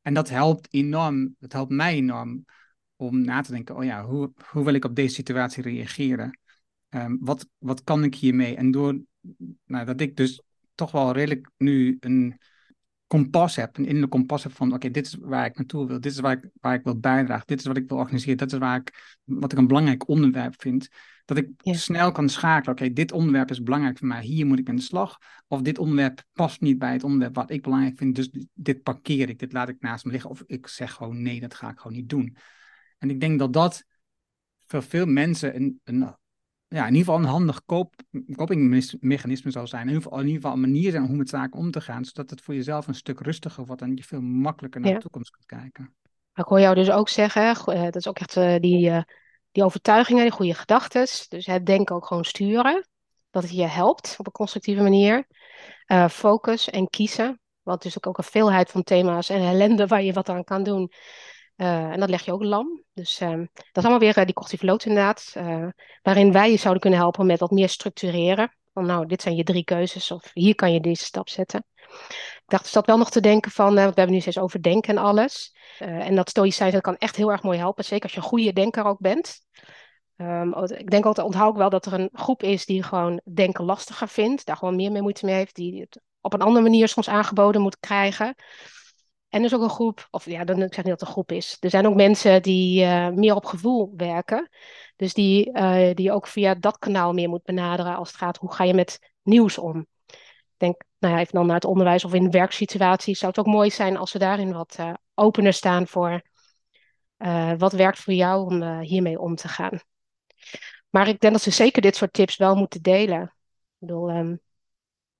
En 0.03 0.15
dat 0.15 0.29
helpt 0.29 0.69
enorm, 0.71 1.37
dat 1.39 1.53
helpt 1.53 1.73
mij 1.73 1.95
enorm 1.95 2.45
om 2.97 3.21
na 3.21 3.41
te 3.41 3.53
denken, 3.53 3.77
oh 3.77 3.85
ja, 3.85 4.05
hoe, 4.05 4.33
hoe 4.51 4.65
wil 4.65 4.75
ik 4.75 4.85
op 4.85 4.95
deze 4.95 5.15
situatie 5.15 5.63
reageren? 5.63 6.39
Um, 6.89 7.19
wat, 7.21 7.47
wat 7.59 7.85
kan 7.85 8.05
ik 8.05 8.15
hiermee? 8.15 8.57
En 8.57 8.71
door 8.71 9.01
nou, 9.65 9.85
dat 9.85 10.01
ik 10.01 10.17
dus 10.17 10.43
toch 10.75 10.91
wel 10.91 11.13
redelijk 11.13 11.51
nu 11.57 11.97
een 12.01 12.39
kompas 13.11 13.57
heb, 13.57 13.77
een 13.77 13.85
innerlijk 13.85 14.13
kompas 14.13 14.43
heb 14.43 14.53
van, 14.53 14.67
oké, 14.67 14.77
okay, 14.77 14.91
dit 14.91 15.07
is 15.07 15.17
waar 15.21 15.47
ik 15.47 15.57
naartoe 15.57 15.87
wil, 15.87 16.01
dit 16.01 16.13
is 16.13 16.21
waar 16.21 16.33
ik, 16.33 16.51
waar 16.61 16.75
ik 16.75 16.85
wil 16.85 16.99
bijdragen, 16.99 17.47
dit 17.47 17.59
is 17.59 17.67
wat 17.67 17.77
ik 17.77 17.89
wil 17.89 17.99
organiseren, 17.99 18.37
dat 18.37 18.53
is 18.53 18.59
waar 18.59 18.77
ik, 18.77 19.19
wat 19.25 19.53
ik 19.53 19.59
een 19.59 19.67
belangrijk 19.67 20.09
onderwerp 20.09 20.55
vind, 20.61 20.89
Dat 21.25 21.37
ik 21.37 21.49
Ja. 21.57 21.73
snel 21.73 22.13
kan 22.13 22.29
schakelen. 22.29 22.75
Oké, 22.75 22.93
dit 22.93 23.13
onderwerp 23.13 23.51
is 23.51 23.63
belangrijk 23.63 23.99
voor 23.99 24.07
mij. 24.07 24.23
Hier 24.23 24.47
moet 24.47 24.59
ik 24.59 24.69
aan 24.69 24.77
de 24.77 24.83
slag. 24.83 25.19
Of 25.49 25.63
dit 25.63 25.79
onderwerp 25.79 26.25
past 26.33 26.61
niet 26.61 26.79
bij 26.79 26.93
het 26.93 27.05
onderwerp 27.05 27.35
wat 27.35 27.51
ik 27.51 27.63
belangrijk 27.63 27.99
vind. 27.99 28.15
Dus 28.15 28.31
dit 28.55 28.83
parkeer 28.83 29.29
ik. 29.29 29.39
Dit 29.39 29.53
laat 29.53 29.69
ik 29.69 29.81
naast 29.81 30.05
me 30.05 30.13
liggen. 30.13 30.31
Of 30.31 30.43
ik 30.47 30.67
zeg 30.67 30.93
gewoon 30.93 31.23
nee, 31.23 31.41
dat 31.41 31.55
ga 31.55 31.71
ik 31.71 31.79
gewoon 31.79 31.97
niet 31.97 32.09
doen. 32.09 32.37
En 32.99 33.11
ik 33.11 33.21
denk 33.21 33.39
dat 33.39 33.53
dat 33.53 33.85
voor 34.67 34.83
veel 34.83 35.07
mensen 35.07 35.57
een, 35.57 35.81
een, 35.85 36.17
ja, 36.75 36.87
in 36.87 36.95
ieder 36.95 37.05
geval 37.05 37.19
een 37.19 37.35
handig 37.35 37.65
koop, 37.67 37.95
copingmechanisme 38.37 39.51
zal 39.51 39.67
zijn. 39.67 39.83
In 39.83 39.89
ieder, 39.89 40.03
geval, 40.03 40.19
in 40.19 40.27
ieder 40.27 40.41
geval 40.41 40.57
een 40.57 40.71
manier 40.71 40.91
zijn 40.91 41.05
om 41.05 41.17
met 41.17 41.29
zaken 41.29 41.59
om 41.59 41.71
te 41.71 41.81
gaan. 41.81 42.05
Zodat 42.05 42.31
het 42.31 42.41
voor 42.41 42.55
jezelf 42.55 42.87
een 42.87 42.95
stuk 42.95 43.21
rustiger 43.21 43.67
wordt. 43.67 43.83
En 43.83 43.97
je 43.97 44.05
veel 44.05 44.21
makkelijker 44.21 44.81
naar 44.81 44.91
Ja. 44.91 44.97
de 44.97 45.03
toekomst 45.03 45.31
kunt 45.31 45.47
kijken. 45.47 45.95
Maar 46.33 46.45
ik 46.45 46.51
hoor 46.51 46.61
jou 46.61 46.75
dus 46.75 46.91
ook 46.91 47.09
zeggen, 47.09 47.57
eh, 47.67 47.83
dat 47.83 47.97
is 47.97 48.09
ook 48.09 48.19
echt 48.19 48.37
eh, 48.37 48.59
die, 48.59 48.91
eh, 48.91 49.03
die 49.53 49.65
overtuigingen, 49.65 50.23
die 50.23 50.33
goede 50.33 50.55
gedachten. 50.55 51.07
Dus 51.29 51.47
het 51.47 51.67
denken 51.67 51.95
ook 51.95 52.07
gewoon 52.07 52.25
sturen. 52.25 52.89
Dat 53.31 53.43
het 53.43 53.53
je 53.53 53.67
helpt 53.67 54.15
op 54.19 54.27
een 54.27 54.33
constructieve 54.33 54.83
manier. 54.83 55.27
Focus 56.11 56.71
en 56.71 56.89
kiezen. 56.89 57.41
Want 57.63 57.81
er 57.81 57.89
is 57.89 57.97
ook, 57.97 58.07
ook 58.07 58.19
een 58.19 58.25
veelheid 58.25 58.71
van 58.71 58.83
thema's 58.83 59.29
en 59.29 59.41
ellende 59.41 59.87
waar 59.87 60.03
je 60.03 60.13
wat 60.13 60.29
aan 60.29 60.45
kan 60.45 60.63
doen. 60.63 60.93
Eh, 61.61 61.91
en 61.91 62.01
dat 62.01 62.09
leg 62.09 62.25
je 62.25 62.33
ook 62.33 62.43
lam. 62.43 62.85
Dus 62.93 63.21
ehm, 63.21 63.39
dat 63.55 63.77
is 63.77 63.83
allemaal 63.83 63.99
weer 63.99 64.17
eh, 64.17 64.25
die 64.25 64.67
lood 64.67 64.85
inderdaad. 64.85 65.31
eh, 65.35 65.67
waarin 66.03 66.33
wij 66.33 66.51
je 66.51 66.57
zouden 66.57 66.81
kunnen 66.81 66.99
helpen 66.99 67.27
met 67.27 67.41
wat 67.41 67.51
meer 67.51 67.69
structureren. 67.69 68.57
Van 68.73 68.87
nou, 68.87 69.07
dit 69.07 69.23
zijn 69.23 69.37
je 69.37 69.43
drie 69.43 69.65
keuzes 69.65 70.11
of 70.11 70.31
hier 70.33 70.55
kan 70.55 70.73
je 70.73 70.81
deze 70.81 71.05
stap 71.05 71.29
zetten. 71.29 71.65
Ik 71.77 72.43
dacht 72.47 72.63
dus 72.63 72.73
dat 72.73 72.87
wel 72.87 72.99
nog 72.99 73.11
te 73.11 73.21
denken 73.21 73.51
van, 73.51 73.65
want 73.65 73.77
we 73.77 73.81
hebben 73.81 74.11
nu 74.11 74.21
steeds 74.21 74.39
over 74.39 74.63
denken 74.63 74.97
en 74.97 75.03
alles. 75.03 75.57
En 75.79 76.15
dat 76.15 76.29
stoïcijns, 76.29 76.81
kan 76.81 76.97
echt 76.97 77.17
heel 77.17 77.31
erg 77.31 77.43
mooi 77.43 77.59
helpen. 77.59 77.85
Zeker 77.85 78.03
als 78.03 78.13
je 78.13 78.19
een 78.19 78.25
goede 78.25 78.53
denker 78.53 78.85
ook 78.85 78.99
bent. 78.99 79.41
Ehm, 80.17 80.65
ik 80.65 80.91
denk 80.91 81.05
altijd, 81.05 81.27
onthoud 81.27 81.53
ik 81.53 81.59
wel 81.59 81.71
dat 81.71 81.87
er 81.87 81.93
een 81.93 82.11
groep 82.13 82.43
is 82.43 82.67
die 82.67 82.83
gewoon 82.83 83.21
denken 83.33 83.65
lastiger 83.65 84.09
vindt. 84.09 84.47
Daar 84.47 84.57
gewoon 84.57 84.77
meer 84.77 84.93
mee 84.93 85.03
moeite 85.03 85.25
mee 85.25 85.35
heeft. 85.35 85.55
Die 85.55 85.81
het 85.81 86.01
op 86.21 86.33
een 86.33 86.43
andere 86.43 86.63
manier 86.63 86.89
soms 86.89 87.09
aangeboden 87.09 87.61
moet 87.61 87.79
krijgen. 87.81 88.35
En 89.31 89.39
er 89.39 89.45
is 89.45 89.55
ook 89.55 89.63
een 89.63 89.71
groep, 89.71 90.09
of 90.11 90.25
ja, 90.25 90.45
dan, 90.45 90.63
ik 90.63 90.75
zeg 90.75 90.85
niet 90.85 90.99
dat 90.99 91.01
het 91.01 91.09
een 91.09 91.15
groep 91.15 91.33
is. 91.33 91.57
Er 91.61 91.71
zijn 91.71 91.87
ook 91.87 91.95
mensen 91.95 92.43
die 92.43 92.85
eh, 92.85 93.09
meer 93.09 93.35
op 93.35 93.45
gevoel 93.45 93.93
werken. 93.97 94.49
Dus 94.97 95.15
die, 95.15 95.53
eh, 95.53 95.95
die 95.95 96.13
ook 96.13 96.27
via 96.27 96.55
dat 96.55 96.79
kanaal 96.79 97.13
meer 97.13 97.29
moet 97.29 97.43
benaderen 97.43 97.97
als 97.97 98.09
het 98.09 98.17
gaat, 98.17 98.37
hoe 98.37 98.53
ga 98.53 98.65
je 98.65 98.75
met 98.75 99.13
nieuws 99.23 99.59
om? 99.59 99.87
Ik 100.07 100.57
denk, 100.57 100.83
nou 100.99 101.15
ja, 101.15 101.21
even 101.21 101.35
dan 101.35 101.47
naar 101.47 101.55
het 101.55 101.65
onderwijs 101.65 102.05
of 102.05 102.15
in 102.15 102.31
werksituaties, 102.31 103.19
zou 103.19 103.33
het 103.37 103.41
ook 103.41 103.53
mooi 103.53 103.71
zijn 103.71 103.97
als 103.97 104.13
we 104.13 104.19
daarin 104.19 104.53
wat 104.53 104.75
eh, 104.79 104.93
opener 105.15 105.53
staan 105.53 105.87
voor 105.87 106.29
wat 107.59 107.73
werkt 107.73 107.99
voor 107.99 108.13
jou 108.13 108.45
om 108.45 108.81
hiermee 108.81 109.21
om 109.21 109.35
te 109.35 109.49
gaan. 109.49 109.81
Maar 110.91 111.09
ik 111.09 111.21
denk 111.21 111.33
dat 111.33 111.43
ze 111.43 111.51
zeker 111.51 111.83
dit 111.83 111.97
soort 111.97 112.13
tips 112.13 112.37
wel 112.37 112.55
moeten 112.55 112.83
delen. 112.83 113.23
Ik 113.23 113.31
bedoel, 113.79 114.09
ehm, 114.11 114.37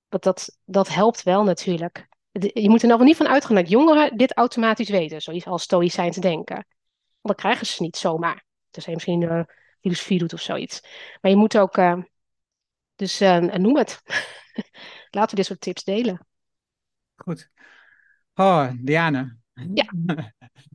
dat, 0.09 0.57
dat 0.65 0.87
helpt 0.87 1.23
wel 1.23 1.43
natuurlijk. 1.43 2.07
Je 2.31 2.69
moet 2.69 2.81
er 2.81 2.87
nou 2.87 3.03
niet 3.03 3.17
van 3.17 3.27
uitgaan 3.27 3.55
dat 3.55 3.69
jongeren 3.69 4.17
dit 4.17 4.37
automatisch 4.37 4.89
weten, 4.89 5.21
zoiets 5.21 5.45
als 5.45 5.63
stoïcijns 5.63 6.17
denken. 6.17 6.55
Want 6.55 6.65
dat 7.21 7.35
krijgen 7.35 7.65
ze 7.65 7.83
niet 7.83 7.97
zomaar. 7.97 8.45
Dus 8.69 8.85
je 8.85 8.91
misschien 8.91 9.23
eh, 9.23 9.43
filosofie 9.79 10.19
doet 10.19 10.33
of 10.33 10.41
zoiets. 10.41 10.81
Maar 11.21 11.31
je 11.31 11.37
moet 11.37 11.57
ook, 11.57 11.77
eh, 11.77 11.97
dus 12.95 13.19
eh, 13.19 13.37
noem 13.37 13.77
het. 13.77 14.01
Laten 15.09 15.29
we 15.29 15.35
dit 15.35 15.45
soort 15.45 15.61
tips 15.61 15.83
delen. 15.83 16.27
Goed. 17.15 17.49
Oh, 18.33 18.69
Diana. 18.79 19.37
Ja. 19.53 19.93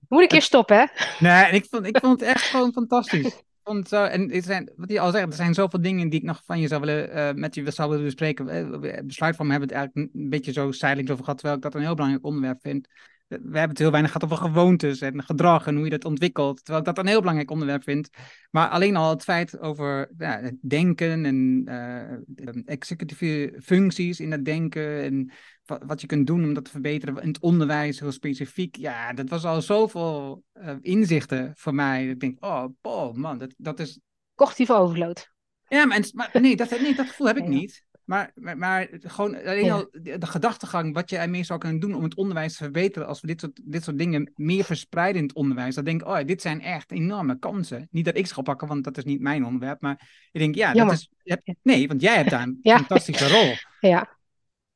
Moet 0.08 0.22
ik 0.22 0.30
hier 0.30 0.42
stoppen, 0.42 0.76
hè? 0.76 0.84
Nee, 1.18 1.52
ik 1.52 1.66
vond, 1.70 1.86
ik 1.86 1.98
vond 1.98 2.20
het 2.20 2.28
echt 2.28 2.44
gewoon 2.44 2.72
fantastisch. 2.72 3.42
Vond 3.66 3.92
en 3.92 4.30
het 4.30 4.44
zijn, 4.44 4.70
wat 4.76 4.90
je 4.90 5.00
al 5.00 5.14
er 5.14 5.32
zijn 5.32 5.54
zoveel 5.54 5.80
dingen 5.80 6.08
die 6.08 6.20
ik 6.20 6.26
nog 6.26 6.42
van 6.44 6.60
je 6.60 6.68
zou 6.68 6.80
willen, 6.80 7.10
eh, 7.10 7.34
met 7.34 7.54
je 7.54 7.70
zou 7.70 7.90
willen 7.90 8.04
bespreken. 8.04 8.48
Eh, 8.48 9.02
besluit 9.04 9.36
van 9.36 9.46
me 9.46 9.52
hebben 9.52 9.68
we 9.68 9.74
het 9.74 9.84
eigenlijk 9.84 10.14
een 10.14 10.28
beetje 10.28 10.52
zo 10.52 10.72
zijdelings 10.72 11.10
over 11.10 11.24
gehad, 11.24 11.38
terwijl 11.38 11.58
ik 11.58 11.64
dat 11.64 11.74
een 11.74 11.86
heel 11.86 11.94
belangrijk 11.94 12.24
onderwerp 12.24 12.60
vind. 12.60 12.88
We 13.28 13.36
hebben 13.42 13.68
het 13.68 13.78
heel 13.78 13.90
weinig 13.90 14.12
gehad 14.12 14.32
over 14.32 14.44
gewoontes 14.46 15.00
en 15.00 15.22
gedrag 15.22 15.66
en 15.66 15.74
hoe 15.74 15.84
je 15.84 15.90
dat 15.90 16.04
ontwikkelt, 16.04 16.56
terwijl 16.56 16.78
ik 16.78 16.84
dat 16.84 16.98
een 16.98 17.06
heel 17.06 17.18
belangrijk 17.20 17.50
onderwerp 17.50 17.82
vind. 17.82 18.08
Maar 18.50 18.68
alleen 18.68 18.96
al 18.96 19.10
het 19.10 19.22
feit 19.22 19.58
over 19.60 20.10
ja, 20.18 20.40
het 20.40 20.56
denken 20.60 21.24
en 21.24 21.62
eh, 21.64 22.62
executieve 22.64 23.58
functies 23.62 24.20
in 24.20 24.32
het 24.32 24.44
denken 24.44 25.02
en 25.02 25.30
wat, 25.64 25.82
wat 25.86 26.00
je 26.00 26.06
kunt 26.06 26.26
doen 26.26 26.44
om 26.44 26.54
dat 26.54 26.64
te 26.64 26.70
verbeteren 26.70 27.22
in 27.22 27.28
het 27.28 27.40
onderwijs, 27.40 28.00
heel 28.00 28.12
specifiek. 28.12 28.76
Ja, 28.76 29.12
dat 29.12 29.28
was 29.28 29.44
al 29.44 29.62
zoveel 29.62 30.42
eh, 30.52 30.74
inzichten 30.80 31.52
voor 31.54 31.74
mij. 31.74 32.08
Ik 32.08 32.20
denk, 32.20 32.44
oh, 32.44 32.64
oh 32.82 33.14
man, 33.14 33.38
dat, 33.38 33.54
dat 33.56 33.80
is... 33.80 34.00
Cognitieve 34.34 34.74
overload. 34.74 35.34
Ja, 35.68 35.84
maar, 35.84 36.08
maar 36.12 36.30
nee, 36.32 36.56
dat, 36.56 36.70
nee, 36.70 36.94
dat 36.94 37.08
gevoel 37.08 37.26
heb 37.26 37.36
ik 37.36 37.46
niet. 37.46 37.85
Maar, 38.06 38.30
maar, 38.34 38.58
maar 38.58 38.88
gewoon 39.00 39.36
alleen 39.36 39.64
Ja. 39.64 39.74
al 39.74 39.88
de, 39.90 40.18
de 40.18 40.26
gedachtegang, 40.26 40.94
wat 40.94 41.10
je 41.10 41.16
ermee 41.16 41.44
zou 41.44 41.58
kunnen 41.58 41.80
doen 41.80 41.94
om 41.94 42.02
het 42.02 42.14
onderwijs 42.14 42.56
te 42.56 42.62
verbeteren, 42.62 43.08
als 43.08 43.20
we 43.20 43.26
dit 43.26 43.40
soort, 43.40 43.60
dit 43.64 43.84
soort 43.84 43.98
dingen 43.98 44.32
meer 44.34 44.64
verspreiden 44.64 45.20
in 45.20 45.26
het 45.26 45.36
onderwijs, 45.36 45.74
dan 45.74 45.84
denk 45.84 46.00
ik, 46.00 46.06
oh, 46.08 46.18
dit 46.24 46.42
zijn 46.42 46.60
echt 46.60 46.90
enorme 46.92 47.38
kansen. 47.38 47.88
Niet 47.90 48.04
dat 48.04 48.16
ik 48.16 48.26
ze 48.26 48.34
ga 48.34 48.42
pakken, 48.42 48.68
want 48.68 48.84
dat 48.84 48.96
is 48.96 49.04
niet 49.04 49.20
mijn 49.20 49.44
onderwerp, 49.44 49.80
maar 49.80 50.28
ik 50.32 50.40
denk, 50.40 50.54
ja, 50.54 50.72
dat 50.72 50.92
is... 50.92 51.10
nee, 51.62 51.88
want 51.88 52.00
jij 52.00 52.16
hebt 52.16 52.30
daar 52.30 52.42
een 52.42 52.58
Ja. 52.62 52.76
fantastische 52.76 53.28
rol. 53.28 53.54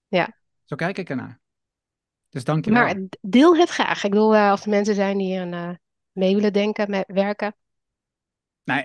Ja, 0.09 0.37
Zo 0.65 0.77
kijk 0.77 0.99
ik 0.99 1.09
ernaar. 1.11 1.41
Dus 2.29 2.45
dank 2.45 2.65
je 2.65 2.71
wel. 2.71 2.83
maar 2.83 2.97
deel 3.21 3.57
het 3.57 3.69
graag. 3.69 4.05
Ik 4.05 4.11
bedoel, 4.11 4.35
eh, 4.35 4.51
als 4.51 4.63
er 4.63 4.69
mensen 4.71 4.95
zijn 4.95 5.19
die 5.19 5.27
hier 5.27 5.53
eh, 5.53 5.71
mee 6.13 6.35
willen 6.35 6.53
denken, 6.53 6.91
mee 6.91 7.05
werken. 7.07 7.55
Nou, 8.65 8.85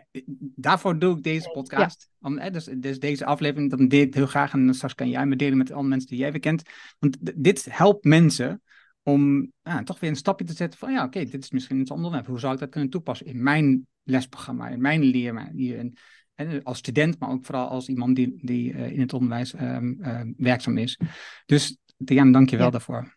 daarvoor 0.56 1.00
doe 1.00 1.18
ik 1.18 1.24
deze 1.24 1.50
podcast. 1.50 2.10
Om, 2.22 2.40
hè, 2.40 2.52
dus, 2.52 2.64
dus 2.66 3.00
deze 3.00 3.26
aflevering, 3.26 3.70
dan 3.70 3.88
deel 3.88 4.02
ik 4.02 4.14
heel 4.14 4.26
graag. 4.26 4.54
En 4.54 4.74
straks 4.74 4.96
kan 4.96 5.10
jij 5.10 5.26
me 5.26 5.36
delen 5.36 5.58
met 5.58 5.72
alle 5.72 5.88
mensen 5.88 6.10
die 6.10 6.20
jij 6.20 6.32
weer 6.32 6.40
kent. 6.40 6.62
Want 7.00 7.18
dit 7.44 7.68
helpt 7.70 8.04
mensen 8.04 8.62
om 9.04 9.52
ja, 9.64 9.84
toch 9.84 10.00
weer 10.00 10.10
een 10.10 10.16
stapje 10.16 10.46
te 10.46 10.54
zetten 10.54 10.80
van... 10.80 10.92
Ja, 10.92 11.04
oké, 11.04 11.26
dit 11.26 11.44
is 11.44 11.52
misschien 11.52 11.80
iets 11.80 11.92
onderwerp. 11.92 12.28
Hoe 12.28 12.40
zou 12.40 12.54
ik 12.54 12.60
dat 12.60 12.70
kunnen 12.70 12.90
toepassen 12.90 13.26
in 13.26 13.44
mijn 13.44 13.88
lesprogramma, 14.04 14.68
in 14.68 14.82
mijn 14.82 15.04
leermanier? 15.04 15.78
En, 15.78 15.94
en 16.36 16.64
als 16.64 16.78
student, 16.78 17.20
maar 17.20 17.30
ook 17.30 17.46
vooral 17.46 17.68
als 17.68 17.88
iemand 17.88 18.16
die, 18.16 18.40
die 18.42 18.74
eh, 18.74 18.92
in 18.92 19.00
het 19.00 19.14
onderwijs 19.14 19.54
ehm, 19.54 19.94
ehm, 20.02 20.32
werkzaam 20.38 20.78
is. 20.78 21.00
Dus 21.46 21.78
Diane, 21.98 22.32
dank 22.32 22.50
je 22.50 22.56
wel 22.58 22.66
Ja. 22.66 22.72
daarvoor. 22.72 23.16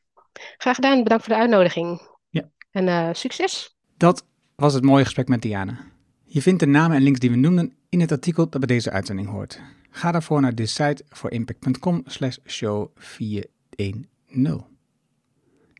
Graag 0.56 0.74
gedaan, 0.74 1.02
bedankt 1.02 1.24
voor 1.24 1.34
de 1.34 1.40
uitnodiging. 1.40 2.00
Ja. 2.28 2.50
En 2.70 2.88
eh, 2.88 3.08
succes. 3.12 3.76
Dat 3.96 4.26
was 4.54 4.74
het 4.74 4.84
mooie 4.84 5.04
gesprek 5.04 5.28
met 5.28 5.42
Diana. 5.42 5.78
Je 6.30 6.42
vindt 6.42 6.60
de 6.60 6.66
namen 6.66 6.96
en 6.96 7.02
links 7.02 7.18
die 7.18 7.30
we 7.30 7.36
noemden 7.36 7.72
in 7.88 8.00
het 8.00 8.12
artikel 8.12 8.48
dat 8.48 8.60
bij 8.60 8.76
deze 8.76 8.90
uitzending 8.90 9.28
hoort. 9.28 9.60
Ga 9.90 10.12
daarvoor 10.12 10.40
naar 10.40 10.54
de 10.54 10.66
site 10.66 11.04
voor 11.08 11.30
impact.com 11.30 12.02
slash 12.04 12.36
show 12.46 12.90
410. 12.96 14.08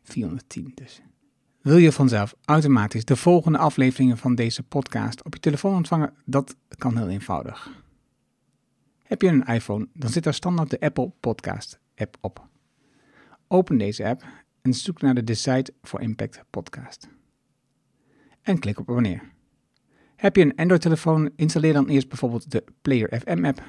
410 0.03 0.71
dus. 0.75 1.01
Wil 1.61 1.77
je 1.77 1.91
vanzelf 1.91 2.35
automatisch 2.45 3.05
de 3.05 3.15
volgende 3.15 3.57
afleveringen 3.57 4.17
van 4.17 4.35
deze 4.35 4.63
podcast 4.63 5.23
op 5.23 5.33
je 5.33 5.39
telefoon 5.39 5.75
ontvangen? 5.75 6.13
Dat 6.25 6.55
kan 6.77 6.97
heel 6.97 7.09
eenvoudig. 7.09 7.83
Heb 9.03 9.21
je 9.21 9.27
een 9.27 9.45
iPhone, 9.45 9.87
dan 9.93 10.09
zit 10.09 10.25
er 10.25 10.33
standaard 10.33 10.69
de 10.69 10.79
Apple 10.79 11.11
Podcast 11.19 11.79
app 11.95 12.17
op. 12.21 12.47
Open 13.47 13.77
deze 13.77 14.05
app 14.05 14.25
en 14.61 14.73
zoek 14.73 15.01
naar 15.01 15.13
de 15.13 15.23
Decide 15.23 15.73
for 15.81 16.01
Impact 16.01 16.43
podcast 16.49 17.07
en 18.41 18.59
klik 18.59 18.79
op 18.79 18.89
abonneer. 18.89 19.37
Heb 20.19 20.35
je 20.35 20.41
een 20.41 20.55
Android-telefoon, 20.55 21.31
installeer 21.35 21.73
dan 21.73 21.87
eerst 21.87 22.09
bijvoorbeeld 22.09 22.51
de 22.51 22.63
Player 22.81 23.21
FM 23.21 23.45
app. 23.45 23.63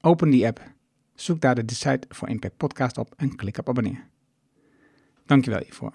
Open 0.00 0.30
die 0.30 0.46
app, 0.46 0.72
zoek 1.14 1.40
daar 1.40 1.54
de 1.54 1.64
Decide 1.64 2.02
for 2.08 2.28
Impact 2.28 2.56
podcast 2.56 2.98
op 2.98 3.14
en 3.16 3.36
klik 3.36 3.58
op 3.58 3.68
abonneer. 3.68 4.06
Dankjewel 5.26 5.60
hiervoor. 5.60 5.92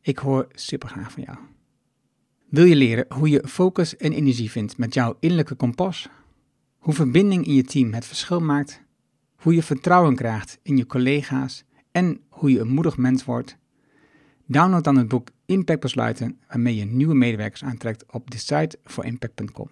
Ik 0.00 0.18
hoor 0.18 0.48
super 0.52 0.88
graag 0.88 1.12
van 1.12 1.22
jou. 1.22 1.38
Wil 2.48 2.64
je 2.64 2.76
leren 2.76 3.06
hoe 3.08 3.28
je 3.28 3.48
focus 3.48 3.96
en 3.96 4.12
energie 4.12 4.50
vindt 4.50 4.78
met 4.78 4.94
jouw 4.94 5.16
innerlijke 5.20 5.54
kompas? 5.54 6.08
Hoe 6.84 6.94
verbinding 6.94 7.46
in 7.46 7.54
je 7.54 7.62
team 7.62 7.92
het 7.92 8.04
verschil 8.04 8.40
maakt? 8.40 8.82
Hoe 9.34 9.54
je 9.54 9.62
vertrouwen 9.62 10.14
krijgt 10.14 10.58
in 10.62 10.76
je 10.76 10.86
collega's 10.86 11.64
en 11.90 12.20
hoe 12.28 12.50
je 12.50 12.60
een 12.60 12.68
moedig 12.68 12.96
mens 12.96 13.24
wordt? 13.24 13.56
Download 14.46 14.84
dan 14.84 14.96
het 14.96 15.08
boek 15.08 15.28
Impact 15.46 15.80
Besluiten 15.80 16.38
waarmee 16.48 16.76
je 16.76 16.84
nieuwe 16.84 17.14
medewerkers 17.14 17.64
aantrekt 17.64 18.12
op 18.12 18.30
decideforimpact.com. 18.30 19.68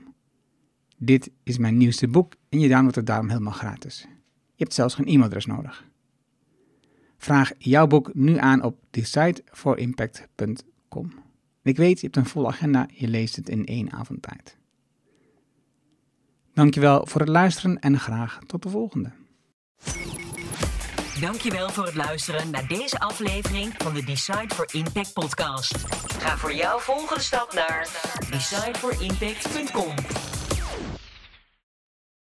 Dit 0.96 1.30
is 1.42 1.58
mijn 1.58 1.76
nieuwste 1.76 2.08
boek 2.08 2.34
en 2.48 2.60
je 2.60 2.68
downloadt 2.68 2.96
het 2.96 3.06
daarom 3.06 3.28
helemaal 3.28 3.52
gratis. 3.52 4.00
Je 4.54 4.64
hebt 4.64 4.74
zelfs 4.74 4.94
geen 4.94 5.06
e-mailadres 5.06 5.46
nodig. 5.46 5.84
Vraag 7.18 7.52
jouw 7.58 7.86
boek 7.86 8.14
nu 8.14 8.38
aan 8.38 8.62
op 8.62 8.78
decideforimpact.com. 8.90 11.12
Ik 11.62 11.76
weet, 11.76 12.00
je 12.00 12.06
hebt 12.06 12.16
een 12.16 12.26
volle 12.26 12.48
agenda, 12.48 12.88
je 12.92 13.08
leest 13.08 13.36
het 13.36 13.48
in 13.48 13.66
één 13.66 13.92
avond 13.92 14.22
tijd. 14.22 14.60
Dankjewel 16.54 17.06
voor 17.06 17.20
het 17.20 17.30
luisteren 17.30 17.78
en 17.78 17.98
graag 17.98 18.38
tot 18.46 18.62
de 18.62 18.68
volgende. 18.68 19.10
Dankjewel 21.20 21.68
voor 21.68 21.84
het 21.84 21.94
luisteren 21.94 22.50
naar 22.50 22.66
deze 22.66 23.00
aflevering 23.00 23.74
van 23.76 23.94
de 23.94 24.04
Decide 24.04 24.54
for 24.54 24.68
Impact 24.72 25.12
podcast. 25.12 25.74
Ga 26.18 26.36
voor 26.36 26.54
jouw 26.54 26.78
volgende 26.78 27.22
stap 27.22 27.52
naar 27.52 27.88
decideforimpact.com. 28.30 29.94